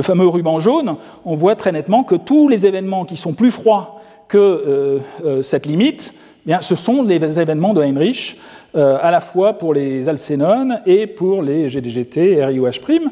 fameux 0.00 0.26
ruban 0.26 0.58
jaune. 0.58 0.96
On 1.26 1.34
voit 1.34 1.54
très 1.54 1.72
nettement 1.72 2.02
que 2.02 2.14
tous 2.14 2.48
les 2.48 2.64
événements 2.64 3.04
qui 3.04 3.18
sont 3.18 3.34
plus 3.34 3.50
froids 3.50 4.00
que 4.28 4.38
euh, 4.38 5.42
cette 5.42 5.66
limite, 5.66 6.14
eh 6.46 6.48
bien, 6.48 6.60
ce 6.62 6.76
sont 6.76 7.02
les 7.02 7.16
événements 7.38 7.74
de 7.74 7.82
Heinrich. 7.82 8.38
à 8.74 9.10
la 9.10 9.20
fois 9.20 9.52
pour 9.52 9.72
les 9.72 10.08
alcénones 10.08 10.80
et 10.84 11.06
pour 11.06 11.42
les 11.42 11.68
GDGT, 11.68 12.44
RIOH'. 12.44 13.10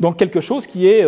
Donc 0.00 0.16
quelque 0.16 0.40
chose 0.40 0.66
qui 0.66 0.88
est 0.88 1.06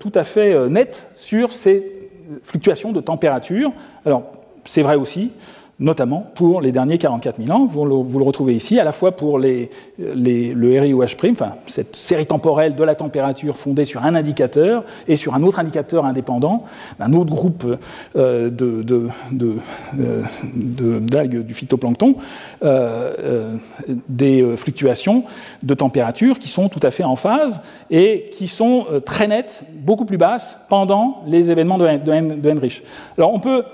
tout 0.00 0.12
à 0.14 0.24
fait 0.24 0.68
net 0.68 1.06
sur 1.14 1.52
ces 1.52 2.03
fluctuations 2.42 2.92
de 2.92 3.00
température. 3.00 3.72
Alors, 4.04 4.24
c'est 4.64 4.82
vrai 4.82 4.96
aussi, 4.96 5.32
notamment 5.80 6.30
pour 6.34 6.60
les 6.60 6.72
derniers 6.72 6.98
44 6.98 7.42
000 7.42 7.56
ans. 7.56 7.66
Vous 7.66 7.84
le, 7.84 8.24
retrouvez 8.24 8.54
ici, 8.54 8.78
à 8.78 8.84
la 8.84 8.92
fois 8.92 9.12
pour 9.12 9.38
le 9.38 9.68
RIOH', 9.98 11.06
cette 11.66 11.96
série 11.96 12.26
temporelle 12.26 12.74
de 12.74 12.84
la 12.84 12.94
température 12.94 13.56
fondée 13.56 13.84
sur 13.84 14.04
un 14.04 14.14
indicateur 14.14 14.84
et 15.08 15.16
sur 15.16 15.34
un 15.34 15.42
autre 15.42 15.58
indicateur 15.58 16.04
indépendant, 16.04 16.64
un 17.00 17.12
autre 17.12 17.30
groupe 17.30 17.64
euh, 18.16 18.50
euh, 18.60 20.20
d'algues 21.00 21.44
du 21.44 21.54
phytoplancton, 21.54 22.16
euh, 22.64 23.56
des 24.08 24.56
fluctuations 24.56 25.24
de 25.62 25.74
température 25.74 26.38
qui 26.38 26.48
sont 26.48 26.68
tout 26.68 26.80
à 26.82 26.90
fait 26.90 27.04
en 27.04 27.16
phase 27.16 27.60
et 27.90 28.26
qui 28.32 28.48
sont 28.48 28.86
très 29.04 29.26
nettes, 29.26 29.62
beaucoup 29.74 30.04
plus 30.04 30.18
basses 30.18 30.58
pendant 30.68 31.22
les 31.26 31.50
événements 31.50 31.78
de, 31.78 31.96
de 31.96 32.48
Heinrich. 32.50 32.82
Alors 33.16 33.34
on 33.34 33.40
peut 33.40 33.64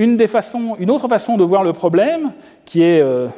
une, 0.00 0.90
autre 0.90 1.08
façon 1.08 1.36
de 1.36 1.44
voir 1.44 1.62
le 1.62 1.74
problème, 1.74 2.32
qui 2.64 2.82
euh, 2.82 3.28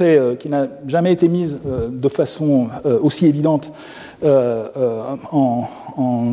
euh, 0.00 0.36
n'a 0.48 0.66
jamais 0.86 1.12
été 1.12 1.28
mise 1.28 1.58
euh, 1.66 1.88
de 1.90 2.08
façon 2.08 2.68
aussi 3.02 3.26
évidente 3.26 3.70
en, 5.32 5.68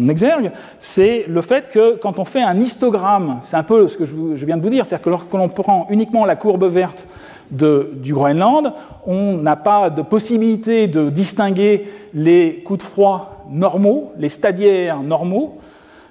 exergue, 0.09 0.51
c'est 0.79 1.25
le 1.27 1.41
fait 1.41 1.69
que 1.69 1.95
quand 1.97 2.17
on 2.19 2.25
fait 2.25 2.41
un 2.41 2.57
histogramme, 2.57 3.39
c'est 3.43 3.57
un 3.57 3.63
peu 3.63 3.87
ce 3.87 3.97
que 3.97 4.05
je, 4.05 4.45
viens 4.45 4.57
de 4.57 4.61
vous 4.61 4.69
dire, 4.69 4.85
c'est-à-dire 4.85 5.03
que 5.03 5.09
lorsque 5.09 5.33
l'on 5.33 5.49
prend 5.49 5.87
uniquement 5.89 6.25
la 6.25 6.35
courbe 6.35 6.65
verte 6.65 7.07
du 7.51 8.13
Groenland, 8.13 8.73
on 9.05 9.37
n'a 9.37 9.55
pas 9.55 9.89
de 9.89 10.01
possibilité 10.01 10.87
de 10.87 11.09
distinguer 11.09 11.87
les 12.13 12.63
coups 12.65 12.79
de 12.79 12.83
froid 12.83 13.45
normaux, 13.49 14.13
les 14.17 14.29
stadiaires 14.29 15.01
normaux, 15.01 15.57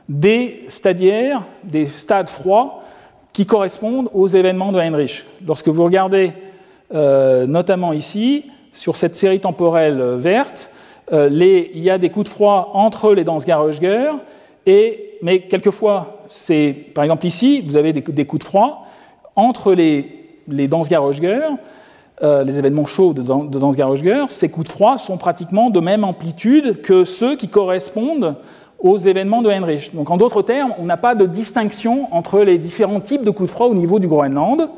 des 0.08 0.64
stadiaires, 0.68 1.42
des 1.64 1.86
stades 1.86 2.28
froids 2.28 2.82
qui 3.32 3.46
correspondent 3.46 4.08
aux 4.12 4.28
événements 4.28 4.72
de 4.72 4.78
Heinrich. 4.78 5.24
Lorsque 5.46 5.68
vous 5.68 5.84
regardez 5.84 6.32
euh, 6.94 7.46
notamment 7.46 7.92
ici, 7.92 8.46
sur 8.72 8.96
cette 8.96 9.14
série 9.14 9.40
temporelle 9.40 10.00
verte, 10.16 10.70
euh, 11.12 11.28
les, 11.28 11.70
il 11.74 11.82
y 11.82 11.90
a 11.90 11.98
des 11.98 12.10
coups 12.10 12.24
de 12.24 12.30
froid 12.30 12.70
entre 12.74 13.14
les 13.14 13.24
Dansgaard-Oeschger, 13.24 14.12
et, 14.66 15.18
mais 15.22 15.40
quelquefois, 15.40 16.22
c'est, 16.28 16.74
par 16.94 17.04
exemple 17.04 17.26
ici, 17.26 17.62
vous 17.66 17.76
avez 17.76 17.92
des, 17.92 18.02
coups 18.02 18.40
de 18.40 18.44
froid 18.44 18.86
entre 19.36 19.74
les, 19.74 20.40
les 20.48 20.68
Dansgaard-Oeschger, 20.68 21.48
euh, 22.22 22.44
les 22.44 22.58
événements 22.58 22.86
chauds 22.86 23.14
de, 23.14 23.22
de 23.22 23.58
Dansgaard-Oeschger, 23.58 24.24
ces 24.28 24.48
coups 24.48 24.66
de 24.66 24.72
froid 24.72 24.96
sont 24.96 25.16
pratiquement 25.16 25.70
de 25.70 25.80
même 25.80 26.04
amplitude 26.04 26.80
que 26.82 27.04
ceux 27.04 27.36
qui 27.36 27.48
correspondent 27.48 28.36
aux 28.82 28.98
événements 28.98 29.42
de 29.42 29.48
Heinrich. 29.48 29.94
Donc 29.94 30.10
en 30.10 30.16
d'autres 30.16 30.42
termes, 30.42 30.74
on 30.78 30.84
n'a 30.84 30.96
pas 30.96 31.14
de 31.14 31.24
distinction 31.24 32.08
entre 32.14 32.40
les 32.40 32.58
différents 32.58 33.00
types 33.00 33.22
de 33.22 33.30
coups 33.30 33.48
de 33.48 33.52
froid 33.52 33.68
au 33.68 33.74
niveau 33.74 33.98
du 33.98 34.08
Groenland. 34.08 34.68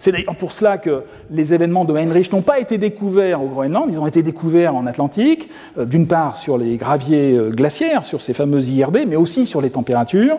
C'est 0.00 0.12
d'ailleurs 0.12 0.34
pour 0.34 0.50
cela 0.50 0.78
que 0.78 1.02
les 1.30 1.52
événements 1.52 1.84
de 1.84 1.94
Heinrich 1.94 2.32
n'ont 2.32 2.40
pas 2.40 2.58
été 2.58 2.78
découverts 2.78 3.42
au 3.44 3.48
Groenland, 3.48 3.86
ils 3.90 4.00
ont 4.00 4.06
été 4.06 4.22
découverts 4.22 4.74
en 4.74 4.86
Atlantique, 4.86 5.50
euh, 5.76 5.84
d'une 5.84 6.06
part 6.06 6.38
sur 6.38 6.56
les 6.56 6.76
graviers 6.76 7.36
euh, 7.36 7.50
glaciaires, 7.50 8.02
sur 8.02 8.22
ces 8.22 8.32
fameuses 8.32 8.70
IRD, 8.70 9.04
mais 9.06 9.16
aussi 9.16 9.44
sur 9.44 9.60
les 9.60 9.68
températures. 9.68 10.38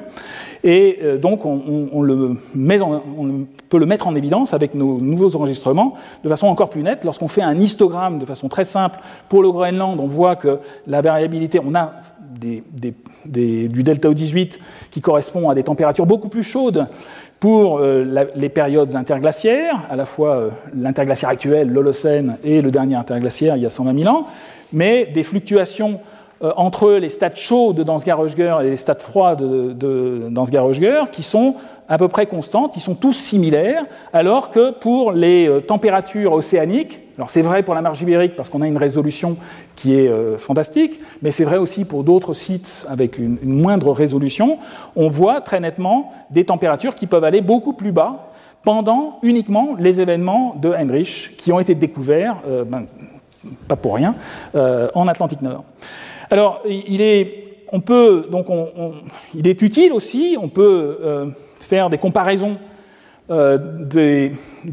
Et 0.63 0.97
euh, 1.03 1.17
donc 1.19 1.45
on, 1.45 1.59
peut 3.69 3.77
le 3.77 3.85
mettre 3.85 4.07
en 4.07 4.15
évidence 4.15 4.55
avec 4.55 4.73
nos 4.73 4.99
nouveaux 4.99 5.35
enregistrements 5.35 5.93
de 6.23 6.27
façon 6.27 6.47
encore 6.47 6.71
plus 6.71 6.81
nette. 6.81 7.05
Lorsqu'on 7.05 7.27
fait 7.27 7.43
un 7.43 7.57
histogramme 7.57 8.17
de 8.17 8.25
façon 8.25 8.49
très 8.49 8.65
simple 8.65 8.99
pour 9.29 9.43
le 9.43 9.51
Groenland, 9.51 9.99
on 9.99 10.07
voit 10.07 10.35
que 10.35 10.57
la 10.87 11.01
variabilité, 11.01 11.59
on 11.63 11.75
a 11.75 11.93
du 12.41 13.83
delta 13.83 14.09
O18 14.09 14.57
qui 14.89 15.01
correspond 15.01 15.49
à 15.49 15.55
des 15.55 15.63
températures 15.63 16.07
beaucoup 16.07 16.29
plus 16.29 16.43
chaudes 16.43 16.87
pour 17.41 17.79
euh, 17.79 18.27
les 18.35 18.49
périodes 18.49 18.95
interglaciaires, 18.95 19.87
à 19.89 19.95
la 19.95 20.05
fois 20.05 20.35
euh, 20.35 20.49
l'interglaciaire 20.77 21.31
actuel, 21.31 21.69
l'Holocène, 21.69 22.37
et 22.43 22.61
le 22.61 22.69
dernier 22.69 22.95
interglaciaire 22.95 23.57
il 23.57 23.63
y 23.63 23.65
a 23.65 23.69
120 23.71 23.99
000 24.03 24.15
ans, 24.15 24.27
mais 24.71 25.07
des 25.07 25.23
fluctuations 25.23 25.99
euh, 26.43 26.53
entre 26.55 26.93
les 26.93 27.09
stades 27.09 27.35
chauds 27.35 27.71
de 27.71 27.83
Dansgaard-Oeschger 27.83 28.57
et 28.63 28.71
les 28.71 28.77
stades 28.77 29.03
froids 29.03 29.35
de, 29.35 29.73
de 29.73 31.09
qui 31.11 31.21
sont 31.21 31.53
à 31.87 31.99
peu 31.99 32.07
près 32.07 32.25
constantes, 32.25 32.75
ils 32.75 32.81
sont 32.81 32.95
tous 32.95 33.13
similaires, 33.13 33.85
alors 34.11 34.49
que 34.49 34.71
pour 34.71 35.11
les 35.11 35.47
euh, 35.47 35.59
températures 35.59 36.33
océaniques, 36.33 37.01
alors 37.17 37.29
c'est 37.29 37.43
vrai 37.43 37.61
pour 37.61 37.75
la 37.75 37.81
marge 37.81 38.01
ibérique 38.01 38.35
parce 38.35 38.49
qu'on 38.49 38.61
a 38.61 38.67
une 38.67 38.77
résolution 38.77 39.37
qui 39.75 39.93
est 39.93 40.07
euh, 40.07 40.39
fantastique, 40.39 40.99
mais 41.21 41.29
c'est 41.29 41.43
vrai 41.43 41.57
aussi 41.57 41.85
pour 41.85 42.03
d'autres 42.03 42.33
sites 42.33 42.87
avec 42.89 43.19
une, 43.19 43.37
une, 43.43 43.61
moindre 43.61 43.91
résolution, 43.91 44.57
on 44.95 45.09
voit 45.09 45.41
très 45.41 45.59
nettement 45.59 46.11
des 46.31 46.45
températures 46.45 46.95
qui 46.95 47.05
peuvent 47.05 47.23
aller 47.23 47.41
beaucoup 47.41 47.73
plus 47.73 47.91
bas 47.91 48.31
pendant 48.63 49.19
uniquement 49.21 49.75
les 49.77 50.01
événements 50.01 50.55
de 50.59 50.71
Heinrich 50.71 51.35
qui 51.37 51.51
ont 51.51 51.59
été 51.59 51.75
découverts, 51.75 52.37
ben, 52.67 52.85
pas 53.67 53.75
pour 53.75 53.95
rien, 53.95 54.13
en 54.53 55.07
Atlantique 55.07 55.41
Nord. 55.41 55.63
Alors, 56.31 56.61
il 56.65 57.01
est, 57.01 57.65
on 57.71 57.81
peut, 57.81 58.27
donc 58.31 58.47
il 59.35 59.47
est 59.47 59.61
utile 59.61 59.91
aussi, 59.91 60.37
on 60.41 60.47
peut 60.47 60.97
faire 61.59 61.89
des 61.89 61.97
comparaisons 61.97 62.57
de 63.29 64.31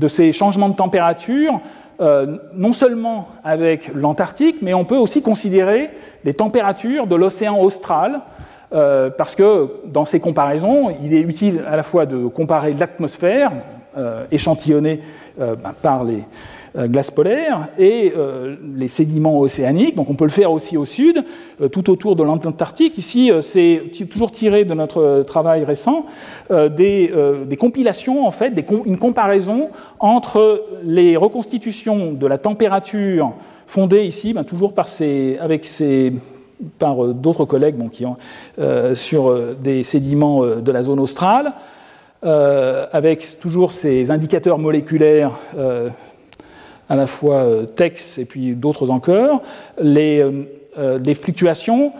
ces 0.09 0.33
changements 0.33 0.69
de 0.69 0.77
température 0.77 1.61
euh, 2.01 2.39
non 2.55 2.73
seulement 2.73 3.29
avec 3.43 3.93
l'Antarctique, 3.93 4.59
mais 4.63 4.73
on 4.73 4.85
peut 4.85 4.97
aussi 4.97 5.21
considérer 5.21 5.91
les 6.25 6.33
températures 6.33 7.09
de 7.09 7.17
l'océan 7.17 7.61
austral, 7.61 8.21
euh, 8.73 9.11
parce 9.11 9.35
que 9.35 9.69
dans 9.87 10.05
ces 10.05 10.21
comparaisons, 10.21 10.95
il 11.03 11.13
est 11.13 11.21
utile 11.21 11.65
à 11.69 11.77
la 11.77 11.83
fois 11.83 12.07
de 12.07 12.29
comparer 12.29 12.75
l'atmosphère 12.75 13.51
euh, 13.97 14.25
échantillonnée 14.31 15.01
ben, 15.39 15.75
par 15.83 16.05
les, 16.05 16.19
euh, 16.19 16.23
glace 16.77 17.11
polaire 17.11 17.69
et 17.79 18.13
euh, 18.17 18.57
les 18.77 18.89
sédiments 18.89 19.39
océaniques. 19.39 19.97
Donc 19.97 20.11
on 20.11 20.15
peut 20.15 20.25
le 20.25 20.31
faire 20.31 20.53
aussi 20.53 20.77
au 20.77 20.85
sud, 20.85 21.25
euh, 21.61 21.69
tout 21.69 21.91
autour 21.91 22.17
de 22.17 22.23
l'Antarctique. 22.23 22.99
Ici, 22.99 23.31
c'est 23.43 23.91
toujours 24.11 24.33
tiré 24.33 24.65
de 24.65 24.75
notre 24.75 25.23
travail 25.27 25.65
récent 25.65 26.07
des, 26.51 27.13
compilations, 27.59 28.27
en 28.27 28.31
fait, 28.31 28.53
une 28.85 28.99
comparaison 28.99 29.71
entre 29.99 30.65
les 30.85 31.17
reconstitutions 31.17 32.13
de 32.13 32.27
la 32.27 32.39
température 32.39 33.33
fondées 33.67 34.05
ici, 34.05 34.33
ben, 34.33 34.45
toujours 34.45 34.73
par 34.73 34.89
avec 35.41 35.65
ces 35.65 36.13
par 36.79 37.07
d'autres 37.09 37.45
collègues 37.45 37.77
qui 37.91 38.05
ont, 38.05 38.17
sur 38.95 39.55
des 39.61 39.83
sédiments 39.83 40.45
de 40.45 40.73
la 40.73 40.83
zone 40.83 41.01
australe, 41.01 41.53
avec 42.23 43.39
toujours 43.41 43.73
ces 43.73 44.11
indicateurs 44.11 44.59
moléculaires 44.59 45.39
à 46.89 46.97
la 46.97 47.07
fois 47.07 47.43
euh, 47.43 47.65
Tex 47.65 48.19
et 48.19 48.25
puis 48.25 48.55
d'autres 48.55 48.91
encore, 48.91 49.43
les, 49.81 50.21
euh, 50.21 50.45
euh, 50.79 51.15
fluctuations 51.15 51.93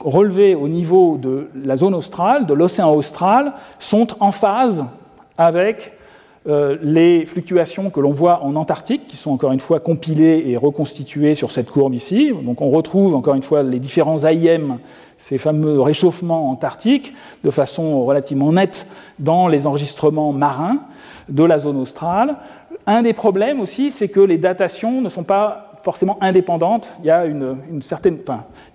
relevées 0.00 0.54
au 0.54 0.68
niveau 0.68 1.18
de 1.18 1.48
la 1.54 1.76
zone 1.76 1.94
australe, 1.94 2.46
de 2.46 2.54
l'océan 2.54 2.94
austral, 2.94 3.52
sont 3.78 4.06
en 4.20 4.32
phase 4.32 4.86
avec 5.36 5.92
les 6.80 7.26
fluctuations 7.26 7.90
que 7.90 8.00
l'on 8.00 8.12
voit 8.12 8.42
en 8.42 8.56
Antarctique, 8.56 9.06
qui 9.06 9.18
sont 9.18 9.32
encore 9.32 9.52
une 9.52 9.60
fois 9.60 9.80
compilées 9.80 10.44
et 10.46 10.56
reconstituées 10.56 11.34
sur 11.34 11.50
cette 11.50 11.70
courbe 11.70 11.92
ici. 11.92 12.32
Donc 12.42 12.62
on 12.62 12.70
retrouve 12.70 13.14
encore 13.14 13.34
une 13.34 13.42
fois 13.42 13.62
les 13.62 13.78
différents 13.78 14.24
AIM, 14.24 14.78
ces 15.18 15.36
fameux 15.36 15.78
réchauffements 15.78 16.48
antarctiques, 16.48 17.12
de 17.44 17.50
façon 17.50 18.02
relativement 18.06 18.50
nette 18.50 18.86
dans 19.18 19.46
les 19.46 19.66
enregistrements 19.66 20.32
marins 20.32 20.78
de 21.28 21.44
la 21.44 21.58
zone 21.58 21.76
australe. 21.76 22.36
Un 22.90 23.02
des 23.02 23.12
problèmes 23.12 23.60
aussi, 23.60 23.90
c'est 23.90 24.08
que 24.08 24.18
les 24.18 24.38
datations 24.38 25.02
ne 25.02 25.10
sont 25.10 25.22
pas 25.22 25.72
forcément 25.82 26.16
indépendantes. 26.22 26.94
Il 27.00 27.06
y 27.06 27.10
a 27.10 27.26
une, 27.26 27.82
certaine, 27.82 28.16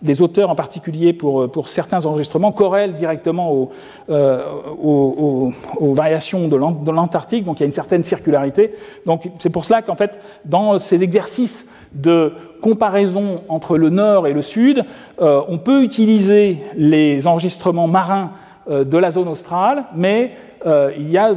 les 0.04 0.22
auteurs 0.22 0.52
en 0.52 0.56
particulier 0.56 1.14
pour, 1.14 1.52
pour 1.52 1.68
certains 1.68 2.06
enregistrements 2.06 2.52
corrèlent 2.52 2.94
directement 2.94 3.72
euh, 4.12 4.44
aux, 4.80 5.50
variations 5.96 6.48
de 6.48 6.92
l'Antarctique, 6.92 7.44
donc 7.44 7.60
il 7.60 7.62
y 7.62 7.64
a 7.64 7.66
une 7.66 7.74
certaine 7.74 8.04
circularité. 8.04 8.74
Donc 9.08 9.24
c'est 9.40 9.50
pour 9.50 9.66
cela 9.66 9.82
qu'en 9.82 9.96
fait, 9.96 10.20
dans 10.46 10.78
ces 10.78 11.02
exercices 11.02 11.66
de 11.94 12.34
comparaison 12.62 13.42
entre 13.50 13.80
le 13.80 13.90
nord 13.90 14.28
et 14.28 14.34
le 14.34 14.44
sud, 14.44 14.86
euh, 15.24 15.42
on 15.48 15.58
peut 15.58 15.84
utiliser 15.84 16.60
les 16.76 17.26
enregistrements 17.26 17.88
marins 17.88 18.30
de 18.70 18.98
la 18.98 19.12
zone 19.12 19.28
australe, 19.28 19.84
mais 19.96 20.32
euh, 20.66 20.92
il 20.98 21.10
y 21.10 21.18
a 21.18 21.36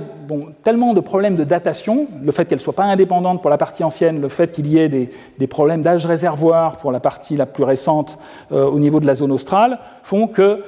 tellement 0.63 0.95
de 0.95 1.01
problèmes 1.01 1.35
de 1.35 1.43
datation, 1.43 2.07
le 2.23 2.31
fait 2.31 2.45
qu'elle 2.45 2.59
ne 2.59 2.63
soit 2.63 2.75
pas 2.75 2.85
indépendante 2.85 3.43
pour 3.43 3.51
la 3.51 3.59
partie 3.59 3.83
ancienne, 3.83 4.21
le 4.21 4.29
fait 4.29 4.53
qu'il 4.53 4.69
y 4.69 4.79
ait 4.79 4.89
des, 4.89 5.47
problèmes 5.49 5.83
d'âge 5.83 6.07
réservoir 6.07 6.77
pour 6.77 6.93
la 6.93 7.01
partie 7.01 7.37
la 7.37 7.47
plus 7.47 7.65
récente 7.65 8.19
euh, 8.53 8.65
au 8.67 8.79
niveau 8.79 9.01
de 9.01 9.07
la 9.07 9.17
zone 9.17 9.33
australe, 9.33 9.79
font 10.03 10.29
que 10.29 10.63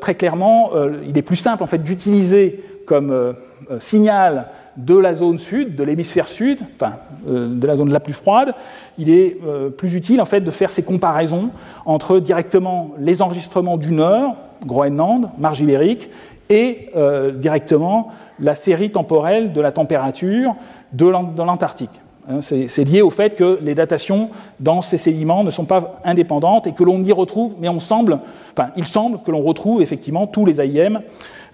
très 0.00 0.14
clairement, 0.14 0.70
il 1.06 1.18
est 1.18 1.22
plus 1.22 1.36
simple 1.36 1.62
en 1.62 1.66
fait 1.66 1.82
d'utiliser 1.82 2.64
comme 2.86 3.34
signal 3.78 4.46
de 4.78 4.96
la 4.96 5.14
zone 5.14 5.38
sud, 5.38 5.76
de 5.76 5.84
l'hémisphère 5.84 6.28
sud, 6.28 6.60
enfin 6.76 6.94
de 7.26 7.66
la 7.66 7.76
zone 7.76 7.92
la 7.92 8.00
plus 8.00 8.14
froide, 8.14 8.54
il 8.96 9.10
est 9.10 9.36
plus 9.76 9.94
utile 9.94 10.22
en 10.22 10.24
fait 10.24 10.40
de 10.40 10.50
faire 10.50 10.70
ces 10.70 10.82
comparaisons 10.82 11.50
entre 11.84 12.20
directement 12.20 12.92
les 12.98 13.20
enregistrements 13.20 13.76
du 13.76 13.92
nord, 13.92 14.36
Groenland, 14.64 15.30
marge 15.38 15.60
ibérique, 15.60 16.10
et 16.50 16.90
euh, 16.96 17.32
directement 17.32 18.08
la 18.38 18.54
série 18.54 18.90
temporelle 18.90 19.52
de 19.52 19.60
la 19.60 19.72
température 19.72 20.54
de 20.92 21.06
l'Antarctique. 21.06 22.00
Hein, 22.28 22.40
c'est 22.40 22.84
lié 22.84 23.02
au 23.02 23.10
fait 23.10 23.34
que 23.34 23.58
les 23.60 23.74
datations 23.74 24.30
dans 24.58 24.80
ces 24.80 24.96
sédiments 24.96 25.44
ne 25.44 25.50
sont 25.50 25.66
pas 25.66 26.00
indépendantes 26.04 26.66
et 26.66 26.72
que 26.72 26.82
l'on 26.82 27.02
y 27.02 27.12
retrouve, 27.12 27.54
mais 27.60 27.68
on 27.68 27.80
semble, 27.80 28.18
enfin, 28.56 28.70
il 28.76 28.86
semble 28.86 29.18
que 29.20 29.30
l'on 29.30 29.42
retrouve 29.42 29.82
effectivement 29.82 30.26
tous 30.26 30.46
les 30.46 30.60
AIM 30.60 31.02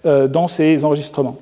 euh, 0.07 0.29
dans 0.29 0.47
ces 0.47 0.85
enregistrements. 0.85 1.37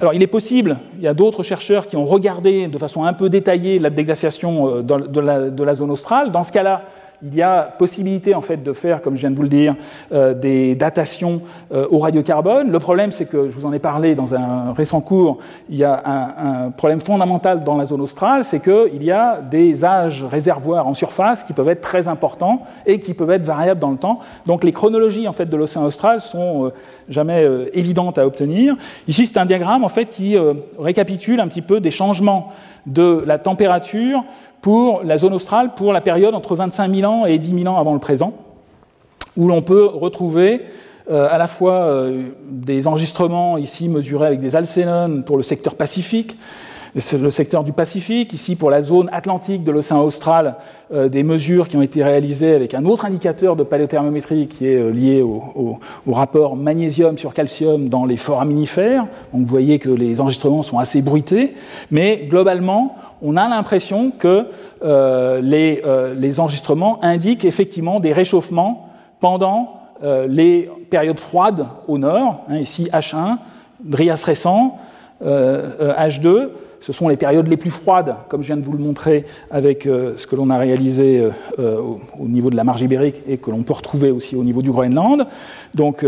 Alors, 0.00 0.14
il 0.14 0.22
est 0.22 0.26
possible, 0.28 0.78
il 0.96 1.04
y 1.04 1.08
a 1.08 1.14
d'autres 1.14 1.42
chercheurs 1.42 1.86
qui 1.86 1.96
ont 1.96 2.06
regardé 2.06 2.66
de 2.66 2.78
façon 2.78 3.04
un 3.04 3.12
peu 3.12 3.28
détaillée 3.28 3.78
la 3.78 3.90
déglaciation 3.90 4.78
euh, 4.78 4.82
de 4.82 5.62
la 5.62 5.74
zone 5.74 5.90
australe. 5.90 6.32
Dans 6.32 6.42
ce 6.42 6.50
cas-là, 6.52 6.82
il 7.24 7.34
y 7.34 7.42
a 7.42 7.62
possibilité 7.62 8.34
en 8.34 8.40
fait 8.40 8.62
de 8.62 8.72
faire, 8.72 9.00
comme 9.00 9.14
je 9.14 9.20
viens 9.20 9.30
de 9.30 9.36
vous 9.36 9.42
le 9.42 9.48
dire, 9.48 9.76
euh, 10.12 10.34
des 10.34 10.74
datations 10.74 11.42
euh, 11.72 11.86
au 11.90 11.98
radiocarbone. 11.98 12.70
Le 12.70 12.78
problème, 12.78 13.12
c'est 13.12 13.26
que 13.26 13.48
je 13.48 13.52
vous 13.52 13.66
en 13.66 13.72
ai 13.72 13.78
parlé 13.78 14.14
dans 14.14 14.34
un 14.34 14.72
récent 14.72 15.00
cours. 15.00 15.38
Il 15.70 15.76
y 15.76 15.84
a 15.84 16.02
un, 16.06 16.70
problème 16.70 17.00
fondamental 17.00 17.60
dans 17.60 17.76
la 17.76 17.84
zone 17.84 18.00
australe, 18.00 18.44
c'est 18.44 18.60
qu'il 18.60 19.02
y 19.02 19.10
a 19.10 19.40
des 19.40 19.84
âges 19.84 20.24
réservoirs 20.24 20.86
en 20.86 20.94
surface 20.94 21.44
qui 21.44 21.52
peuvent 21.52 21.68
être 21.68 21.80
très 21.80 22.08
importants 22.08 22.62
et 22.86 22.98
qui 22.98 23.14
peuvent 23.14 23.30
être 23.30 23.44
variables 23.44 23.80
dans 23.80 23.90
le 23.90 23.98
temps. 23.98 24.18
Donc 24.46 24.64
les 24.64 24.72
chronologies 24.72 25.28
en 25.28 25.32
fait 25.32 25.46
de 25.46 25.56
l'océan 25.56 25.84
austral 25.84 26.20
sont 26.20 26.66
euh, 26.66 26.70
jamais 27.08 27.46
évidentes 27.74 28.18
à 28.18 28.26
obtenir. 28.26 28.74
Ici, 29.06 29.26
c'est 29.26 29.38
un 29.38 29.46
diagramme 29.46 29.84
en 29.84 29.88
fait 29.88 30.06
qui 30.06 30.36
récapitule 30.78 31.40
un 31.40 31.48
petit 31.48 31.62
peu 31.62 31.80
des 31.80 31.90
changements 31.90 32.52
de 32.86 33.22
la 33.26 33.38
température 33.38 34.24
pour 34.60 35.02
la 35.02 35.18
zone 35.18 35.34
australe 35.34 35.74
pour 35.74 35.92
la 35.92 36.00
période 36.00 36.34
entre 36.34 36.54
25 36.56 36.94
000 36.94 37.12
ans 37.12 37.26
et 37.26 37.38
10 37.38 37.62
000 37.62 37.74
ans 37.74 37.78
avant 37.78 37.94
le 37.94 37.98
présent, 37.98 38.34
où 39.36 39.48
l'on 39.48 39.62
peut 39.62 39.84
retrouver 39.86 40.62
euh, 41.10 41.26
à 41.30 41.38
la 41.38 41.48
fois 41.48 41.74
euh, 41.74 42.30
des 42.48 42.86
enregistrements 42.86 43.58
ici 43.58 43.88
mesurés 43.88 44.26
avec 44.26 44.40
des 44.40 44.54
alcénones 44.54 45.24
pour 45.24 45.36
le 45.36 45.42
secteur 45.42 45.74
Pacifique, 45.74 46.38
le 46.94 47.30
secteur 47.30 47.64
du 47.64 47.72
Pacifique, 47.72 48.34
ici 48.34 48.54
pour 48.54 48.70
la 48.70 48.82
zone 48.82 49.08
atlantique 49.12 49.64
de 49.64 49.72
l'océan 49.72 50.02
austral, 50.02 50.56
euh, 50.92 51.08
des 51.08 51.22
mesures 51.22 51.68
qui 51.68 51.76
ont 51.76 51.82
été 51.82 52.04
réalisées 52.04 52.54
avec 52.54 52.74
un 52.74 52.84
autre 52.84 53.06
indicateur 53.06 53.56
de 53.56 53.62
paléothermométrie 53.62 54.46
qui 54.46 54.66
est 54.66 54.76
euh, 54.76 54.90
lié 54.90 55.22
au, 55.22 55.78
rapport 56.12 56.54
magnésium 56.54 57.16
sur 57.16 57.32
calcium 57.32 57.88
dans 57.88 58.04
les 58.04 58.18
foraminifères. 58.18 59.06
Donc 59.32 59.42
vous 59.42 59.46
voyez 59.46 59.78
que 59.78 59.88
les 59.88 60.20
enregistrements 60.20 60.62
sont 60.62 60.78
assez 60.78 61.00
bruités, 61.00 61.54
mais 61.90 62.26
globalement, 62.28 62.96
on 63.22 63.36
a 63.38 63.48
l'impression 63.48 64.10
que 64.10 64.46
euh, 64.84 65.40
les, 65.40 66.40
enregistrements 66.40 67.02
indiquent 67.02 67.46
effectivement 67.46 68.00
des 68.00 68.12
réchauffements 68.12 68.88
pendant 69.20 69.78
les 70.28 70.68
périodes 70.90 71.20
froides 71.20 71.66
au 71.86 71.96
nord, 71.96 72.44
hein, 72.48 72.58
ici 72.58 72.88
H1, 72.92 73.36
Drias 73.84 74.24
récent, 74.26 74.78
H2, 75.24 76.48
ce 76.82 76.92
sont 76.92 77.08
les 77.08 77.16
périodes 77.16 77.46
les 77.46 77.56
plus 77.56 77.70
froides, 77.70 78.16
comme 78.28 78.42
je 78.42 78.48
viens 78.48 78.56
de 78.56 78.64
vous 78.64 78.72
le 78.72 78.78
montrer 78.78 79.24
avec 79.52 79.86
euh, 79.86 80.14
ce 80.16 80.26
que 80.26 80.34
l'on 80.34 80.50
a 80.50 80.58
réalisé 80.58 81.20
euh, 81.20 81.30
euh, 81.60 81.80
au, 82.18 82.26
niveau 82.26 82.50
de 82.50 82.56
la 82.56 82.64
marge 82.64 82.82
ibérique 82.82 83.22
et 83.28 83.38
que 83.38 83.52
l'on 83.52 83.62
peut 83.62 83.72
retrouver 83.72 84.10
aussi 84.10 84.34
au 84.34 84.42
niveau 84.42 84.62
du 84.62 84.72
Groenland. 84.72 85.26
Donc 85.76 86.04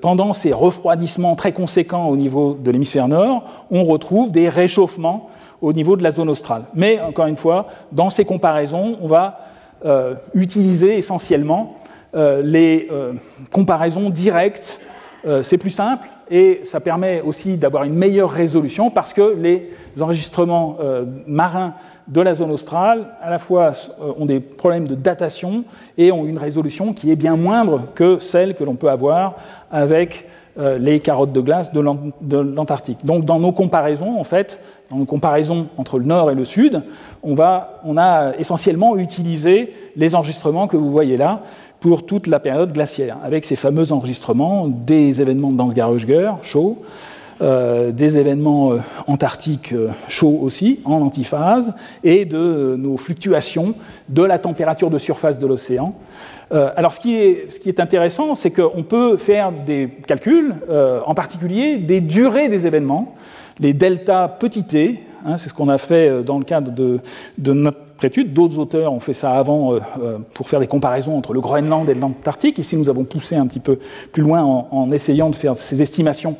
pendant 0.00 0.32
ces 0.32 0.52
refroidissements 0.52 1.36
très 1.36 1.52
conséquents 1.52 2.08
au 2.08 2.16
niveau 2.16 2.58
de 2.60 2.70
l'hémisphère 2.70 3.06
nord, 3.06 3.44
on 3.70 3.84
retrouve 3.84 4.32
des 4.32 4.48
réchauffements 4.48 5.30
au 5.62 5.72
niveau 5.72 5.96
de 5.96 6.02
la 6.02 6.10
zone 6.10 6.28
australe. 6.28 6.64
Mais 6.74 7.00
encore 7.00 7.26
une 7.26 7.36
fois, 7.36 7.68
dans 7.92 8.10
ces 8.10 8.24
comparaisons, 8.24 8.96
on 9.00 9.06
va 9.06 9.38
utiliser 10.34 10.98
essentiellement 10.98 11.76
les 12.14 12.88
comparaisons 13.52 14.10
directes. 14.10 14.80
C'est 15.42 15.58
plus 15.58 15.70
simple, 15.70 16.08
et 16.30 16.62
ça 16.64 16.80
permet 16.80 17.20
aussi 17.20 17.56
d'avoir 17.56 17.84
une 17.84 17.94
meilleure 17.94 18.30
résolution 18.30 18.90
parce 18.90 19.12
que 19.12 19.36
les 19.36 19.70
enregistrements 20.00 20.76
euh, 20.80 21.04
marins 21.26 21.74
de 22.08 22.20
la 22.20 22.34
zone 22.34 22.50
australe, 22.50 23.14
à 23.22 23.30
la 23.30 23.38
fois 23.38 23.72
euh, 24.00 24.12
ont 24.18 24.26
des 24.26 24.40
problèmes 24.40 24.88
de 24.88 24.94
datation 24.94 25.64
et 25.98 26.12
ont 26.12 26.24
une 26.24 26.38
résolution 26.38 26.92
qui 26.92 27.10
est 27.10 27.16
bien 27.16 27.36
moindre 27.36 27.82
que 27.94 28.18
celle 28.18 28.54
que 28.54 28.64
l'on 28.64 28.74
peut 28.74 28.90
avoir 28.90 29.36
avec 29.70 30.26
euh, 30.58 30.78
les 30.78 31.00
carottes 31.00 31.32
de 31.32 31.40
glace 31.42 31.74
de 31.74 32.38
l'Antarctique. 32.38 33.04
Donc 33.04 33.26
dans 33.26 33.38
nos 33.38 33.52
comparaisons, 33.52 34.18
en 34.18 34.24
fait, 34.24 34.58
dans 34.90 34.96
nos 34.96 35.04
comparaisons 35.04 35.68
entre 35.76 35.98
le 35.98 36.06
nord 36.06 36.30
et 36.30 36.34
le 36.34 36.46
sud, 36.46 36.82
on, 37.22 37.36
a 37.38 38.32
essentiellement 38.38 38.96
utilisé 38.96 39.74
les 39.96 40.14
enregistrements 40.14 40.66
que 40.66 40.78
vous 40.78 40.90
voyez 40.90 41.18
là, 41.18 41.42
pour 41.80 42.06
toute 42.06 42.26
la 42.26 42.40
période 42.40 42.72
glaciaire, 42.72 43.18
avec 43.24 43.44
ces 43.44 43.56
fameux 43.56 43.92
enregistrements 43.92 44.68
des 44.68 45.20
événements 45.20 45.52
de 45.52 45.56
Dansgaard-Oeschger, 45.56 46.32
chaud, 46.42 46.82
des 47.38 48.18
événements 48.18 48.72
antarctiques 49.06 49.74
chauds 50.08 50.38
aussi, 50.40 50.80
en 50.86 51.02
antiphase, 51.02 51.74
et 52.02 52.24
de 52.24 52.76
nos 52.78 52.96
fluctuations 52.96 53.74
de 54.08 54.22
la 54.22 54.38
température 54.38 54.88
de 54.88 54.96
surface 54.96 55.38
de 55.38 55.46
l'océan. 55.46 55.94
alors 56.50 56.94
ce 56.94 57.00
qui 57.00 57.16
est, 57.16 57.50
ce 57.50 57.60
qui 57.60 57.68
est 57.68 57.78
intéressant, 57.78 58.36
c'est 58.36 58.50
qu'on 58.50 58.82
peut 58.82 59.18
faire 59.18 59.52
des 59.52 59.90
calculs, 60.06 60.54
en 61.04 61.14
particulier 61.14 61.76
des 61.76 62.00
durées 62.00 62.48
des 62.48 62.66
événements, 62.66 63.14
les 63.60 63.74
deltas 63.74 64.28
petit 64.28 64.64
t, 64.64 65.02
hein, 65.26 65.36
c'est 65.36 65.50
ce 65.50 65.54
qu'on 65.54 65.68
a 65.68 65.76
fait 65.76 66.22
dans 66.22 66.38
le 66.38 66.44
cadre 66.44 66.72
de, 66.72 67.00
de 67.36 67.52
notre 67.52 67.85
D'autres 68.26 68.58
auteurs 68.58 68.92
ont 68.92 69.00
fait 69.00 69.14
ça 69.14 69.32
avant 69.32 69.72
euh, 69.72 69.80
euh, 70.02 70.18
pour 70.34 70.48
faire 70.48 70.60
des 70.60 70.66
comparaisons 70.66 71.16
entre 71.16 71.32
le 71.32 71.40
Groenland 71.40 71.88
et 71.88 71.94
l'Antarctique. 71.94 72.58
Ici, 72.58 72.76
nous 72.76 72.90
avons 72.90 73.04
poussé 73.04 73.36
un 73.36 73.46
petit 73.46 73.60
peu 73.60 73.78
plus 74.12 74.22
loin 74.22 74.42
en, 74.42 74.92
essayant 74.92 75.30
de 75.30 75.34
faire 75.34 75.56
ces 75.56 75.80
estimations 75.80 76.36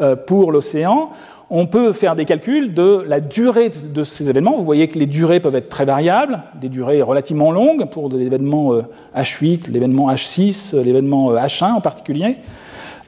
euh, 0.00 0.16
pour 0.16 0.50
l'océan. 0.50 1.10
On 1.50 1.66
peut 1.66 1.92
faire 1.92 2.16
des 2.16 2.24
calculs 2.24 2.72
de 2.72 3.04
la 3.06 3.20
durée 3.20 3.68
de 3.68 4.02
ces 4.02 4.30
événements. 4.30 4.56
Vous 4.56 4.64
voyez 4.64 4.88
que 4.88 4.98
les 4.98 5.06
durées 5.06 5.40
peuvent 5.40 5.54
être 5.54 5.68
très 5.68 5.84
variables, 5.84 6.42
des 6.58 6.70
durées 6.70 7.02
relativement 7.02 7.52
longues 7.52 7.84
pour 7.90 8.08
l'événement 8.08 8.72
H8, 9.14 9.70
l'événement 9.70 10.10
H6, 10.10 10.74
l'événement 10.80 11.34
H1 11.34 11.74
en 11.74 11.80
particulier, 11.82 12.38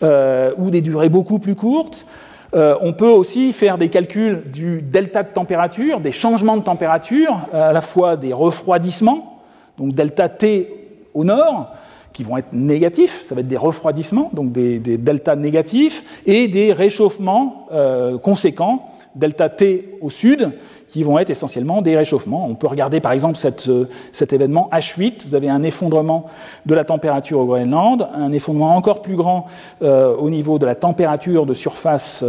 ou 0.02 0.70
des 0.70 0.82
durées 0.82 1.08
beaucoup 1.08 1.38
plus 1.38 1.54
courtes. 1.54 2.06
Euh, 2.54 2.76
on 2.80 2.92
peut 2.92 3.08
aussi 3.08 3.52
faire 3.52 3.78
des 3.78 3.88
calculs 3.88 4.42
du 4.50 4.82
delta 4.82 5.22
de 5.22 5.28
température, 5.28 6.00
des 6.00 6.12
changements 6.12 6.56
de 6.56 6.62
température, 6.62 7.48
à 7.52 7.72
la 7.72 7.80
fois 7.80 8.16
des 8.16 8.32
refroidissements, 8.32 9.42
donc 9.78 9.94
delta 9.94 10.28
T 10.28 10.72
au 11.14 11.24
nord, 11.24 11.72
qui 12.12 12.22
vont 12.22 12.38
être 12.38 12.52
négatifs, 12.52 13.26
ça 13.26 13.34
va 13.34 13.42
être 13.42 13.46
des 13.46 13.58
refroidissements, 13.58 14.30
donc 14.32 14.50
des, 14.50 14.78
deltas 14.78 15.36
négatifs, 15.36 16.22
et 16.24 16.48
des 16.48 16.72
réchauffements 16.72 17.66
euh, 17.72 18.16
conséquents, 18.16 18.90
delta 19.16 19.48
T 19.48 19.98
au 20.00 20.10
sud, 20.10 20.52
qui 20.88 21.02
vont 21.02 21.18
être 21.18 21.30
essentiellement 21.30 21.82
des 21.82 21.96
réchauffements. 21.96 22.46
On 22.48 22.54
peut 22.54 22.66
regarder 22.66 23.00
par 23.00 23.12
exemple 23.12 23.38
euh, 23.68 23.84
cet 24.12 24.32
événement 24.32 24.70
H8, 24.72 25.26
vous 25.26 25.34
avez 25.34 25.48
un 25.48 25.62
effondrement 25.62 26.26
de 26.64 26.74
la 26.74 26.84
température 26.84 27.40
au 27.40 27.46
Groenland, 27.46 28.08
un 28.14 28.32
effondrement 28.32 28.76
encore 28.76 29.02
plus 29.02 29.16
grand 29.16 29.46
euh, 29.82 30.14
au 30.16 30.30
niveau 30.30 30.58
de 30.58 30.66
la 30.66 30.74
température 30.74 31.46
de 31.46 31.54
surface 31.54 32.24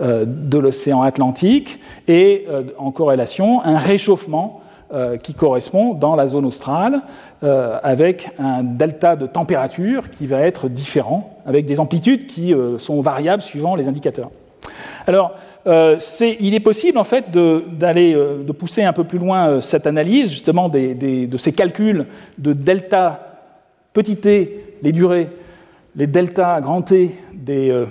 euh, 0.00 0.24
de 0.26 0.58
l'océan 0.58 1.02
Atlantique, 1.02 1.80
et 2.08 2.46
en 2.78 2.90
corrélation, 2.90 3.62
un 3.64 3.78
réchauffement 3.78 4.60
qui 5.22 5.34
correspond 5.34 5.94
dans 5.94 6.14
la 6.14 6.28
zone 6.28 6.44
australe 6.44 7.02
avec 7.40 8.30
un 8.38 8.62
delta 8.62 9.16
de 9.16 9.26
température 9.26 10.10
qui 10.10 10.26
va 10.26 10.40
être 10.40 10.68
différent, 10.68 11.38
avec 11.46 11.64
des 11.66 11.80
amplitudes 11.80 12.26
qui 12.26 12.54
sont 12.78 13.00
variables 13.00 13.42
suivant 13.42 13.74
les 13.74 13.88
indicateurs. 13.88 14.30
Alors, 15.06 15.34
euh, 15.66 15.98
il 16.40 16.54
est 16.54 16.60
possible 16.60 16.98
en 16.98 17.04
fait 17.04 17.30
d'aller 17.30 18.14
euh, 18.14 18.42
de, 18.42 18.52
pousser 18.52 18.82
un 18.82 18.92
peu 18.92 19.04
plus 19.04 19.18
loin 19.18 19.48
euh, 19.48 19.60
cette 19.60 19.86
analyse 19.86 20.30
justement 20.30 20.68
de 20.68 21.36
ces 21.36 21.52
calculs 21.52 22.06
de 22.38 22.52
delta 22.52 23.38
petit 23.92 24.16
t, 24.16 24.76
les 24.82 24.90
durées, 24.90 25.28
les 25.94 26.08
delta 26.08 26.60
grand 26.60 26.82
T 26.82 27.14
des 27.34 27.84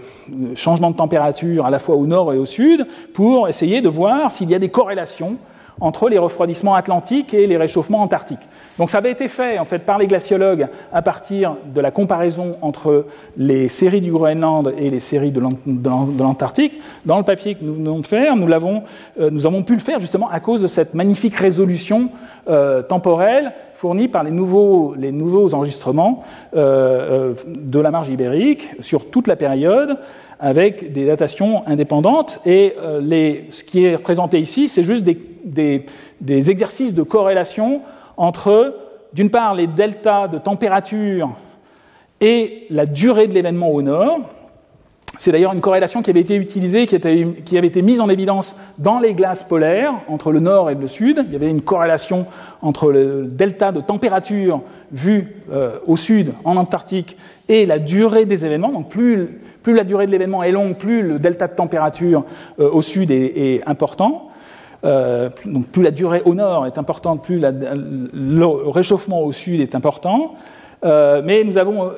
changements 0.55 0.91
de 0.91 0.95
température 0.95 1.65
à 1.65 1.69
la 1.69 1.77
fois 1.77 1.95
au 1.95 2.07
nord 2.07 2.33
et 2.33 2.37
au 2.37 2.45
sud, 2.45 2.87
pour 3.13 3.47
essayer 3.47 3.81
de 3.81 3.89
voir 3.89 4.31
s'il 4.31 4.49
y 4.49 4.55
a 4.55 4.59
des 4.59 4.69
corrélations 4.69 5.37
entre 5.79 6.09
les 6.09 6.17
refroidissements 6.17 6.75
atlantiques 6.75 7.33
et 7.33 7.47
les 7.47 7.57
réchauffements 7.57 8.01
antarctiques. 8.01 8.47
Donc 8.77 8.89
ça 8.89 8.97
avait 8.97 9.11
été 9.11 9.27
fait 9.27 9.57
en 9.59 9.65
fait 9.65 9.79
par 9.79 9.97
les 9.97 10.07
glaciologues 10.07 10.67
à 10.91 11.01
partir 11.01 11.55
de 11.73 11.81
la 11.81 11.91
comparaison 11.91 12.57
entre 12.61 13.05
les 13.37 13.69
séries 13.69 14.01
du 14.01 14.11
Groenland 14.11 14.73
et 14.77 14.89
les 14.89 14.99
séries 14.99 15.31
de 15.31 15.41
l'Antarctique. 16.23 16.79
Dans 17.05 17.17
le 17.17 17.23
papier 17.23 17.55
que 17.55 17.63
nous 17.63 17.75
venons 17.75 17.99
de 17.99 18.07
faire, 18.07 18.35
nous, 18.35 18.51
avons, 18.51 18.83
euh, 19.19 19.29
nous 19.31 19.45
avons 19.45 19.63
pu 19.63 19.73
le 19.73 19.79
faire 19.79 19.99
justement 19.99 20.29
à 20.29 20.39
cause 20.39 20.61
de 20.61 20.67
cette 20.67 20.93
magnifique 20.93 21.35
résolution 21.35 22.09
euh, 22.49 22.81
temporelle 22.81 23.53
fournie 23.81 24.07
par 24.07 24.23
les 24.23 24.29
nouveaux, 24.29 24.93
les 24.95 25.11
nouveaux 25.11 25.55
enregistrements 25.55 26.21
euh, 26.55 27.33
de 27.47 27.79
la 27.79 27.89
marge 27.89 28.09
ibérique 28.09 28.75
sur 28.79 29.09
toute 29.09 29.27
la 29.27 29.35
période 29.35 29.97
avec 30.41 30.91
des 30.91 31.05
datations 31.05 31.65
indépendantes. 31.67 32.39
Et 32.45 32.75
les, 32.99 33.45
ce 33.51 33.63
qui 33.63 33.85
est 33.85 33.95
représenté 33.95 34.39
ici, 34.39 34.67
c'est 34.67 34.83
juste 34.83 35.05
des, 35.05 35.85
exercices 36.49 36.93
de 36.93 37.03
corrélation 37.03 37.81
entre, 38.17 38.75
d'une 39.13 39.29
part, 39.29 39.53
les 39.53 39.67
deltas 39.67 40.27
de 40.27 40.39
température 40.39 41.29
et 42.19 42.65
la 42.71 42.85
durée 42.85 43.27
de 43.27 43.33
l'événement 43.33 43.69
au 43.69 43.81
nord. 43.81 44.19
C'est 45.21 45.31
d'ailleurs 45.31 45.53
une 45.53 45.61
corrélation 45.61 46.01
qui 46.01 46.09
avait 46.09 46.21
été 46.21 46.35
utilisée, 46.35 46.87
qui, 46.87 46.95
avait 47.55 47.67
été 47.67 47.83
mise 47.83 48.01
en 48.01 48.09
évidence 48.09 48.55
dans 48.79 48.97
les 48.97 49.13
glaces 49.13 49.43
polaires, 49.43 49.93
entre 50.07 50.31
le 50.31 50.39
nord 50.39 50.71
et 50.71 50.73
le 50.73 50.87
sud. 50.87 51.23
Il 51.27 51.31
y 51.31 51.35
avait 51.35 51.51
une 51.51 51.61
corrélation 51.61 52.25
entre 52.63 52.91
le 52.91 53.27
delta 53.27 53.71
de 53.71 53.81
température 53.81 54.61
vu 54.91 55.35
euh, 55.51 55.77
au 55.85 55.95
sud, 55.95 56.33
en 56.43 56.57
Antarctique, 56.57 57.17
et 57.47 57.67
la 57.67 57.77
durée 57.77 58.25
des 58.25 58.45
événements. 58.45 58.71
Donc 58.71 58.89
plus, 58.89 59.27
la 59.67 59.83
durée 59.83 60.07
de 60.07 60.11
l'événement 60.11 60.41
est 60.41 60.51
longue, 60.51 60.75
plus 60.75 61.03
le 61.03 61.19
delta 61.19 61.47
de 61.47 61.53
température 61.53 62.23
euh, 62.59 62.71
au 62.71 62.81
sud 62.81 63.11
est 63.11 63.61
important. 63.67 64.29
Euh, 64.85 65.29
donc 65.45 65.67
plus 65.67 65.83
la 65.83 65.91
durée 65.91 66.23
au 66.25 66.33
nord 66.33 66.65
est 66.65 66.79
importante, 66.79 67.21
plus 67.21 67.39
le 67.39 68.45
réchauffement 68.71 69.21
au 69.21 69.31
sud 69.31 69.61
est 69.61 69.75
important. 69.75 70.33
Mais 70.83 71.43
nous 71.43 71.59
avons, 71.59 71.91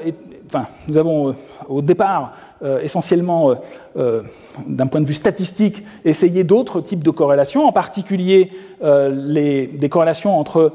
enfin, 0.45 0.67
nous 0.89 0.97
avons 0.97 1.33
au 1.69 1.81
départ 1.81 2.31
essentiellement, 2.81 3.55
d'un 3.95 4.87
point 4.87 5.01
de 5.01 5.05
vue 5.05 5.13
statistique, 5.13 5.83
essayé 6.05 6.43
d'autres 6.43 6.81
types 6.81 7.03
de 7.03 7.09
corrélations, 7.09 7.65
en 7.65 7.71
particulier 7.71 8.51
des 8.81 9.89
corrélations 9.89 10.39
entre, 10.39 10.71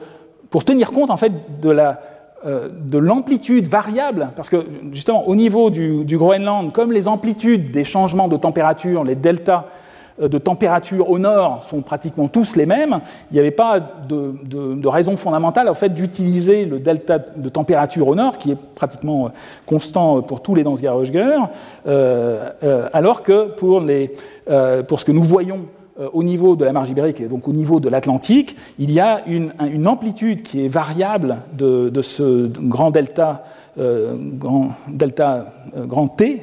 pour 0.50 0.64
tenir 0.64 0.92
compte 0.92 1.10
en 1.10 1.16
fait 1.16 1.32
de 1.60 1.70
la 1.70 2.00
de 2.44 2.98
l'amplitude 2.98 3.66
variable, 3.66 4.28
parce 4.36 4.48
que 4.48 4.64
justement 4.92 5.26
au 5.26 5.34
niveau 5.34 5.70
du, 5.70 6.04
du, 6.04 6.16
Groenland, 6.16 6.72
comme 6.72 6.92
les 6.92 7.08
amplitudes 7.08 7.72
des 7.72 7.82
changements 7.82 8.28
de 8.28 8.36
température, 8.36 9.02
les 9.02 9.16
deltas, 9.16 9.64
euh, 9.66 9.87
de 10.20 10.38
température 10.38 11.10
au 11.10 11.18
nord 11.18 11.64
sont 11.68 11.80
pratiquement 11.80 12.28
tous 12.28 12.56
les 12.56 12.66
mêmes, 12.66 13.00
il 13.30 13.34
n'y 13.34 13.40
avait 13.40 13.50
pas 13.50 13.80
de, 14.08 14.86
raison 14.86 15.16
fondamentale 15.16 15.68
en 15.68 15.74
fait, 15.74 15.90
d'utiliser 15.90 16.64
le 16.64 16.78
delta 16.78 17.18
de 17.18 17.48
température 17.48 18.08
au 18.08 18.14
nord, 18.14 18.38
qui 18.38 18.52
est 18.52 18.58
pratiquement 18.74 19.26
euh, 19.26 19.28
constant 19.66 20.22
pour 20.22 20.42
tous 20.42 20.54
les 20.54 20.64
Dansgaard-Oeschger, 20.64 21.38
euh, 21.86 22.88
alors 22.92 23.22
que 23.22 23.48
pour 23.56 25.00
ce 25.00 25.04
que 25.04 25.12
nous 25.12 25.22
voyons 25.22 25.66
au 26.12 26.22
niveau 26.22 26.54
de 26.54 26.64
la 26.64 26.72
marge 26.72 26.90
ibérique 26.90 27.20
et 27.20 27.26
donc 27.26 27.48
au 27.48 27.52
niveau 27.52 27.80
de 27.80 27.88
l'Atlantique, 27.88 28.56
il 28.78 28.90
y 28.92 29.00
a 29.00 29.22
une, 29.26 29.50
amplitude 29.86 30.42
qui 30.42 30.64
est 30.64 30.68
variable 30.68 31.38
de, 31.52 31.90
ce 32.02 32.46
grand 32.46 32.90
delta, 32.90 33.44
grand, 33.76 34.68
delta 34.88 35.46
grand 35.74 36.08
T, 36.08 36.40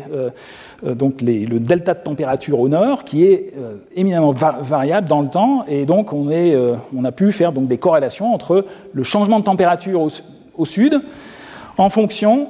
euh, 0.83 0.93
donc 0.93 1.21
le 1.21 1.59
delta 1.59 1.93
de 1.93 1.99
température 1.99 2.59
au 2.59 2.67
nord, 2.67 3.03
qui 3.03 3.25
est 3.25 3.53
euh, 3.57 3.75
éminemment 3.95 4.31
variable 4.33 5.07
dans 5.07 5.21
le 5.21 5.29
temps, 5.29 5.63
et 5.67 5.85
donc 5.85 6.11
on, 6.13 6.29
euh, 6.29 6.75
a 7.03 7.11
pu 7.11 7.31
faire 7.31 7.51
donc 7.51 7.67
des 7.67 7.77
corrélations 7.77 8.33
entre 8.33 8.65
le 8.93 9.03
changement 9.03 9.39
de 9.39 9.45
température 9.45 10.01
au, 10.57 10.65
sud 10.65 11.01
en 11.77 11.89
fonction 11.89 12.47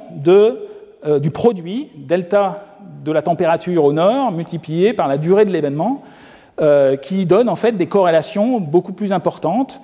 du 1.20 1.30
produit 1.30 1.88
delta 1.96 2.64
de 3.04 3.12
la 3.12 3.22
température 3.22 3.84
au 3.84 3.92
nord 3.92 4.32
multiplié 4.32 4.92
par 4.92 5.08
la 5.08 5.18
durée 5.18 5.44
de 5.44 5.52
l'événement, 5.52 6.02
qui 7.02 7.26
donne 7.26 7.48
en 7.48 7.56
fait 7.56 7.72
des 7.72 7.86
corrélations 7.86 8.60
beaucoup 8.60 8.92
plus 8.92 9.12
importantes. 9.12 9.80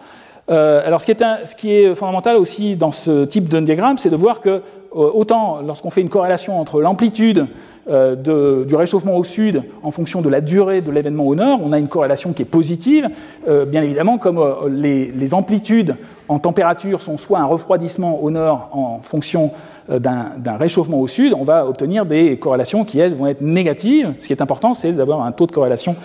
Alors 0.49 1.01
ce 1.01 1.55
qui, 1.55 1.71
est 1.71 1.95
fondamental 1.95 2.37
aussi 2.37 2.77
dans 2.77 2.91
ce 2.91 3.25
type 3.25 3.49
de 3.49 3.61
diagramme, 3.61 3.99
c'est 3.99 4.11
de 4.11 4.17
voir 4.17 4.41
que 4.41 4.63
autant 4.93 5.61
lorsqu'on 5.65 5.91
fait 5.91 6.01
une 6.01 6.09
corrélation 6.09 6.61
entre 6.61 6.81
l'amplitude 6.81 7.47
euh, 7.91 8.65
du 8.65 8.77
réchauffement 8.77 9.17
au 9.17 9.25
sud 9.25 9.65
en 9.83 9.91
fonction 9.91 10.23
de 10.23 10.29
la 10.29 10.41
durée 10.41 10.83
de 10.83 10.93
l'événement 10.93 11.27
au 11.27 11.35
nord, 11.35 11.59
on 11.65 11.73
a 11.73 11.81
une 11.81 11.89
corrélation 11.89 12.33
qui 12.33 12.43
est 12.43 12.47
positive. 12.47 13.09
Euh, 13.49 13.65
bien 13.65 13.83
évidemment, 13.83 14.19
comme 14.19 14.39
euh, 14.39 14.69
les, 14.69 15.35
amplitudes 15.35 15.97
en 16.29 16.39
température 16.39 17.03
sont 17.03 17.19
soit 17.19 17.41
un 17.41 17.45
refroidissement 17.45 18.23
au 18.23 18.31
nord 18.31 18.69
en 18.73 19.01
fonction 19.01 19.51
d'un 19.89 20.57
réchauffement 20.59 21.01
au 21.01 21.09
sud, 21.09 21.35
on 21.37 21.43
va 21.43 21.67
obtenir 21.67 22.07
des 22.07 22.39
corrélations 22.39 22.85
qui, 22.85 23.01
elles, 23.01 23.15
vont 23.15 23.27
être 23.27 23.41
négatives. 23.41 24.15
Ce 24.19 24.27
qui 24.29 24.33
est 24.33 24.43
important, 24.43 24.75
c'est 24.75 24.93
d'avoir 24.93 25.23
un 25.23 25.33
taux 25.33 25.47
de 25.47 25.53
corrélation 25.53 25.97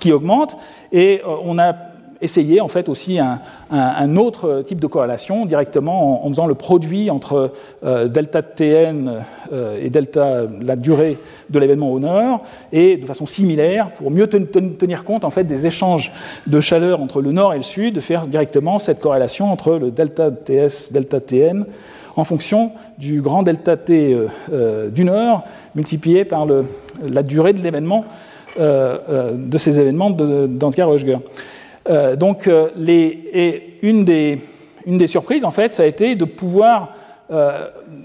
qui 0.00 0.12
augmente. 0.12 0.56
Et 0.92 1.20
on 1.44 1.58
a 1.58 1.74
essayer 2.20 2.60
en 2.60 2.68
fait 2.68 2.88
aussi 2.88 3.18
un, 3.18 4.16
autre 4.16 4.62
type 4.64 4.80
de 4.80 4.86
corrélation 4.86 5.46
directement 5.46 6.24
en, 6.24 6.28
faisant 6.28 6.46
le 6.46 6.54
produit 6.54 7.10
entre 7.10 7.52
euh, 7.84 8.08
delta 8.08 8.42
Tn 8.42 9.22
euh, 9.52 9.80
et 9.82 9.90
delta 9.90 10.44
la 10.60 10.76
durée 10.76 11.18
de 11.50 11.58
l'événement 11.58 11.92
au 11.92 12.00
nord 12.00 12.42
et 12.72 12.96
de 12.96 13.06
façon 13.06 13.26
similaire 13.26 13.90
pour 13.90 14.10
mieux 14.10 14.28
tenir 14.28 15.04
compte 15.04 15.24
en 15.24 15.30
fait 15.30 15.44
des 15.44 15.66
échanges 15.66 16.12
de 16.46 16.60
chaleur 16.60 17.00
entre 17.00 17.20
le 17.20 17.32
nord 17.32 17.54
et 17.54 17.58
le 17.58 17.62
sud, 17.62 17.94
de 17.94 18.00
faire 18.00 18.26
directement 18.26 18.78
cette 18.78 19.00
corrélation 19.00 19.50
entre 19.50 19.76
le 19.76 19.90
delta 19.90 20.30
Ts, 20.30 20.92
delta 20.92 21.20
Tn 21.20 21.66
en 22.16 22.24
fonction 22.24 22.72
du 22.98 23.20
grand 23.20 23.42
delta 23.42 23.76
T 23.76 24.16
euh, 24.52 24.88
du 24.88 25.04
nord 25.04 25.44
multiplié 25.74 26.24
par 26.24 26.46
le, 26.46 26.64
la 27.02 27.22
durée 27.22 27.52
de 27.52 27.62
l'événement 27.62 28.04
de 28.58 29.58
ces 29.58 29.78
événements 29.78 30.08
de 30.08 30.46
Dansgaard-Oeschger. 31.88 32.16
donc, 32.16 32.50
les, 32.76 33.20
et 33.32 33.78
une 33.82 34.04
des, 34.04 34.38
une 34.86 34.98
des 34.98 35.06
surprises, 35.06 35.44
en 35.44 35.50
fait, 35.50 35.72
ça 35.72 35.82
a 35.82 35.86
été 35.86 36.14
de 36.14 36.24
pouvoir 36.24 36.94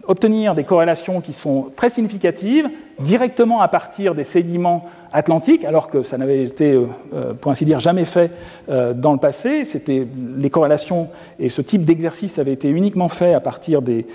obtenir 0.08 0.56
des 0.56 0.64
corrélations 0.64 1.22
qui 1.22 1.34
sont 1.34 1.72
très 1.76 1.90
significatives 1.90 2.70
directement 3.00 3.62
à 3.62 3.68
partir 3.68 4.16
des 4.16 4.24
sédiments 4.24 4.86
atlantiques, 5.14 5.66
alors 5.66 5.90
que 5.90 6.04
ça 6.04 6.18
n'avait 6.18 6.44
été, 6.44 6.72
euh, 6.72 6.86
euh, 7.14 7.34
pour 7.34 7.52
ainsi 7.52 7.66
dire, 7.66 7.80
jamais 7.80 8.06
fait 8.06 8.32
euh, 8.70 8.94
dans 8.94 9.12
le 9.12 9.18
passé. 9.18 9.66
C'était 9.66 10.08
les 10.38 10.50
corrélations 10.50 11.10
et 11.40 11.50
ce 11.50 11.62
type 11.62 11.84
d'exercice 11.84 12.40
avait 12.40 12.54
été 12.54 12.70
uniquement 12.70 13.10
fait 13.10 13.34
à 13.34 13.40
partir 13.40 13.82
des, 13.82 14.06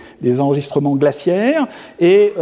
enregistrements 0.40 0.96
glaciaires. 0.96 1.66
Et 2.00 2.32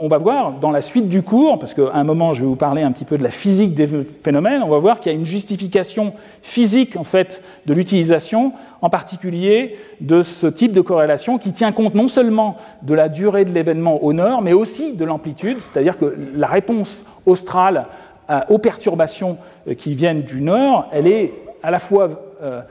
on 0.00 0.08
va 0.08 0.18
voir 0.18 0.52
dans 0.60 0.70
la 0.70 0.82
suite 0.82 1.08
du 1.08 1.22
cours, 1.22 1.58
parce 1.58 1.74
qu'à 1.74 1.92
un 1.94 2.04
moment 2.04 2.34
je 2.34 2.40
vais 2.40 2.46
vous 2.46 2.56
parler 2.56 2.82
un 2.82 2.92
petit 2.92 3.04
peu 3.04 3.16
de 3.16 3.22
la 3.22 3.30
physique 3.30 3.74
des 3.74 3.86
phénomènes, 3.86 4.62
on 4.62 4.68
va 4.68 4.78
voir 4.78 5.00
qu'il 5.00 5.12
y 5.12 5.14
a 5.14 5.18
une 5.18 5.24
justification 5.24 6.12
physique 6.42 6.96
en 6.96 7.04
fait 7.04 7.42
de 7.66 7.72
l'utilisation, 7.72 8.52
en 8.82 8.90
particulier 8.90 9.76
de 10.00 10.22
ce 10.22 10.46
type 10.46 10.72
de 10.72 10.80
corrélation 10.80 11.38
qui 11.38 11.52
tient 11.52 11.72
compte 11.72 11.94
non 11.94 12.08
seulement 12.08 12.56
de 12.82 12.94
la 12.94 13.08
durée 13.08 13.44
de 13.44 13.52
l'événement 13.52 14.02
au 14.02 14.12
nord, 14.12 14.42
mais 14.42 14.52
aussi 14.52 14.94
de 14.94 15.04
l'amplitude, 15.04 15.58
c'est-à-dire 15.60 15.98
que 15.98 16.14
la 16.34 16.46
réponse 16.46 17.04
australe 17.26 17.86
euh, 18.30 18.40
aux 18.48 18.58
perturbations 18.58 19.38
euh, 19.66 19.74
qui 19.74 19.94
viennent 19.94 20.22
du 20.22 20.40
nord, 20.40 20.88
elle 20.92 21.08
est 21.08 21.32
à 21.64 21.70
la 21.70 21.80
fois 21.80 22.08
euh, 22.42 22.62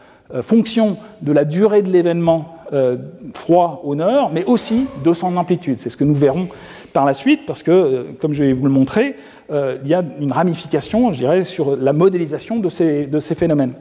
fonction 0.41 0.95
de 1.21 1.31
la 1.31 1.43
durée 1.43 1.81
de 1.81 1.89
l'événement 1.89 2.55
froid 3.33 3.81
au 3.83 3.95
nord, 3.95 4.29
mais 4.31 4.45
aussi 4.45 4.85
de 5.03 5.11
son 5.11 5.35
amplitude. 5.37 5.79
C'est 5.79 5.89
ce 5.89 5.97
que 5.97 6.03
nous 6.03 6.13
verrons 6.13 6.47
par 6.93 7.03
la 7.03 7.15
suite, 7.15 7.47
parce 7.47 7.63
que, 7.63 8.05
comme 8.19 8.33
je 8.33 8.43
vais 8.43 8.53
vous 8.53 8.65
le 8.65 8.71
montrer, 8.71 9.15
il 9.51 9.87
y 9.87 9.95
a 9.95 10.03
une 10.21 10.31
ramification, 10.31 11.11
je 11.11 11.17
dirais, 11.17 11.43
sur 11.43 11.75
la 11.75 11.93
modélisation 11.93 12.57
de 12.57 13.05
de 13.07 13.19
ces 13.19 13.33
phénomènes. 13.33 13.73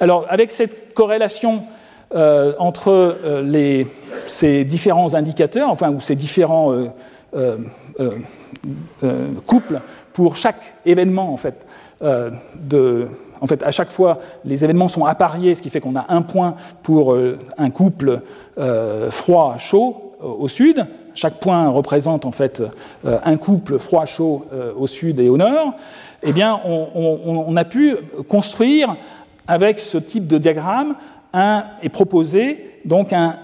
Alors, 0.00 0.24
avec 0.30 0.50
cette 0.52 0.94
corrélation 0.94 1.64
entre 2.12 3.16
les, 3.44 3.86
ces 4.26 4.64
différents 4.64 5.14
indicateurs, 5.14 5.70
enfin, 5.70 5.92
ou 5.92 6.00
ces 6.00 6.16
différents 6.16 6.74
euh, 8.00 8.18
euh, 9.04 9.28
couple 9.46 9.80
pour 10.12 10.36
chaque 10.36 10.74
événement 10.84 11.32
en 11.32 11.36
fait. 11.36 11.66
Euh, 12.02 12.30
en 13.40 13.46
fait, 13.46 13.62
à 13.62 13.70
chaque 13.70 13.90
fois, 13.90 14.18
les 14.44 14.64
événements 14.64 14.88
sont 14.88 15.04
appariés, 15.04 15.54
ce 15.54 15.62
qui 15.62 15.70
fait 15.70 15.80
qu'on 15.80 15.96
a 15.96 16.06
un 16.08 16.22
point 16.22 16.56
pour 16.82 17.16
un 17.56 17.70
couple 17.70 18.20
froid-chaud 19.10 20.14
au 20.20 20.48
sud. 20.48 20.86
Chaque 21.14 21.40
point 21.40 21.68
représente 21.68 22.26
en 22.26 22.32
fait 22.32 22.62
un 23.04 23.36
couple 23.36 23.78
froid-chaud 23.78 24.44
au 24.78 24.86
sud 24.86 25.20
et 25.20 25.28
au 25.30 25.38
nord. 25.38 25.72
Eh 26.22 26.32
bien, 26.32 26.60
on, 26.64 27.56
a 27.56 27.64
pu 27.64 27.96
construire 28.28 28.96
avec 29.46 29.80
ce 29.80 29.96
type 29.96 30.26
de 30.26 30.36
diagramme 30.36 30.96
un, 31.32 31.64
et 31.82 31.88
proposer 31.88 32.80
donc 32.84 33.12
un, 33.12 33.38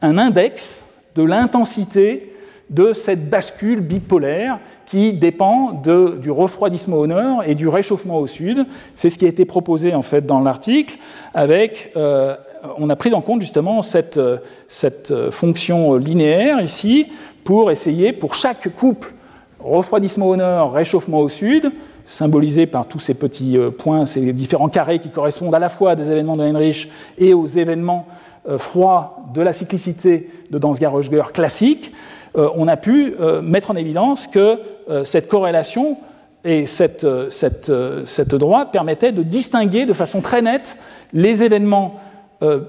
index 0.00 0.84
de 1.14 1.22
l'intensité 1.22 2.32
de 2.70 2.92
cette 2.92 3.28
bascule 3.28 3.80
bipolaire 3.80 4.60
qui 4.86 5.12
dépend 5.12 5.72
du 5.72 6.30
refroidissement 6.30 6.98
au 6.98 7.06
nord 7.06 7.42
et 7.44 7.54
du 7.54 7.66
réchauffement 7.66 8.18
au 8.18 8.26
sud. 8.26 8.66
C'est 8.94 9.10
ce 9.10 9.18
qui 9.18 9.24
a 9.24 9.28
été 9.28 9.44
proposé 9.44 9.94
en 9.94 10.02
fait 10.02 10.26
dans 10.26 10.40
l'article 10.40 10.98
euh, 11.36 12.36
on 12.76 12.90
a 12.90 12.96
pris 12.96 13.12
en 13.14 13.20
compte 13.20 13.40
justement 13.40 13.82
cette, 13.82 14.20
cette, 14.68 15.30
fonction 15.30 15.94
linéaire 15.96 16.60
ici 16.60 17.06
pour 17.44 17.70
essayer 17.70 18.12
pour 18.12 18.34
chaque 18.34 18.74
couple 18.76 19.14
refroidissement 19.60 20.28
au 20.28 20.36
nord, 20.36 20.72
réchauffement 20.72 21.20
au 21.20 21.28
sud, 21.28 21.70
symbolisé 22.08 22.66
par 22.66 22.86
tous 22.86 22.98
ces 22.98 23.14
petits 23.14 23.56
euh, 23.56 23.70
points, 23.70 24.06
ces 24.06 24.32
différents 24.32 24.68
carrés 24.68 24.98
qui 24.98 25.10
correspondent 25.10 25.54
à 25.54 25.58
la 25.58 25.68
fois 25.68 25.92
à 25.92 25.96
des 25.96 26.10
événements 26.10 26.36
de 26.36 26.42
Heinrich 26.42 26.88
et 27.18 27.34
aux 27.34 27.46
événements 27.46 28.06
euh, 28.48 28.58
froids 28.58 29.18
de 29.34 29.42
la 29.42 29.52
cyclicité 29.52 30.30
de 30.50 30.58
Dansgaard-Oeschger 30.58 31.32
classique. 31.32 31.92
Euh, 32.36 32.48
on 32.56 32.66
a 32.66 32.76
pu 32.76 33.14
mettre 33.42 33.70
en 33.70 33.76
évidence 33.76 34.26
que 34.26 34.58
cette 35.04 35.28
corrélation 35.28 35.98
et 36.44 36.66
cette, 36.66 37.04
droite 37.04 38.70
permettaient 38.72 39.12
de 39.12 39.22
distinguer 39.22 39.84
de 39.86 39.92
façon 39.92 40.20
très 40.20 40.40
nette 40.40 40.78
les 41.12 41.42
événements 41.42 41.96
de 42.40 42.62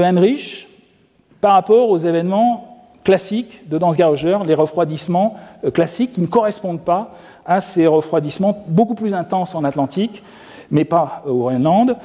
Heinrich 0.00 0.68
par 1.40 1.52
rapport 1.52 1.88
aux 1.88 1.98
événements 1.98 2.77
classiques 3.08 3.66
de 3.70 3.78
Dansgaard-Oeschger, 3.78 4.36
les 4.46 4.52
refroidissements 4.52 5.34
classiques 5.72 6.12
qui 6.12 6.20
ne 6.20 6.26
correspondent 6.26 6.82
pas 6.82 7.12
à 7.46 7.62
ces 7.62 7.86
refroidissements 7.86 8.62
beaucoup 8.68 8.94
plus 8.94 9.14
intenses 9.14 9.54
en 9.54 9.64
Atlantique, 9.64 10.22
mais 10.70 10.84
pas 10.84 11.22
au 11.26 11.38
Groenland, 11.38 11.96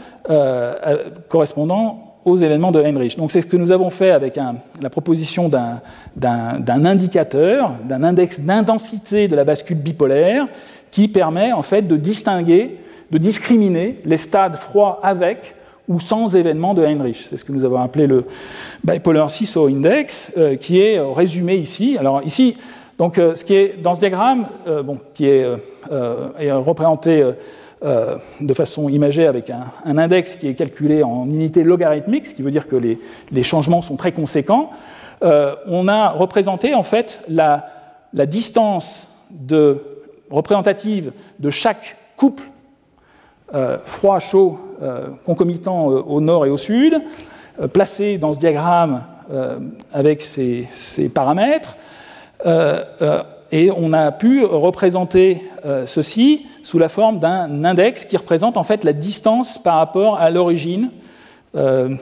correspondant 1.27 2.13
aux 2.23 2.37
événements 2.37 2.71
de 2.71 2.81
Heinrich. 2.81 3.17
Donc 3.17 3.33
c'est 3.33 3.41
ce 3.41 3.47
que 3.47 3.57
nous 3.57 3.73
avons 3.73 3.89
fait 3.89 4.11
avec 4.11 4.39
la 4.81 4.89
proposition 4.89 5.49
d'un 5.49 6.85
indicateur, 6.85 7.73
d'un 7.83 8.01
index 8.05 8.39
d'intensité 8.39 9.27
de 9.27 9.35
la 9.35 9.43
bascule 9.43 9.79
bipolaire, 9.79 10.47
qui 10.89 11.09
permet 11.09 11.51
en 11.51 11.63
fait 11.63 11.81
de 11.81 11.97
distinguer, 11.97 12.79
de 13.11 13.17
discriminer 13.17 13.99
les 14.05 14.15
stades 14.15 14.55
froids 14.55 15.01
avec 15.03 15.53
ou 15.87 15.99
sans 15.99 16.35
événements 16.35 16.73
de 16.73 16.83
Heinrich. 16.83 17.27
C'est 17.29 17.37
ce 17.37 17.45
que 17.45 17.51
nous 17.51 17.65
avons 17.65 17.81
appelé 17.81 18.07
le 18.07 18.25
Bipolar 18.83 19.29
Seesaw 19.29 19.67
Index, 19.67 20.33
euh, 20.37 20.55
qui 20.55 20.79
est 20.79 20.99
résumé 20.99 21.55
ici. 21.55 21.97
Alors 21.99 22.21
ici, 22.23 22.55
donc, 22.97 23.17
euh, 23.17 23.35
ce 23.35 23.43
qui 23.43 23.69
dans 23.81 23.95
ce 23.95 23.99
diagramme, 23.99 24.47
euh, 24.67 24.83
qui 25.13 25.27
est, 25.27 25.47
représenté 25.89 27.23
euh, 27.85 28.15
de 28.39 28.53
façon 28.53 28.87
imagée 28.87 29.27
avec 29.27 29.49
un, 29.49 29.97
index 29.97 30.37
qui 30.37 30.47
est 30.47 30.53
calculé 30.53 31.03
en 31.03 31.25
unité 31.25 31.65
logarithmique, 31.65 32.27
ce 32.27 32.33
qui 32.33 32.41
veut 32.41 32.51
dire 32.51 32.69
que 32.69 32.77
les, 32.77 33.43
changements 33.43 33.81
sont 33.81 33.97
très 33.97 34.13
conséquents. 34.13 34.69
Euh, 35.21 35.53
on 35.67 35.89
a 35.89 36.11
représenté 36.11 36.75
en 36.75 36.83
fait 36.83 37.19
la, 37.27 37.65
distance 38.13 39.09
représentative 40.31 41.11
de 41.39 41.49
chaque 41.49 41.97
couple 42.15 42.43
euh, 43.53 43.77
froid-chaud 43.83 44.59
concomitant 45.25 45.85
au 45.85 46.19
nord 46.19 46.45
et 46.45 46.49
au 46.49 46.57
sud, 46.57 47.01
placé 47.71 48.17
dans 48.17 48.33
ce 48.33 48.39
diagramme 48.39 49.03
avec 49.93 50.21
ces, 50.21 50.67
paramètres. 51.13 51.77
Et 53.53 53.69
on 53.69 53.93
a 53.93 54.11
pu 54.11 54.43
représenter 54.43 55.39
euh, 55.63 55.85
ceci 55.85 56.47
sous 56.63 56.79
la 56.79 56.89
forme 56.89 57.19
d'un 57.19 57.63
index 57.63 58.03
qui 58.03 58.17
représente 58.17 58.57
en 58.57 58.63
fait 58.63 58.83
la 58.83 58.93
distance 58.93 59.61
par 59.61 59.75
rapport 59.75 60.17
à 60.17 60.31
l'origine 60.31 60.89
euh, 61.55 61.93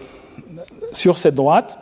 sur 0.94 1.18
cette 1.18 1.36
droite. 1.36 1.78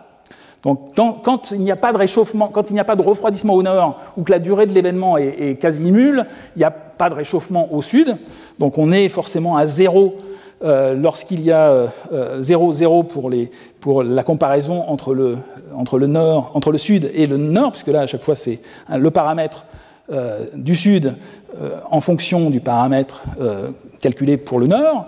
Donc, 0.64 0.96
quand, 0.96 1.52
il 1.52 1.60
n'y 1.60 1.72
a 1.72 1.76
pas 1.76 1.94
de 1.94 1.98
réchauffement, 1.98 2.48
quand 2.48 2.72
il 2.72 2.74
n'y 2.74 2.80
a 2.80 2.84
pas 2.84 2.96
de 2.96 3.04
refroidissement 3.04 3.54
au 3.54 3.62
nord, 3.62 4.02
ou 4.18 4.24
que 4.24 4.32
la 4.32 4.40
durée 4.40 4.66
de 4.66 4.74
l'événement 4.74 5.18
est, 5.18 5.62
quasi 5.62 5.84
nulle, 5.92 6.26
il 6.56 6.60
n'y 6.60 6.66
a 6.66 6.74
pas 7.00 7.10
de 7.10 7.16
réchauffement 7.16 7.74
au 7.74 7.82
sud. 7.82 8.16
Donc, 8.60 8.78
on 8.78 8.92
est 8.92 9.10
forcément 9.10 9.58
à 9.58 9.66
zéro 9.66 10.18
euh, 10.62 10.94
lorsqu'il 10.94 11.42
y 11.42 11.52
a 11.52 11.88
0,0 12.14 13.08
pour, 13.08 13.32
pour 13.80 14.04
la 14.04 14.24
comparaison 14.24 14.84
entre 14.88 15.16
le, 15.16 15.38
entre 15.76 15.98
le 15.98 16.06
nord, 16.06 16.52
entre 16.54 16.72
le 16.72 16.78
sud 16.78 17.10
et 17.16 17.26
le 17.26 17.38
nord, 17.38 17.72
puisque 17.72 17.88
là, 17.88 18.02
à 18.02 18.08
chaque 18.08 18.22
fois, 18.22 18.36
c'est 18.36 18.60
le 18.96 19.10
paramètre 19.10 19.66
euh, 20.12 20.46
du 20.56 20.74
sud 20.74 21.16
euh, 21.62 21.78
en 21.92 22.02
fonction 22.02 22.50
du 22.50 22.62
paramètre 22.62 23.22
euh, 23.40 23.70
calculé 24.02 24.38
pour 24.38 24.58
le 24.60 24.66
nord. 24.66 25.06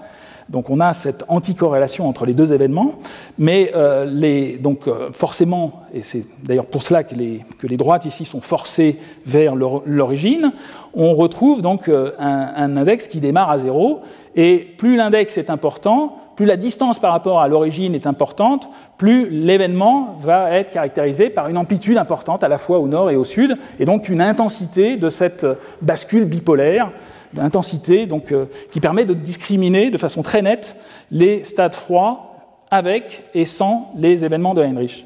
Donc 0.51 0.69
on 0.69 0.79
a 0.79 0.93
cette 0.93 1.23
anticorrélation 1.27 2.07
entre 2.07 2.25
les 2.25 2.33
deux 2.33 2.53
événements, 2.53 2.95
mais 3.39 3.71
les, 4.05 4.57
donc 4.57 4.81
forcément, 5.13 5.81
et 5.93 6.03
c'est 6.03 6.25
d'ailleurs 6.43 6.65
pour 6.65 6.83
cela 6.83 7.03
que 7.03 7.15
les, 7.15 7.41
que 7.57 7.67
les, 7.67 7.77
droites 7.77 8.05
ici 8.05 8.25
sont 8.25 8.41
forcées 8.41 8.97
vers 9.25 9.55
l'origine, 9.55 10.51
on 10.93 11.13
retrouve 11.13 11.61
donc 11.61 11.89
un, 11.89 12.11
un, 12.19 12.77
index 12.77 13.07
qui 13.07 13.19
démarre 13.19 13.49
à 13.49 13.59
zéro, 13.59 14.01
et 14.35 14.57
plus 14.77 14.97
l'index 14.97 15.37
est 15.37 15.49
important, 15.49 16.17
plus 16.35 16.45
la 16.45 16.57
distance 16.57 16.99
par 16.99 17.11
rapport 17.11 17.41
à 17.41 17.47
l'origine 17.47 17.93
est 17.93 18.07
importante, 18.07 18.69
plus 18.97 19.29
l'événement 19.29 20.15
va 20.19 20.51
être 20.51 20.71
caractérisé 20.71 21.29
par 21.29 21.49
une 21.49 21.57
amplitude 21.57 21.97
importante 21.97 22.43
à 22.43 22.47
la 22.47 22.57
fois 22.57 22.79
au 22.79 22.87
nord 22.87 23.11
et 23.11 23.15
au 23.15 23.23
sud, 23.23 23.57
et 23.79 23.85
donc 23.85 24.09
une 24.09 24.21
intensité 24.21 24.97
de 24.97 25.09
cette 25.09 25.45
bascule 25.81 26.25
bipolaire, 26.25 26.91
d'intensité 27.33 28.05
donc 28.05 28.31
euh, 28.31 28.45
qui 28.71 28.79
permet 28.79 29.05
de 29.05 29.13
discriminer 29.13 29.89
de 29.89 29.97
façon 29.97 30.21
très 30.21 30.41
nette 30.41 30.75
les 31.11 31.43
stades 31.43 31.73
froids 31.73 32.35
avec 32.69 33.23
et 33.33 33.45
sans 33.45 33.93
les 33.97 34.23
événements 34.25 34.53
de 34.53 34.61
Heinrich. 34.61 35.05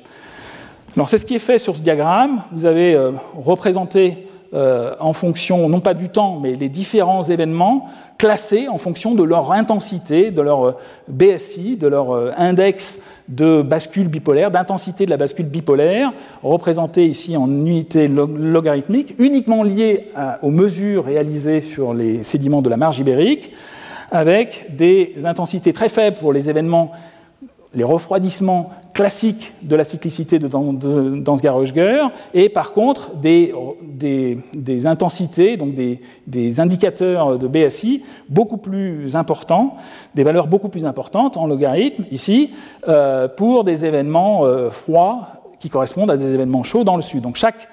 Alors 0.95 1.09
c'est 1.09 1.17
ce 1.17 1.25
qui 1.25 1.35
est 1.35 1.39
fait 1.39 1.59
sur 1.59 1.75
ce 1.75 1.81
diagramme. 1.81 2.43
Vous 2.51 2.65
avez 2.65 2.93
euh, 2.93 3.11
représenté 3.35 4.24
en 4.53 5.13
fonction, 5.13 5.67
non 5.67 5.79
pas 5.79 5.93
du 5.93 6.09
temps, 6.09 6.39
mais 6.41 6.55
les 6.55 6.69
différents 6.69 7.23
événements 7.23 7.87
classés 8.17 8.67
en 8.69 8.77
fonction 8.77 9.13
de 9.13 9.23
leur 9.23 9.51
intensité, 9.51 10.31
de 10.31 10.41
leur 10.41 10.77
BSI, 11.07 11.77
de 11.77 11.87
leur 11.87 12.39
index 12.39 12.99
de 13.27 13.61
bascule 13.61 14.07
bipolaire, 14.07 14.51
d'intensité 14.51 15.05
de 15.05 15.09
la 15.09 15.17
bascule 15.17 15.47
bipolaire, 15.47 16.13
représentée 16.43 17.05
ici 17.05 17.35
en 17.35 17.49
unité 17.49 18.07
logarithmique, 18.07 19.15
uniquement 19.17 19.63
liée 19.63 20.11
aux 20.41 20.51
mesures 20.51 21.05
réalisées 21.05 21.61
sur 21.61 21.93
les 21.93 22.23
sédiments 22.23 22.61
de 22.61 22.69
la 22.69 22.77
marge 22.77 22.99
ibérique, 22.99 23.51
avec 24.11 24.67
des 24.75 25.15
intensités 25.23 25.73
très 25.73 25.89
faibles 25.89 26.17
pour 26.17 26.31
les 26.31 26.49
événements, 26.49 26.91
les 27.75 27.83
refroidissements 27.83 28.69
classiques 28.93 29.53
de 29.61 29.75
la 29.75 29.83
cyclicité 29.83 30.39
de 30.39 30.47
Dansgaard-Oeschger, 30.47 32.07
et 32.33 32.49
par 32.49 32.71
contre 32.71 33.15
des, 33.15 33.53
des, 33.93 34.87
intensités, 34.87 35.57
donc 35.57 35.73
des, 35.73 36.59
indicateurs 36.59 37.37
de 37.37 37.47
BSI 37.47 38.03
beaucoup 38.29 38.57
plus 38.57 39.15
importants, 39.15 39.75
des 40.15 40.23
valeurs 40.23 40.47
beaucoup 40.47 40.69
plus 40.69 40.85
importantes 40.85 41.37
en 41.37 41.45
logarithme 41.45 42.05
ici, 42.11 42.51
euh, 42.87 43.27
pour 43.27 43.63
des 43.63 43.85
événements 43.85 44.45
euh, 44.45 44.69
froids 44.69 45.27
qui 45.59 45.69
correspondent 45.69 46.11
à 46.11 46.17
des 46.17 46.33
événements 46.33 46.63
chauds 46.63 46.83
dans 46.83 46.95
le 46.95 47.01
sud. 47.01 47.21
Donc 47.21 47.35
chaque 47.35 47.67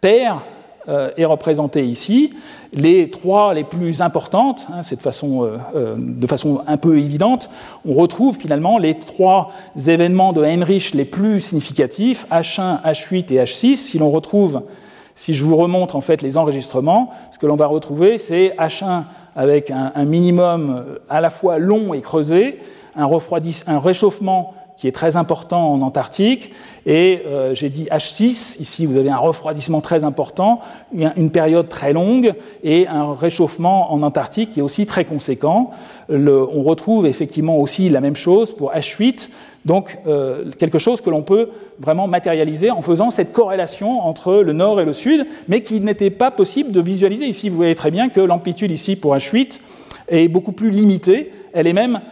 paire 0.00 0.42
euh, 0.86 1.10
est 1.16 1.24
représenté 1.24 1.82
ici. 1.82 2.34
Les 2.74 3.08
trois 3.08 3.54
les 3.54 3.64
plus 3.64 4.02
importantes, 4.02 4.66
hein, 4.70 4.82
c'est 4.82 4.96
de 4.96 5.00
façon, 5.00 5.42
euh, 5.42 5.56
euh, 5.74 5.94
de 5.98 6.26
façon 6.26 6.60
un 6.66 6.76
peu 6.76 6.98
évidente, 6.98 7.48
on 7.88 7.94
retrouve 7.94 8.36
finalement 8.36 8.76
les 8.76 8.98
trois 8.98 9.50
événements 9.88 10.34
de 10.34 10.44
Heinrich 10.44 10.92
les 10.92 11.06
plus 11.06 11.40
significatifs, 11.40 12.26
H1, 12.30 12.82
H8 12.82 13.32
et 13.32 13.42
H6. 13.42 13.76
Si 13.76 13.98
l'on 13.98 14.10
retrouve, 14.10 14.60
si 15.14 15.32
je 15.32 15.42
vous 15.42 15.56
remontre 15.56 15.96
en 15.96 16.02
fait 16.02 16.20
les 16.20 16.36
enregistrements, 16.36 17.10
ce 17.32 17.38
que 17.38 17.46
l'on 17.46 17.56
va 17.56 17.64
retrouver, 17.64 18.18
c'est 18.18 18.54
H1 18.58 19.04
avec 19.36 19.70
un, 19.70 20.04
minimum 20.04 20.84
à 21.08 21.22
la 21.22 21.30
fois 21.30 21.58
long 21.58 21.94
et 21.94 22.02
creusé, 22.02 22.58
un, 22.94 23.08
un 23.66 23.78
réchauffement 23.78 24.54
qui 24.84 24.88
est 24.88 24.92
très 24.92 25.16
important 25.16 25.72
en 25.72 25.80
Antarctique. 25.80 26.50
Et 26.84 27.22
euh, 27.26 27.54
j'ai 27.54 27.70
dit 27.70 27.84
H6, 27.84 28.60
ici 28.60 28.84
vous 28.84 28.98
avez 28.98 29.08
un 29.08 29.16
refroidissement 29.16 29.80
très 29.80 30.04
important, 30.04 30.60
une 30.92 31.30
période 31.30 31.70
très 31.70 31.94
longue 31.94 32.34
et 32.62 32.86
un 32.86 33.14
réchauffement 33.14 33.94
en 33.94 34.02
Antarctique 34.02 34.50
qui 34.50 34.60
est 34.60 34.62
aussi 34.62 34.84
très 34.84 35.06
conséquent. 35.06 35.70
On 36.10 36.62
retrouve 36.64 37.06
effectivement 37.06 37.56
aussi 37.56 37.88
la 37.88 38.02
même 38.02 38.14
chose 38.14 38.54
pour 38.54 38.72
H8, 38.72 39.30
donc 39.64 39.96
euh, 40.06 40.50
quelque 40.58 40.78
chose 40.78 41.00
que 41.00 41.08
l'on 41.08 41.22
peut 41.22 41.48
vraiment 41.80 42.06
matérialiser 42.06 42.70
en 42.70 42.82
faisant 42.82 43.08
cette 43.08 43.32
corrélation 43.32 44.06
entre 44.06 44.34
le 44.34 44.52
nord 44.52 44.82
et 44.82 44.84
le 44.84 44.92
sud, 44.92 45.26
mais 45.48 45.62
qui 45.62 45.80
n'était 45.80 46.10
pas 46.10 46.30
possible 46.30 46.72
de 46.72 46.82
visualiser. 46.82 47.24
Ici 47.24 47.48
vous 47.48 47.56
voyez 47.56 47.74
très 47.74 47.90
bien 47.90 48.10
que 48.10 48.20
l'amplitude 48.20 48.70
ici 48.70 48.96
pour 48.96 49.16
H8 49.16 49.60
est 50.08 50.28
beaucoup 50.28 50.52
plus 50.52 50.70
limitée, 50.70 51.32
elle 51.54 51.66
est 51.66 51.72
même 51.72 52.02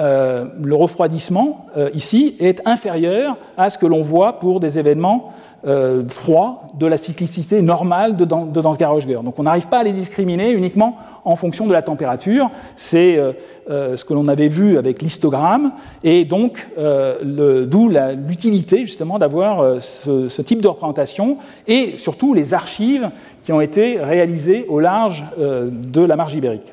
euh, 0.00 0.46
le 0.64 0.74
refroidissement 0.74 1.66
euh, 1.76 1.90
ici 1.92 2.34
est 2.40 2.66
inférieur 2.66 3.36
à 3.58 3.68
ce 3.68 3.76
que 3.76 3.84
l'on 3.84 4.00
voit 4.00 4.38
pour 4.38 4.58
des 4.58 4.78
événements 4.78 5.34
euh, 5.66 6.02
froids 6.08 6.62
de 6.78 6.86
la 6.86 6.96
cyclicité 6.96 7.60
normale 7.60 8.16
de, 8.16 8.24
de 8.24 8.60
Dansgaard-Oeschger. 8.62 9.22
Donc 9.22 9.38
on 9.38 9.42
n'arrive 9.42 9.68
pas 9.68 9.80
à 9.80 9.82
les 9.82 9.92
discriminer 9.92 10.52
uniquement 10.52 10.96
en 11.26 11.36
fonction 11.36 11.66
de 11.66 11.74
la 11.74 11.82
température. 11.82 12.50
C'est 12.74 13.20
ce 13.68 14.04
que 14.04 14.14
l'on 14.14 14.28
avait 14.28 14.48
vu 14.48 14.78
avec 14.78 15.02
l'histogramme 15.02 15.72
et 16.02 16.24
donc 16.24 16.66
d'où 16.76 17.88
l'utilité 18.26 18.78
justement 18.80 19.18
d'avoir 19.18 19.80
ce, 19.80 20.42
type 20.42 20.62
de 20.62 20.68
représentation 20.68 21.36
et 21.68 21.94
surtout 21.98 22.34
les 22.34 22.54
archives 22.54 23.10
qui 23.44 23.52
ont 23.52 23.60
été 23.60 24.00
réalisées 24.00 24.64
au 24.68 24.80
large 24.80 25.24
de 25.38 26.00
la 26.00 26.16
marge 26.16 26.34
ibérique. 26.34 26.72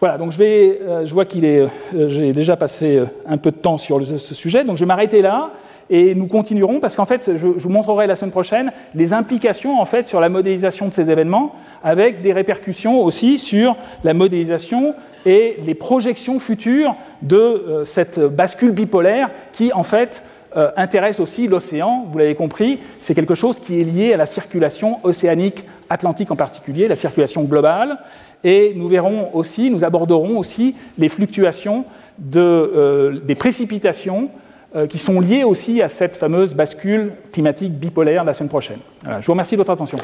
Voilà, 0.00 0.16
donc 0.16 0.30
je, 0.30 0.38
vais, 0.38 0.78
euh, 0.80 1.04
je 1.04 1.12
vois 1.12 1.24
qu'il 1.24 1.44
est, 1.44 1.66
euh, 1.94 2.08
j'ai 2.08 2.30
déjà 2.30 2.56
passé 2.56 2.98
euh, 2.98 3.06
un 3.26 3.36
peu 3.36 3.50
de 3.50 3.56
temps 3.56 3.78
sur 3.78 4.04
ce 4.06 4.34
sujet, 4.34 4.62
donc 4.62 4.76
je 4.76 4.84
vais 4.84 4.86
m'arrêter 4.86 5.22
là 5.22 5.50
et 5.90 6.14
nous 6.14 6.28
continuerons 6.28 6.78
parce 6.78 6.94
qu'en 6.94 7.04
fait, 7.04 7.32
je, 7.34 7.46
vous 7.48 7.68
montrerai 7.68 8.06
la 8.06 8.14
semaine 8.14 8.30
prochaine 8.30 8.70
les 8.94 9.12
implications 9.12 9.80
en 9.80 9.84
fait 9.84 10.06
sur 10.06 10.20
la 10.20 10.28
modélisation 10.28 10.86
de 10.86 10.92
ces 10.92 11.10
événements, 11.10 11.52
avec 11.82 12.20
des 12.20 12.32
répercussions 12.32 13.02
aussi 13.02 13.40
sur 13.40 13.74
la 14.04 14.14
modélisation 14.14 14.94
et 15.26 15.58
les 15.66 15.74
projections 15.74 16.38
futures 16.38 16.94
de 17.22 17.82
cette 17.84 18.20
bascule 18.20 18.72
bipolaire 18.72 19.30
qui 19.52 19.72
en 19.72 19.82
fait 19.82 20.22
intéresse 20.76 21.20
aussi 21.20 21.46
l'océan. 21.46 22.06
Vous 22.10 22.18
l'avez 22.18 22.34
compris, 22.34 22.78
c'est 23.00 23.14
quelque 23.14 23.34
chose 23.34 23.60
qui 23.60 23.80
est 23.80 23.84
lié 23.84 24.14
à 24.14 24.16
la 24.16 24.26
circulation 24.26 24.98
océanique 25.04 25.64
atlantique 25.90 26.30
en 26.30 26.36
particulier, 26.36 26.88
la 26.88 26.96
circulation 26.96 27.44
globale 27.44 27.98
et 28.44 28.72
nous 28.76 28.86
verrons 28.88 29.34
aussi, 29.34 29.70
nous 29.70 29.84
aborderons 29.84 30.38
aussi 30.38 30.74
les 30.96 31.08
fluctuations 31.08 31.84
de, 32.18 32.40
euh, 32.40 33.18
des 33.20 33.34
précipitations 33.34 34.30
euh, 34.76 34.86
qui 34.86 34.98
sont 34.98 35.18
liées 35.20 35.44
aussi 35.44 35.80
à 35.82 35.88
cette 35.88 36.16
fameuse 36.16 36.54
bascule 36.54 37.12
climatique 37.32 37.72
bipolaire 37.72 38.22
la 38.24 38.34
semaine 38.34 38.50
prochaine. 38.50 38.78
je 39.04 39.26
vous 39.26 39.32
remercie 39.32 39.54
de 39.54 39.60
votre 39.60 39.72
attention. 39.72 39.98